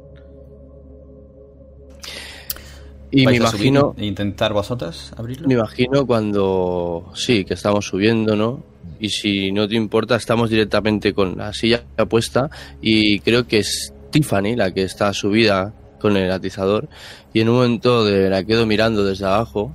[3.12, 5.48] Y me ¿Vais a subir imagino, e intentar vosotras abrirlo?
[5.48, 8.64] me imagino cuando sí, que estamos subiendo, ¿no?
[9.00, 12.50] Y si no te importa, estamos directamente con la silla puesta
[12.82, 16.88] y creo que es Tiffany la que está subida con el atizador
[17.34, 19.74] y en un momento de la quedo mirando desde abajo.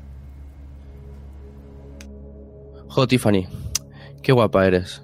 [2.88, 3.46] Jo, Tiffany,
[4.22, 5.02] qué guapa eres.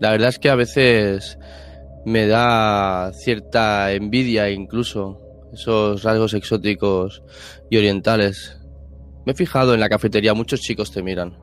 [0.00, 1.38] La verdad es que a veces
[2.04, 5.20] me da cierta envidia incluso,
[5.56, 7.22] esos rasgos exóticos
[7.70, 8.60] y orientales.
[9.24, 11.36] Me he fijado en la cafetería, muchos chicos te miran.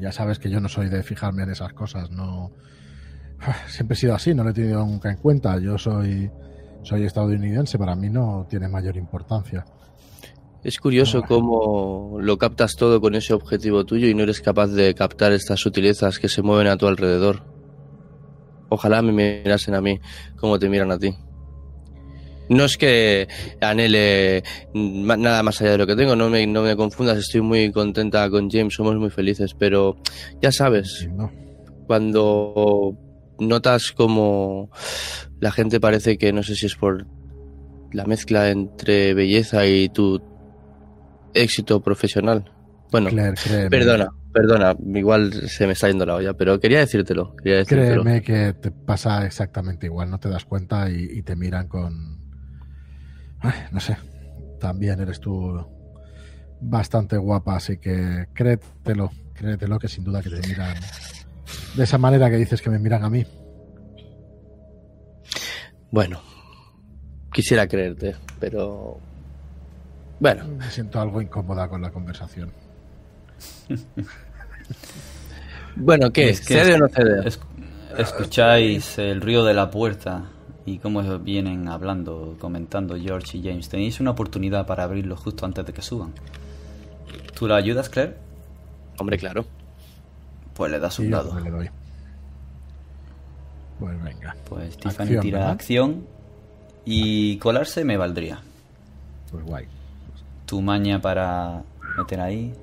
[0.00, 2.52] ya sabes que yo no soy de fijarme en esas cosas, no...
[3.68, 5.58] Siempre he sido así, no lo he tenido nunca en cuenta.
[5.58, 6.30] Yo soy,
[6.82, 9.64] soy estadounidense, para mí no tiene mayor importancia.
[10.64, 14.94] Es curioso cómo lo captas todo con ese objetivo tuyo y no eres capaz de
[14.94, 17.44] captar estas sutilezas que se mueven a tu alrededor.
[18.68, 20.00] Ojalá me mirasen a mí
[20.36, 21.14] como te miran a ti.
[22.48, 23.28] No es que
[23.60, 24.42] anhele
[24.72, 28.28] nada más allá de lo que tengo, no me, no me confundas, estoy muy contenta
[28.30, 29.96] con James, somos muy felices, pero
[30.40, 31.08] ya sabes,
[31.86, 32.96] cuando
[33.38, 34.70] notas como
[35.40, 37.06] la gente parece que no sé si es por
[37.92, 40.22] la mezcla entre belleza y tu
[41.34, 42.52] éxito profesional.
[42.90, 43.10] Bueno,
[43.70, 47.34] perdona, perdona, igual se me está yendo la olla, pero quería decírtelo.
[47.36, 52.25] Quería Créeme que te pasa exactamente igual, no te das cuenta y, te miran con...
[53.72, 53.96] no sé,
[54.58, 55.66] también eres tú
[56.60, 60.74] bastante guapa, así que créetelo, créetelo que sin duda que te miran
[61.76, 63.24] de esa manera que dices que me miran a mí.
[65.90, 66.20] Bueno,
[67.32, 68.98] quisiera creerte, pero
[70.18, 70.44] bueno.
[70.48, 72.50] Me siento algo incómoda con la conversación.
[75.76, 76.30] bueno, ¿qué?
[76.30, 77.28] Es ¿Cede o no cede?
[77.98, 80.30] escucháis el ruido de la puerta
[80.66, 83.68] y cómo vienen hablando, comentando George y James.
[83.68, 86.12] Tenéis una oportunidad para abrirlo justo antes de que suban.
[87.34, 88.16] ¿Tú la ayudas, Claire?
[88.98, 89.46] Hombre, claro.
[90.54, 91.38] Pues le das un dado.
[91.40, 91.70] Le.
[93.78, 94.36] Pues venga.
[94.48, 96.06] Pues Tiffany tira acción
[96.84, 98.40] y colarse me valdría.
[99.30, 99.68] Pues guay
[100.46, 101.62] tu maña para
[101.98, 102.54] meter ahí.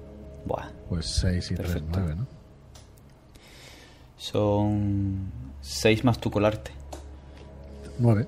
[0.46, 0.70] Buah.
[0.90, 2.28] Pues 6 y 3, 9, ¿no?
[4.18, 6.72] Son 6 más tu colarte.
[8.04, 8.28] 9.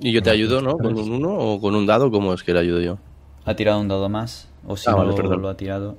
[0.00, 0.78] ¿Y yo te ayudo, no?
[0.78, 2.10] ¿Con un 1 o con un dado?
[2.10, 2.98] ¿Cómo es que le ayudo yo?
[3.44, 4.48] Ha tirado un dado más.
[4.66, 5.98] O si ah, no lo ha tirado.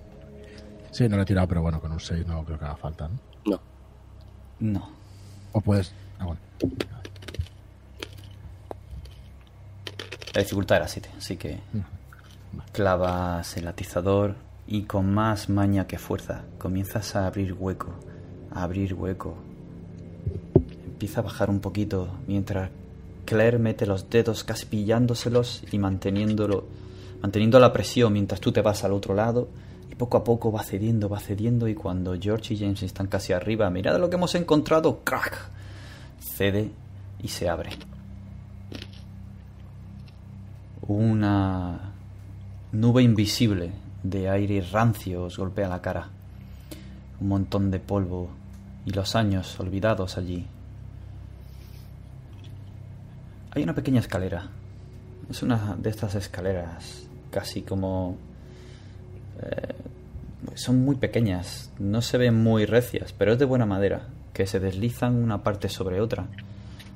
[0.90, 3.08] Sí, no lo he tirado, pero bueno, con un 6 no creo que haga falta,
[3.08, 3.20] ¿no?
[3.46, 3.60] No.
[4.60, 4.90] No.
[5.52, 5.94] O puedes.
[6.18, 6.40] Ah, bueno.
[10.34, 11.60] La dificultad era 7, así que.
[12.72, 17.94] Clavas el atizador y con más maña que fuerza comienzas a abrir hueco,
[18.52, 19.38] a abrir hueco.
[20.98, 22.72] Empieza a bajar un poquito mientras
[23.24, 26.66] Claire mete los dedos casi pillándoselos y manteniéndolo,
[27.22, 29.48] manteniendo la presión mientras tú te vas al otro lado.
[29.92, 33.32] Y poco a poco va cediendo, va cediendo y cuando George y James están casi
[33.32, 35.38] arriba, mirad lo que hemos encontrado, crack,
[36.20, 36.72] cede
[37.22, 37.70] y se abre.
[40.82, 41.94] Una
[42.72, 46.10] nube invisible de aire rancio os golpea la cara.
[47.22, 48.32] Un montón de polvo
[48.84, 50.48] y los años olvidados allí.
[53.58, 54.52] Hay una pequeña escalera.
[55.32, 58.16] Es una de estas escaleras casi como...
[59.42, 59.74] Eh,
[60.54, 64.60] son muy pequeñas, no se ven muy recias, pero es de buena madera, que se
[64.60, 66.28] deslizan una parte sobre otra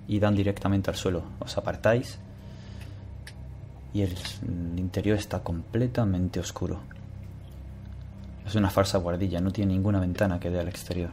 [0.07, 1.23] y dan directamente al suelo.
[1.39, 2.19] Os apartáis
[3.91, 4.15] y el,
[4.77, 6.81] interior está completamente oscuro.
[8.45, 11.09] Es una falsa guardilla, no tiene ninguna ventana que dé al exterior.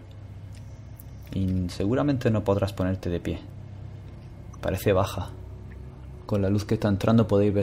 [1.33, 3.39] Y seguramente no podrás ponerte de pie.
[4.61, 5.31] Parece baja.
[6.29, 7.55] Con la luz que está entrando podéis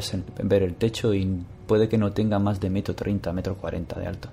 [0.41, 4.07] ver, el techo y puede que no tenga más de metro treinta, metro cuarenta de
[4.07, 4.27] alto.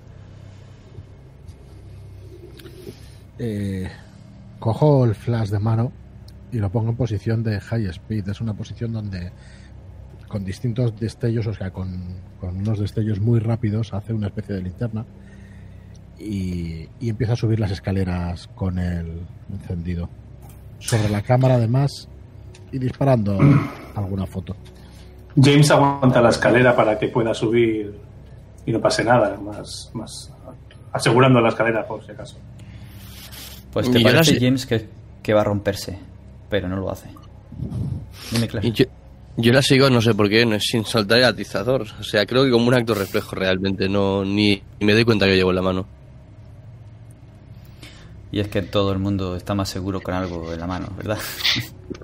[3.37, 3.87] Eh,
[4.57, 5.91] cojo el flash de mano
[6.51, 8.27] y lo pongo en posición de high speed.
[8.27, 9.31] Es una posición donde
[10.27, 15.05] con distintos destellos, o sea, con, unos destellos muy rápidos, hace una especie de linterna
[16.17, 20.09] y, empieza a subir las escaleras con el encendido.
[20.79, 22.09] Sobre la cámara, además,
[22.73, 23.37] y disparando
[23.95, 24.55] alguna foto.
[25.41, 27.93] James aguanta la escalera para que pueda subir
[28.65, 30.31] y no pase nada, más, más
[30.91, 32.37] asegurando la escalera por si acaso.
[33.71, 34.87] Pues te parece, James, que,
[35.23, 35.97] que, va a romperse,
[36.49, 37.09] pero no lo hace.
[38.31, 38.67] Dime, claro.
[39.35, 41.87] Yo la sigo, no sé por qué, no es sin soltar el atizador.
[41.99, 45.35] O sea, creo que como un acto reflejo realmente, no ni, me doy cuenta que
[45.35, 45.85] llevo en la mano.
[48.31, 51.17] Y es que todo el mundo está más seguro con algo en la mano, ¿verdad?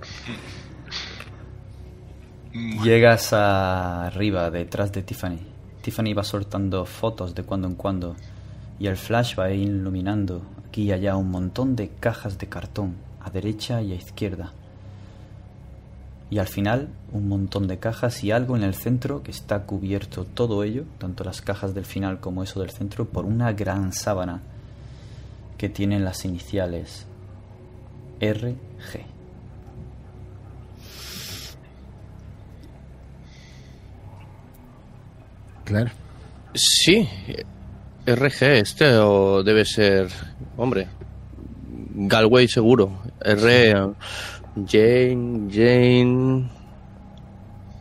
[2.53, 5.39] Llegas arriba, detrás de Tiffany.
[5.81, 8.15] Tiffany va soltando fotos de cuando en cuando
[8.79, 13.29] y el flash va iluminando aquí y allá un montón de cajas de cartón, a
[13.29, 14.53] derecha y a izquierda
[16.29, 20.25] y al final un montón de cajas y algo en el centro que está cubierto
[20.25, 24.41] todo ello, tanto las cajas del final como eso del centro, por una gran sábana
[25.57, 27.05] que tiene las iniciales
[28.21, 29.08] RG.
[35.69, 35.91] Claire.
[36.55, 37.07] Sí,
[38.07, 40.09] RG este o debe ser,
[40.57, 40.87] hombre,
[41.93, 42.89] Galway seguro.
[43.21, 43.73] R,
[44.67, 46.49] Jane, Jane,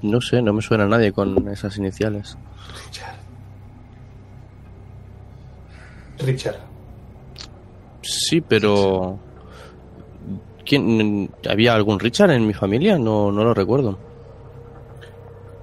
[0.03, 2.37] no sé, no me suena a nadie con esas iniciales.
[2.85, 3.17] Richard.
[6.19, 6.59] Richard.
[8.03, 9.19] Sí, pero
[10.67, 12.99] ¿quién había algún Richard en mi familia?
[12.99, 13.99] No, no lo recuerdo.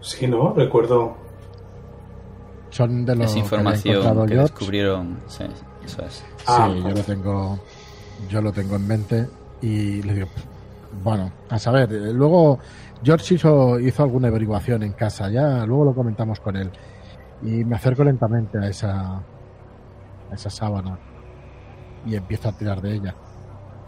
[0.02, 1.25] Sí, no, recuerdo.
[2.76, 5.18] Son de los Es información que descubrieron.
[5.28, 5.46] Sí,
[5.86, 6.26] eso es.
[6.46, 7.60] Ah, sí, yo lo tengo,
[8.28, 9.30] yo lo tengo en mente
[9.62, 10.28] y le digo,
[11.02, 12.60] bueno, a saber, eh, luego
[13.02, 16.70] George hizo, hizo alguna averiguación en casa, ya luego lo comentamos con él
[17.42, 19.20] y me acerco lentamente a esa,
[20.30, 21.00] a esa sábana
[22.06, 23.16] y empiezo a tirar de ella.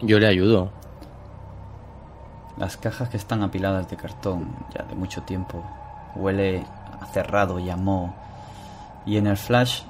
[0.00, 0.72] Yo le ayudo.
[2.56, 5.62] Las cajas que están apiladas de cartón ya de mucho tiempo.
[6.16, 6.64] Huele
[7.02, 8.14] a cerrado y a moho.
[9.08, 9.84] Y en el flash,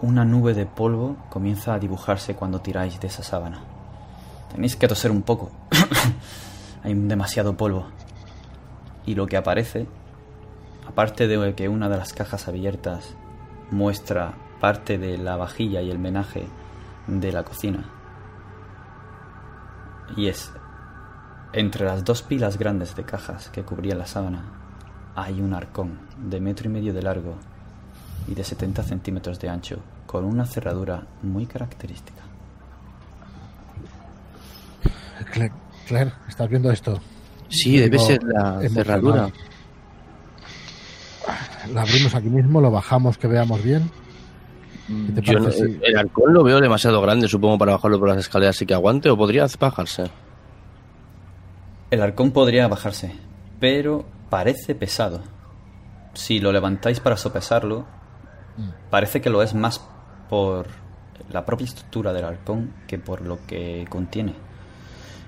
[0.00, 3.60] una nube de polvo comienza a dibujarse cuando tiráis de esa sábana.
[4.50, 5.50] Tenéis que toser un poco.
[6.82, 7.88] Hay demasiado polvo.
[9.04, 9.86] Y lo que aparece,
[10.88, 13.14] aparte de que una de las cajas abiertas
[13.70, 16.46] muestra parte de la vajilla y el menaje
[17.06, 17.84] de la cocina.
[20.16, 20.54] Y es
[21.52, 24.58] entre las dos pilas grandes de cajas que cubrían la sábana
[25.18, 27.34] hay un arcón de metro y medio de largo
[28.26, 32.22] y de 70 centímetros de ancho, con una cerradura muy característica.
[35.32, 35.52] Claire,
[35.86, 36.98] Claire, ¿estás viendo esto?
[37.48, 39.28] Sí, debe Digo, ser la cerradura.
[41.72, 43.90] La abrimos aquí mismo, lo bajamos que veamos bien.
[44.86, 47.98] ¿Qué te Yo no- parece si- el arcón lo veo demasiado grande, supongo, para bajarlo
[47.98, 50.04] por las escaleras y que aguante, o podría bajarse.
[51.90, 53.14] El arcón podría bajarse,
[53.60, 55.20] pero parece pesado.
[56.14, 57.86] Si lo levantáis para sopesarlo,
[58.90, 59.80] parece que lo es más
[60.28, 60.66] por
[61.30, 64.34] la propia estructura del arcón que por lo que contiene.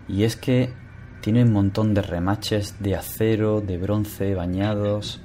[0.08, 0.72] Y es que
[1.20, 5.20] tiene un montón de remaches de acero, de bronce, bañados.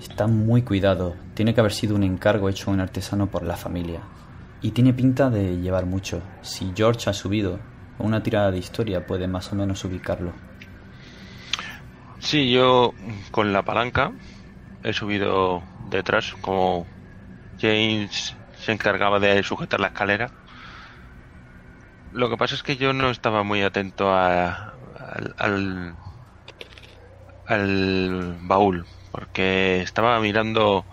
[0.00, 1.14] Está muy cuidado.
[1.34, 4.00] Tiene que haber sido un encargo hecho a un artesano por la familia.
[4.62, 6.22] Y tiene pinta de llevar mucho.
[6.40, 7.58] Si George ha subido
[7.98, 10.32] una tirada de historia, puede más o menos ubicarlo.
[12.18, 12.94] Sí, yo
[13.30, 14.12] con la palanca
[14.82, 15.62] he subido
[15.98, 16.90] detrás, como
[17.58, 20.34] James se encargaba de sujetar la escalera.
[22.10, 24.78] Lo que pasa es que yo no estaba muy atento a-
[25.36, 25.98] al,
[28.40, 30.88] baúl, porque estaba mirando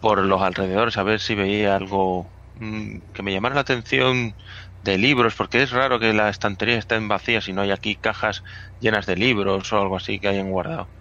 [0.00, 4.36] por los alrededores a ver si veía algo mm, que me llamara la atención
[4.82, 8.42] de libros, porque es raro que la estantería estén vacías y no hay aquí cajas
[8.78, 10.92] llenas de libros o algo así que hayan guardado.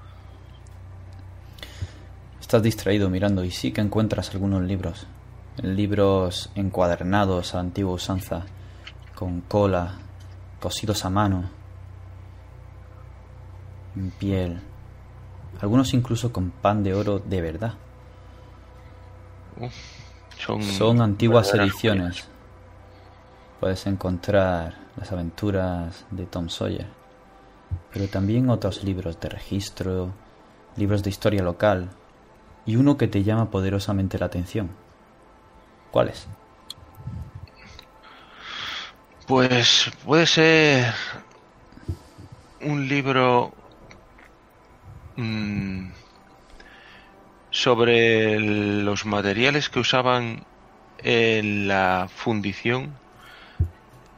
[2.45, 5.07] Estás distraído mirando y sí que encuentras algunos libros.
[5.63, 8.45] Libros encuadernados a antigua usanza,
[9.15, 9.95] con cola,
[10.59, 11.49] cosidos a mano,
[13.95, 14.59] en piel.
[15.59, 17.73] Algunos incluso con pan de oro de verdad.
[20.37, 22.27] Son, Son antiguas ediciones.
[23.59, 26.89] Puedes encontrar las aventuras de Tom Sawyer,
[27.91, 30.13] pero también otros libros de registro,
[30.77, 31.89] libros de historia local
[32.65, 34.71] y uno que te llama poderosamente la atención.
[35.91, 36.27] ¿Cuál es?
[39.27, 40.93] Pues puede ser
[42.61, 43.53] un libro
[45.15, 45.87] mm,
[47.49, 50.45] sobre los materiales que usaban
[50.99, 52.93] en la fundición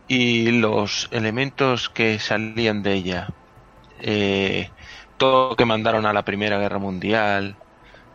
[0.08, 3.27] y los elementos que salían de ella.
[4.01, 4.69] Eh,
[5.17, 7.56] todo lo que mandaron a la Primera Guerra Mundial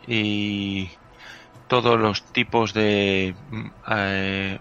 [0.06, 0.90] y
[1.68, 4.58] todos los tipos de mm, eh,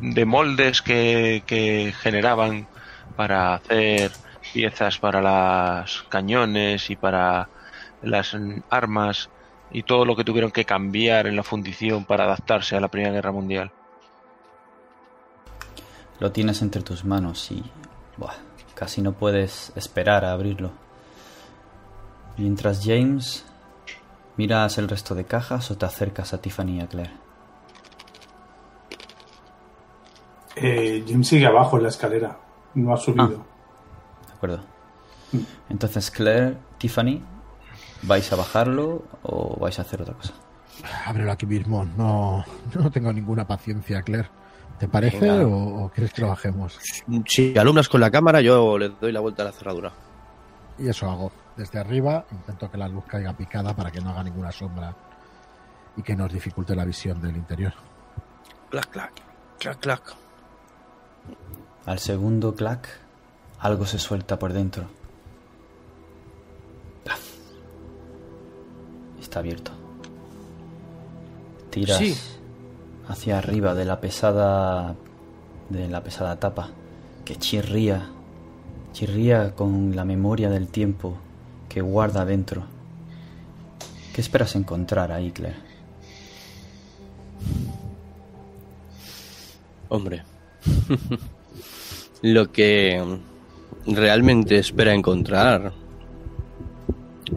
[0.00, 2.68] de moldes que, que generaban
[3.16, 4.12] para hacer
[4.52, 5.20] piezas para
[5.82, 7.48] los cañones y para
[8.02, 8.36] las
[8.70, 9.28] armas
[9.70, 13.12] y todo lo que tuvieron que cambiar en la fundición para adaptarse a la Primera
[13.12, 13.72] Guerra Mundial.
[16.20, 17.62] Lo tienes entre tus manos y
[18.74, 20.70] casi no puedes esperar a abrirlo.
[22.36, 23.44] Mientras James
[24.38, 27.12] miras el resto de cajas o te acercas a Tiffany y a Claire.
[30.56, 32.38] Eh, Jim sigue abajo en la escalera.
[32.74, 33.44] No ha subido.
[34.26, 34.60] ¿De acuerdo?
[35.68, 37.20] Entonces Claire, Tiffany,
[38.02, 40.32] ¿vais a bajarlo o vais a hacer otra cosa?
[41.04, 41.84] Ábrelo aquí mismo.
[41.84, 42.44] No,
[42.74, 44.30] no tengo ninguna paciencia, Claire.
[44.78, 46.78] ¿Te parece o, o, quieres que lo bajemos?
[47.26, 49.92] Si alumbras con la cámara, yo le doy la vuelta a la cerradura.
[50.78, 51.32] Y eso hago.
[51.58, 54.94] Desde arriba intento que la luz caiga picada para que no haga ninguna sombra
[55.96, 57.72] y que nos dificulte la visión del interior.
[58.70, 59.12] Clac, clac,
[59.58, 60.14] clac, clac.
[61.84, 62.86] Al segundo clac,
[63.58, 64.86] algo se suelta por dentro.
[69.20, 69.72] Está abierto.
[71.70, 72.16] Tiras Sí.
[73.08, 74.94] hacia arriba de la pesada
[75.70, 76.70] de la pesada tapa
[77.24, 78.06] que chirría,
[78.92, 81.18] chirría con la memoria del tiempo
[81.68, 82.64] que guarda dentro.
[84.14, 85.58] ¿Qué esperas encontrar ahí, Claire?
[89.90, 90.22] Hombre,
[92.22, 93.02] lo que
[93.86, 95.72] realmente espera encontrar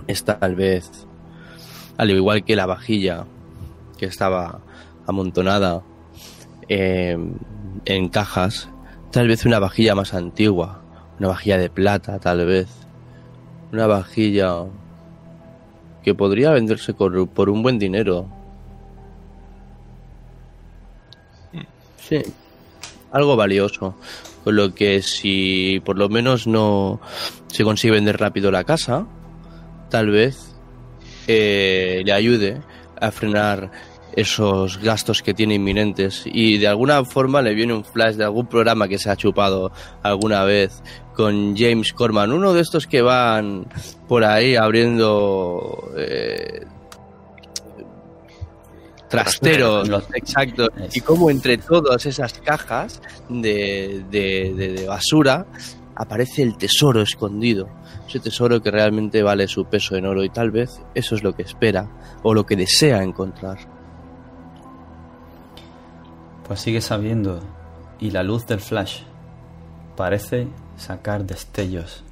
[0.08, 0.90] es tal vez,
[1.98, 3.26] al igual que la vajilla
[3.98, 4.60] que estaba
[5.08, 5.82] amontonada
[6.68, 7.18] eh,
[7.86, 8.70] en cajas,
[9.12, 10.82] tal vez una vajilla más antigua,
[11.20, 12.81] una vajilla de plata, tal vez,
[13.72, 14.66] una vajilla
[16.04, 18.28] que podría venderse por, un buen dinero.
[21.98, 22.22] Sí,
[23.12, 23.96] algo valioso.
[24.44, 27.00] Con lo que si por lo menos no
[27.48, 29.06] se consigue vender rápido la casa,
[29.90, 30.56] tal vez
[31.28, 32.62] eh, le ayude
[33.00, 33.72] a frenar
[34.16, 38.46] esos gastos que tiene inminentes y de alguna forma le viene un flash de algún
[38.48, 39.72] programa que se ha chupado
[40.04, 40.82] alguna vez
[41.16, 43.66] con James Corman, uno de estos que van
[44.08, 46.66] por ahí abriendo eh,
[49.10, 50.04] trasteros, Los-
[50.94, 55.46] y como entre todas esas cajas de, de- de- de basura
[55.96, 57.68] aparece el tesoro escondido,
[58.08, 61.36] ese tesoro que realmente vale su peso en oro y tal vez eso es lo
[61.36, 61.90] que espera
[62.24, 63.58] o lo que desea encontrar.
[66.52, 67.40] Pues sigue sabiendo
[67.98, 69.04] y la luz del flash
[69.96, 72.04] parece sacar destellos,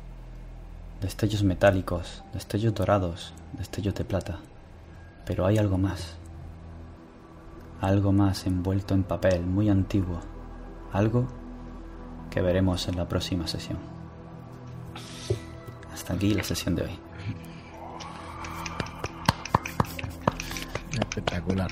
[1.02, 4.40] destellos metálicos, destellos dorados, destellos de plata.
[5.26, 6.16] Pero hay algo más,
[7.82, 10.22] algo más envuelto en papel muy antiguo,
[10.94, 11.28] algo
[12.32, 13.80] que veremos en la próxima sesión.
[15.94, 17.00] Hasta aquí la sesión de hoy.
[20.98, 21.72] Espectacular.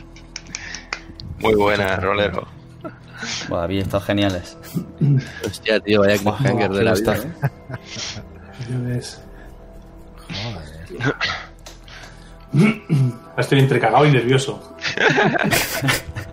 [1.40, 2.57] Muy buena, Rolero.
[3.50, 4.58] Buah, habéis estado geniales.
[5.46, 7.16] Hostia, tío, vaya cliffhanger de la vida.
[7.16, 7.28] gustazo.
[7.28, 9.02] ¿eh?
[10.94, 11.16] Joder.
[13.38, 14.76] Estoy entre cagado y nervioso.